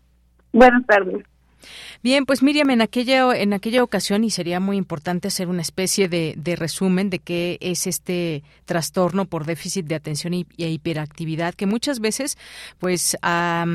Buenas 0.53 0.85
tardes. 0.87 1.36
Bien, 2.03 2.25
pues 2.25 2.43
Miriam, 2.43 2.69
en 2.69 2.81
aquella, 2.81 3.35
en 3.35 3.53
aquella 3.53 3.83
ocasión, 3.83 4.23
y 4.23 4.29
sería 4.29 4.59
muy 4.59 4.77
importante 4.77 5.27
hacer 5.27 5.47
una 5.47 5.61
especie 5.61 6.07
de, 6.07 6.55
resumen 6.57 7.09
de 7.09 7.19
qué 7.19 7.57
es 7.61 7.87
este 7.87 8.43
trastorno 8.65 9.25
por 9.25 9.45
déficit 9.45 9.85
de 9.85 9.95
atención 9.95 10.33
y, 10.33 10.45
y 10.55 10.65
hiperactividad, 10.65 11.53
que 11.53 11.65
muchas 11.65 11.99
veces, 11.99 12.37
pues 12.79 13.17
a, 13.21 13.65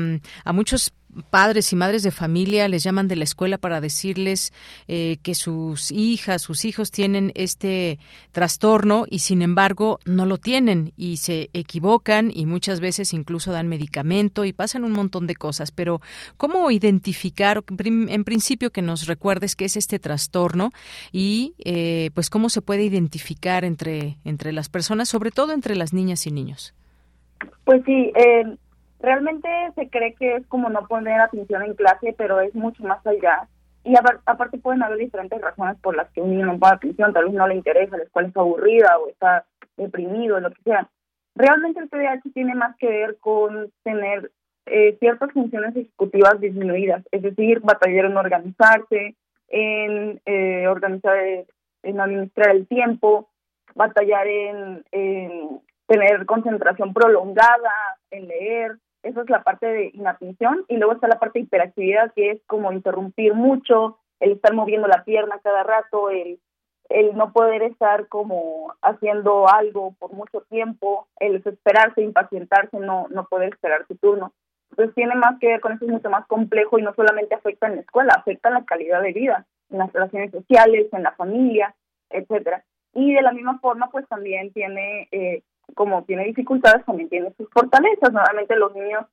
a 0.43 0.53
muchos 0.53 0.93
padres 1.29 1.71
y 1.73 1.75
madres 1.75 2.03
de 2.03 2.11
familia 2.11 2.67
les 2.67 2.83
llaman 2.83 3.07
de 3.07 3.15
la 3.15 3.23
escuela 3.23 3.57
para 3.57 3.81
decirles 3.81 4.53
eh, 4.87 5.17
que 5.23 5.35
sus 5.35 5.91
hijas, 5.91 6.41
sus 6.41 6.65
hijos 6.65 6.91
tienen 6.91 7.31
este 7.35 7.99
trastorno 8.31 9.05
y 9.09 9.19
sin 9.19 9.41
embargo 9.41 9.99
no 10.05 10.25
lo 10.25 10.37
tienen 10.37 10.93
y 10.97 11.17
se 11.17 11.49
equivocan 11.53 12.31
y 12.33 12.45
muchas 12.45 12.79
veces 12.79 13.13
incluso 13.13 13.51
dan 13.51 13.67
medicamento 13.67 14.45
y 14.45 14.53
pasan 14.53 14.83
un 14.83 14.91
montón 14.91 15.27
de 15.27 15.35
cosas. 15.35 15.71
Pero 15.71 16.01
¿cómo 16.37 16.71
identificar, 16.71 17.63
en 17.77 18.23
principio 18.23 18.71
que 18.71 18.81
nos 18.81 19.07
recuerdes 19.07 19.55
qué 19.55 19.65
es 19.65 19.77
este 19.77 19.99
trastorno 19.99 20.71
y 21.11 21.53
eh, 21.59 22.09
pues 22.13 22.29
cómo 22.29 22.49
se 22.49 22.61
puede 22.61 22.83
identificar 22.83 23.65
entre, 23.65 24.17
entre 24.23 24.51
las 24.51 24.69
personas, 24.69 25.09
sobre 25.09 25.31
todo 25.31 25.53
entre 25.53 25.75
las 25.75 25.93
niñas 25.93 26.25
y 26.27 26.31
niños? 26.31 26.73
Pues 27.65 27.81
sí, 27.85 28.11
eh, 28.15 28.57
realmente 29.03 29.49
se 29.75 29.89
cree 29.89 30.15
que 30.15 30.37
es 30.37 30.47
como 30.47 30.69
no 30.69 30.87
poner 30.87 31.19
atención 31.19 31.61
en 31.61 31.75
clase, 31.75 32.15
pero 32.17 32.39
es 32.39 32.55
mucho 32.55 32.83
más 32.83 33.05
allá. 33.05 33.47
Y 33.83 33.95
aparte 33.97 34.57
pueden 34.57 34.81
haber 34.81 34.97
diferentes 34.97 35.41
razones 35.41 35.77
por 35.81 35.95
las 35.95 36.09
que 36.11 36.21
un 36.21 36.31
niño 36.31 36.45
no 36.45 36.57
pone 36.57 36.75
atención, 36.75 37.13
tal 37.13 37.25
vez 37.25 37.33
no 37.33 37.45
le 37.45 37.55
interesa, 37.55 37.97
la 37.97 38.03
escuela 38.03 38.29
está 38.29 38.39
aburrida 38.39 38.97
o 38.97 39.09
está 39.09 39.45
deprimido, 39.75 40.39
lo 40.39 40.49
que 40.51 40.61
sea. 40.63 40.89
Realmente 41.35 41.81
el 41.81 41.89
TDAH 41.89 42.21
tiene 42.33 42.55
más 42.55 42.77
que 42.77 42.87
ver 42.87 43.17
con 43.19 43.71
tener 43.83 44.31
eh, 44.67 44.95
ciertas 44.99 45.31
funciones 45.33 45.75
ejecutivas 45.75 46.39
disminuidas, 46.39 47.03
es 47.11 47.23
decir, 47.23 47.59
batallar 47.59 48.05
en 48.05 48.15
organizarse, 48.15 49.15
en 49.49 50.21
eh, 50.25 50.67
organizar, 50.67 51.17
en 51.83 51.99
administrar 51.99 52.55
el 52.55 52.67
tiempo, 52.67 53.27
batallar 53.75 54.27
en, 54.27 54.85
en 54.91 55.59
tener 55.87 56.25
concentración 56.25 56.93
prolongada, 56.93 57.97
en 58.11 58.29
leer, 58.29 58.77
esa 59.03 59.21
es 59.21 59.29
la 59.29 59.43
parte 59.43 59.67
de 59.67 59.91
inatención 59.93 60.65
y 60.67 60.77
luego 60.77 60.93
está 60.93 61.07
la 61.07 61.19
parte 61.19 61.39
de 61.39 61.45
hiperactividad 61.45 62.13
que 62.13 62.31
es 62.31 62.41
como 62.47 62.71
interrumpir 62.71 63.33
mucho, 63.33 63.99
el 64.19 64.31
estar 64.31 64.53
moviendo 64.53 64.87
la 64.87 65.03
pierna 65.03 65.39
cada 65.43 65.63
rato, 65.63 66.09
el, 66.09 66.39
el 66.89 67.15
no 67.15 67.33
poder 67.33 67.63
estar 67.63 68.07
como 68.07 68.73
haciendo 68.81 69.47
algo 69.49 69.93
por 69.99 70.13
mucho 70.13 70.41
tiempo, 70.49 71.07
el 71.19 71.33
desesperarse, 71.33 72.01
impacientarse, 72.01 72.77
no, 72.79 73.07
no 73.09 73.25
poder 73.25 73.53
esperar 73.53 73.85
su 73.87 73.95
turno. 73.95 74.33
Entonces 74.71 74.95
tiene 74.95 75.15
más 75.15 75.39
que 75.39 75.47
ver 75.47 75.61
con 75.61 75.73
eso, 75.73 75.85
es 75.85 75.91
mucho 75.91 76.09
más 76.09 76.25
complejo 76.27 76.79
y 76.79 76.81
no 76.81 76.93
solamente 76.95 77.35
afecta 77.35 77.67
en 77.67 77.75
la 77.75 77.81
escuela, 77.81 78.13
afecta 78.17 78.49
en 78.49 78.55
la 78.55 78.65
calidad 78.65 79.01
de 79.01 79.13
vida. 79.13 79.45
en 79.69 79.79
las 79.79 79.91
relaciones 79.91 80.31
sociales, 80.31 80.87
en 80.91 81.03
la 81.03 81.13
familia, 81.13 81.75
etcétera. 82.09 82.63
Y 82.93 83.13
de 83.13 83.21
la 83.21 83.31
misma 83.31 83.59
forma, 83.59 83.89
pues 83.91 84.07
también 84.07 84.53
tiene, 84.53 85.07
eh, 85.11 85.43
como 85.75 86.03
tiene 86.03 86.25
dificultades, 86.25 86.85
también 86.85 87.09
tiene 87.09 87.33
sus 87.37 87.49
fortalezas. 87.49 88.11
Normalmente 88.11 88.55
los 88.55 88.73
niños 88.75 89.05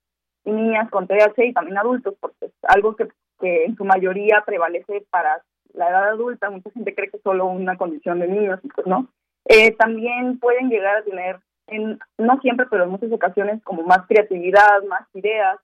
y 0.45 0.53
niñas 0.53 0.91
con 0.91 1.07
TDAH 1.07 1.45
y 1.45 1.53
también 1.53 1.79
adultos, 1.79 2.15
porque 2.21 2.47
es 2.47 2.53
algo 2.63 2.97
que, 2.97 3.09
que 3.41 3.65
en 3.65 3.77
su 3.77 3.85
mayoría 3.85 4.43
prevalece 4.47 5.07
para 5.11 5.43
la 5.75 5.89
edad 5.89 6.09
adulta, 6.09 6.51
mucha 6.51 6.71
gente 6.71 6.95
cree 6.95 7.11
que 7.11 7.19
es 7.19 7.23
solo 7.23 7.47
una 7.47 7.77
condición 7.77 8.19
de 8.19 8.29
niños, 8.29 8.61
pues 8.75 8.87
no. 8.87 9.09
Eh, 9.47 9.73
también 9.77 10.39
pueden 10.39 10.69
llegar 10.69 10.97
a 10.97 11.03
tener, 11.03 11.41
en, 11.69 11.99
no 12.19 12.41
siempre, 12.41 12.67
pero 12.71 12.85
en 12.85 12.91
muchas 12.91 13.13
ocasiones, 13.13 13.63
como 13.63 13.83
más 13.83 14.07
creatividad, 14.07 14.83
más 14.89 15.03
ideas, 15.15 15.59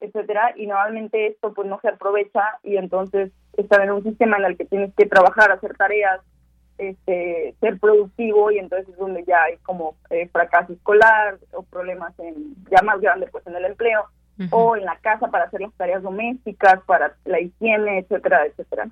etcétera, 0.00 0.52
y 0.56 0.66
normalmente 0.66 1.28
esto 1.28 1.54
pues 1.54 1.68
no 1.68 1.80
se 1.80 1.88
aprovecha 1.88 2.58
y 2.62 2.76
entonces 2.76 3.32
estar 3.56 3.80
en 3.80 3.92
un 3.92 4.02
sistema 4.02 4.36
en 4.36 4.44
el 4.44 4.56
que 4.56 4.64
tienes 4.64 4.92
que 4.94 5.06
trabajar, 5.06 5.50
hacer 5.50 5.76
tareas, 5.76 6.20
este, 6.78 7.54
ser 7.60 7.78
productivo 7.78 8.50
y 8.50 8.58
entonces 8.58 8.88
es 8.88 8.96
donde 8.96 9.24
ya 9.24 9.42
hay 9.44 9.56
como 9.58 9.96
eh, 10.10 10.28
fracaso 10.32 10.72
escolar 10.72 11.38
o 11.52 11.62
problemas 11.62 12.12
en, 12.18 12.54
ya 12.70 12.82
más 12.82 13.00
grandes 13.00 13.30
pues 13.30 13.46
en 13.46 13.56
el 13.56 13.64
empleo 13.64 14.04
o 14.50 14.76
en 14.76 14.84
la 14.84 14.96
casa 14.98 15.28
para 15.28 15.44
hacer 15.44 15.60
las 15.60 15.72
tareas 15.74 16.02
domésticas, 16.02 16.80
para 16.86 17.14
la 17.24 17.40
higiene, 17.40 18.00
etcétera, 18.00 18.46
etcétera. 18.46 18.88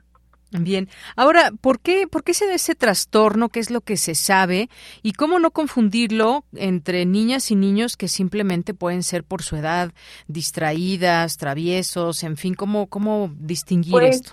Bien, 0.52 0.88
ahora, 1.16 1.50
¿por 1.62 1.80
qué, 1.80 2.06
¿por 2.06 2.22
qué 2.24 2.34
se 2.34 2.46
da 2.46 2.54
ese 2.54 2.74
trastorno? 2.74 3.48
¿Qué 3.48 3.59
es 3.59 3.70
lo 3.70 3.80
que 3.80 3.96
se 3.96 4.14
sabe? 4.14 4.68
¿Y 5.02 5.14
cómo 5.14 5.38
no 5.38 5.50
confundirlo 5.50 6.44
entre 6.54 7.06
niñas 7.06 7.50
y 7.50 7.56
niños 7.56 7.96
que 7.96 8.06
simplemente 8.06 8.74
pueden 8.74 9.02
ser 9.02 9.24
por 9.24 9.42
su 9.42 9.56
edad 9.56 9.92
distraídas, 10.28 11.38
traviesos, 11.38 12.22
en 12.22 12.36
fin, 12.36 12.54
¿cómo, 12.54 12.86
cómo 12.88 13.30
distinguir 13.38 13.92
Pues, 13.92 14.16
esto? 14.16 14.32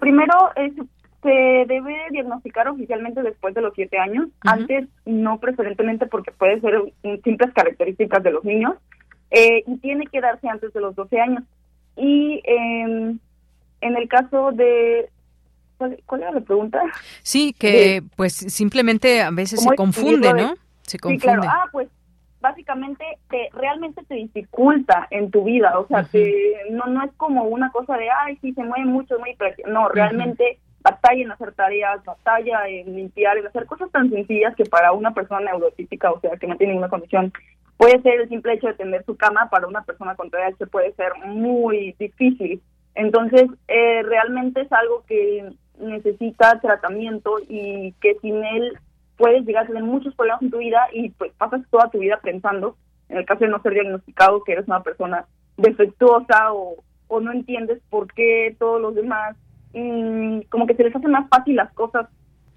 Primero, 0.00 0.32
es- 0.56 0.72
se 1.24 1.64
debe 1.66 1.96
diagnosticar 2.10 2.68
oficialmente 2.68 3.20
después 3.22 3.52
de 3.54 3.62
los 3.62 3.74
siete 3.74 3.98
años. 3.98 4.28
Antes, 4.42 4.86
no 5.04 5.40
preferentemente 5.40 6.06
porque 6.06 6.30
puede 6.30 6.60
ser 6.60 6.80
simples 7.24 7.52
características 7.52 8.22
de 8.22 8.30
los 8.30 8.44
niños. 8.44 8.74
eh, 9.32 9.64
y 9.66 9.78
tiene 9.78 10.06
que 10.06 10.20
darse 10.20 10.46
antes 10.48 10.72
de 10.72 10.80
los 10.80 10.94
12 10.94 11.18
años. 11.20 11.42
Y 11.96 12.40
em, 12.44 13.18
en 13.80 13.96
el 13.96 14.08
caso 14.08 14.52
de... 14.52 15.08
¿Cuál, 15.76 15.98
cuál 16.06 16.22
era 16.22 16.30
la 16.30 16.40
pregunta? 16.40 16.80
Sí, 17.22 17.52
que 17.58 18.02
pues 18.16 18.32
simplemente 18.34 19.20
a 19.22 19.30
veces 19.32 19.58
¿Cómo 19.58 19.70
se 19.72 19.76
confunde, 19.76 20.32
¿no? 20.34 20.54
Se 20.82 20.92
Sí, 20.92 20.98
confunde. 20.98 21.20
claro. 21.24 21.42
Ah, 21.46 21.64
pues 21.72 21.88
básicamente 22.40 23.04
te 23.30 23.48
realmente 23.54 24.02
te 24.06 24.14
dificulta 24.16 25.08
en 25.10 25.30
tu 25.30 25.44
vida, 25.44 25.78
o 25.78 25.86
sea, 25.88 26.04
te- 26.04 26.54
no 26.70 26.84
no 26.86 27.02
es 27.02 27.10
como 27.16 27.44
una 27.44 27.70
cosa 27.72 27.96
de, 27.96 28.06
ay, 28.10 28.36
sí, 28.42 28.52
se 28.52 28.62
mueve 28.62 28.84
mucho, 28.84 29.14
es 29.14 29.20
muy 29.20 29.30
hiperactivo". 29.30 29.68
No, 29.70 29.88
realmente 29.88 30.58
batalla 30.84 31.22
en 31.22 31.32
hacer 31.32 31.52
tareas, 31.52 32.04
batalla 32.04 32.68
en 32.68 32.94
limpiar, 32.94 33.38
en 33.38 33.46
hacer 33.46 33.64
cosas 33.64 33.90
tan 33.90 34.10
sencillas 34.10 34.54
que 34.54 34.64
para 34.64 34.92
una 34.92 35.14
persona 35.14 35.40
neurotípica, 35.40 36.12
o 36.12 36.20
sea, 36.20 36.36
que 36.36 36.46
no 36.46 36.56
tiene 36.56 36.74
ninguna 36.74 36.90
condición, 36.90 37.32
puede 37.78 38.00
ser 38.02 38.20
el 38.20 38.28
simple 38.28 38.52
hecho 38.52 38.66
de 38.68 38.74
tender 38.74 39.02
su 39.04 39.16
cama, 39.16 39.48
para 39.50 39.66
una 39.66 39.82
persona 39.82 40.14
con 40.14 40.30
TDAH 40.30 40.66
puede 40.70 40.92
ser 40.92 41.12
muy 41.24 41.96
difícil. 41.98 42.60
Entonces, 42.94 43.44
eh, 43.66 44.02
realmente 44.02 44.60
es 44.60 44.72
algo 44.72 45.02
que 45.08 45.50
necesita 45.80 46.60
tratamiento 46.60 47.36
y 47.48 47.92
que 48.00 48.16
sin 48.20 48.44
él 48.44 48.78
puedes 49.16 49.44
llegar 49.44 49.64
a 49.64 49.66
tener 49.66 49.82
muchos 49.82 50.14
problemas 50.14 50.42
en 50.42 50.50
tu 50.50 50.58
vida 50.58 50.86
y 50.92 51.10
pues 51.10 51.32
pasas 51.38 51.62
toda 51.70 51.90
tu 51.90 51.98
vida 51.98 52.20
pensando, 52.22 52.76
en 53.08 53.16
el 53.16 53.24
caso 53.24 53.40
de 53.44 53.50
no 53.50 53.62
ser 53.62 53.72
diagnosticado, 53.72 54.44
que 54.44 54.52
eres 54.52 54.68
una 54.68 54.82
persona 54.82 55.24
defectuosa 55.56 56.52
o, 56.52 56.76
o 57.08 57.20
no 57.20 57.32
entiendes 57.32 57.80
por 57.88 58.12
qué 58.12 58.54
todos 58.58 58.80
los 58.80 58.94
demás, 58.94 59.36
mm, 59.80 60.42
como 60.48 60.66
que 60.66 60.74
se 60.74 60.84
les 60.84 60.94
hace 60.94 61.08
más 61.08 61.28
fácil 61.28 61.56
las 61.56 61.72
cosas 61.72 62.08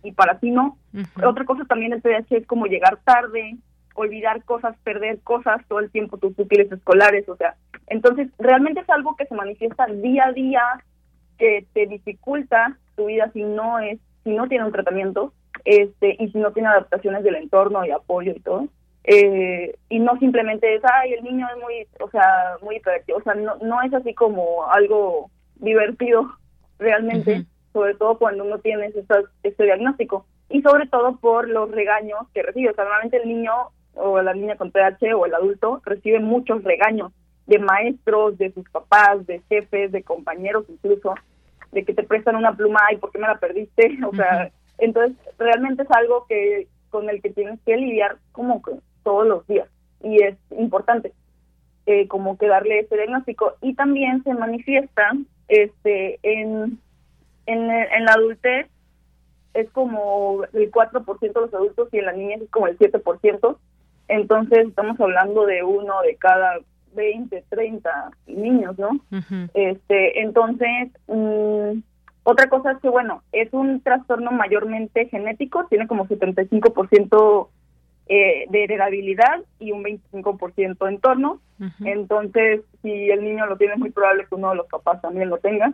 y 0.04 0.12
para 0.12 0.40
ti 0.40 0.52
no. 0.52 0.78
Otra 1.24 1.46
cosa 1.46 1.66
también 1.66 1.92
del 1.92 2.02
TDAH 2.02 2.38
es 2.38 2.48
como 2.48 2.66
llegar 2.66 3.00
tarde, 3.04 3.58
olvidar 3.94 4.44
cosas, 4.44 4.76
perder 4.84 5.20
cosas 5.22 5.62
todo 5.68 5.80
el 5.80 5.90
tiempo, 5.90 6.18
tus 6.18 6.38
útiles 6.38 6.72
escolares, 6.72 7.28
o 7.28 7.36
sea, 7.36 7.56
entonces 7.88 8.30
realmente 8.38 8.82
es 8.82 8.90
algo 8.90 9.16
que 9.16 9.26
se 9.26 9.36
manifiesta 9.36 9.88
día 9.88 10.28
a 10.28 10.32
día, 10.34 10.62
que 11.38 11.66
te 11.74 11.88
dificulta 11.88 12.78
tu 12.96 13.08
vida 13.08 13.30
si 13.34 13.44
no 13.44 13.80
es, 13.80 14.00
si 14.24 14.32
no 14.32 14.48
tiene 14.48 14.66
un 14.66 14.72
tratamiento, 14.72 15.34
este, 15.66 16.16
y 16.20 16.30
si 16.30 16.38
no 16.38 16.52
tiene 16.52 16.70
adaptaciones 16.70 17.24
del 17.24 17.36
entorno 17.36 17.86
y 17.86 17.92
apoyo 17.92 18.34
y 18.36 18.40
todo. 18.40 18.68
Eh, 19.04 19.76
y 19.90 20.00
no 20.00 20.18
simplemente 20.20 20.76
es, 20.76 20.82
ay, 20.84 21.14
el 21.14 21.24
niño 21.24 21.48
es 21.50 21.62
muy, 21.62 21.88
o 22.02 22.10
sea, 22.10 22.58
muy 22.62 22.76
hiperactivo, 22.76 23.20
o 23.20 23.24
sea, 23.24 23.36
no, 23.36 23.56
no 23.58 23.82
es 23.82 23.94
así 23.94 24.14
como 24.14 24.70
algo 24.70 25.32
divertido 25.56 26.30
realmente, 26.80 27.46
sobre 27.74 27.96
todo 27.96 28.18
cuando 28.18 28.44
uno 28.44 28.60
tiene 28.60 28.88
estas- 28.88 29.26
este 29.44 29.64
diagnóstico, 29.64 30.26
y 30.50 30.62
sobre 30.62 30.88
todo 30.88 31.18
por 31.18 31.48
los 31.50 31.70
regaños 31.72 32.20
que 32.34 32.44
recibe, 32.44 32.70
o 32.70 32.74
sea, 32.74 32.86
normalmente 32.86 33.18
el 33.18 33.28
niño 33.28 33.52
o 33.96 34.22
la 34.22 34.34
niña 34.34 34.56
con 34.56 34.72
TDAH 34.72 35.16
o 35.16 35.26
el 35.26 35.34
adulto 35.34 35.82
recibe 35.84 36.20
muchos 36.20 36.64
regaños 36.64 37.12
de 37.48 37.60
maestros, 37.60 38.38
de 38.38 38.52
sus 38.52 38.70
papás, 38.70 39.26
de 39.26 39.42
jefes, 39.50 39.92
de 39.92 40.04
compañeros 40.04 40.66
incluso, 40.70 41.16
de 41.72 41.84
que 41.84 41.94
te 41.94 42.04
prestan 42.04 42.36
una 42.36 42.56
pluma 42.56 42.80
y 42.92 42.98
por 42.98 43.12
qué 43.12 43.20
me 43.20 43.28
la 43.28 43.40
perdiste, 43.40 43.98
o 44.08 44.14
sea, 44.14 44.52
entonces 44.78 45.18
realmente 45.38 45.84
es 45.84 45.92
algo 45.92 46.26
que 46.28 46.68
con 46.90 47.10
el 47.10 47.22
que 47.22 47.30
tienes 47.32 47.60
que 47.66 47.76
lidiar 47.76 48.18
como 48.32 48.62
que 48.62 48.72
todos 49.04 49.28
los 49.28 49.46
días. 49.48 49.68
Y 50.02 50.24
es 50.24 50.38
importante 50.52 51.12
eh, 51.86 52.08
como 52.08 52.38
que 52.38 52.48
darle 52.48 52.80
ese 52.80 52.96
diagnóstico. 52.96 53.54
Y 53.62 53.74
también 53.74 54.24
se 54.24 54.34
manifiesta 54.34 55.12
este 55.48 56.20
en 56.24 56.80
en, 57.46 57.72
en 57.72 58.06
la 58.06 58.14
adultez 58.14 58.68
es 59.54 59.70
como 59.72 60.44
el 60.54 60.72
4% 60.72 61.20
de 61.20 61.42
los 61.42 61.54
adultos 61.54 61.90
y 61.92 61.98
en 61.98 62.06
la 62.06 62.14
niñez 62.14 62.42
es 62.42 62.50
como 62.50 62.68
el 62.68 62.78
7%. 62.78 63.58
Entonces 64.08 64.68
estamos 64.68 65.00
hablando 65.00 65.46
de 65.46 65.64
uno 65.64 66.02
de 66.04 66.16
cada 66.16 66.60
20, 66.94 67.44
30 67.50 68.12
niños, 68.28 68.78
¿no? 68.78 69.00
Este, 69.54 70.22
entonces, 70.22 70.90
mm, 71.08 71.80
otra 72.24 72.50
cosa 72.50 72.72
es 72.72 72.78
que, 72.80 72.90
bueno, 72.90 73.24
es 73.32 73.52
un 73.52 73.82
trastorno 73.82 74.32
mayormente 74.32 75.08
genético, 75.08 75.66
tiene 75.70 75.88
como 75.88 76.08
75% 76.08 77.50
eh, 78.10 78.46
de 78.50 78.64
heredabilidad 78.64 79.42
y 79.60 79.72
un 79.72 79.84
25% 79.84 80.88
entorno. 80.88 81.42
Entonces, 81.88 82.62
si 82.82 83.10
el 83.10 83.24
niño 83.24 83.46
lo 83.48 83.58
tiene, 83.58 83.74
es 83.74 83.80
muy 83.80 83.90
probable 83.92 84.26
que 84.28 84.36
uno 84.36 84.52
de 84.52 84.56
los 84.58 84.68
papás 84.68 85.02
también 85.02 85.30
lo 85.30 85.38
tenga. 85.40 85.74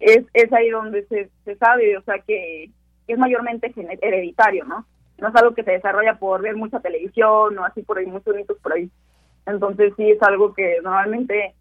Es, 0.00 0.24
es 0.34 0.52
ahí 0.52 0.70
donde 0.70 1.04
se, 1.06 1.30
se 1.44 1.56
sabe, 1.56 1.96
o 1.96 2.02
sea, 2.02 2.18
que 2.18 2.70
es 3.06 3.18
mayormente 3.18 3.72
hereditario, 4.02 4.64
¿no? 4.64 4.84
No 5.18 5.28
es 5.28 5.34
algo 5.36 5.54
que 5.54 5.62
se 5.62 5.70
desarrolla 5.72 6.18
por 6.18 6.42
ver 6.42 6.56
mucha 6.56 6.80
televisión 6.80 7.56
o 7.58 7.64
así 7.64 7.82
por 7.82 7.98
ahí, 7.98 8.06
muchos 8.06 8.34
mitos 8.34 8.58
por 8.58 8.72
ahí. 8.74 8.90
Entonces 9.46 9.92
sí 9.96 10.10
es 10.10 10.20
algo 10.22 10.52
que 10.54 10.78
normalmente, 10.82 11.54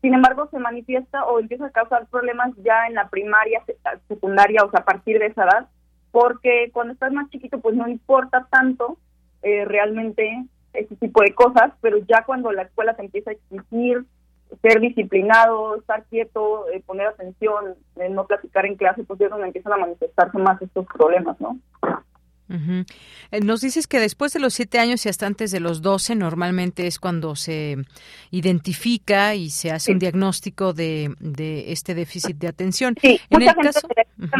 sin 0.00 0.14
embargo, 0.14 0.48
se 0.50 0.58
manifiesta 0.58 1.24
o 1.26 1.40
empieza 1.40 1.66
a 1.66 1.70
causar 1.70 2.06
problemas 2.06 2.52
ya 2.58 2.86
en 2.86 2.94
la 2.94 3.08
primaria, 3.08 3.62
se- 3.66 3.76
secundaria, 4.08 4.64
o 4.64 4.70
sea, 4.70 4.80
a 4.80 4.84
partir 4.84 5.18
de 5.18 5.26
esa 5.26 5.44
edad, 5.44 5.68
porque 6.12 6.70
cuando 6.72 6.92
estás 6.94 7.12
más 7.12 7.28
chiquito, 7.30 7.60
pues 7.60 7.74
no 7.76 7.88
importa 7.88 8.46
tanto 8.50 8.96
eh, 9.42 9.64
realmente 9.64 10.44
ese 10.72 10.94
tipo 10.96 11.22
de 11.22 11.34
cosas, 11.34 11.72
pero 11.80 11.98
ya 11.98 12.24
cuando 12.24 12.52
la 12.52 12.62
escuela 12.62 12.94
te 12.94 13.02
empieza 13.02 13.30
a 13.30 13.34
exigir 13.34 14.04
ser 14.62 14.80
disciplinado, 14.80 15.76
estar 15.76 16.04
quieto, 16.04 16.68
eh, 16.70 16.82
poner 16.84 17.06
atención, 17.06 17.74
eh, 17.96 18.08
no 18.08 18.26
platicar 18.26 18.66
en 18.66 18.76
clase, 18.76 19.04
pues 19.04 19.20
es 19.20 19.30
donde 19.30 19.46
empiezan 19.46 19.72
a 19.72 19.78
manifestarse 19.78 20.38
más 20.38 20.60
estos 20.60 20.86
problemas, 20.86 21.40
¿no? 21.40 21.58
Eh, 22.50 23.40
Nos 23.42 23.60
dices 23.60 23.86
que 23.86 24.00
después 24.00 24.32
de 24.32 24.40
los 24.40 24.54
siete 24.54 24.78
años 24.78 25.06
y 25.06 25.08
hasta 25.08 25.26
antes 25.26 25.50
de 25.52 25.60
los 25.60 25.82
12 25.82 26.14
normalmente 26.16 26.86
es 26.86 26.98
cuando 26.98 27.36
se 27.36 27.76
identifica 28.30 29.34
y 29.34 29.50
se 29.50 29.70
hace 29.70 29.92
un 29.92 29.98
diagnóstico 29.98 30.72
de, 30.72 31.14
de 31.20 31.72
este 31.72 31.94
déficit 31.94 32.36
de 32.38 32.48
atención. 32.48 32.94
Sí, 33.00 33.20
en 33.30 33.38
mucha 33.40 33.50
el 33.50 33.56
gente 33.56 33.72
caso, 33.72 33.88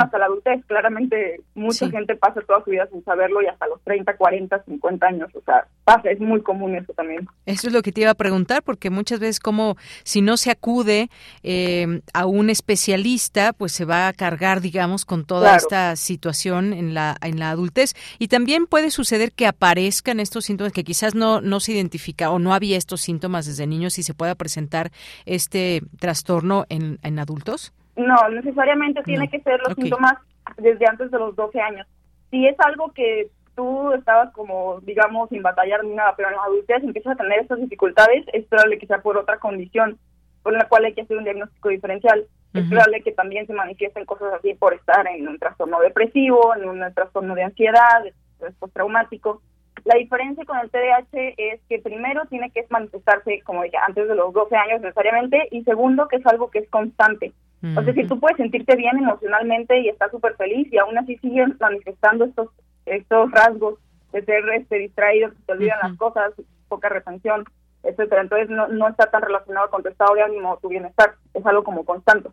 hasta 0.03 0.19
la 0.19 0.25
adultez, 0.27 0.65
claramente 0.67 1.41
mucha 1.55 1.87
Sí. 1.87 1.91
gente 1.91 2.15
pasa 2.17 2.41
toda 2.47 2.63
su 2.65 2.71
vida 2.71 2.87
sin 2.93 3.03
saberlo 3.05 3.43
y 3.43 3.47
hasta 3.47 3.67
los 3.67 3.81
30, 3.85 4.17
40, 4.17 4.63
50 4.65 5.07
años, 5.07 5.31
o 5.35 5.41
sea, 5.45 5.67
pasa, 5.85 6.11
es 6.11 6.21
muy 6.21 6.43
común 6.43 6.75
eso 6.75 6.93
también. 6.95 7.27
Eso 7.47 7.69
es 7.69 7.73
lo 7.73 7.83
que 7.83 7.93
te 7.93 8.03
iba 8.03 8.11
a 8.11 8.15
preguntar, 8.15 8.63
porque 8.63 8.91
muchas 8.91 9.21
veces 9.21 9.41
como 9.41 9.77
si 10.05 10.21
no 10.23 10.37
se 10.37 10.51
acude 10.51 11.11
eh, 11.43 12.01
a 12.13 12.27
un 12.27 12.51
especialista, 12.51 13.53
pues 13.53 13.73
se 13.73 13.85
va 13.85 14.09
a 14.09 14.13
cargar, 14.13 14.61
digamos, 14.61 15.05
con 15.05 15.25
toda 15.25 15.41
Claro. 15.51 15.57
esta 15.59 15.97
situación 15.97 16.73
en 16.73 16.95
la, 16.95 17.17
en 17.23 17.39
la 17.39 17.51
adultez. 17.51 17.95
Y 18.19 18.29
también 18.29 18.67
puede 18.67 18.91
suceder 18.91 19.33
que 19.33 19.47
aparezcan 19.47 20.21
estos 20.21 20.45
síntomas 20.45 20.73
que 20.73 20.85
quizás 20.85 21.15
no, 21.15 21.41
no 21.41 21.61
se 21.61 21.73
identifica 21.73 22.31
o 22.31 22.39
no 22.39 22.55
había 22.55 22.77
estos 22.77 23.01
síntomas 23.01 23.47
desde 23.47 23.67
niños 23.67 23.99
y 23.99 24.03
se 24.03 24.15
pueda 24.15 24.35
presentar 24.35 24.91
este 25.27 25.83
trastorno 25.99 26.65
en, 26.69 26.99
en 27.03 27.19
adultos. 27.19 27.73
No, 27.97 28.29
necesariamente 28.31 29.03
tiene 29.03 29.25
No. 29.25 29.31
que 29.31 29.41
ser 29.41 29.61
los 29.67 29.75
síntomas 29.75 30.15
desde 30.57 30.87
antes 30.87 31.11
de 31.11 31.19
los 31.19 31.35
12 31.37 31.61
años. 31.61 31.87
Si 32.31 32.47
es 32.47 32.59
algo 32.61 32.93
que 32.93 33.29
tú 33.57 33.93
estabas 33.93 34.33
como, 34.33 34.81
digamos, 34.83 35.29
sin 35.29 35.43
batallar 35.43 35.85
ni 35.85 35.95
nada, 35.95 36.15
pero 36.17 36.31
en 36.31 36.37
la 36.37 36.45
adultez 36.45 36.83
empiezas 36.83 37.13
a 37.15 37.23
tener 37.23 37.41
estas 37.41 37.61
dificultades, 37.61 38.25
es 38.33 38.47
probable 38.47 38.79
que 38.79 38.87
sea 38.87 39.03
por 39.03 39.17
otra 39.19 39.39
condición 39.39 39.99
por 40.43 40.55
la 40.55 40.67
cual 40.69 40.85
hay 40.87 40.95
que 40.95 41.03
hacer 41.03 41.17
un 41.19 41.25
diagnóstico 41.25 41.69
diferencial. 41.69 42.25
Es 42.53 42.69
probable 42.69 43.03
que 43.03 43.13
también 43.13 43.47
se 43.47 43.53
manifiesten 43.53 44.05
cosas 44.05 44.33
así 44.35 44.55
por 44.55 44.75
estar 44.75 45.07
en 45.07 45.29
un 45.29 45.39
trastorno 45.39 45.79
depresivo, 45.81 46.55
en 46.57 46.69
un 46.69 46.95
trastorno 46.95 47.35
de 47.35 47.45
ansiedad, 47.45 48.05
estrés 48.05 48.55
postraumático. 48.59 49.41
La 49.85 49.97
diferencia 49.97 50.45
con 50.45 50.59
el 50.59 50.69
TDAH 50.69 51.35
es 51.37 51.61
que 51.69 51.79
primero 51.79 52.23
tiene 52.27 52.51
que 52.51 52.67
manifestarse, 52.69 53.41
como 53.45 53.63
dije, 53.63 53.77
antes 53.77 54.09
de 54.09 54.15
los 54.15 54.33
12 54.33 54.57
años 54.57 54.81
necesariamente, 54.81 55.49
y 55.53 55.63
segundo 55.63 56.09
que 56.09 56.17
es 56.17 56.27
algo 56.27 56.51
que 56.51 56.59
es 56.59 56.69
constante. 56.71 57.33
O 57.77 57.83
sea, 57.83 57.93
si 57.93 58.07
tú 58.07 58.19
puedes 58.19 58.39
sentirte 58.39 58.75
bien 58.75 58.97
emocionalmente 58.97 59.79
y 59.81 59.89
estás 59.89 60.11
súper 60.11 60.35
feliz 60.37 60.67
y 60.73 60.79
aún 60.79 60.97
así 60.97 61.19
siguen 61.19 61.57
manifestando 61.61 62.25
estos 62.25 62.49
estos 62.87 63.31
rasgos 63.31 63.79
de 64.13 64.25
ser 64.25 64.49
este, 64.51 64.77
distraído, 64.79 65.31
que 65.31 65.37
te 65.47 65.53
olvidan 65.53 65.79
las 65.83 65.97
cosas, 65.97 66.33
poca 66.69 66.89
retención, 66.89 67.45
etcétera. 67.83 68.23
Entonces 68.23 68.49
no, 68.51 68.69
no 68.69 68.89
está 68.89 69.11
tan 69.11 69.23
relacionado 69.23 69.71
con 69.71 69.83
tu 69.83 69.89
estado 69.89 70.15
de 70.15 70.23
ánimo 70.23 70.53
o 70.53 70.57
tu 70.59 70.69
bienestar, 70.69 71.15
es 71.35 71.45
algo 71.47 71.65
como 71.65 71.85
constante. 71.85 72.31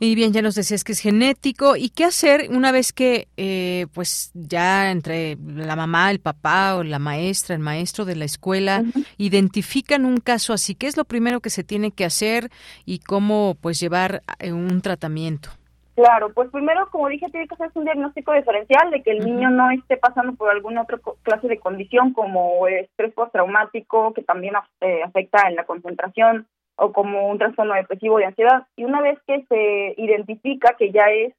Y 0.00 0.14
bien, 0.16 0.32
ya 0.32 0.42
nos 0.42 0.56
decías 0.56 0.82
que 0.82 0.92
es 0.92 1.00
genético. 1.00 1.76
¿Y 1.76 1.90
qué 1.90 2.04
hacer 2.04 2.48
una 2.50 2.72
vez 2.72 2.92
que, 2.92 3.28
eh, 3.36 3.86
pues, 3.92 4.32
ya 4.34 4.90
entre 4.90 5.38
la 5.40 5.76
mamá, 5.76 6.10
el 6.10 6.18
papá 6.18 6.76
o 6.76 6.82
la 6.82 6.98
maestra, 6.98 7.54
el 7.54 7.62
maestro 7.62 8.04
de 8.04 8.16
la 8.16 8.24
escuela, 8.24 8.82
identifican 9.18 10.04
un 10.04 10.18
caso 10.18 10.52
así? 10.52 10.74
¿Qué 10.74 10.88
es 10.88 10.96
lo 10.96 11.04
primero 11.04 11.40
que 11.40 11.50
se 11.50 11.62
tiene 11.62 11.92
que 11.92 12.04
hacer 12.04 12.50
y 12.84 12.98
cómo, 12.98 13.56
pues, 13.60 13.78
llevar 13.78 14.22
eh, 14.40 14.52
un 14.52 14.80
tratamiento? 14.80 15.50
Claro, 15.94 16.32
pues 16.32 16.50
primero, 16.50 16.88
como 16.90 17.08
dije, 17.08 17.30
tiene 17.30 17.46
que 17.46 17.54
hacerse 17.54 17.78
un 17.78 17.84
diagnóstico 17.84 18.32
diferencial 18.32 18.90
de 18.90 19.02
que 19.02 19.12
el 19.12 19.24
niño 19.24 19.50
no 19.50 19.70
esté 19.70 19.96
pasando 19.96 20.34
por 20.34 20.50
alguna 20.50 20.82
otra 20.82 20.98
clase 21.22 21.46
de 21.46 21.60
condición 21.60 22.12
como 22.12 22.66
estrés 22.66 23.12
postraumático, 23.14 24.12
que 24.12 24.22
también 24.22 24.54
eh, 24.80 25.02
afecta 25.04 25.48
en 25.48 25.54
la 25.54 25.64
concentración, 25.64 26.48
o 26.76 26.92
como 26.92 27.28
un 27.28 27.38
trastorno 27.38 27.74
depresivo 27.74 28.18
de 28.18 28.26
ansiedad. 28.26 28.66
Y 28.74 28.84
una 28.84 29.00
vez 29.00 29.18
que 29.26 29.44
se 29.48 29.94
identifica 29.96 30.74
que 30.76 30.90
ya 30.90 31.04
es 31.10 31.32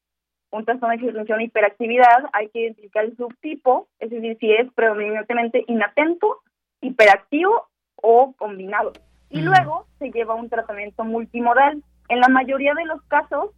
un 0.51 0.63
trastorno 0.63 0.95
de 0.95 1.33
e 1.37 1.43
hiperactividad, 1.43 2.29
hay 2.31 2.47
que 2.49 2.61
identificar 2.61 3.03
el 3.03 3.17
subtipo, 3.17 3.89
es 3.99 4.09
decir, 4.09 4.37
si 4.39 4.53
es 4.53 4.71
predominantemente 4.73 5.65
inatento, 5.67 6.39
hiperactivo 6.79 7.67
o 7.97 8.33
combinado. 8.37 8.93
Y 9.29 9.41
luego 9.41 9.85
se 9.99 10.11
lleva 10.11 10.35
un 10.35 10.49
tratamiento 10.49 11.03
multimodal. 11.03 11.83
En 12.07 12.19
la 12.21 12.29
mayoría 12.29 12.73
de 12.73 12.85
los 12.85 13.01
casos 13.03 13.49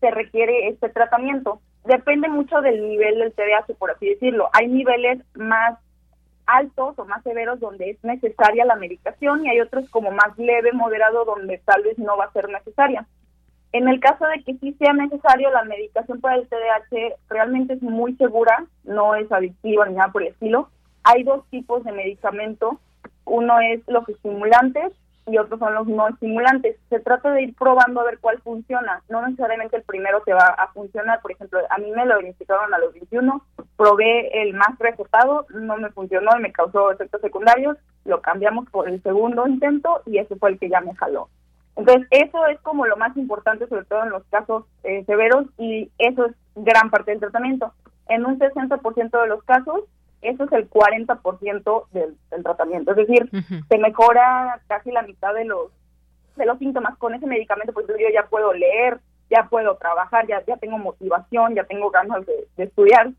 se 0.00 0.10
requiere 0.10 0.68
este 0.68 0.88
tratamiento. 0.88 1.60
Depende 1.84 2.28
mucho 2.28 2.60
del 2.60 2.88
nivel 2.88 3.18
del 3.18 3.32
TDAH, 3.32 3.74
por 3.78 3.90
así 3.90 4.08
decirlo. 4.08 4.48
Hay 4.52 4.68
niveles 4.68 5.20
más 5.34 5.78
altos 6.46 6.98
o 6.98 7.04
más 7.04 7.22
severos 7.22 7.60
donde 7.60 7.90
es 7.90 8.04
necesaria 8.04 8.64
la 8.64 8.76
medicación 8.76 9.44
y 9.44 9.50
hay 9.50 9.60
otros 9.60 9.88
como 9.90 10.10
más 10.10 10.36
leve, 10.36 10.72
moderado, 10.72 11.24
donde 11.24 11.58
tal 11.64 11.82
vez 11.82 11.98
no 11.98 12.16
va 12.16 12.26
a 12.26 12.32
ser 12.32 12.48
necesaria. 12.48 13.06
En 13.72 13.88
el 13.88 14.00
caso 14.00 14.26
de 14.26 14.42
que 14.42 14.54
sí 14.54 14.72
sea 14.74 14.92
necesario, 14.92 15.50
la 15.50 15.64
medicación 15.64 16.20
para 16.20 16.36
el 16.36 16.48
TDAH 16.48 17.16
realmente 17.28 17.74
es 17.74 17.82
muy 17.82 18.14
segura, 18.14 18.64
no 18.84 19.14
es 19.14 19.30
adictiva 19.30 19.86
ni 19.86 19.94
nada 19.94 20.12
por 20.12 20.22
el 20.22 20.28
estilo. 20.28 20.70
Hay 21.02 21.24
dos 21.24 21.44
tipos 21.50 21.84
de 21.84 21.92
medicamento. 21.92 22.80
Uno 23.24 23.60
es 23.60 23.80
los 23.86 24.08
estimulantes 24.08 24.92
y 25.26 25.38
otros 25.38 25.58
son 25.58 25.74
los 25.74 25.86
no 25.86 26.08
estimulantes. 26.08 26.76
Se 26.88 27.00
trata 27.00 27.32
de 27.32 27.42
ir 27.42 27.54
probando 27.54 28.00
a 28.00 28.04
ver 28.04 28.18
cuál 28.20 28.40
funciona. 28.42 29.02
No 29.08 29.26
necesariamente 29.26 29.76
el 29.76 29.82
primero 29.82 30.22
te 30.24 30.32
va 30.32 30.46
a 30.46 30.68
funcionar. 30.68 31.20
Por 31.20 31.32
ejemplo, 31.32 31.60
a 31.68 31.78
mí 31.78 31.90
me 31.90 32.06
lo 32.06 32.20
identificaron 32.20 32.72
a 32.72 32.78
los 32.78 32.92
21, 32.94 33.44
probé 33.76 34.42
el 34.42 34.54
más 34.54 34.78
recetado, 34.78 35.46
no 35.50 35.76
me 35.78 35.90
funcionó 35.90 36.30
y 36.38 36.42
me 36.42 36.52
causó 36.52 36.92
efectos 36.92 37.20
secundarios. 37.20 37.76
Lo 38.04 38.20
cambiamos 38.22 38.70
por 38.70 38.88
el 38.88 39.02
segundo 39.02 39.46
intento 39.46 40.02
y 40.06 40.18
ese 40.18 40.36
fue 40.36 40.50
el 40.50 40.58
que 40.58 40.68
ya 40.68 40.80
me 40.80 40.94
jaló. 40.94 41.28
Entonces, 41.76 42.06
eso 42.10 42.46
es 42.46 42.58
como 42.60 42.86
lo 42.86 42.96
más 42.96 43.16
importante, 43.16 43.66
sobre 43.66 43.84
todo 43.84 44.02
en 44.04 44.10
los 44.10 44.24
casos 44.24 44.64
eh, 44.82 45.04
severos, 45.04 45.44
y 45.58 45.90
eso 45.98 46.24
es 46.24 46.34
gran 46.54 46.90
parte 46.90 47.10
del 47.10 47.20
tratamiento. 47.20 47.72
En 48.08 48.24
un 48.24 48.38
60% 48.38 49.20
de 49.20 49.28
los 49.28 49.42
casos, 49.44 49.82
eso 50.22 50.44
es 50.44 50.52
el 50.52 50.68
40% 50.68 51.84
del, 51.92 52.16
del 52.30 52.42
tratamiento. 52.42 52.92
Es 52.92 52.96
decir, 52.96 53.30
se 53.68 53.78
mejora 53.78 54.60
casi 54.66 54.90
la 54.90 55.02
mitad 55.02 55.34
de 55.34 55.44
los 55.44 55.70
de 56.36 56.46
los 56.46 56.58
síntomas 56.58 56.96
con 56.98 57.14
ese 57.14 57.26
medicamento, 57.26 57.72
pues 57.72 57.86
yo 57.88 57.94
ya 58.12 58.26
puedo 58.26 58.52
leer, 58.52 59.00
ya 59.30 59.48
puedo 59.48 59.76
trabajar, 59.76 60.26
ya, 60.26 60.44
ya 60.46 60.56
tengo 60.56 60.78
motivación, 60.78 61.54
ya 61.54 61.64
tengo 61.64 61.90
ganas 61.90 62.24
de, 62.26 62.64
estudiar. 62.64 63.10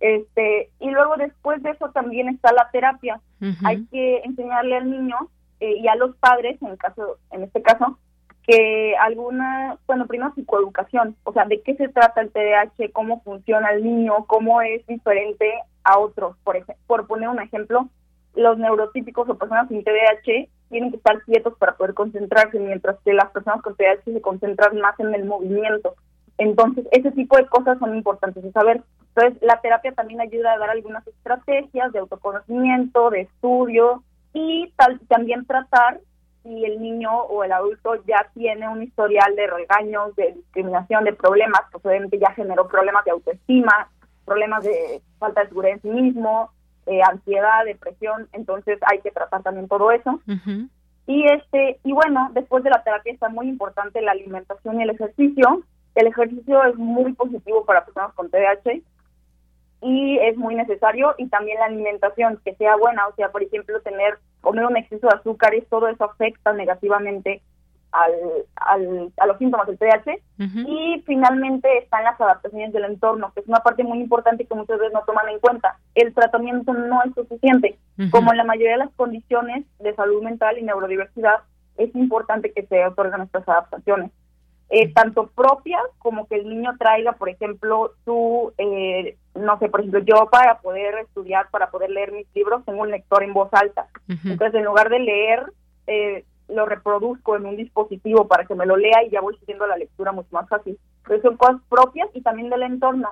Este, 0.00 0.70
y 0.80 0.90
luego 0.90 1.16
después 1.16 1.62
de 1.62 1.70
eso 1.70 1.90
también 1.90 2.28
está 2.28 2.52
la 2.52 2.68
terapia. 2.70 3.20
Hay 3.64 3.84
que 3.86 4.18
enseñarle 4.24 4.76
al 4.76 4.90
niño 4.90 5.16
eh, 5.60 5.76
y 5.78 5.88
a 5.88 5.94
los 5.94 6.16
padres, 6.16 6.60
en 6.60 6.68
el 6.68 6.78
caso, 6.78 7.18
en 7.30 7.44
este 7.44 7.62
caso, 7.62 7.98
que 8.46 8.94
alguna, 9.00 9.78
bueno, 9.86 10.06
primero 10.06 10.32
psicoeducación, 10.34 11.16
o 11.24 11.32
sea, 11.32 11.46
de 11.46 11.62
qué 11.62 11.74
se 11.76 11.88
trata 11.88 12.20
el 12.20 12.30
TDAH, 12.30 12.92
cómo 12.92 13.22
funciona 13.22 13.70
el 13.70 13.82
niño, 13.82 14.26
cómo 14.26 14.60
es 14.60 14.86
diferente 14.86 15.50
a 15.82 15.98
otros. 15.98 16.36
Por, 16.44 16.56
ejemplo, 16.56 16.76
por 16.86 17.06
poner 17.06 17.28
un 17.28 17.40
ejemplo, 17.40 17.88
los 18.34 18.58
neurotípicos 18.58 19.28
o 19.28 19.38
personas 19.38 19.68
sin 19.68 19.82
TDAH 19.82 20.48
tienen 20.68 20.90
que 20.90 20.96
estar 20.96 21.22
quietos 21.22 21.54
para 21.58 21.76
poder 21.76 21.94
concentrarse, 21.94 22.58
mientras 22.58 22.98
que 23.04 23.14
las 23.14 23.30
personas 23.30 23.62
con 23.62 23.76
TDAH 23.76 24.04
se 24.04 24.20
concentran 24.20 24.78
más 24.78 24.98
en 25.00 25.14
el 25.14 25.24
movimiento. 25.24 25.94
Entonces, 26.36 26.86
ese 26.90 27.12
tipo 27.12 27.36
de 27.36 27.46
cosas 27.46 27.78
son 27.78 27.96
importantes 27.96 28.42
de 28.42 28.52
saber. 28.52 28.82
Entonces, 29.14 29.40
la 29.42 29.60
terapia 29.60 29.92
también 29.92 30.20
ayuda 30.20 30.52
a 30.52 30.58
dar 30.58 30.70
algunas 30.70 31.06
estrategias 31.06 31.92
de 31.92 32.00
autoconocimiento, 32.00 33.10
de 33.10 33.22
estudio 33.22 34.02
y 34.34 34.72
tal, 34.76 35.00
también 35.08 35.46
tratar 35.46 36.00
si 36.44 36.64
el 36.64 36.80
niño 36.80 37.10
o 37.10 37.42
el 37.42 37.52
adulto 37.52 37.96
ya 38.06 38.30
tiene 38.34 38.68
un 38.68 38.82
historial 38.82 39.34
de 39.34 39.46
regaños, 39.46 40.14
de 40.14 40.34
discriminación, 40.34 41.04
de 41.04 41.14
problemas, 41.14 41.62
pues 41.72 41.84
obviamente 41.86 42.18
ya 42.18 42.32
generó 42.34 42.68
problemas 42.68 43.04
de 43.06 43.12
autoestima, 43.12 43.88
problemas 44.26 44.62
de 44.62 45.02
falta 45.18 45.40
de 45.40 45.48
seguridad 45.48 45.74
en 45.74 45.82
sí 45.82 45.88
mismo, 45.88 46.50
eh, 46.86 47.00
ansiedad, 47.02 47.64
depresión, 47.64 48.28
entonces 48.32 48.78
hay 48.82 49.00
que 49.00 49.10
tratar 49.10 49.42
también 49.42 49.68
todo 49.68 49.90
eso. 49.90 50.20
Y 51.06 51.26
este 51.32 51.80
y 51.82 51.92
bueno, 51.92 52.30
después 52.34 52.62
de 52.62 52.70
la 52.70 52.82
terapia 52.82 53.12
está 53.12 53.30
muy 53.30 53.48
importante 53.48 54.02
la 54.02 54.12
alimentación 54.12 54.78
y 54.78 54.82
el 54.84 54.90
ejercicio. 54.90 55.62
El 55.94 56.08
ejercicio 56.08 56.62
es 56.64 56.76
muy 56.76 57.12
positivo 57.14 57.64
para 57.64 57.84
personas 57.84 58.12
con 58.14 58.28
TDAH 58.28 58.82
y 59.84 60.18
es 60.18 60.36
muy 60.38 60.54
necesario 60.54 61.14
y 61.18 61.28
también 61.28 61.58
la 61.58 61.66
alimentación 61.66 62.40
que 62.42 62.54
sea 62.54 62.74
buena, 62.76 63.06
o 63.06 63.14
sea, 63.16 63.28
por 63.30 63.42
ejemplo, 63.42 63.82
tener 63.82 64.18
comer 64.40 64.64
un 64.64 64.78
exceso 64.78 65.06
de 65.06 65.14
azúcares, 65.14 65.68
todo 65.68 65.88
eso 65.88 66.04
afecta 66.04 66.54
negativamente 66.54 67.42
al, 67.92 69.12
a 69.18 69.26
los 69.26 69.38
síntomas 69.38 69.66
del 69.66 69.78
TDAH. 69.78 70.18
Y 70.66 71.02
finalmente 71.06 71.68
están 71.78 72.02
las 72.04 72.18
adaptaciones 72.18 72.72
del 72.72 72.86
entorno, 72.86 73.30
que 73.34 73.40
es 73.40 73.46
una 73.46 73.60
parte 73.60 73.84
muy 73.84 74.00
importante 74.00 74.46
que 74.46 74.54
muchas 74.54 74.78
veces 74.78 74.94
no 74.94 75.02
toman 75.04 75.28
en 75.28 75.38
cuenta. 75.38 75.78
El 75.94 76.14
tratamiento 76.14 76.72
no 76.72 77.02
es 77.04 77.14
suficiente. 77.14 77.78
Como 78.10 78.32
en 78.32 78.38
la 78.38 78.44
mayoría 78.44 78.72
de 78.72 78.84
las 78.84 78.94
condiciones 78.94 79.66
de 79.80 79.94
salud 79.94 80.22
mental 80.22 80.58
y 80.58 80.62
neurodiversidad, 80.62 81.40
es 81.76 81.94
importante 81.94 82.52
que 82.52 82.66
se 82.66 82.86
otorguen 82.86 83.20
estas 83.20 83.46
adaptaciones. 83.46 84.10
Eh, 84.70 84.92
tanto 84.92 85.28
propias 85.28 85.82
como 85.98 86.26
que 86.26 86.36
el 86.36 86.48
niño 86.48 86.74
traiga, 86.78 87.12
por 87.12 87.28
ejemplo, 87.28 87.92
su, 88.04 88.52
eh, 88.58 89.16
no 89.34 89.58
sé, 89.58 89.68
por 89.68 89.80
ejemplo, 89.80 90.00
yo 90.00 90.28
para 90.30 90.58
poder 90.58 90.94
estudiar, 90.98 91.48
para 91.50 91.70
poder 91.70 91.90
leer 91.90 92.12
mis 92.12 92.26
libros, 92.34 92.64
tengo 92.64 92.80
un 92.80 92.90
lector 92.90 93.22
en 93.22 93.34
voz 93.34 93.48
alta. 93.52 93.86
Entonces, 94.08 94.54
en 94.54 94.64
lugar 94.64 94.88
de 94.88 94.98
leer, 95.00 95.44
eh, 95.86 96.24
lo 96.48 96.66
reproduzco 96.66 97.36
en 97.36 97.46
un 97.46 97.56
dispositivo 97.56 98.26
para 98.26 98.46
que 98.46 98.54
me 98.54 98.66
lo 98.66 98.76
lea 98.76 99.04
y 99.04 99.10
ya 99.10 99.20
voy 99.20 99.36
siguiendo 99.38 99.66
la 99.66 99.76
lectura 99.76 100.12
mucho 100.12 100.28
más 100.32 100.48
fácil. 100.48 100.78
Pero 101.06 101.22
son 101.22 101.36
cosas 101.36 101.60
propias 101.68 102.08
y 102.14 102.22
también 102.22 102.50
del 102.50 102.62
entorno. 102.62 103.10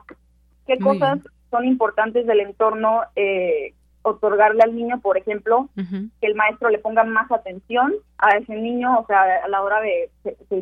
¿Qué 0.66 0.78
cosas 0.78 1.18
son 1.50 1.64
importantes 1.64 2.26
del 2.26 2.40
entorno? 2.40 3.02
Eh, 3.14 3.74
otorgarle 4.02 4.62
al 4.62 4.74
niño, 4.74 5.00
por 5.00 5.16
ejemplo, 5.16 5.68
que 5.76 6.26
el 6.26 6.34
maestro 6.34 6.68
le 6.68 6.78
ponga 6.78 7.04
más 7.04 7.30
atención 7.30 7.92
a 8.18 8.36
ese 8.36 8.54
niño, 8.54 8.98
o 8.98 9.06
sea, 9.06 9.22
a 9.44 9.48
la 9.48 9.62
hora 9.62 9.80
de, 9.80 10.10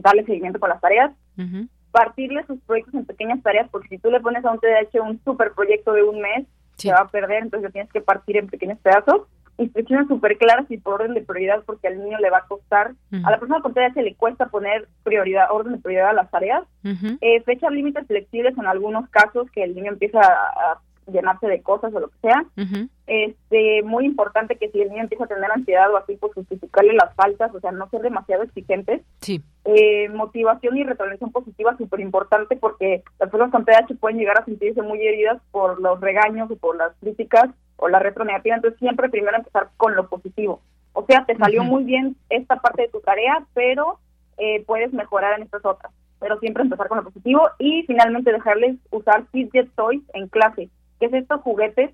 darle 0.00 0.24
seguimiento 0.24 0.60
con 0.60 0.68
las 0.68 0.80
tareas, 0.80 1.12
partirle 1.90 2.44
sus 2.46 2.60
proyectos 2.60 2.94
en 2.94 3.06
pequeñas 3.06 3.42
tareas, 3.42 3.68
porque 3.70 3.88
si 3.88 3.98
tú 3.98 4.10
le 4.10 4.20
pones 4.20 4.44
a 4.44 4.52
un 4.52 4.60
TDAH 4.60 5.00
un 5.00 5.20
super 5.24 5.52
proyecto 5.52 5.92
de 5.92 6.02
un 6.02 6.20
mes, 6.20 6.46
se 6.76 6.92
va 6.92 7.00
a 7.00 7.08
perder, 7.08 7.42
entonces 7.42 7.68
lo 7.68 7.72
tienes 7.72 7.92
que 7.92 8.00
partir 8.00 8.36
en 8.36 8.46
pequeños 8.46 8.78
pedazos. 8.78 9.22
Instrucciones 9.58 10.08
súper 10.08 10.38
claras 10.38 10.70
y 10.70 10.78
por 10.78 10.94
orden 10.94 11.12
de 11.12 11.20
prioridad 11.20 11.62
porque 11.66 11.88
al 11.88 11.98
niño 11.98 12.18
le 12.18 12.30
va 12.30 12.38
a 12.38 12.46
costar, 12.46 12.92
a 13.12 13.30
la 13.30 13.38
persona 13.38 13.60
con 13.60 13.74
TDAH 13.74 14.00
le 14.02 14.14
cuesta 14.14 14.46
poner 14.46 14.88
prioridad, 15.02 15.50
orden 15.50 15.74
de 15.74 15.78
prioridad 15.80 16.10
a 16.10 16.14
las 16.14 16.30
tareas, 16.30 16.64
eh, 16.84 17.42
fechas 17.42 17.70
límites 17.70 18.06
flexibles 18.06 18.56
en 18.56 18.66
algunos 18.66 19.08
casos 19.10 19.50
que 19.50 19.62
el 19.62 19.74
niño 19.74 19.92
empieza 19.92 20.20
a, 20.20 20.80
llenarse 21.10 21.46
de 21.46 21.62
cosas 21.62 21.92
o 21.94 22.00
lo 22.00 22.08
que 22.08 22.18
sea, 22.22 22.44
este 23.06 23.82
muy 23.82 24.04
importante 24.04 24.56
que 24.56 24.70
si 24.70 24.80
el 24.80 24.90
niño 24.90 25.02
empieza 25.02 25.24
a 25.24 25.28
tener 25.28 25.50
ansiedad 25.50 25.92
o 25.92 25.96
así, 25.96 26.16
pues 26.16 26.32
justificarle 26.34 26.94
las 26.94 27.14
faltas, 27.14 27.54
o 27.54 27.60
sea, 27.60 27.72
no 27.72 27.88
ser 27.90 28.02
demasiado 28.02 28.42
exigentes. 28.42 29.02
Sí. 29.20 29.42
Eh, 29.64 30.08
motivación 30.08 30.76
y 30.76 30.84
retroalimentación 30.84 31.32
positiva 31.32 31.76
súper 31.76 32.00
importante 32.00 32.56
porque 32.56 33.02
las 33.18 33.30
personas 33.30 33.52
con 33.52 33.64
TDAH 33.64 33.94
pueden 33.98 34.18
llegar 34.18 34.38
a 34.38 34.44
sentirse 34.44 34.82
muy 34.82 35.06
heridas 35.06 35.40
por 35.50 35.80
los 35.80 36.00
regaños 36.00 36.50
o 36.50 36.56
por 36.56 36.76
las 36.76 36.92
críticas 37.00 37.50
o 37.76 37.88
la 37.88 37.98
retronegativa, 37.98 38.56
entonces 38.56 38.78
siempre 38.78 39.08
primero 39.08 39.36
empezar 39.36 39.70
con 39.76 39.96
lo 39.96 40.08
positivo. 40.08 40.60
O 40.92 41.04
sea, 41.06 41.24
te 41.24 41.36
salió 41.36 41.64
muy 41.64 41.84
bien 41.84 42.16
esta 42.28 42.56
parte 42.56 42.82
de 42.82 42.88
tu 42.88 43.00
tarea, 43.00 43.44
pero 43.54 43.98
eh, 44.38 44.62
puedes 44.66 44.92
mejorar 44.92 45.36
en 45.38 45.44
estas 45.44 45.64
otras. 45.64 45.92
Pero 46.18 46.38
siempre 46.40 46.62
empezar 46.62 46.88
con 46.88 46.98
lo 46.98 47.04
positivo 47.04 47.48
y 47.58 47.84
finalmente 47.86 48.32
dejarles 48.32 48.76
usar 48.90 49.24
Fidget 49.32 49.70
Toys 49.74 50.02
en 50.12 50.28
clase, 50.28 50.68
que 51.00 51.06
es 51.06 51.12
estos 51.14 51.40
juguetes 51.40 51.90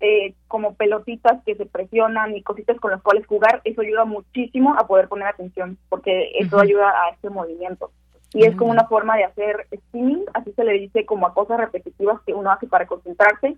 eh, 0.00 0.34
como 0.48 0.74
pelotitas 0.74 1.40
que 1.46 1.54
se 1.54 1.64
presionan 1.64 2.34
y 2.36 2.42
cositas 2.42 2.78
con 2.80 2.90
las 2.90 3.00
cuales 3.02 3.24
jugar, 3.24 3.60
eso 3.62 3.82
ayuda 3.82 4.04
muchísimo 4.04 4.74
a 4.76 4.86
poder 4.88 5.08
poner 5.08 5.28
atención, 5.28 5.78
porque 5.88 6.32
eso 6.40 6.58
ayuda 6.58 6.90
a 6.90 7.10
este 7.10 7.30
movimiento. 7.30 7.92
Y 8.34 8.44
es 8.44 8.56
como 8.56 8.72
una 8.72 8.88
forma 8.88 9.16
de 9.16 9.24
hacer 9.24 9.68
spinning, 9.72 10.24
así 10.34 10.52
se 10.54 10.64
le 10.64 10.72
dice 10.72 11.06
como 11.06 11.26
a 11.26 11.34
cosas 11.34 11.60
repetitivas 11.60 12.20
que 12.26 12.34
uno 12.34 12.50
hace 12.50 12.66
para 12.66 12.86
concentrarse. 12.86 13.56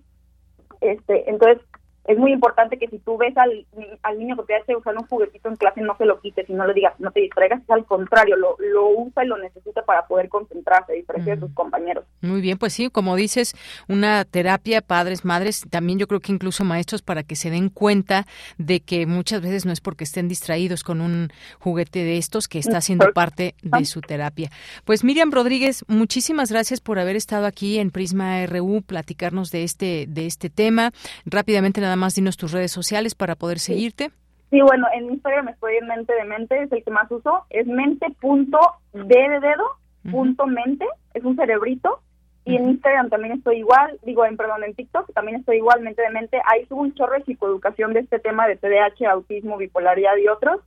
Este, 0.81 1.29
entonces, 1.29 1.65
es 2.07 2.17
muy 2.17 2.31
importante 2.31 2.77
que 2.77 2.87
si 2.87 2.99
tú 2.99 3.17
ves 3.17 3.35
al, 3.37 3.65
al 4.03 4.19
niño 4.19 4.35
que 4.37 4.43
te 4.43 4.55
hace 4.55 4.75
usar 4.75 4.95
un 4.95 5.07
juguetito 5.07 5.49
en 5.49 5.55
clase, 5.55 5.81
no 5.81 5.97
se 5.97 6.05
lo 6.05 6.19
quites 6.19 6.47
y 6.49 6.53
no 6.53 6.67
le 6.67 6.73
digas, 6.73 6.93
no 6.99 7.11
te 7.11 7.21
distraigas, 7.21 7.61
es 7.63 7.69
al 7.69 7.85
contrario, 7.85 8.35
lo, 8.35 8.55
lo 8.59 8.89
usa 8.89 9.23
y 9.23 9.27
lo 9.27 9.37
necesita 9.37 9.83
para 9.83 10.05
poder 10.05 10.29
concentrarse, 10.29 10.93
diferencia 10.93 11.35
de 11.35 11.41
sus 11.41 11.53
compañeros. 11.53 12.05
Muy 12.21 12.41
bien, 12.41 12.57
pues 12.57 12.73
sí, 12.73 12.89
como 12.89 13.15
dices, 13.15 13.55
una 13.87 14.23
terapia, 14.23 14.81
padres, 14.81 15.25
madres, 15.25 15.65
también 15.69 15.97
yo 15.97 16.07
creo 16.07 16.19
que 16.19 16.31
incluso 16.31 16.63
maestros 16.63 17.01
para 17.01 17.23
que 17.23 17.35
se 17.35 17.49
den 17.49 17.69
cuenta 17.69 18.25
de 18.57 18.81
que 18.81 19.07
muchas 19.07 19.41
veces 19.41 19.65
no 19.65 19.71
es 19.71 19.81
porque 19.81 20.03
estén 20.03 20.27
distraídos 20.27 20.83
con 20.83 21.01
un 21.01 21.29
juguete 21.59 22.03
de 22.03 22.17
estos 22.17 22.47
que 22.47 22.59
está 22.59 22.81
siendo 22.81 23.13
parte 23.13 23.55
de 23.63 23.85
su 23.85 24.01
terapia. 24.01 24.51
Pues 24.83 25.03
Miriam 25.03 25.31
Rodríguez, 25.31 25.83
muchísimas 25.87 26.51
gracias 26.51 26.81
por 26.81 26.99
haber 26.99 27.15
estado 27.15 27.47
aquí 27.47 27.79
en 27.79 27.89
Prisma 27.89 28.45
RU, 28.45 28.83
platicarnos 28.85 29.51
de 29.51 29.63
este, 29.63 30.05
de 30.07 30.27
este 30.27 30.51
tema. 30.51 30.91
Rápidamente 31.25 31.81
nada 31.81 31.94
más 31.95 32.15
dinos 32.15 32.37
tus 32.37 32.51
redes 32.51 32.71
sociales 32.71 33.15
para 33.15 33.35
poder 33.35 33.59
seguirte. 33.59 34.11
Sí, 34.49 34.61
bueno, 34.61 34.87
en 34.93 35.09
Instagram 35.11 35.49
estoy 35.49 35.75
en 35.77 35.87
mente 35.87 36.13
de 36.13 36.23
mente, 36.23 36.63
es 36.63 36.71
el 36.71 36.83
que 36.83 36.91
más 36.91 37.09
uso, 37.11 37.45
es 37.49 37.65
mente.d 37.67 38.49
de 38.93 39.39
dedo, 39.39 39.65
punto 40.11 40.45
mente, 40.45 40.85
es 41.13 41.23
un 41.23 41.35
cerebrito, 41.35 41.99
y 42.45 42.55
en 42.55 42.69
Instagram 42.69 43.09
también 43.09 43.33
estoy 43.33 43.57
igual, 43.57 43.99
digo, 44.03 44.23
en 44.25 44.37
perdón, 44.37 44.63
en 44.63 44.75
TikTok 44.75 45.11
también 45.13 45.39
estoy 45.39 45.57
igual, 45.57 45.81
mente 45.81 46.03
de 46.03 46.11
mente, 46.11 46.39
ahí 46.45 46.65
subo 46.67 46.81
un 46.81 46.93
chorro 46.93 47.13
de 47.13 47.23
psicoeducación 47.23 47.93
de 47.93 48.01
este 48.01 48.19
tema 48.19 48.47
de 48.47 48.55
TDAH, 48.55 49.09
autismo, 49.09 49.57
bipolaridad 49.57 50.15
y 50.17 50.27
otros, 50.27 50.61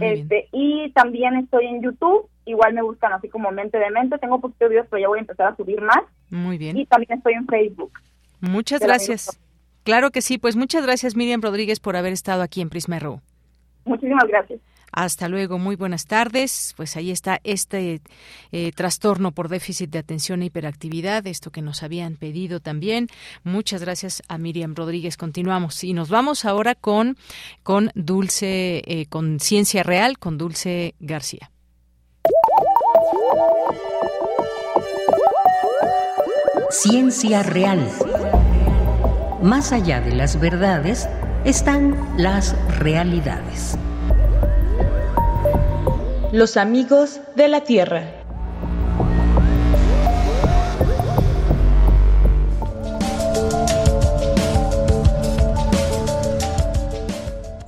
este, 0.00 0.48
y 0.52 0.90
también 0.92 1.36
estoy 1.36 1.66
en 1.66 1.82
YouTube, 1.82 2.28
igual 2.44 2.72
me 2.74 2.82
buscan 2.82 3.12
así 3.12 3.28
como 3.28 3.50
mente 3.50 3.78
de 3.78 3.90
mente, 3.90 4.18
tengo 4.18 4.40
poquitos 4.40 4.70
videos, 4.70 4.86
pero 4.90 5.02
ya 5.02 5.08
voy 5.08 5.18
a 5.18 5.22
empezar 5.22 5.48
a 5.48 5.56
subir 5.56 5.80
más. 5.80 6.04
Muy 6.30 6.58
bien. 6.58 6.76
Y 6.76 6.86
también 6.86 7.18
estoy 7.18 7.34
en 7.34 7.46
Facebook. 7.46 7.92
Muchas 8.40 8.80
gracias. 8.80 9.38
Claro 9.84 10.10
que 10.10 10.22
sí, 10.22 10.38
pues 10.38 10.56
muchas 10.56 10.84
gracias 10.84 11.16
Miriam 11.16 11.40
Rodríguez 11.40 11.80
por 11.80 11.96
haber 11.96 12.12
estado 12.12 12.42
aquí 12.42 12.60
en 12.60 12.68
Prisma 12.68 12.98
RU. 12.98 13.20
Muchísimas 13.84 14.28
gracias. 14.28 14.60
Hasta 14.92 15.28
luego, 15.28 15.58
muy 15.58 15.76
buenas 15.76 16.06
tardes. 16.06 16.74
Pues 16.76 16.96
ahí 16.96 17.10
está 17.10 17.40
este 17.44 18.00
eh, 18.52 18.72
trastorno 18.72 19.32
por 19.32 19.48
déficit 19.48 19.90
de 19.90 19.98
atención 19.98 20.42
e 20.42 20.46
hiperactividad, 20.46 21.26
esto 21.26 21.50
que 21.50 21.62
nos 21.62 21.82
habían 21.82 22.16
pedido 22.16 22.60
también. 22.60 23.08
Muchas 23.44 23.82
gracias 23.82 24.22
a 24.28 24.38
Miriam 24.38 24.74
Rodríguez. 24.74 25.16
Continuamos 25.16 25.84
y 25.84 25.92
nos 25.92 26.08
vamos 26.08 26.44
ahora 26.44 26.74
con, 26.74 27.16
con 27.62 27.90
Dulce, 27.94 28.82
eh, 28.86 29.06
con 29.08 29.40
Ciencia 29.40 29.82
Real, 29.82 30.18
con 30.18 30.38
Dulce 30.38 30.94
García. 31.00 31.50
Ciencia 36.70 37.42
Real. 37.42 37.88
Más 39.48 39.72
allá 39.72 40.02
de 40.02 40.14
las 40.14 40.38
verdades 40.38 41.08
están 41.46 41.96
las 42.18 42.54
realidades. 42.80 43.78
Los 46.32 46.58
amigos 46.58 47.22
de 47.34 47.48
la 47.48 47.62
Tierra. 47.62 48.02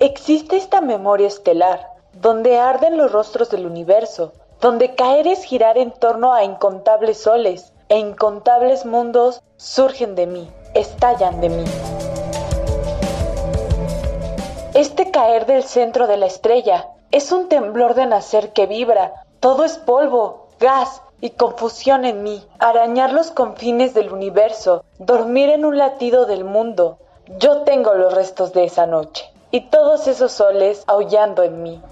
Existe 0.01 0.59
esta 0.59 0.82
memoria 0.82 1.28
estelar, 1.28 1.81
donde 2.12 2.59
arden 2.59 2.98
los 2.98 3.11
rostros 3.11 3.48
del 3.48 3.65
universo, 3.65 4.35
donde 4.61 4.94
caer 4.94 5.27
es 5.27 5.44
girar 5.44 5.78
en 5.78 5.93
torno 5.93 6.35
a 6.35 6.44
incontables 6.44 7.23
soles, 7.23 7.73
e 7.89 7.97
incontables 7.97 8.85
mundos 8.85 9.40
surgen 9.57 10.15
de 10.15 10.27
mí 10.27 10.51
estallan 10.74 11.40
de 11.40 11.48
mí. 11.48 11.64
Este 14.74 15.10
caer 15.10 15.47
del 15.47 15.64
centro 15.64 16.06
de 16.06 16.16
la 16.16 16.26
estrella 16.26 16.88
es 17.10 17.32
un 17.32 17.48
temblor 17.48 17.94
de 17.94 18.06
nacer 18.06 18.52
que 18.52 18.66
vibra, 18.66 19.24
todo 19.40 19.64
es 19.64 19.78
polvo, 19.78 20.47
gas 20.60 21.02
y 21.20 21.30
confusión 21.30 22.05
en 22.05 22.22
mí, 22.22 22.47
arañar 22.59 23.12
los 23.12 23.30
confines 23.30 23.94
del 23.94 24.12
universo, 24.12 24.84
dormir 24.98 25.51
en 25.51 25.64
un 25.64 25.76
latido 25.76 26.26
del 26.26 26.44
mundo. 26.44 26.98
Yo 27.38 27.62
tengo 27.62 27.94
los 27.94 28.14
restos 28.14 28.52
de 28.52 28.64
esa 28.64 28.86
noche 28.86 29.30
y 29.51 29.62
todos 29.62 30.06
esos 30.06 30.32
soles 30.32 30.84
aullando 30.86 31.42
en 31.42 31.62
mí. 31.62 31.82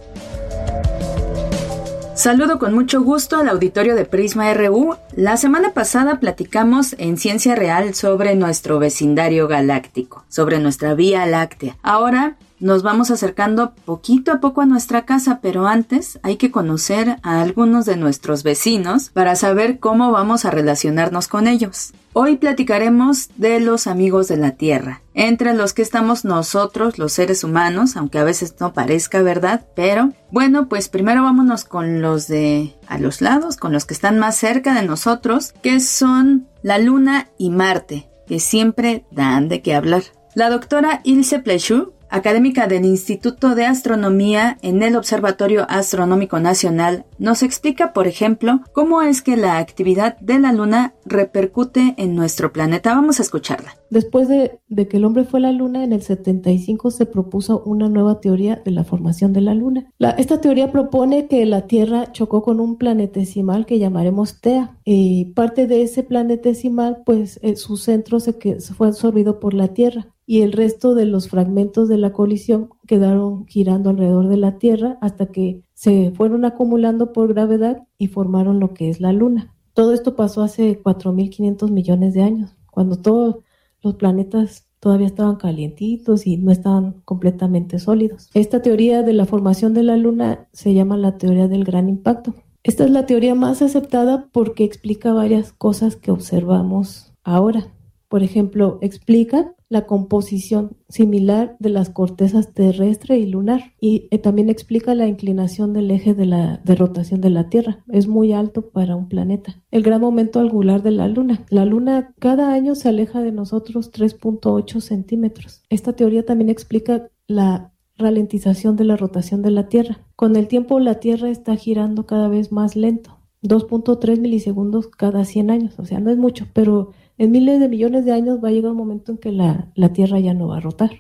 Saludo 2.19 2.59
con 2.59 2.75
mucho 2.75 3.01
gusto 3.03 3.37
al 3.37 3.49
auditorio 3.49 3.95
de 3.95 4.05
Prisma 4.05 4.53
RU. 4.53 4.97
La 5.15 5.37
semana 5.37 5.73
pasada 5.73 6.19
platicamos 6.19 6.97
en 6.99 7.17
Ciencia 7.17 7.55
Real 7.55 7.95
sobre 7.95 8.35
nuestro 8.35 8.81
vecindario 8.81 9.47
galáctico, 9.47 10.25
sobre 10.29 10.59
nuestra 10.59 10.95
Vía 10.95 11.25
Láctea. 11.27 11.77
Ahora 11.81 12.37
nos 12.61 12.83
vamos 12.83 13.11
acercando 13.11 13.75
poquito 13.85 14.33
a 14.33 14.41
poco 14.41 14.61
a 14.61 14.67
nuestra 14.67 15.05
casa, 15.05 15.41
pero 15.41 15.67
antes 15.67 16.19
hay 16.23 16.37
que 16.37 16.51
conocer 16.51 17.19
a 17.23 17.41
algunos 17.41 17.87
de 17.87 17.97
nuestros 17.97 18.43
vecinos 18.43 19.11
para 19.11 19.37
saber 19.37 19.79
cómo 19.79 20.11
vamos 20.13 20.45
a 20.45 20.51
relacionarnos 20.51 21.29
con 21.29 21.47
ellos. 21.47 21.93
Hoy 22.15 22.37
platicaremos 22.37 23.29
de 23.37 23.61
los 23.61 23.87
amigos 23.87 24.27
de 24.29 24.39
la 24.39 24.53
Tierra, 24.53 25.03
entre 25.15 25.55
los 25.55 25.73
que 25.73 25.83
estamos 25.83 26.25
nosotros, 26.25 26.99
los 26.99 27.13
seres 27.13 27.45
humanos, 27.45 27.97
aunque 27.97 28.19
a 28.19 28.25
veces 28.25 28.57
no 28.59 28.73
parezca 28.73 29.23
verdad, 29.23 29.67
pero 29.77 30.13
bueno, 30.33 30.69
pues 30.69 30.89
primero 30.89 31.23
vámonos 31.23 31.65
con 31.65 32.03
los 32.03 32.27
de 32.27 32.75
a 32.89 32.99
los 32.99 33.21
lados, 33.21 33.57
con 33.57 33.73
los 33.73 33.85
que 33.85 33.95
están 33.95 34.19
más 34.19 34.37
cerca 34.37 34.75
de 34.75 34.87
nosotros, 34.87 35.53
que 35.63 35.79
son 35.81 36.49
la 36.63 36.79
Luna 36.79 37.29
y 37.39 37.51
Marte, 37.51 38.09
que 38.27 38.41
siempre 38.41 39.05
dan 39.13 39.49
de 39.49 39.63
qué 39.63 39.75
hablar. 39.75 40.03
La 40.35 40.51
doctora 40.51 41.01
Ilse 41.05 41.41
Plechou 41.41 41.93
académica 42.11 42.67
del 42.67 42.85
Instituto 42.85 43.55
de 43.55 43.67
Astronomía 43.67 44.59
en 44.63 44.83
el 44.83 44.97
Observatorio 44.97 45.67
Astronómico 45.69 46.41
Nacional, 46.41 47.05
nos 47.19 47.43
explica, 47.43 47.93
por 47.93 48.07
ejemplo, 48.07 48.61
cómo 48.73 49.03
es 49.03 49.23
que 49.23 49.37
la 49.37 49.59
actividad 49.59 50.19
de 50.19 50.39
la 50.39 50.53
Luna 50.53 50.95
repercute 51.05 51.95
en 51.97 52.15
nuestro 52.15 52.53
planeta. 52.53 52.95
Vamos 52.95 53.19
a 53.19 53.23
escucharla. 53.23 53.75
Después 53.91 54.29
de, 54.29 54.61
que 54.89 54.97
el 54.99 55.05
hombre 55.05 55.25
fue 55.25 55.41
a 55.41 55.43
la 55.43 55.53
Luna, 55.53 55.83
en 55.85 55.93
el 55.93 56.03
75 56.03 56.91
se 56.91 57.07
propuso 57.07 57.63
una 57.65 57.89
nueva 57.89 58.21
teoría 58.21 58.61
de 58.65 58.71
la 58.71 58.85
formación 58.85 59.33
de 59.33 59.41
la 59.41 59.55
Luna. 59.55 59.91
esta 60.19 60.41
teoría 60.41 60.71
propone 60.71 61.27
que 61.27 61.45
la 61.47 61.67
Tierra 61.67 62.13
chocó 62.13 62.43
con 62.43 62.61
un 62.61 62.77
planetesimal 62.77 63.67
que 63.67 63.79
llamaremos 63.79 64.41
TEA. 64.41 64.77
Y 64.85 65.27
parte 65.33 65.67
de 65.67 65.83
ese 65.83 66.03
planetesimal, 66.03 67.03
pues 67.05 67.41
eh, 67.43 67.57
su 67.57 67.77
centro 67.77 68.21
se, 68.21 68.37
se 68.61 68.75
fue 68.75 68.89
absorbido 68.89 69.41
por 69.41 69.55
la 69.55 69.69
Tierra 69.69 70.09
y 70.31 70.43
el 70.43 70.53
resto 70.53 70.95
de 70.95 71.07
los 71.07 71.31
fragmentos 71.31 71.89
de 71.89 71.97
la 71.97 72.13
colisión 72.13 72.69
quedaron 72.87 73.47
girando 73.47 73.89
alrededor 73.89 74.29
de 74.29 74.37
la 74.37 74.59
Tierra 74.59 74.99
hasta 75.01 75.33
que 75.33 75.63
se 75.73 76.13
fueron 76.15 76.45
acumulando 76.45 77.15
por 77.15 77.29
gravedad 77.33 77.87
y 77.97 78.09
formaron 78.09 78.61
lo 78.61 78.75
que 78.75 78.91
es 78.91 79.01
la 79.01 79.15
Luna. 79.15 79.55
Todo 79.73 79.95
esto 79.95 80.17
pasó 80.17 80.43
hace 80.43 80.83
4.500 80.83 81.71
millones 81.71 82.13
de 82.13 82.25
años, 82.25 82.55
cuando 82.71 82.99
todos 82.99 83.37
los 83.81 83.95
planetas 83.95 84.69
todavía 84.81 85.07
estaban 85.07 85.37
calientitos 85.37 86.27
y 86.27 86.37
no 86.37 86.53
estaban 86.53 87.01
completamente 87.07 87.79
sólidos. 87.79 88.29
Esta 88.35 88.61
teoría 88.61 89.03
de 89.03 89.15
la 89.15 89.25
formación 89.25 89.73
de 89.73 89.83
la 89.83 89.97
Luna 89.97 90.47
se 90.53 90.75
llama 90.75 90.99
la 90.99 91.17
teoría 91.17 91.49
del 91.49 91.65
gran 91.65 91.89
impacto. 91.89 92.35
Esta 92.65 92.85
es 92.85 92.91
la 92.91 93.07
teoría 93.07 93.35
más 93.35 93.63
aceptada 93.63 94.29
porque 94.31 94.65
explica 94.65 95.15
varias 95.15 95.53
cosas 95.53 95.97
que 95.97 96.11
observamos 96.11 97.15
ahora. 97.25 97.73
Por 98.09 98.23
ejemplo, 98.23 98.79
explica 98.83 99.55
la 99.69 99.87
composición 99.87 100.77
similar 100.89 101.57
de 101.59 101.69
las 101.69 101.91
cortezas 101.91 102.55
terrestre 102.55 103.19
y 103.19 103.27
lunar 103.27 103.75
y 103.81 104.09
eh, 104.11 104.19
también 104.19 104.49
explica 104.49 104.95
la 104.95 105.07
inclinación 105.07 105.73
del 105.73 105.91
eje 105.91 106.15
de 106.15 106.27
la 106.27 106.59
de 106.65 106.75
rotación 106.75 107.21
de 107.21 107.31
la 107.31 107.49
Tierra. 107.51 107.85
Es 107.89 108.09
muy 108.09 108.33
alto 108.33 108.71
para 108.71 108.97
un 108.97 109.09
planeta. 109.09 109.63
El 109.71 109.83
gran 109.83 110.01
momento 110.01 110.41
angular 110.41 110.83
de 110.83 110.93
la 110.93 111.09
Luna. 111.09 111.45
La 111.51 111.65
Luna 111.65 112.15
cada 112.19 112.53
año 112.53 112.75
se 112.75 112.89
aleja 112.89 113.21
de 113.23 113.33
nosotros 113.33 113.93
3.8 113.93 114.81
centímetros. 114.81 115.63
Esta 115.69 115.93
teoría 115.93 116.25
también 116.25 116.49
explica 116.49 117.09
la 117.27 117.73
ralentización 117.99 118.77
de 118.77 118.85
la 118.85 118.97
rotación 118.97 119.43
de 119.43 119.51
la 119.51 119.69
Tierra. 119.69 119.99
Con 120.17 120.37
el 120.37 120.49
tiempo 120.49 120.81
la 120.81 121.01
Tierra 121.01 121.29
está 121.29 121.57
girando 121.57 122.07
cada 122.07 122.29
vez 122.29 122.53
más 122.53 122.77
lento. 122.77 123.19
2.3 123.43 124.19
milisegundos 124.19 124.89
cada 124.89 125.25
100 125.25 125.51
años, 125.51 125.79
o 125.79 125.85
sea, 125.85 126.01
no 126.01 126.11
es 126.11 126.17
mucho, 126.17 126.47
pero 126.53 126.91
en 127.19 127.33
miles 127.33 127.59
de 127.59 127.69
millones 127.69 128.05
de 128.05 128.13
años 128.13 128.39
va 128.43 128.49
a 128.49 128.53
llegar 128.53 128.71
un 128.71 128.79
momento 128.79 129.13
en 129.13 129.19
que 129.19 129.33
la, 129.33 129.73
Tierra 129.93 130.21
ya 130.21 130.35
no 130.35 130.49
va 130.49 130.59
a 130.59 130.61
rotar. 130.61 130.91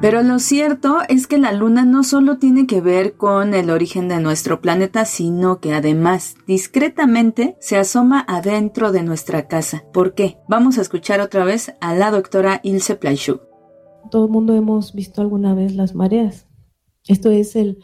Pero 0.00 0.22
lo 0.22 0.38
cierto 0.38 0.98
es 1.08 1.26
que 1.26 1.38
la 1.38 1.52
luna 1.52 1.84
no 1.84 2.04
solo 2.04 2.38
tiene 2.38 2.66
que 2.66 2.80
ver 2.80 3.16
con 3.16 3.54
el 3.54 3.70
origen 3.70 4.08
de 4.08 4.20
nuestro 4.20 4.60
planeta, 4.60 5.04
sino 5.04 5.58
que 5.58 5.72
además 5.72 6.36
discretamente 6.46 7.56
se 7.60 7.76
asoma 7.76 8.24
adentro 8.28 8.92
de 8.92 9.02
nuestra 9.02 9.48
casa. 9.48 9.84
¿Por 9.92 10.14
qué? 10.14 10.38
Vamos 10.48 10.78
a 10.78 10.82
escuchar 10.82 11.20
otra 11.20 11.44
vez 11.44 11.74
a 11.80 11.94
la 11.94 12.10
doctora 12.10 12.60
Ilse 12.62 12.94
Plaichuk. 12.94 13.40
Todo 14.10 14.26
el 14.26 14.30
mundo 14.30 14.54
hemos 14.54 14.94
visto 14.94 15.22
alguna 15.22 15.54
vez 15.54 15.74
las 15.74 15.94
mareas. 15.94 16.46
Esto 17.08 17.30
es 17.30 17.56
el, 17.56 17.82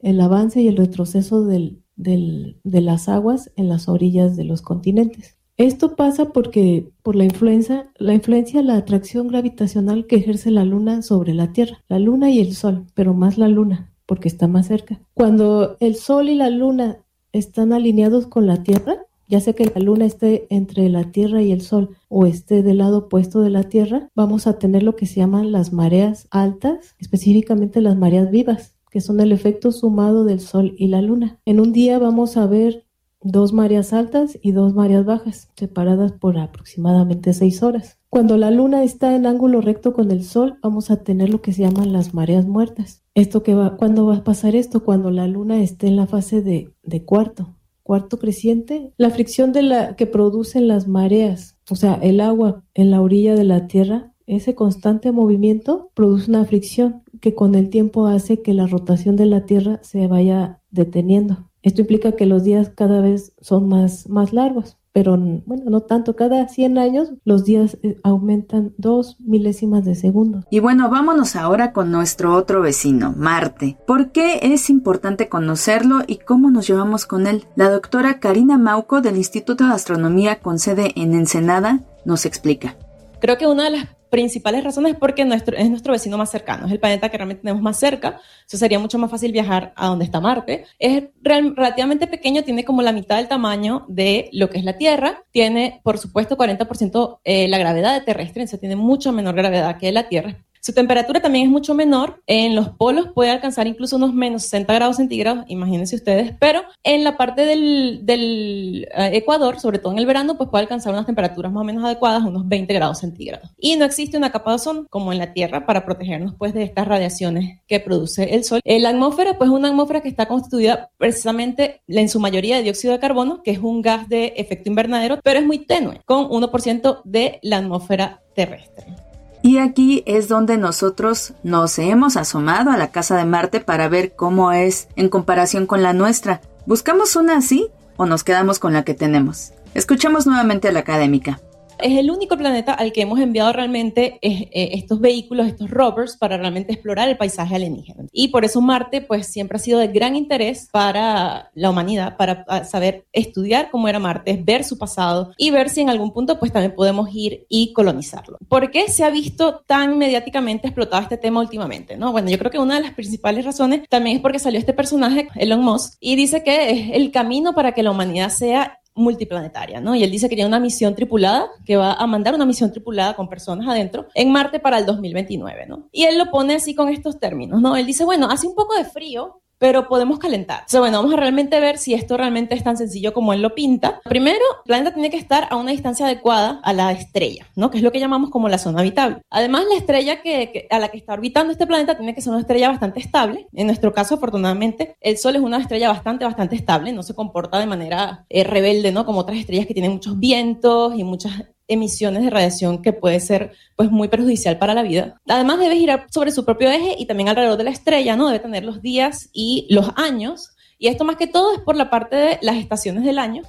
el 0.00 0.20
avance 0.20 0.60
y 0.60 0.68
el 0.68 0.76
retroceso 0.76 1.44
del, 1.44 1.81
de 1.96 2.56
las 2.64 3.08
aguas 3.08 3.52
en 3.56 3.68
las 3.68 3.88
orillas 3.88 4.36
de 4.36 4.44
los 4.44 4.62
continentes. 4.62 5.36
Esto 5.58 5.96
pasa 5.96 6.30
porque 6.30 6.90
por 7.02 7.14
la 7.14 7.24
influencia, 7.24 7.90
la 7.96 8.14
influencia, 8.14 8.62
la 8.62 8.76
atracción 8.76 9.28
gravitacional 9.28 10.06
que 10.06 10.16
ejerce 10.16 10.50
la 10.50 10.64
luna 10.64 11.02
sobre 11.02 11.34
la 11.34 11.52
Tierra, 11.52 11.84
la 11.88 11.98
luna 11.98 12.30
y 12.30 12.40
el 12.40 12.54
sol, 12.54 12.86
pero 12.94 13.14
más 13.14 13.38
la 13.38 13.48
luna, 13.48 13.92
porque 14.06 14.28
está 14.28 14.48
más 14.48 14.66
cerca. 14.66 15.00
Cuando 15.14 15.76
el 15.80 15.96
sol 15.96 16.30
y 16.30 16.34
la 16.34 16.50
luna 16.50 16.98
están 17.32 17.72
alineados 17.72 18.26
con 18.26 18.46
la 18.46 18.62
Tierra, 18.62 19.06
ya 19.28 19.40
sea 19.40 19.54
que 19.54 19.64
la 19.74 19.80
luna 19.80 20.04
esté 20.04 20.46
entre 20.50 20.88
la 20.90 21.04
Tierra 21.04 21.40
y 21.40 21.52
el 21.52 21.62
Sol 21.62 21.96
o 22.10 22.26
esté 22.26 22.62
del 22.62 22.78
lado 22.78 22.98
opuesto 22.98 23.40
de 23.40 23.48
la 23.48 23.62
Tierra, 23.62 24.10
vamos 24.14 24.46
a 24.46 24.58
tener 24.58 24.82
lo 24.82 24.94
que 24.94 25.06
se 25.06 25.20
llaman 25.20 25.52
las 25.52 25.72
mareas 25.72 26.28
altas, 26.30 26.94
específicamente 26.98 27.80
las 27.80 27.96
mareas 27.96 28.30
vivas, 28.30 28.74
que 28.92 29.00
son 29.00 29.20
el 29.20 29.32
efecto 29.32 29.72
sumado 29.72 30.24
del 30.24 30.38
Sol 30.38 30.74
y 30.76 30.88
la 30.88 31.00
Luna. 31.00 31.40
En 31.46 31.58
un 31.58 31.72
día 31.72 31.98
vamos 31.98 32.36
a 32.36 32.46
ver 32.46 32.84
dos 33.22 33.52
mareas 33.52 33.92
altas 33.92 34.38
y 34.42 34.52
dos 34.52 34.74
mareas 34.74 35.04
bajas, 35.04 35.48
separadas 35.56 36.12
por 36.12 36.38
aproximadamente 36.38 37.32
seis 37.32 37.62
horas. 37.62 37.98
Cuando 38.10 38.36
la 38.36 38.50
luna 38.50 38.82
está 38.82 39.16
en 39.16 39.24
ángulo 39.24 39.62
recto 39.62 39.94
con 39.94 40.10
el 40.10 40.24
sol, 40.24 40.58
vamos 40.62 40.90
a 40.90 41.02
tener 41.02 41.30
lo 41.30 41.40
que 41.40 41.52
se 41.52 41.62
llaman 41.62 41.92
las 41.92 42.12
mareas 42.12 42.46
muertas. 42.46 43.02
Esto 43.14 43.42
que 43.42 43.54
va, 43.54 43.76
¿cuándo 43.76 44.04
va 44.04 44.16
a 44.16 44.24
pasar 44.24 44.54
esto? 44.54 44.84
Cuando 44.84 45.10
la 45.10 45.26
luna 45.26 45.62
esté 45.62 45.86
en 45.86 45.96
la 45.96 46.06
fase 46.06 46.42
de, 46.42 47.04
cuarto, 47.06 47.56
cuarto 47.82 48.18
creciente. 48.18 48.92
La 48.98 49.08
fricción 49.08 49.52
de 49.52 49.62
la 49.62 49.96
que 49.96 50.06
producen 50.06 50.68
las 50.68 50.88
mareas, 50.88 51.56
o 51.70 51.76
sea, 51.76 51.94
el 51.94 52.20
agua 52.20 52.64
en 52.74 52.90
la 52.90 53.00
orilla 53.00 53.34
de 53.34 53.44
la 53.44 53.66
tierra, 53.66 54.11
ese 54.36 54.54
constante 54.54 55.12
movimiento 55.12 55.90
produce 55.94 56.30
una 56.30 56.44
fricción 56.44 57.02
que 57.20 57.34
con 57.34 57.54
el 57.54 57.70
tiempo 57.70 58.06
hace 58.06 58.42
que 58.42 58.54
la 58.54 58.66
rotación 58.66 59.16
de 59.16 59.26
la 59.26 59.46
tierra 59.46 59.80
se 59.82 60.06
vaya 60.06 60.60
deteniendo. 60.70 61.48
Esto 61.62 61.82
implica 61.82 62.12
que 62.12 62.26
los 62.26 62.42
días 62.42 62.72
cada 62.74 63.00
vez 63.00 63.34
son 63.40 63.68
más, 63.68 64.08
más 64.08 64.32
largos, 64.32 64.78
pero 64.92 65.16
bueno, 65.16 65.70
no 65.70 65.80
tanto. 65.82 66.16
Cada 66.16 66.48
100 66.48 66.76
años 66.76 67.12
los 67.24 67.44
días 67.44 67.78
eh, 67.82 67.98
aumentan 68.02 68.74
dos 68.76 69.16
milésimas 69.20 69.84
de 69.84 69.94
segundo. 69.94 70.42
Y 70.50 70.58
bueno, 70.58 70.90
vámonos 70.90 71.36
ahora 71.36 71.72
con 71.72 71.90
nuestro 71.90 72.34
otro 72.34 72.60
vecino, 72.60 73.14
Marte. 73.16 73.78
¿Por 73.86 74.12
qué 74.12 74.40
es 74.42 74.68
importante 74.70 75.28
conocerlo 75.28 76.00
y 76.06 76.18
cómo 76.18 76.50
nos 76.50 76.66
llevamos 76.66 77.06
con 77.06 77.26
él? 77.26 77.44
La 77.56 77.70
doctora 77.70 78.20
Karina 78.20 78.58
Mauco 78.58 79.00
del 79.00 79.16
Instituto 79.16 79.66
de 79.66 79.72
Astronomía 79.72 80.40
con 80.40 80.58
sede 80.58 80.92
en 80.96 81.14
Ensenada 81.14 81.80
nos 82.04 82.26
explica. 82.26 82.76
Creo 83.20 83.38
que 83.38 83.46
una 83.46 83.64
de 83.64 83.70
las 83.70 83.88
principales 84.12 84.62
razones 84.62 84.92
es 84.92 84.98
porque 84.98 85.24
nuestro, 85.24 85.56
es 85.56 85.70
nuestro 85.70 85.94
vecino 85.94 86.18
más 86.18 86.30
cercano, 86.30 86.66
es 86.66 86.72
el 86.72 86.78
planeta 86.78 87.08
que 87.08 87.16
realmente 87.16 87.40
tenemos 87.40 87.62
más 87.62 87.78
cerca, 87.78 88.20
eso 88.46 88.58
sería 88.58 88.78
mucho 88.78 88.98
más 88.98 89.10
fácil 89.10 89.32
viajar 89.32 89.72
a 89.74 89.86
donde 89.86 90.04
está 90.04 90.20
Marte. 90.20 90.66
Es 90.78 91.04
relativamente 91.22 92.06
pequeño, 92.06 92.44
tiene 92.44 92.62
como 92.62 92.82
la 92.82 92.92
mitad 92.92 93.16
del 93.16 93.28
tamaño 93.28 93.86
de 93.88 94.28
lo 94.32 94.50
que 94.50 94.58
es 94.58 94.64
la 94.64 94.76
Tierra, 94.76 95.24
tiene 95.30 95.80
por 95.82 95.96
supuesto 95.96 96.36
40% 96.36 97.20
eh, 97.24 97.48
la 97.48 97.56
gravedad 97.56 98.04
terrestre, 98.04 98.42
entonces 98.42 98.60
tiene 98.60 98.76
mucho 98.76 99.12
menor 99.12 99.34
gravedad 99.34 99.78
que 99.78 99.90
la 99.92 100.06
Tierra, 100.10 100.36
su 100.64 100.72
temperatura 100.72 101.20
también 101.20 101.46
es 101.46 101.50
mucho 101.50 101.74
menor. 101.74 102.22
En 102.28 102.54
los 102.54 102.68
polos 102.68 103.08
puede 103.12 103.30
alcanzar 103.30 103.66
incluso 103.66 103.96
unos 103.96 104.14
menos 104.14 104.42
60 104.44 104.72
grados 104.72 104.96
centígrados, 104.96 105.44
imagínense 105.48 105.96
ustedes, 105.96 106.34
pero 106.38 106.62
en 106.84 107.02
la 107.02 107.16
parte 107.16 107.44
del, 107.44 108.00
del 108.04 108.86
eh, 108.96 109.10
Ecuador, 109.14 109.58
sobre 109.58 109.80
todo 109.80 109.92
en 109.92 109.98
el 109.98 110.06
verano, 110.06 110.36
pues 110.36 110.50
puede 110.50 110.62
alcanzar 110.62 110.92
unas 110.92 111.06
temperaturas 111.06 111.50
más 111.50 111.62
o 111.62 111.64
menos 111.64 111.84
adecuadas, 111.84 112.22
unos 112.22 112.46
20 112.46 112.72
grados 112.74 113.00
centígrados. 113.00 113.50
Y 113.58 113.74
no 113.74 113.84
existe 113.84 114.16
una 114.16 114.30
capa 114.30 114.52
de 114.52 114.54
ozono 114.54 114.86
como 114.88 115.12
en 115.12 115.18
la 115.18 115.32
Tierra 115.32 115.66
para 115.66 115.84
protegernos 115.84 116.34
pues 116.38 116.54
de 116.54 116.62
estas 116.62 116.86
radiaciones 116.86 117.58
que 117.66 117.80
produce 117.80 118.32
el 118.32 118.44
Sol. 118.44 118.60
La 118.64 118.90
atmósfera 118.90 119.36
pues 119.36 119.50
es 119.50 119.56
una 119.56 119.68
atmósfera 119.68 120.00
que 120.00 120.08
está 120.08 120.26
constituida 120.26 120.90
precisamente 120.96 121.82
en 121.88 122.08
su 122.08 122.20
mayoría 122.20 122.56
de 122.56 122.62
dióxido 122.62 122.92
de 122.92 123.00
carbono, 123.00 123.42
que 123.42 123.50
es 123.50 123.58
un 123.58 123.82
gas 123.82 124.08
de 124.08 124.34
efecto 124.36 124.70
invernadero, 124.70 125.18
pero 125.24 125.40
es 125.40 125.44
muy 125.44 125.58
tenue, 125.58 126.00
con 126.04 126.28
1% 126.28 127.00
de 127.02 127.40
la 127.42 127.56
atmósfera 127.56 128.22
terrestre. 128.36 129.11
Y 129.42 129.58
aquí 129.58 130.04
es 130.06 130.28
donde 130.28 130.56
nosotros 130.56 131.34
nos 131.42 131.78
hemos 131.78 132.16
asomado 132.16 132.70
a 132.70 132.76
la 132.76 132.92
casa 132.92 133.16
de 133.16 133.24
Marte 133.24 133.60
para 133.60 133.88
ver 133.88 134.14
cómo 134.14 134.52
es 134.52 134.88
en 134.94 135.08
comparación 135.08 135.66
con 135.66 135.82
la 135.82 135.92
nuestra. 135.92 136.40
¿Buscamos 136.64 137.16
una 137.16 137.38
así 137.38 137.68
o 137.96 138.06
nos 138.06 138.22
quedamos 138.22 138.60
con 138.60 138.72
la 138.72 138.84
que 138.84 138.94
tenemos? 138.94 139.52
Escuchemos 139.74 140.26
nuevamente 140.26 140.68
a 140.68 140.72
la 140.72 140.80
académica 140.80 141.40
es 141.78 141.98
el 141.98 142.10
único 142.10 142.36
planeta 142.36 142.72
al 142.72 142.92
que 142.92 143.02
hemos 143.02 143.20
enviado 143.20 143.52
realmente 143.52 144.18
eh, 144.22 144.48
eh, 144.52 144.70
estos 144.72 145.00
vehículos, 145.00 145.46
estos 145.46 145.70
rovers, 145.70 146.16
para 146.16 146.36
realmente 146.36 146.72
explorar 146.72 147.08
el 147.08 147.16
paisaje 147.16 147.54
alienígena. 147.54 148.04
Y 148.12 148.28
por 148.28 148.44
eso 148.44 148.60
Marte, 148.60 149.00
pues 149.00 149.26
siempre 149.26 149.56
ha 149.56 149.60
sido 149.60 149.78
de 149.78 149.88
gran 149.88 150.16
interés 150.16 150.68
para 150.70 151.50
la 151.54 151.70
humanidad, 151.70 152.16
para 152.16 152.44
ah, 152.48 152.64
saber 152.64 153.06
estudiar 153.12 153.70
cómo 153.70 153.88
era 153.88 153.98
Marte, 153.98 154.40
ver 154.42 154.64
su 154.64 154.78
pasado 154.78 155.32
y 155.36 155.50
ver 155.50 155.70
si 155.70 155.80
en 155.80 155.90
algún 155.90 156.12
punto, 156.12 156.38
pues 156.38 156.52
también 156.52 156.74
podemos 156.74 157.08
ir 157.14 157.46
y 157.48 157.72
colonizarlo. 157.72 158.38
¿Por 158.48 158.70
qué 158.70 158.88
se 158.88 159.04
ha 159.04 159.10
visto 159.10 159.62
tan 159.66 159.98
mediáticamente 159.98 160.68
explotado 160.68 161.02
este 161.02 161.16
tema 161.16 161.40
últimamente? 161.40 161.96
¿no? 161.96 162.12
Bueno, 162.12 162.30
yo 162.30 162.38
creo 162.38 162.50
que 162.50 162.58
una 162.58 162.76
de 162.76 162.82
las 162.82 162.94
principales 162.94 163.44
razones 163.44 163.82
también 163.88 164.16
es 164.16 164.22
porque 164.22 164.38
salió 164.38 164.58
este 164.58 164.72
personaje, 164.72 165.28
Elon 165.34 165.62
Musk, 165.62 165.94
y 166.00 166.16
dice 166.16 166.42
que 166.42 166.70
es 166.70 166.90
el 166.94 167.10
camino 167.10 167.54
para 167.54 167.72
que 167.72 167.82
la 167.82 167.90
humanidad 167.90 168.30
sea 168.30 168.78
multiplanetaria, 168.94 169.80
¿no? 169.80 169.94
Y 169.94 170.04
él 170.04 170.10
dice 170.10 170.28
que 170.28 170.34
tiene 170.34 170.48
una 170.48 170.60
misión 170.60 170.94
tripulada, 170.94 171.48
que 171.64 171.76
va 171.76 171.94
a 171.94 172.06
mandar 172.06 172.34
una 172.34 172.44
misión 172.44 172.70
tripulada 172.70 173.14
con 173.14 173.28
personas 173.28 173.66
adentro 173.68 174.08
en 174.14 174.30
Marte 174.30 174.60
para 174.60 174.78
el 174.78 174.86
2029, 174.86 175.66
¿no? 175.66 175.88
Y 175.92 176.04
él 176.04 176.18
lo 176.18 176.30
pone 176.30 176.54
así 176.54 176.74
con 176.74 176.88
estos 176.88 177.18
términos, 177.18 177.60
¿no? 177.60 177.76
Él 177.76 177.86
dice, 177.86 178.04
bueno, 178.04 178.28
hace 178.30 178.46
un 178.46 178.54
poco 178.54 178.74
de 178.74 178.84
frío, 178.84 179.40
pero 179.62 179.86
podemos 179.86 180.18
calentar. 180.18 180.62
Entonces, 180.62 180.80
bueno, 180.80 180.98
vamos 180.98 181.14
a 181.14 181.18
realmente 181.18 181.60
ver 181.60 181.78
si 181.78 181.94
esto 181.94 182.16
realmente 182.16 182.56
es 182.56 182.64
tan 182.64 182.76
sencillo 182.76 183.12
como 183.12 183.32
él 183.32 183.42
lo 183.42 183.54
pinta. 183.54 184.00
Primero, 184.02 184.40
el 184.56 184.64
planeta 184.64 184.92
tiene 184.92 185.08
que 185.08 185.16
estar 185.16 185.46
a 185.50 185.56
una 185.56 185.70
distancia 185.70 186.04
adecuada 186.04 186.60
a 186.64 186.72
la 186.72 186.90
estrella, 186.90 187.46
¿no? 187.54 187.70
Que 187.70 187.78
es 187.78 187.84
lo 187.84 187.92
que 187.92 188.00
llamamos 188.00 188.30
como 188.30 188.48
la 188.48 188.58
zona 188.58 188.80
habitable. 188.80 189.18
Además, 189.30 189.66
la 189.70 189.76
estrella 189.76 190.20
que, 190.20 190.66
a 190.68 190.80
la 190.80 190.88
que 190.88 190.96
está 190.96 191.12
orbitando 191.12 191.52
este 191.52 191.68
planeta 191.68 191.96
tiene 191.96 192.12
que 192.12 192.20
ser 192.20 192.32
una 192.32 192.40
estrella 192.40 192.70
bastante 192.70 192.98
estable. 192.98 193.46
En 193.52 193.68
nuestro 193.68 193.92
caso, 193.92 194.16
afortunadamente, 194.16 194.96
el 195.00 195.16
Sol 195.16 195.36
es 195.36 195.42
una 195.42 195.58
estrella 195.58 195.90
bastante, 195.90 196.24
bastante 196.24 196.56
estable, 196.56 196.92
no 196.92 197.04
se 197.04 197.14
comporta 197.14 197.60
de 197.60 197.66
manera 197.66 198.26
eh, 198.30 198.42
rebelde, 198.42 198.90
¿no? 198.90 199.06
Como 199.06 199.20
otras 199.20 199.38
estrellas 199.38 199.68
que 199.68 199.74
tienen 199.74 199.92
muchos 199.92 200.18
vientos 200.18 200.94
y 200.96 201.04
muchas 201.04 201.34
emisiones 201.68 202.22
de 202.22 202.30
radiación 202.30 202.82
que 202.82 202.92
puede 202.92 203.20
ser 203.20 203.52
pues 203.76 203.90
muy 203.90 204.08
perjudicial 204.08 204.58
para 204.58 204.74
la 204.74 204.82
vida. 204.82 205.20
Además 205.26 205.58
debe 205.58 205.76
girar 205.76 206.06
sobre 206.10 206.32
su 206.32 206.44
propio 206.44 206.70
eje 206.70 206.96
y 206.98 207.06
también 207.06 207.28
alrededor 207.28 207.56
de 207.56 207.64
la 207.64 207.70
estrella, 207.70 208.16
¿no? 208.16 208.26
Debe 208.26 208.40
tener 208.40 208.64
los 208.64 208.82
días 208.82 209.30
y 209.32 209.66
los 209.70 209.90
años. 209.96 210.50
Y 210.78 210.88
esto 210.88 211.04
más 211.04 211.16
que 211.16 211.26
todo 211.26 211.54
es 211.54 211.60
por 211.60 211.76
la 211.76 211.90
parte 211.90 212.16
de 212.16 212.38
las 212.42 212.56
estaciones 212.56 213.04
del 213.04 213.18
año. 213.18 213.42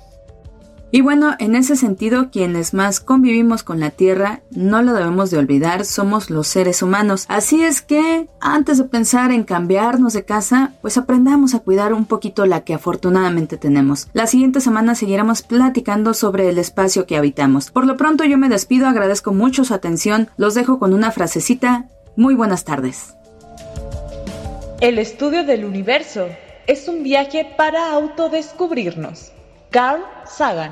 Y 0.96 1.02
bueno, 1.02 1.34
en 1.40 1.56
ese 1.56 1.76
sentido, 1.76 2.30
quienes 2.30 2.76
más 2.76 3.00
convivimos 3.00 3.64
con 3.64 3.80
la 3.80 3.90
Tierra, 3.90 4.42
no 4.52 4.84
lo 4.84 4.94
debemos 4.94 5.32
de 5.32 5.40
olvidar, 5.40 5.86
somos 5.86 6.30
los 6.30 6.48
seres 6.48 6.84
humanos. 6.84 7.26
Así 7.30 7.64
es 7.64 7.82
que, 7.82 8.28
antes 8.40 8.78
de 8.78 8.84
pensar 8.84 9.32
en 9.32 9.44
cambiarnos 9.44 10.14
de 10.14 10.24
casa, 10.24 10.74
pues 10.84 11.00
aprendamos 11.00 11.56
a 11.56 11.62
cuidar 11.62 11.94
un 11.94 12.06
poquito 12.06 12.46
la 12.46 12.64
que 12.64 12.76
afortunadamente 12.76 13.58
tenemos. 13.58 14.08
La 14.14 14.28
siguiente 14.28 14.62
semana 14.62 14.94
seguiremos 14.94 15.42
platicando 15.42 16.14
sobre 16.14 16.48
el 16.48 16.60
espacio 16.60 17.08
que 17.08 17.18
habitamos. 17.18 17.72
Por 17.72 17.88
lo 17.88 17.98
pronto 17.98 18.24
yo 18.24 18.38
me 18.38 18.48
despido, 18.48 18.86
agradezco 18.86 19.34
mucho 19.34 19.64
su 19.64 19.74
atención, 19.74 20.30
los 20.38 20.54
dejo 20.54 20.78
con 20.78 20.94
una 20.94 21.10
frasecita. 21.10 21.88
Muy 22.16 22.36
buenas 22.36 22.66
tardes. 22.66 23.16
El 24.80 25.00
estudio 25.00 25.44
del 25.44 25.66
universo 25.66 26.28
es 26.68 26.88
un 26.88 27.02
viaje 27.02 27.52
para 27.58 27.94
autodescubrirnos. 27.94 29.32
Carl 29.74 30.04
Sagan. 30.28 30.72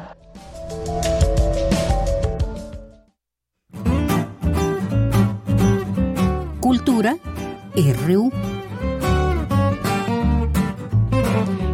Cultura 6.59 7.17
RU. 7.75 8.31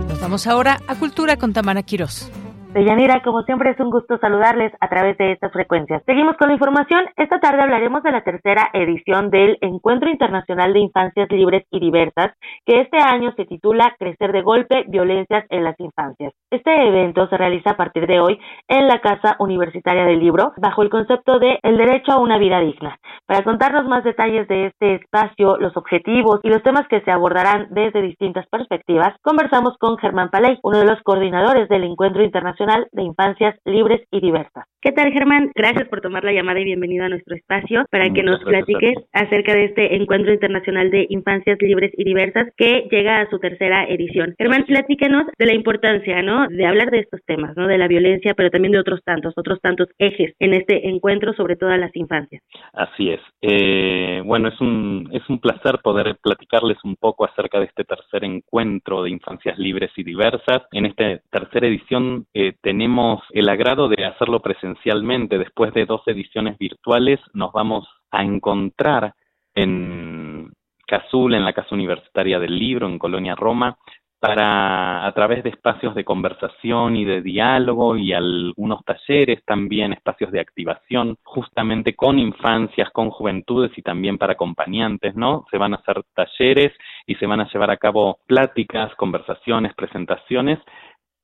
Nos 0.07 0.21
vamos 0.21 0.47
ahora 0.47 0.79
a 0.87 0.95
Cultura 0.95 1.35
con 1.35 1.51
Tamara 1.51 1.83
Quirós. 1.83 2.31
Deyanira, 2.73 3.22
como 3.23 3.44
siempre 3.44 3.72
es 3.72 3.80
un 3.80 3.89
gusto 3.89 4.18
saludarles 4.18 4.73
a 4.81 4.89
través 4.89 5.18
de 5.18 5.31
estas 5.31 5.53
frecuencias. 5.53 6.03
Seguimos 6.06 6.35
con 6.35 6.49
la 6.49 6.53
información. 6.53 7.06
Esta 7.15 7.39
tarde 7.39 7.61
hablaremos 7.61 8.03
de 8.03 8.11
la 8.11 8.23
tercera 8.23 8.69
edición 8.73 9.30
del 9.30 9.57
Encuentro 9.61 10.10
Internacional 10.10 10.73
de 10.73 10.80
Infancias 10.80 11.30
Libres 11.31 11.64
y 11.72 11.80
Diversas, 11.80 12.34
que 12.65 12.81
este 12.81 12.98
año 12.98 13.31
se 13.38 13.45
titula 13.45 13.95
Crecer 13.98 14.34
de 14.34 14.41
Golpe, 14.41 14.84
Violencias 14.89 15.45
en 15.49 15.64
las 15.64 15.80
Infancias. 15.80 16.34
Este 16.52 16.88
evento 16.88 17.27
se 17.30 17.38
realiza 17.38 17.72
a 17.72 17.77
partir 17.77 18.06
de 18.06 18.19
hoy 18.19 18.38
en 18.68 18.88
la 18.88 18.99
Casa 18.99 19.38
Universitaria 19.39 20.03
del 20.03 20.19
Libro, 20.19 20.52
bajo 20.57 20.84
el 20.84 20.89
concepto 20.89 21.39
de 21.39 21.60
El 21.64 21.77
Derecho 21.77 22.11
a 22.11 22.19
una 22.19 22.38
Vida 22.38 22.60
Digna. 22.60 22.98
Para 23.26 23.44
contarnos 23.44 23.88
más 23.88 24.03
detalles 24.03 24.48
de 24.49 24.68
este 24.68 24.95
espacio, 24.95 25.57
los 25.57 25.76
objetivos 25.77 26.41
y 26.44 26.49
los 26.49 26.64
temas 26.64 26.88
que 26.89 27.02
se 27.02 27.11
abordarán 27.11 27.68
desde 27.72 28.02
distintas 28.02 28.45
perspectivas, 28.48 29.15
conversamos 29.22 29.77
con 29.80 29.98
Germán 29.98 30.30
Paley, 30.30 30.60
uno 30.64 30.80
de 30.80 30.85
los 30.85 31.02
coordinadores 31.03 31.69
del 31.69 31.85
Encuentro 31.85 32.23
Internacional 32.23 32.56
de 32.91 33.03
Infancias 33.03 33.55
Libres 33.65 34.01
y 34.09 34.19
Diversas. 34.19 34.65
¿Qué 34.81 34.91
tal, 34.91 35.11
Germán? 35.11 35.51
Gracias 35.53 35.88
por 35.89 36.01
tomar 36.01 36.23
la 36.23 36.31
llamada 36.31 36.59
y 36.59 36.63
bienvenido 36.63 37.05
a 37.05 37.09
nuestro 37.09 37.35
espacio 37.35 37.85
para 37.91 38.09
que 38.11 38.23
nos 38.23 38.43
platiques 38.43 38.95
acerca 39.11 39.53
de 39.53 39.65
este 39.65 39.95
Encuentro 39.95 40.34
Internacional 40.34 40.89
de 40.89 41.05
Infancias 41.09 41.57
Libres 41.61 41.91
y 41.97 42.03
Diversas 42.03 42.47
que 42.57 42.88
llega 42.89 43.19
a 43.19 43.29
su 43.29 43.38
tercera 43.39 43.84
edición. 43.85 44.34
Germán, 44.38 44.65
platícanos 44.65 45.25
de 45.38 45.45
la 45.45 45.53
importancia, 45.53 46.21
¿no? 46.21 46.47
De 46.47 46.65
hablar 46.65 46.89
de 46.89 46.99
estos 46.99 47.21
temas, 47.25 47.55
¿no? 47.57 47.67
De 47.67 47.77
la 47.77 47.88
violencia, 47.88 48.34
pero 48.34 48.49
también 48.49 48.71
de 48.71 48.79
otros 48.79 49.01
tantos, 49.03 49.34
otros 49.35 49.59
tantos 49.61 49.88
ejes 49.99 50.34
en 50.39 50.53
este 50.53 50.88
encuentro, 50.88 51.34
sobre 51.34 51.57
todo 51.57 51.69
a 51.71 51.77
las 51.77 51.95
infancias. 51.95 52.41
Así 52.73 53.09
es. 53.09 53.19
Eh, 53.41 54.21
bueno, 54.25 54.47
es 54.47 54.59
un, 54.61 55.09
es 55.11 55.27
un 55.29 55.39
placer 55.39 55.79
poder 55.84 56.17
platicarles 56.23 56.77
un 56.84 56.95
poco 56.95 57.25
acerca 57.25 57.59
de 57.59 57.65
este 57.65 57.84
tercer 57.84 58.23
encuentro 58.23 59.03
de 59.03 59.11
infancias 59.11 59.57
libres 59.59 59.91
y 59.95 60.03
diversas. 60.03 60.63
En 60.71 60.85
esta 60.85 61.19
tercera 61.29 61.67
edición 61.67 62.25
eh, 62.34 62.46
tenemos 62.53 63.21
el 63.31 63.49
agrado 63.49 63.87
de 63.87 64.05
hacerlo 64.05 64.41
presencialmente. 64.41 65.37
Después 65.37 65.73
de 65.73 65.85
dos 65.85 66.01
ediciones 66.07 66.57
virtuales, 66.57 67.19
nos 67.33 67.51
vamos 67.51 67.87
a 68.11 68.23
encontrar 68.23 69.13
en 69.55 70.51
Cazul, 70.87 71.33
en 71.33 71.43
la 71.43 71.53
Casa 71.53 71.75
Universitaria 71.75 72.39
del 72.39 72.57
Libro, 72.57 72.87
en 72.87 72.99
Colonia 72.99 73.35
Roma, 73.35 73.77
para 74.19 75.05
a 75.05 75.11
través 75.11 75.43
de 75.43 75.49
espacios 75.49 75.93
de 75.93 76.03
conversación 76.03 76.95
y 76.95 77.05
de 77.05 77.21
diálogo 77.21 77.97
y 77.97 78.13
algunos 78.13 78.83
talleres 78.83 79.43
también, 79.45 79.93
espacios 79.93 80.31
de 80.31 80.39
activación, 80.39 81.17
justamente 81.23 81.95
con 81.95 82.17
infancias, 82.17 82.89
con 82.91 83.11
juventudes 83.11 83.77
y 83.77 83.83
también 83.83 84.17
para 84.17 84.33
acompañantes, 84.33 85.15
¿no? 85.15 85.45
Se 85.51 85.57
van 85.57 85.73
a 85.73 85.77
hacer 85.77 86.01
talleres 86.15 86.73
y 87.05 87.15
se 87.15 87.27
van 87.27 87.41
a 87.41 87.49
llevar 87.51 87.69
a 87.69 87.77
cabo 87.77 88.17
pláticas, 88.25 88.93
conversaciones, 88.95 89.75
presentaciones 89.75 90.59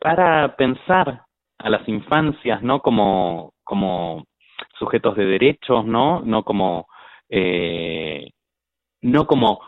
para 0.03 0.53
pensar 0.57 1.21
a 1.59 1.69
las 1.69 1.87
infancias, 1.87 2.61
¿no? 2.61 2.81
Como, 2.81 3.53
como 3.63 4.25
sujetos 4.77 5.15
de 5.15 5.25
derechos, 5.25 5.85
¿no? 5.85 6.19
No 6.19 6.43
como, 6.43 6.87
eh, 7.29 8.29
no 9.01 9.25
como 9.25 9.61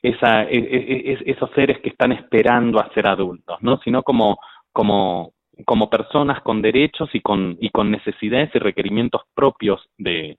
esa, 0.00 0.44
e, 0.44 0.58
e, 0.58 1.12
e, 1.12 1.32
esos 1.32 1.50
seres 1.56 1.80
que 1.80 1.88
están 1.88 2.12
esperando 2.12 2.78
a 2.78 2.88
ser 2.94 3.08
adultos, 3.08 3.58
¿no? 3.62 3.78
Sino 3.78 4.04
como, 4.04 4.38
como, 4.72 5.32
como 5.66 5.90
personas 5.90 6.40
con 6.42 6.62
derechos 6.62 7.10
y 7.12 7.20
con, 7.20 7.56
y 7.60 7.70
con 7.70 7.90
necesidades 7.90 8.54
y 8.54 8.60
requerimientos 8.60 9.22
propios 9.34 9.84
de, 9.98 10.38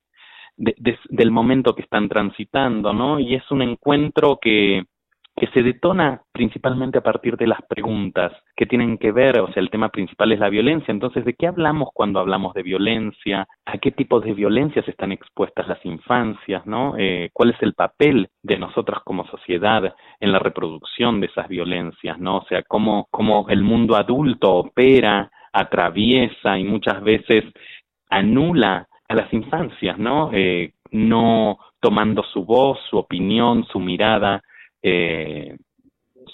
del 0.56 1.32
momento 1.32 1.76
que 1.76 1.82
están 1.82 2.08
transitando, 2.08 2.94
¿no? 2.94 3.20
Y 3.20 3.36
es 3.36 3.52
un 3.52 3.64
encuentro 3.64 4.40
que, 4.42 4.86
que 5.42 5.48
se 5.48 5.64
detona 5.64 6.22
principalmente 6.32 7.00
a 7.00 7.02
partir 7.02 7.36
de 7.36 7.48
las 7.48 7.64
preguntas 7.68 8.32
que 8.56 8.68
tienen 8.68 9.00
que 9.00 9.12
ver, 9.12 9.40
o 9.40 9.52
sea, 9.52 9.64
el 9.64 9.72
tema 9.72 9.90
principal 9.90 10.32
es 10.32 10.40
la 10.40 10.50
violencia. 10.50 10.92
Entonces, 10.92 11.26
¿de 11.26 11.34
qué 11.34 11.48
hablamos 11.48 11.90
cuando 11.96 12.20
hablamos 12.20 12.54
de 12.54 12.62
violencia? 12.62 13.48
¿A 13.66 13.80
qué 13.80 13.90
tipos 13.90 14.24
de 14.24 14.36
violencias 14.36 14.88
están 14.88 15.12
expuestas 15.12 15.68
las 15.68 15.84
infancias? 15.84 16.64
¿no? 16.68 16.94
Eh, 16.96 17.32
¿Cuál 17.34 17.50
es 17.50 17.64
el 17.64 17.74
papel 17.74 18.30
de 18.44 18.60
nosotros 18.60 19.00
como 19.04 19.26
sociedad 19.26 19.96
en 20.20 20.32
la 20.32 20.38
reproducción 20.38 21.20
de 21.20 21.26
esas 21.26 21.48
violencias? 21.48 22.20
¿no? 22.20 22.38
O 22.38 22.46
sea, 22.46 22.62
cómo, 22.62 23.08
cómo 23.10 23.48
el 23.50 23.64
mundo 23.64 23.96
adulto 23.96 24.54
opera, 24.54 25.32
atraviesa 25.52 26.60
y 26.60 26.66
muchas 26.66 27.02
veces 27.02 27.46
anula 28.12 28.88
a 29.10 29.16
las 29.16 29.34
infancias, 29.34 29.98
¿no? 29.98 30.30
Eh, 30.34 30.74
no 30.92 31.58
tomando 31.80 32.22
su 32.22 32.46
voz, 32.46 32.78
su 32.92 33.00
opinión, 33.00 33.66
su 33.66 33.80
mirada, 33.80 34.44
eh, 34.84 35.58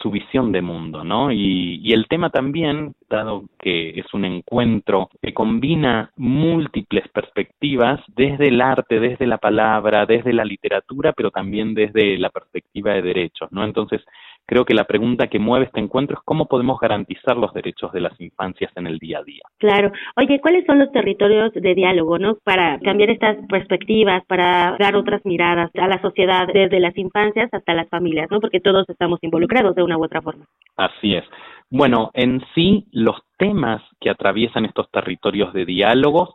su 0.02 0.12
visión 0.12 0.52
de 0.52 0.62
mundo, 0.62 1.04
¿no? 1.04 1.32
Y, 1.32 1.80
y, 1.84 1.94
el 1.94 2.08
tema 2.08 2.30
también, 2.30 2.94
dado 3.10 3.46
que 3.60 4.00
es 4.00 4.14
un 4.14 4.26
encuentro 4.26 5.10
que 5.22 5.34
combina 5.34 6.12
múltiples 6.16 7.08
perspectivas 7.10 8.00
desde 8.16 8.50
el 8.50 8.62
arte, 8.62 9.00
desde 9.00 9.26
la 9.26 9.38
palabra, 9.38 10.06
desde 10.06 10.34
la 10.34 10.46
literatura, 10.46 11.14
pero 11.14 11.32
también 11.32 11.74
desde 11.74 12.18
la 12.18 12.30
perspectiva 12.30 12.94
de 12.94 13.02
derechos, 13.02 13.52
¿no? 13.52 13.64
Entonces, 13.64 14.02
creo 14.48 14.66
que 14.66 14.74
la 14.74 14.86
pregunta 14.86 15.28
que 15.28 15.38
mueve 15.38 15.66
este 15.66 15.80
encuentro 15.80 16.18
es 16.18 16.24
cómo 16.26 16.48
podemos 16.48 16.80
garantizar 16.80 17.38
los 17.38 17.54
derechos 17.54 17.92
de 17.92 18.02
las 18.02 18.20
infancias 18.20 18.72
en 18.76 18.88
el 18.88 18.98
día 18.98 19.20
a 19.20 19.24
día. 19.24 19.44
Claro. 19.60 19.92
Oye, 20.16 20.40
¿cuáles 20.40 20.66
son 20.66 20.80
los 20.80 20.92
territorios 20.92 21.54
de 21.54 21.76
diálogo, 21.76 22.18
no? 22.18 22.38
Para 22.44 22.80
cambiar 22.80 23.10
estas 23.10 23.38
perspectivas, 23.50 24.24
para 24.26 24.76
dar 24.80 24.96
otras 24.96 25.24
miradas 25.26 25.70
a 25.76 25.88
la 25.88 26.02
sociedad 26.02 26.48
desde 26.52 26.80
las 26.80 26.98
infancias 26.98 27.54
hasta 27.54 27.74
las 27.74 27.90
familias, 27.90 28.30
¿no? 28.32 28.40
Porque 28.40 28.62
todos 28.62 28.88
estamos 28.90 29.20
involucrados 29.22 29.76
de 29.76 29.84
una 29.84 29.98
u 29.98 30.04
otra 30.04 30.22
forma. 30.22 30.46
Así 30.78 31.16
es. 31.16 31.26
Bueno, 31.70 32.12
en 32.14 32.42
sí, 32.56 32.86
los 32.92 33.18
temas 33.38 33.82
que 34.00 34.10
atraviesan 34.10 34.64
estos 34.64 34.90
territorios 34.90 35.54
de 35.54 35.66
diálogos 35.66 36.30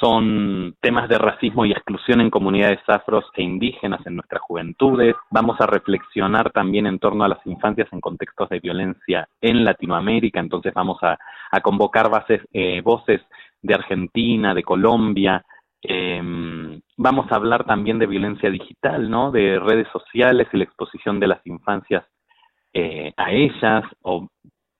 son 0.00 0.74
temas 0.80 1.08
de 1.08 1.18
racismo 1.18 1.64
y 1.64 1.72
exclusión 1.72 2.20
en 2.20 2.30
comunidades 2.30 2.80
afros 2.88 3.24
e 3.34 3.42
indígenas 3.42 4.04
en 4.06 4.16
nuestras 4.16 4.42
juventudes. 4.42 5.14
Vamos 5.30 5.60
a 5.60 5.66
reflexionar 5.66 6.50
también 6.50 6.86
en 6.86 6.98
torno 6.98 7.24
a 7.24 7.28
las 7.28 7.46
infancias 7.46 7.88
en 7.92 8.00
contextos 8.00 8.48
de 8.48 8.60
violencia 8.60 9.28
en 9.40 9.64
Latinoamérica, 9.64 10.40
entonces 10.40 10.74
vamos 10.74 10.98
a, 11.02 11.18
convocar 11.62 12.10
bases, 12.10 12.42
eh, 12.52 12.80
voces 12.82 13.20
de 13.62 13.74
Argentina, 13.74 14.54
de 14.54 14.64
Colombia. 14.64 15.44
Em, 15.80 16.80
vamos 16.96 17.30
a 17.30 17.36
hablar 17.36 17.64
también 17.64 17.98
de 17.98 18.06
violencia 18.06 18.50
digital, 18.50 19.08
¿no? 19.08 19.30
De 19.30 19.60
redes 19.60 19.86
sociales 19.92 20.48
y 20.52 20.56
la 20.56 20.64
exposición 20.64 21.20
de 21.20 21.28
las 21.28 21.46
infancias 21.46 22.04
eh, 22.72 23.12
a 23.16 23.30
ellas, 23.30 23.84
o 24.02 24.28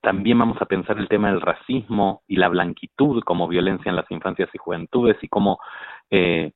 también 0.05 0.39
vamos 0.39 0.61
a 0.61 0.67
pensar 0.67 0.99
el 0.99 1.09
tema 1.09 1.31
del 1.31 1.41
racismo 1.41 2.23
y 2.29 2.37
la 2.37 2.49
blanquitud 2.49 3.23
como 3.25 3.49
violencia 3.49 3.89
en 3.89 3.97
las 3.97 4.09
infancias 4.11 4.51
y 4.53 4.59
juventudes 4.59 5.17
y 5.23 5.29
cómo 5.29 5.59
eh, 6.11 6.53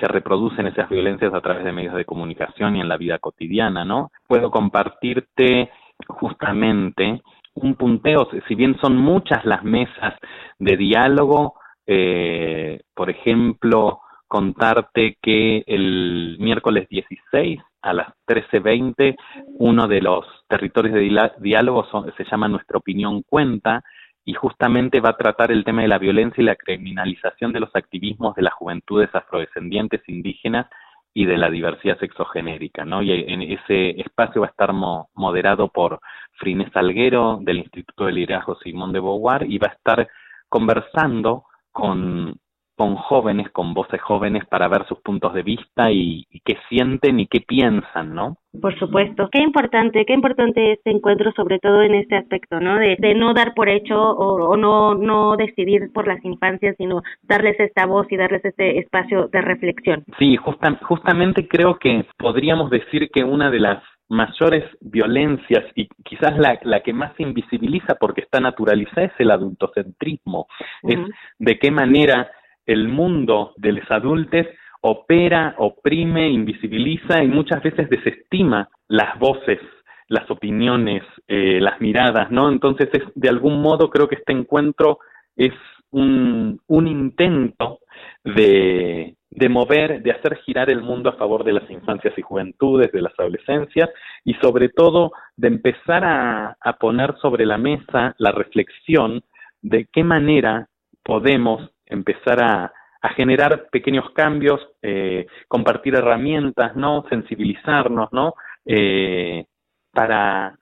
se 0.00 0.08
reproducen 0.08 0.66
esas 0.66 0.90
violencias 0.90 1.32
a 1.32 1.40
través 1.40 1.64
de 1.64 1.72
medios 1.72 1.94
de 1.94 2.04
comunicación 2.04 2.76
y 2.76 2.80
en 2.80 2.88
la 2.88 2.96
vida 2.96 3.18
cotidiana, 3.18 3.84
¿no? 3.84 4.10
Puedo 4.26 4.50
compartirte 4.50 5.70
justamente 6.08 7.22
un 7.54 7.74
punteo, 7.74 8.28
si 8.48 8.54
bien 8.54 8.76
son 8.80 8.96
muchas 8.96 9.44
las 9.44 9.62
mesas 9.62 10.14
de 10.58 10.76
diálogo, 10.76 11.54
eh, 11.86 12.80
por 12.94 13.10
ejemplo, 13.10 14.00
contarte 14.26 15.18
que 15.22 15.62
el 15.66 16.36
miércoles 16.40 16.88
16 16.88 17.60
a 17.82 17.92
las 17.92 18.08
13.20, 18.26 19.16
uno 19.58 19.88
de 19.88 20.00
los 20.00 20.24
territorios 20.48 20.94
de 20.94 21.30
diálogo 21.40 21.86
se 22.16 22.24
llama 22.24 22.48
Nuestra 22.48 22.78
opinión 22.78 23.22
cuenta 23.22 23.82
y 24.24 24.34
justamente 24.34 25.00
va 25.00 25.10
a 25.10 25.16
tratar 25.16 25.50
el 25.50 25.64
tema 25.64 25.82
de 25.82 25.88
la 25.88 25.98
violencia 25.98 26.40
y 26.40 26.44
la 26.44 26.56
criminalización 26.56 27.52
de 27.52 27.60
los 27.60 27.74
activismos 27.74 28.36
de 28.36 28.42
las 28.42 28.54
juventudes 28.54 29.12
afrodescendientes 29.14 30.00
indígenas 30.08 30.66
y 31.14 31.26
de 31.26 31.36
la 31.36 31.50
diversidad 31.50 31.98
sexogenérica, 31.98 32.84
¿no? 32.84 33.02
Y 33.02 33.12
en 33.12 33.42
ese 33.42 34.00
espacio 34.00 34.40
va 34.40 34.46
a 34.46 34.50
estar 34.50 34.72
moderado 34.72 35.68
por 35.68 36.00
Frines 36.38 36.72
Salguero 36.72 37.38
del 37.42 37.58
Instituto 37.58 38.06
de 38.06 38.12
Liderazgo 38.12 38.56
Simón 38.56 38.92
de 38.92 39.00
Beauvoir 39.00 39.44
y 39.50 39.58
va 39.58 39.68
a 39.68 39.72
estar 39.72 40.08
conversando 40.48 41.44
con 41.70 42.36
con 42.82 42.96
jóvenes, 42.96 43.48
con 43.50 43.74
voces 43.74 44.02
jóvenes 44.02 44.44
para 44.46 44.66
ver 44.66 44.84
sus 44.88 44.98
puntos 44.98 45.32
de 45.34 45.44
vista 45.44 45.92
y, 45.92 46.26
qué 46.44 46.56
sienten 46.68 47.20
y 47.20 47.28
qué 47.28 47.38
piensan, 47.38 48.12
¿no? 48.12 48.38
Por 48.60 48.76
supuesto, 48.76 49.28
qué 49.30 49.40
importante, 49.40 50.04
qué 50.04 50.12
importante 50.12 50.72
este 50.72 50.90
encuentro, 50.90 51.30
sobre 51.36 51.60
todo 51.60 51.80
en 51.82 51.94
este 51.94 52.16
aspecto, 52.16 52.58
¿no? 52.58 52.80
De, 52.80 53.14
no 53.14 53.34
dar 53.34 53.54
por 53.54 53.68
hecho 53.68 53.94
o, 53.94 54.56
no, 54.56 54.96
no 54.96 55.36
decidir 55.36 55.92
por 55.94 56.08
las 56.08 56.24
infancias, 56.24 56.74
sino 56.76 57.02
darles 57.22 57.54
esta 57.60 57.86
voz 57.86 58.10
y 58.10 58.16
darles 58.16 58.44
este 58.44 58.80
espacio 58.80 59.28
de 59.28 59.40
reflexión. 59.42 60.02
Sí, 60.18 60.36
justamente 60.36 61.46
creo 61.46 61.78
que 61.78 62.04
podríamos 62.18 62.68
decir 62.68 63.10
que 63.12 63.22
una 63.22 63.48
de 63.52 63.60
las 63.60 63.80
mayores 64.08 64.64
violencias 64.80 65.64
y 65.76 65.88
quizás 66.04 66.36
la, 66.36 66.58
la 66.64 66.80
que 66.80 66.92
más 66.92 67.14
se 67.16 67.22
invisibiliza 67.22 67.94
porque 67.94 68.22
está 68.22 68.40
naturalizada 68.40 69.06
es 69.06 69.12
el 69.18 69.30
adultocentrismo, 69.30 70.48
es 70.82 70.98
de 71.38 71.58
qué 71.60 71.70
manera 71.70 72.28
el 72.72 72.88
mundo 72.88 73.52
de 73.56 73.72
los 73.72 73.90
adultos 73.90 74.46
opera, 74.82 75.54
oprime, 75.58 76.28
invisibiliza 76.28 77.22
y 77.22 77.28
muchas 77.28 77.62
veces 77.62 77.88
desestima 77.88 78.68
las 78.88 79.18
voces, 79.18 79.60
las 80.08 80.28
opiniones, 80.30 81.02
eh, 81.28 81.60
las 81.60 81.80
miradas, 81.80 82.30
¿no? 82.30 82.50
Entonces, 82.50 82.88
es, 82.92 83.02
de 83.14 83.28
algún 83.28 83.62
modo 83.62 83.88
creo 83.90 84.08
que 84.08 84.16
este 84.16 84.32
encuentro 84.32 84.98
es 85.36 85.54
un, 85.92 86.60
intento 86.68 87.78
de, 88.24 89.14
de 89.30 89.48
mover, 89.48 90.02
de 90.02 90.10
hacer 90.10 90.36
girar 90.44 90.68
el 90.68 90.82
mundo 90.82 91.10
a 91.10 91.16
favor 91.16 91.44
de 91.44 91.52
las 91.52 91.70
infancias 91.70 92.14
y 92.16 92.22
juventudes, 92.22 92.90
de 92.92 93.02
las 93.02 93.12
adolescencias 93.18 93.88
y 94.24 94.34
sobre 94.34 94.68
todo 94.70 95.12
de 95.36 95.48
empezar 95.48 96.02
a 96.04 96.76
poner 96.80 97.14
sobre 97.20 97.46
la 97.46 97.58
mesa 97.58 98.14
la 98.18 98.32
reflexión 98.32 99.22
de 99.60 99.86
qué 99.92 100.02
manera 100.02 100.68
podemos 101.04 101.70
empezar 101.92 102.42
a, 102.42 102.72
generar 103.16 103.68
pequeños 103.72 104.08
cambios, 104.10 104.60
eh, 104.80 105.26
compartir 105.48 105.96
herramientas, 105.96 106.76
¿no? 106.76 107.04
Sensibilizarnos, 107.08 108.12
¿no? 108.12 108.34
Eh, 108.64 109.44
para, 109.90 110.56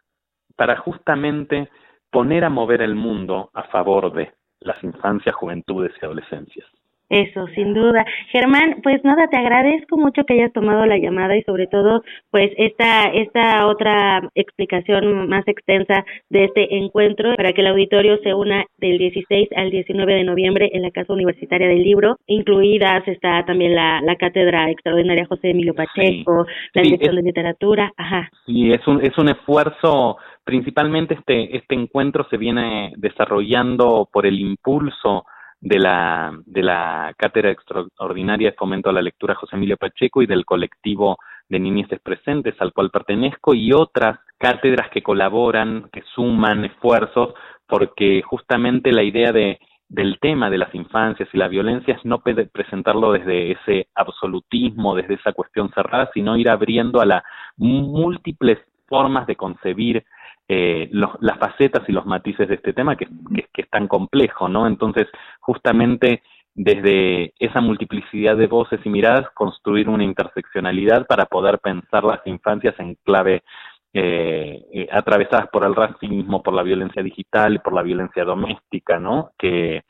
para 0.56 0.78
justamente 0.78 1.68
poner 2.10 2.44
a 2.44 2.48
mover 2.48 2.80
el 2.80 2.94
mundo 2.94 3.50
a 3.52 3.64
favor 3.64 4.14
de 4.14 4.32
las 4.60 4.82
infancias, 4.82 5.34
juventudes 5.34 5.92
y 6.00 6.04
adolescencias. 6.06 6.66
Eso, 7.10 7.48
sin 7.56 7.74
duda. 7.74 8.06
Germán, 8.30 8.76
pues 8.84 9.02
nada, 9.02 9.26
te 9.26 9.36
agradezco 9.36 9.96
mucho 9.96 10.22
que 10.24 10.34
hayas 10.34 10.52
tomado 10.52 10.86
la 10.86 10.96
llamada 10.96 11.36
y 11.36 11.42
sobre 11.42 11.66
todo, 11.66 12.04
pues 12.30 12.52
esta, 12.56 13.06
esta 13.06 13.66
otra 13.66 14.22
explicación 14.36 15.28
más 15.28 15.46
extensa 15.48 16.04
de 16.28 16.44
este 16.44 16.76
encuentro 16.76 17.34
para 17.34 17.52
que 17.52 17.62
el 17.62 17.66
auditorio 17.66 18.16
se 18.22 18.32
una 18.32 18.64
del 18.78 18.98
16 18.98 19.48
al 19.56 19.70
19 19.70 20.14
de 20.14 20.24
noviembre 20.24 20.70
en 20.72 20.82
la 20.82 20.92
Casa 20.92 21.12
Universitaria 21.12 21.66
del 21.66 21.82
Libro. 21.82 22.16
Incluidas 22.28 23.06
está 23.08 23.44
también 23.44 23.74
la, 23.74 24.00
la 24.02 24.14
Cátedra 24.14 24.70
Extraordinaria 24.70 25.26
José 25.26 25.50
Emilio 25.50 25.74
Pacheco, 25.74 26.46
la 26.74 26.82
Dirección 26.82 27.16
de 27.16 27.22
Literatura. 27.22 27.92
Ajá. 27.96 28.30
Sí, 28.46 28.70
es 28.72 28.86
un, 28.86 29.04
es 29.04 29.18
un 29.18 29.30
esfuerzo 29.30 30.16
principalmente 30.44 31.14
este, 31.14 31.56
este 31.56 31.74
encuentro 31.74 32.26
se 32.30 32.36
viene 32.36 32.92
desarrollando 32.96 34.08
por 34.12 34.26
el 34.26 34.40
impulso 34.40 35.24
de 35.60 35.78
la, 35.78 36.32
de 36.46 36.62
la 36.62 37.14
Cátedra 37.16 37.50
Extraordinaria 37.50 38.50
de 38.50 38.56
Fomento 38.56 38.88
a 38.88 38.92
la 38.92 39.02
Lectura 39.02 39.34
José 39.34 39.56
Emilio 39.56 39.76
Pacheco 39.76 40.22
y 40.22 40.26
del 40.26 40.44
colectivo 40.44 41.18
de 41.48 41.58
Niñeces 41.60 42.00
Presentes 42.00 42.54
al 42.60 42.72
cual 42.72 42.90
pertenezco 42.90 43.54
y 43.54 43.72
otras 43.72 44.18
cátedras 44.38 44.88
que 44.90 45.02
colaboran, 45.02 45.90
que 45.92 46.02
suman 46.14 46.64
esfuerzos, 46.64 47.34
porque 47.66 48.22
justamente 48.22 48.90
la 48.90 49.02
idea 49.02 49.32
de, 49.32 49.58
del 49.88 50.18
tema 50.20 50.48
de 50.48 50.58
las 50.58 50.74
infancias 50.74 51.28
y 51.32 51.36
la 51.36 51.48
violencia 51.48 51.94
es 51.94 52.04
no 52.04 52.22
presentarlo 52.22 53.12
desde 53.12 53.52
ese 53.52 53.88
absolutismo, 53.94 54.94
desde 54.94 55.14
esa 55.14 55.32
cuestión 55.32 55.70
cerrada, 55.74 56.08
sino 56.14 56.36
ir 56.36 56.48
abriendo 56.48 57.00
a 57.00 57.06
las 57.06 57.22
múltiples 57.56 58.58
formas 58.86 59.26
de 59.26 59.36
concebir 59.36 60.04
eh, 60.52 60.88
los, 60.90 61.10
las 61.20 61.38
facetas 61.38 61.88
y 61.88 61.92
los 61.92 62.06
matices 62.06 62.48
de 62.48 62.56
este 62.56 62.72
tema 62.72 62.96
que, 62.96 63.06
es 63.36 63.70
tan 63.70 63.86
complejo, 63.86 64.48
¿no? 64.48 64.66
Entonces, 64.66 65.06
justamente 65.38 66.24
desde 66.56 67.34
esa 67.38 67.60
multiplicidad 67.60 68.36
de 68.36 68.48
voces 68.48 68.80
y 68.84 68.88
miradas, 68.88 69.30
construir 69.30 69.88
una 69.88 70.02
interseccionalidad 70.02 71.06
para 71.06 71.26
poder 71.26 71.60
pensar 71.60 72.02
las 72.02 72.18
infancias 72.26 72.74
en 72.80 72.96
clave 73.04 73.44
eh, 73.92 74.64
eh, 74.72 74.88
atravesadas 74.90 75.48
por 75.52 75.64
el 75.64 75.76
racismo, 75.76 76.42
por 76.42 76.54
la 76.54 76.64
violencia 76.64 77.00
digital 77.00 77.60
por 77.62 77.72
la 77.72 77.82
violencia 77.82 78.24
doméstica, 78.24 78.98
¿no? 78.98 79.30
Que, 79.38 79.84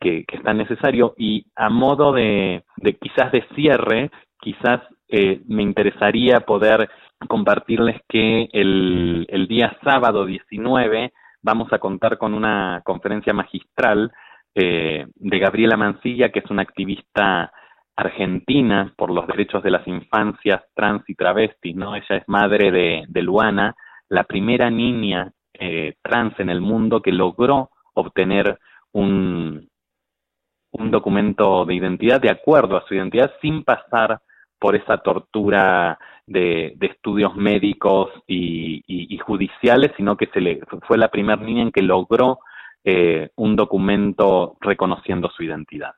que, 0.00 0.24
que 0.24 0.36
es 0.36 0.42
tan 0.42 0.56
necesario. 0.56 1.12
Y 1.18 1.44
a 1.54 1.68
modo 1.68 2.14
de, 2.14 2.64
de 2.78 2.94
quizás 2.94 3.30
de 3.30 3.44
cierre, 3.54 4.10
quizás 4.40 4.80
eh, 5.08 5.42
me 5.48 5.62
interesaría 5.62 6.40
poder 6.40 6.88
compartirles 7.26 8.00
que 8.08 8.48
el, 8.52 9.26
el 9.28 9.48
día 9.48 9.76
sábado 9.82 10.24
19 10.24 11.12
vamos 11.42 11.72
a 11.72 11.78
contar 11.78 12.18
con 12.18 12.34
una 12.34 12.82
conferencia 12.84 13.32
magistral 13.32 14.12
eh, 14.54 15.06
de 15.14 15.38
Gabriela 15.38 15.76
Mancilla, 15.76 16.30
que 16.30 16.40
es 16.40 16.50
una 16.50 16.62
activista 16.62 17.52
argentina 17.96 18.92
por 18.96 19.10
los 19.10 19.26
derechos 19.26 19.62
de 19.62 19.70
las 19.70 19.86
infancias 19.88 20.62
trans 20.74 21.02
y 21.08 21.14
travestis, 21.14 21.74
¿no? 21.74 21.96
Ella 21.96 22.16
es 22.16 22.28
madre 22.28 22.70
de, 22.70 23.04
de 23.08 23.22
Luana, 23.22 23.74
la 24.08 24.24
primera 24.24 24.70
niña 24.70 25.32
eh, 25.52 25.96
trans 26.02 26.38
en 26.38 26.50
el 26.50 26.60
mundo 26.60 27.02
que 27.02 27.12
logró 27.12 27.70
obtener 27.94 28.58
un, 28.92 29.68
un 30.72 30.90
documento 30.90 31.64
de 31.64 31.74
identidad 31.74 32.20
de 32.20 32.30
acuerdo 32.30 32.76
a 32.76 32.86
su 32.86 32.94
identidad 32.94 33.32
sin 33.42 33.64
pasar 33.64 34.20
por 34.58 34.76
esa 34.76 34.98
tortura 34.98 35.98
de, 36.26 36.74
de 36.76 36.86
estudios 36.86 37.34
médicos 37.36 38.10
y, 38.26 38.82
y, 38.86 39.14
y, 39.14 39.18
judiciales, 39.18 39.92
sino 39.96 40.16
que 40.16 40.26
se 40.26 40.40
le 40.40 40.60
fue 40.86 40.98
la 40.98 41.08
primera 41.08 41.42
niña 41.42 41.62
en 41.62 41.72
que 41.72 41.82
logró 41.82 42.40
eh, 42.84 43.30
un 43.36 43.56
documento 43.56 44.56
reconociendo 44.60 45.30
su 45.30 45.42
identidad. 45.42 45.92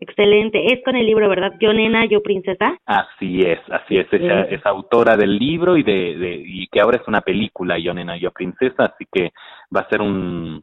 Excelente. 0.00 0.72
Es 0.72 0.84
con 0.84 0.94
el 0.94 1.06
libro, 1.06 1.28
¿verdad? 1.28 1.54
Yo 1.60 1.72
nena, 1.72 2.06
yo 2.06 2.22
princesa. 2.22 2.78
Así 2.86 3.42
es, 3.42 3.58
así 3.70 3.98
es. 3.98 4.06
Ella 4.12 4.42
es 4.42 4.64
autora 4.64 5.16
del 5.16 5.36
libro 5.36 5.76
y 5.76 5.82
de, 5.82 6.16
de, 6.16 6.42
y 6.46 6.68
que 6.68 6.80
ahora 6.80 6.98
es 6.98 7.08
una 7.08 7.20
película, 7.20 7.78
Yo 7.78 7.92
nena, 7.92 8.16
yo 8.16 8.30
princesa, 8.30 8.84
así 8.84 9.06
que 9.10 9.32
va 9.74 9.80
a 9.80 9.88
ser 9.88 10.00
un 10.00 10.62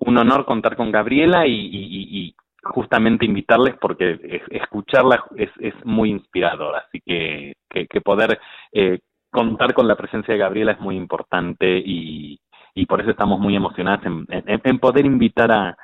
un 0.00 0.16
honor 0.16 0.44
contar 0.44 0.76
con 0.76 0.92
Gabriela 0.92 1.46
y, 1.46 1.52
y, 1.52 2.18
y 2.18 2.34
justamente 2.64 3.24
invitarles 3.24 3.74
porque 3.80 4.42
escucharla 4.50 5.24
es, 5.36 5.50
es 5.60 5.74
muy 5.84 6.10
inspirador, 6.10 6.76
así 6.76 7.00
que, 7.04 7.54
que, 7.70 7.86
que 7.86 8.00
poder 8.00 8.38
eh, 8.72 8.98
contar 9.30 9.74
con 9.74 9.86
la 9.86 9.96
presencia 9.96 10.34
de 10.34 10.40
Gabriela 10.40 10.72
es 10.72 10.80
muy 10.80 10.96
importante 10.96 11.66
y, 11.84 12.40
y 12.74 12.86
por 12.86 13.00
eso 13.00 13.10
estamos 13.10 13.38
muy 13.38 13.54
emocionados 13.56 14.04
en, 14.06 14.26
en, 14.28 14.60
en 14.62 14.78
poder 14.78 15.06
invitar 15.06 15.50
a, 15.52 15.76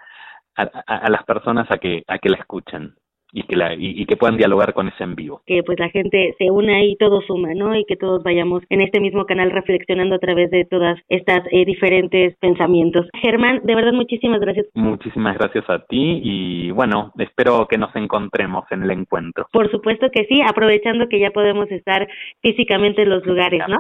a, 0.56 0.62
a, 0.86 1.10
las 1.10 1.24
personas 1.24 1.70
a 1.70 1.78
que, 1.78 2.02
a 2.06 2.18
que 2.18 2.30
la 2.30 2.38
escuchen 2.38 2.94
y 3.34 3.42
que 3.42 3.56
la 3.56 3.74
y, 3.74 4.06
que 4.06 4.16
puedan 4.16 4.36
dialogar 4.36 4.72
con 4.72 4.88
ese 4.88 5.02
en 5.02 5.16
vivo. 5.16 5.42
Que 5.44 5.62
pues 5.64 5.78
la 5.78 5.90
gente 5.90 6.34
se 6.38 6.50
una 6.50 6.82
y 6.84 6.96
todo 6.96 7.20
suma, 7.22 7.52
¿no? 7.54 7.76
Y 7.76 7.84
que 7.84 7.96
todos 7.96 8.22
vayamos 8.22 8.62
en 8.70 8.80
este 8.80 9.00
mismo 9.00 9.26
canal 9.26 9.50
reflexionando 9.50 10.14
a 10.14 10.18
través 10.20 10.50
de 10.50 10.64
todas 10.64 10.98
estas 11.08 11.40
eh, 11.50 11.64
diferentes 11.64 12.36
pensamientos. 12.38 13.08
Germán, 13.20 13.60
de 13.64 13.74
verdad 13.74 13.92
muchísimas 13.92 14.40
gracias. 14.40 14.66
Muchísimas 14.74 15.36
gracias 15.36 15.68
a 15.68 15.80
ti 15.80 16.20
y 16.22 16.70
bueno, 16.70 17.12
espero 17.18 17.66
que 17.68 17.76
nos 17.76 17.94
encontremos 17.96 18.64
en 18.70 18.84
el 18.84 18.90
encuentro. 18.92 19.48
Por 19.52 19.68
supuesto 19.70 20.06
que 20.12 20.26
sí, 20.26 20.40
aprovechando 20.40 21.08
que 21.08 21.18
ya 21.18 21.30
podemos 21.30 21.68
estar 21.72 22.06
físicamente 22.40 23.02
en 23.02 23.10
los 23.10 23.26
lugares, 23.26 23.62
¿no? 23.68 23.78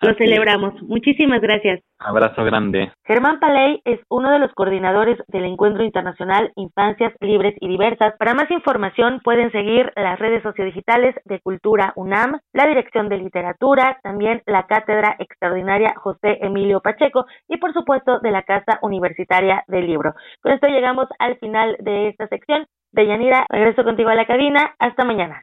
Lo 0.00 0.14
celebramos. 0.14 0.74
Es. 0.74 0.82
Muchísimas 0.84 1.42
gracias. 1.42 1.82
Abrazo 1.98 2.44
grande. 2.44 2.92
Germán 3.04 3.40
Paley 3.40 3.80
es 3.84 4.00
uno 4.08 4.30
de 4.30 4.38
los 4.38 4.52
coordinadores 4.52 5.18
del 5.28 5.44
Encuentro 5.44 5.84
Internacional 5.84 6.52
Infancias 6.56 7.12
Libres 7.20 7.54
y 7.60 7.68
Diversas. 7.68 8.14
Para 8.18 8.34
más 8.34 8.50
información 8.50 8.85
pueden 9.22 9.50
seguir 9.52 9.92
las 9.96 10.18
redes 10.18 10.42
sociodigitales 10.42 11.14
de 11.24 11.40
Cultura 11.40 11.92
UNAM, 11.96 12.40
la 12.52 12.66
Dirección 12.66 13.08
de 13.08 13.18
Literatura, 13.18 13.98
también 14.02 14.42
la 14.46 14.66
Cátedra 14.66 15.16
Extraordinaria 15.18 15.94
José 15.96 16.38
Emilio 16.40 16.80
Pacheco 16.80 17.26
y 17.48 17.58
por 17.58 17.72
supuesto 17.72 18.20
de 18.20 18.30
la 18.30 18.42
Casa 18.42 18.78
Universitaria 18.82 19.64
del 19.66 19.86
Libro. 19.86 20.14
Con 20.42 20.52
esto 20.52 20.68
llegamos 20.68 21.06
al 21.18 21.38
final 21.38 21.76
de 21.80 22.08
esta 22.08 22.28
sección. 22.28 22.66
Deyanira, 22.92 23.46
regreso 23.48 23.84
contigo 23.84 24.10
a 24.10 24.14
la 24.14 24.26
cabina. 24.26 24.74
Hasta 24.78 25.04
mañana. 25.04 25.42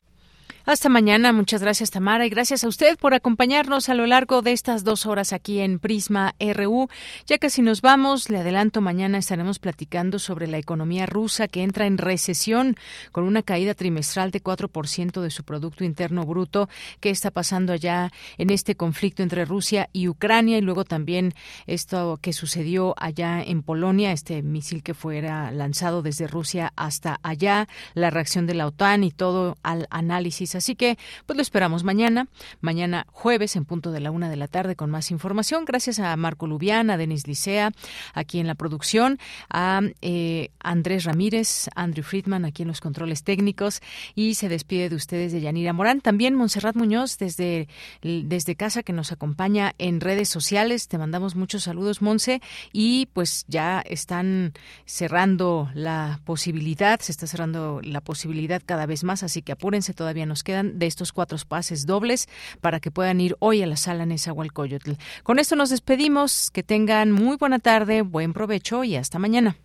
Hasta 0.65 0.87
mañana. 0.87 1.33
Muchas 1.33 1.61
gracias, 1.61 1.91
Tamara. 1.91 2.25
Y 2.25 2.29
gracias 2.29 2.63
a 2.63 2.69
usted 2.69 2.97
por 2.97 3.13
acompañarnos 3.13 3.89
a 3.89 3.95
lo 3.95 4.07
largo 4.07 4.41
de 4.41 4.53
estas 4.53 4.85
dos 4.85 5.05
horas 5.05 5.33
aquí 5.33 5.59
en 5.59 5.77
Prisma 5.77 6.35
RU. 6.39 6.87
Ya 7.27 7.37
que 7.37 7.49
si 7.49 7.61
nos 7.61 7.81
vamos, 7.81 8.29
le 8.29 8.37
adelanto, 8.37 8.79
mañana 8.79 9.17
estaremos 9.17 9.59
platicando 9.59 10.19
sobre 10.19 10.47
la 10.47 10.57
economía 10.57 11.05
rusa 11.05 11.49
que 11.49 11.63
entra 11.63 11.85
en 11.85 11.97
recesión 11.97 12.77
con 13.11 13.25
una 13.25 13.43
caída 13.43 13.73
trimestral 13.73 14.31
de 14.31 14.41
4% 14.41 15.19
de 15.19 15.31
su 15.31 15.43
Producto 15.43 15.83
Interno 15.83 16.23
Bruto. 16.23 16.69
¿Qué 17.01 17.09
está 17.09 17.29
pasando 17.29 17.73
allá 17.73 18.13
en 18.37 18.49
este 18.49 18.75
conflicto 18.75 19.21
entre 19.21 19.43
Rusia 19.43 19.89
y 19.91 20.07
Ucrania? 20.07 20.59
Y 20.59 20.61
luego 20.61 20.85
también 20.85 21.33
esto 21.67 22.19
que 22.21 22.31
sucedió 22.31 22.95
allá 22.97 23.43
en 23.43 23.63
Polonia, 23.63 24.13
este 24.13 24.41
misil 24.41 24.81
que 24.81 24.93
fuera 24.93 25.51
lanzado 25.51 26.01
desde 26.01 26.25
Rusia 26.25 26.71
hasta 26.77 27.19
allá, 27.21 27.67
la 27.95 28.11
reacción 28.11 28.47
de 28.47 28.53
la 28.53 28.67
OTAN 28.67 29.03
y 29.03 29.11
todo 29.11 29.57
al 29.61 29.87
análisis 29.89 30.52
Así 30.55 30.75
que, 30.75 30.97
pues 31.25 31.35
lo 31.37 31.41
esperamos 31.41 31.83
mañana, 31.83 32.27
mañana 32.61 33.05
jueves 33.11 33.55
en 33.55 33.65
punto 33.65 33.91
de 33.91 33.99
la 33.99 34.11
una 34.11 34.29
de 34.29 34.35
la 34.35 34.47
tarde 34.47 34.75
con 34.75 34.89
más 34.89 35.11
información. 35.11 35.65
Gracias 35.65 35.99
a 35.99 36.15
Marco 36.15 36.47
Lubián, 36.47 36.89
a 36.89 36.97
Denis 36.97 37.27
Licea, 37.27 37.71
aquí 38.13 38.39
en 38.39 38.47
la 38.47 38.55
producción, 38.55 39.19
a 39.49 39.81
eh, 40.01 40.49
Andrés 40.59 41.05
Ramírez, 41.05 41.69
Andrew 41.75 42.03
Friedman, 42.03 42.45
aquí 42.45 42.63
en 42.63 42.67
los 42.67 42.81
controles 42.81 43.23
técnicos. 43.23 43.81
Y 44.15 44.35
se 44.35 44.49
despide 44.49 44.89
de 44.89 44.95
ustedes 44.95 45.31
de 45.31 45.41
Yanira 45.41 45.73
Morán. 45.73 46.01
También 46.01 46.35
Montserrat 46.35 46.75
Muñoz 46.75 47.17
desde, 47.17 47.67
desde 48.01 48.55
casa 48.55 48.83
que 48.83 48.93
nos 48.93 49.11
acompaña 49.11 49.73
en 49.77 50.01
redes 50.01 50.29
sociales. 50.29 50.87
Te 50.87 50.97
mandamos 50.97 51.35
muchos 51.35 51.63
saludos, 51.63 52.01
Monse. 52.01 52.41
Y 52.71 53.07
pues 53.13 53.45
ya 53.47 53.81
están 53.81 54.53
cerrando 54.85 55.69
la 55.73 56.19
posibilidad, 56.25 56.99
se 56.99 57.11
está 57.11 57.27
cerrando 57.27 57.81
la 57.83 58.01
posibilidad 58.01 58.61
cada 58.65 58.85
vez 58.85 59.03
más, 59.03 59.23
así 59.23 59.41
que 59.41 59.51
apúrense, 59.51 59.93
todavía 59.93 60.25
nos 60.25 60.42
quedan 60.43 60.77
de 60.77 60.85
estos 60.85 61.11
cuatro 61.11 61.37
pases 61.47 61.85
dobles 61.85 62.27
para 62.61 62.79
que 62.79 62.91
puedan 62.91 63.19
ir 63.19 63.35
hoy 63.39 63.61
a 63.63 63.67
la 63.67 63.77
sala 63.77 64.05
Nezahualcóyotl. 64.05 64.91
Con 65.23 65.39
esto 65.39 65.55
nos 65.55 65.69
despedimos. 65.69 66.51
Que 66.51 66.63
tengan 66.63 67.11
muy 67.11 67.37
buena 67.37 67.59
tarde, 67.59 68.01
buen 68.01 68.33
provecho 68.33 68.83
y 68.83 68.95
hasta 68.95 69.19
mañana. 69.19 69.57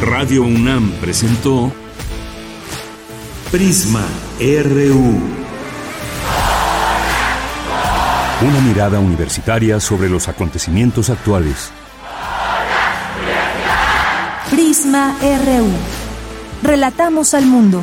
Radio 0.00 0.42
UNAM 0.42 0.90
presentó 1.00 1.72
Prisma 3.50 4.04
RU. 4.38 5.20
Una 8.42 8.60
mirada 8.60 8.98
universitaria 8.98 9.80
sobre 9.80 10.10
los 10.10 10.28
acontecimientos 10.28 11.08
actuales. 11.08 11.72
Prisma 14.50 15.16
RU. 15.20 16.05
Relatamos 16.62 17.34
al 17.34 17.46
mundo. 17.46 17.82